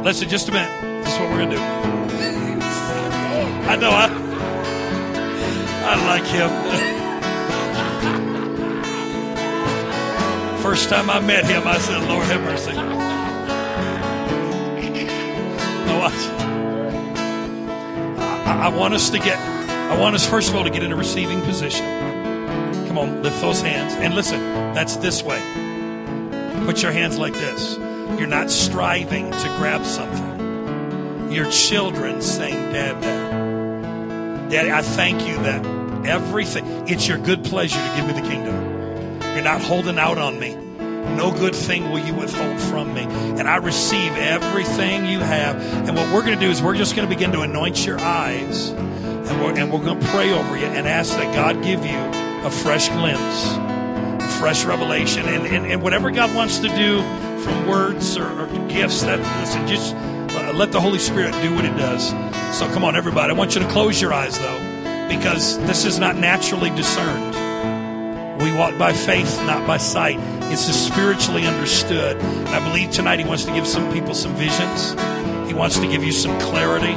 Listen, 0.01 0.29
just 0.29 0.47
a 0.47 0.53
minute. 0.53 1.03
This 1.03 1.13
is 1.13 1.19
what 1.19 1.29
we're 1.31 1.39
going 1.39 1.49
to 1.49 1.57
do. 1.57 1.61
I 3.67 3.75
know. 3.75 3.89
I, 3.91 4.07
I 5.83 5.95
like 6.07 6.23
him. 6.23 6.49
First 10.63 10.87
time 10.87 11.09
I 11.09 11.19
met 11.19 11.43
him, 11.43 11.67
I 11.67 11.77
said, 11.77 12.07
Lord 12.07 12.25
have 12.27 12.41
mercy. 12.41 12.71
No, 15.85 15.97
watch. 15.99 16.13
I, 18.47 18.61
I 18.63 18.69
want 18.69 18.93
us 18.93 19.09
to 19.09 19.19
get, 19.19 19.37
I 19.37 19.97
want 19.99 20.15
us, 20.15 20.25
first 20.25 20.51
of 20.51 20.55
all, 20.55 20.63
to 20.63 20.69
get 20.69 20.83
in 20.83 20.93
a 20.93 20.95
receiving 20.95 21.41
position. 21.41 21.85
Come 22.87 22.97
on, 22.97 23.23
lift 23.23 23.41
those 23.41 23.61
hands. 23.61 23.93
And 23.95 24.15
listen, 24.15 24.39
that's 24.73 24.95
this 24.95 25.21
way. 25.21 25.41
Put 26.65 26.81
your 26.81 26.93
hands 26.93 27.19
like 27.19 27.33
this. 27.33 27.77
You're 28.17 28.27
not 28.27 28.49
striving 28.49 29.31
to 29.31 29.55
grab 29.57 29.85
something. 29.85 31.31
Your 31.31 31.49
children 31.51 32.21
saying, 32.21 32.71
Dad, 32.71 33.01
Dad. 33.01 34.49
Daddy, 34.49 34.71
I 34.71 34.81
thank 34.81 35.27
you 35.27 35.35
that 35.43 35.65
everything, 36.05 36.87
it's 36.87 37.07
your 37.07 37.17
good 37.17 37.43
pleasure 37.43 37.77
to 37.77 37.95
give 37.95 38.07
me 38.07 38.13
the 38.13 38.27
kingdom. 38.27 38.55
You're 39.33 39.43
not 39.43 39.61
holding 39.61 39.97
out 39.97 40.17
on 40.17 40.39
me. 40.39 40.55
No 41.15 41.31
good 41.31 41.55
thing 41.55 41.91
will 41.91 41.99
you 41.99 42.13
withhold 42.13 42.59
from 42.59 42.93
me. 42.93 43.03
And 43.03 43.49
I 43.49 43.57
receive 43.57 44.13
everything 44.13 45.05
you 45.05 45.19
have. 45.19 45.57
And 45.87 45.97
what 45.97 46.11
we're 46.13 46.21
going 46.21 46.39
to 46.39 46.45
do 46.45 46.49
is 46.49 46.61
we're 46.61 46.75
just 46.75 46.95
going 46.95 47.07
to 47.07 47.13
begin 47.13 47.31
to 47.33 47.41
anoint 47.41 47.85
your 47.85 47.99
eyes. 47.99 48.69
And 48.69 49.41
we're, 49.41 49.57
and 49.57 49.73
we're 49.73 49.83
going 49.83 49.99
to 49.99 50.07
pray 50.07 50.31
over 50.31 50.57
you 50.57 50.65
and 50.65 50.87
ask 50.87 51.13
that 51.15 51.33
God 51.33 51.63
give 51.63 51.85
you 51.85 51.97
a 52.45 52.51
fresh 52.51 52.89
glimpse, 52.89 53.53
a 54.23 54.37
fresh 54.39 54.63
revelation. 54.63 55.27
And, 55.27 55.45
and, 55.47 55.65
and 55.65 55.81
whatever 55.81 56.11
God 56.11 56.35
wants 56.35 56.59
to 56.59 56.67
do 56.69 56.99
from 57.45 57.67
words 57.67 58.17
or, 58.17 58.27
or 58.41 58.47
gifts, 58.67 59.03
that 59.03 59.19
listen, 59.39 59.67
just 59.67 59.95
uh, 59.95 60.51
let 60.53 60.71
the 60.71 60.81
Holy 60.81 60.99
Spirit 60.99 61.31
do 61.41 61.55
what 61.55 61.63
it 61.63 61.77
does. 61.77 62.09
So 62.57 62.67
come 62.73 62.83
on, 62.83 62.95
everybody. 62.95 63.31
I 63.31 63.35
want 63.35 63.55
you 63.55 63.61
to 63.61 63.67
close 63.69 64.01
your 64.01 64.13
eyes, 64.13 64.37
though, 64.37 65.07
because 65.07 65.57
this 65.59 65.85
is 65.85 65.99
not 65.99 66.15
naturally 66.17 66.71
discerned. 66.71 67.33
We 68.41 68.51
walk 68.53 68.77
by 68.77 68.93
faith, 68.93 69.37
not 69.45 69.65
by 69.65 69.77
sight. 69.77 70.19
It's 70.51 70.67
just 70.67 70.87
spiritually 70.87 71.45
understood. 71.45 72.17
I 72.17 72.59
believe 72.67 72.91
tonight 72.91 73.19
He 73.19 73.25
wants 73.25 73.45
to 73.45 73.53
give 73.53 73.67
some 73.67 73.91
people 73.93 74.13
some 74.13 74.35
visions. 74.35 74.91
He 75.47 75.53
wants 75.53 75.79
to 75.79 75.87
give 75.87 76.03
you 76.03 76.11
some 76.11 76.37
clarity 76.41 76.93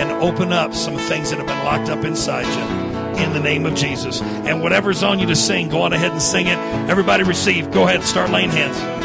and 0.00 0.10
open 0.22 0.52
up 0.52 0.74
some 0.74 0.96
things 0.96 1.30
that 1.30 1.38
have 1.38 1.46
been 1.46 1.64
locked 1.64 1.90
up 1.90 2.04
inside 2.04 2.46
you 2.46 2.90
in 3.22 3.32
the 3.32 3.40
name 3.40 3.66
of 3.66 3.74
Jesus. 3.74 4.22
And 4.22 4.62
whatever's 4.62 5.02
on 5.02 5.18
you 5.18 5.26
to 5.26 5.36
sing, 5.36 5.68
go 5.68 5.82
on 5.82 5.92
ahead 5.92 6.12
and 6.12 6.22
sing 6.22 6.46
it. 6.46 6.58
Everybody 6.88 7.22
receive. 7.24 7.70
Go 7.70 7.84
ahead, 7.84 7.96
and 7.96 8.04
start 8.04 8.30
laying 8.30 8.50
hands. 8.50 8.99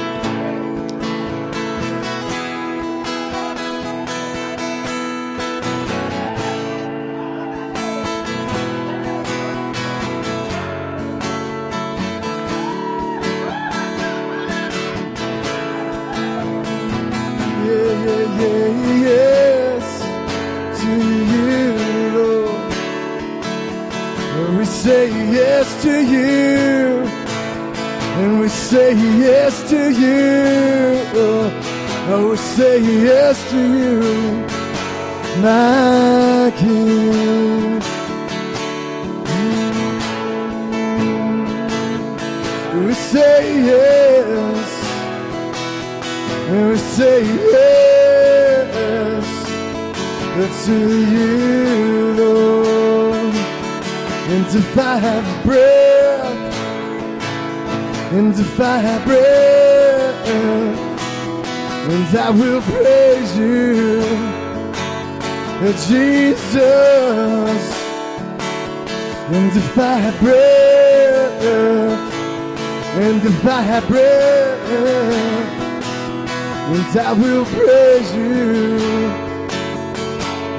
Jesus. 65.73 66.55
And 69.33 69.51
if 69.57 69.77
I 69.77 69.95
have 69.95 70.19
breath, 70.19 71.43
and 72.97 73.25
if 73.25 73.45
I 73.45 73.61
have 73.61 73.87
breath, 73.87 74.69
and 76.71 76.97
I 76.97 77.13
will 77.13 77.45
praise 77.45 78.13
you, 78.13 78.77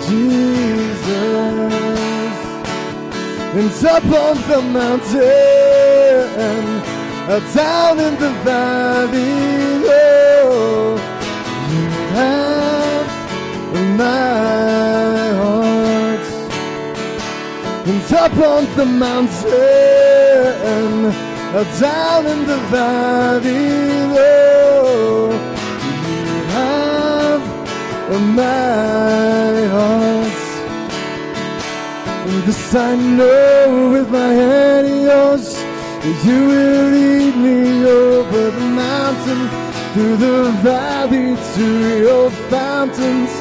Jesus. 0.09 1.27
And 3.59 3.71
up 3.87 4.05
on 4.05 4.37
the 4.51 4.61
mountain, 4.79 5.21
uh, 7.29 7.41
down 7.55 8.01
in 8.01 8.15
the 8.19 8.31
valley, 8.45 9.85
oh, 9.89 10.99
you 11.71 11.85
have 12.15 13.07
my 13.97 14.36
up 18.13 18.37
on 18.37 18.65
the 18.77 18.87
mountain, 18.87 19.51
uh, 21.55 21.65
down 21.81 22.27
in 22.27 22.47
the 22.47 22.59
valley 22.71 24.07
low. 24.15 25.31
You 25.33 26.43
have 26.55 27.43
my 28.35 29.67
heart. 29.75 30.41
And 32.29 32.43
this 32.45 32.75
I 32.75 32.97
know 32.97 33.91
with 33.93 34.09
my 34.11 34.33
hand 34.33 34.87
in 34.87 35.03
yours, 35.03 35.57
you 36.25 36.47
will 36.47 36.91
lead 36.91 37.37
me 37.37 37.85
over 37.85 38.51
the 38.51 38.67
mountain, 38.85 39.49
through 39.93 40.17
the 40.17 40.51
valley 40.63 41.37
to 41.55 41.67
your 41.99 42.31
fountains 42.51 43.33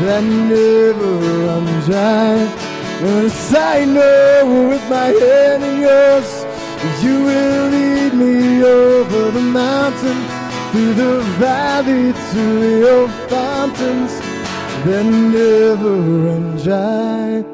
that 0.00 0.22
never 0.22 1.10
run 1.46 1.66
dry. 1.86 2.67
Yes, 3.00 3.54
I 3.54 3.84
know 3.84 4.68
with 4.70 4.82
my 4.90 5.10
hand 5.22 5.62
in 5.62 5.80
yours, 5.80 6.44
you 7.00 7.22
will 7.22 7.68
lead 7.70 8.12
me 8.12 8.64
over 8.64 9.30
the 9.30 9.40
mountain, 9.40 10.18
through 10.72 10.94
the 10.94 11.20
valley 11.38 12.12
to 12.32 12.44
your 12.80 13.08
fountains 13.28 14.12
that 14.84 15.04
never 15.04 15.94
run 16.24 16.56
dry. 16.56 17.44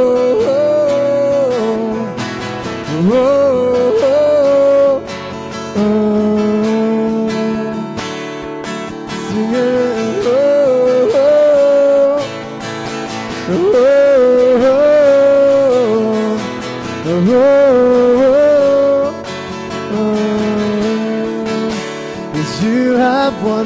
oh, 3.11 3.44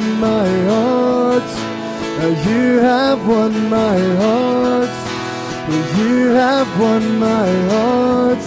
won 0.00 0.20
my 0.20 0.48
heart. 0.70 1.50
You 2.46 2.78
have 2.78 3.26
won 3.26 3.52
my 3.68 3.98
heart. 4.22 4.90
You 5.98 6.28
have 6.28 6.80
won 6.80 7.18
my 7.18 7.50
heart. 7.72 8.38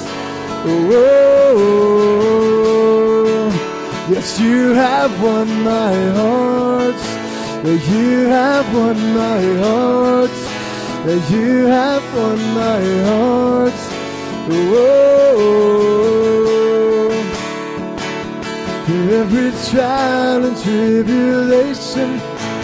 Oh, 0.65 1.09
yes, 4.09 4.39
you 4.39 4.73
have 4.73 5.21
won 5.21 5.47
my 5.63 5.95
heart. 6.19 7.01
You 7.65 8.27
have 8.27 8.73
won 8.73 8.97
my 9.13 9.41
heart. 9.63 10.35
You 11.29 11.65
have 11.65 12.03
won 12.15 12.39
my 12.53 12.81
heart. 13.07 13.79
Oh, 14.49 16.32
through 18.85 19.09
every 19.21 19.51
trial 19.71 20.43
and 20.43 20.57
tribulation 20.57 22.19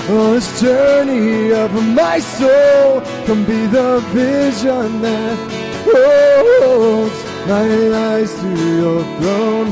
on 0.09 0.31
this 0.33 0.61
journey 0.61 1.51
of 1.53 1.71
my 1.95 2.19
soul 2.19 3.01
can 3.25 3.45
be 3.45 3.67
the 3.67 3.99
vision 4.11 5.01
that 5.01 5.37
holds 5.85 7.19
my 7.47 7.67
eyes 8.11 8.33
to 8.41 8.49
your 8.79 9.01
throne. 9.17 9.69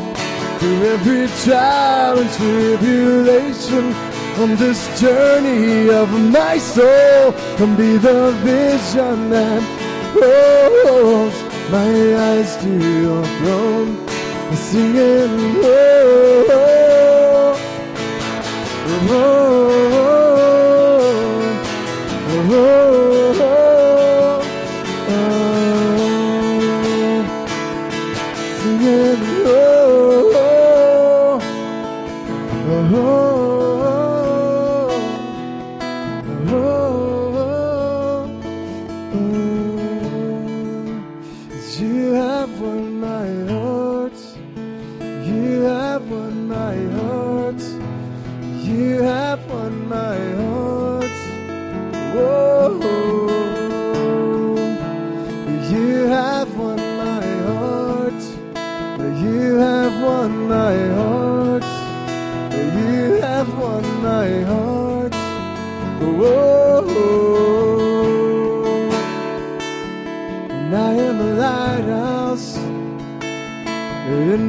Through 0.60 0.84
every 0.96 1.28
trial 1.44 2.20
and 2.20 2.32
tribulation 2.32 3.94
on 4.42 4.56
this 4.56 4.80
journey 5.02 5.90
of 5.90 6.10
my 6.32 6.58
soul 6.58 7.34
can 7.58 7.76
be 7.76 7.98
the 7.98 8.32
vision 8.44 9.30
that 9.32 9.62
holds 10.14 11.38
my 11.72 12.16
eyes 12.30 12.56
to 12.58 12.70
your 13.02 13.26
throne 13.40 14.17
singing, 14.56 15.60
oh, 15.64 16.48
oh. 16.50 17.60
oh. 19.10 20.17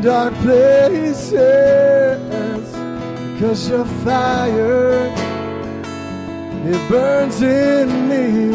Dark 0.08 0.32
places 0.36 1.34
because 3.34 3.68
your 3.68 3.84
fire 4.06 5.12
it 6.64 6.88
burns 6.88 7.42
in 7.42 8.08
me 8.08 8.54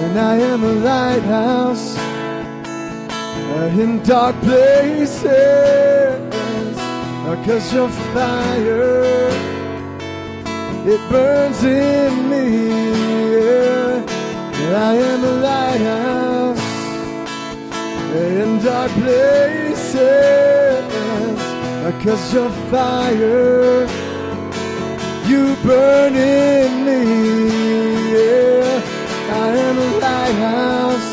and 0.00 0.18
I 0.18 0.36
am 0.36 0.64
a 0.64 0.72
lighthouse 0.72 1.98
uh, 1.98 3.80
in 3.82 4.02
dark 4.04 4.36
places 4.40 5.26
uh, 7.26 7.36
because 7.36 7.70
your 7.74 7.90
fire 8.14 9.28
it 10.94 11.10
burns 11.10 11.62
in 11.62 12.30
me 12.30 12.46
yeah. 13.36 14.62
and 14.62 14.76
I 14.76 14.94
am 14.94 15.24
a 15.24 15.32
lighthouse 15.42 16.37
in 18.18 18.58
dark 18.58 18.90
places 18.92 19.98
because 21.86 22.34
your 22.34 22.50
fire 22.70 23.86
you 25.30 25.54
burn 25.62 26.14
in 26.16 26.70
me. 26.86 27.00
Yeah 28.14 28.80
I 29.30 29.48
am 29.66 29.76
a 29.78 29.88
lighthouse. 30.04 31.10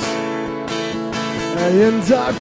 In 1.86 2.00
dark 2.08 2.34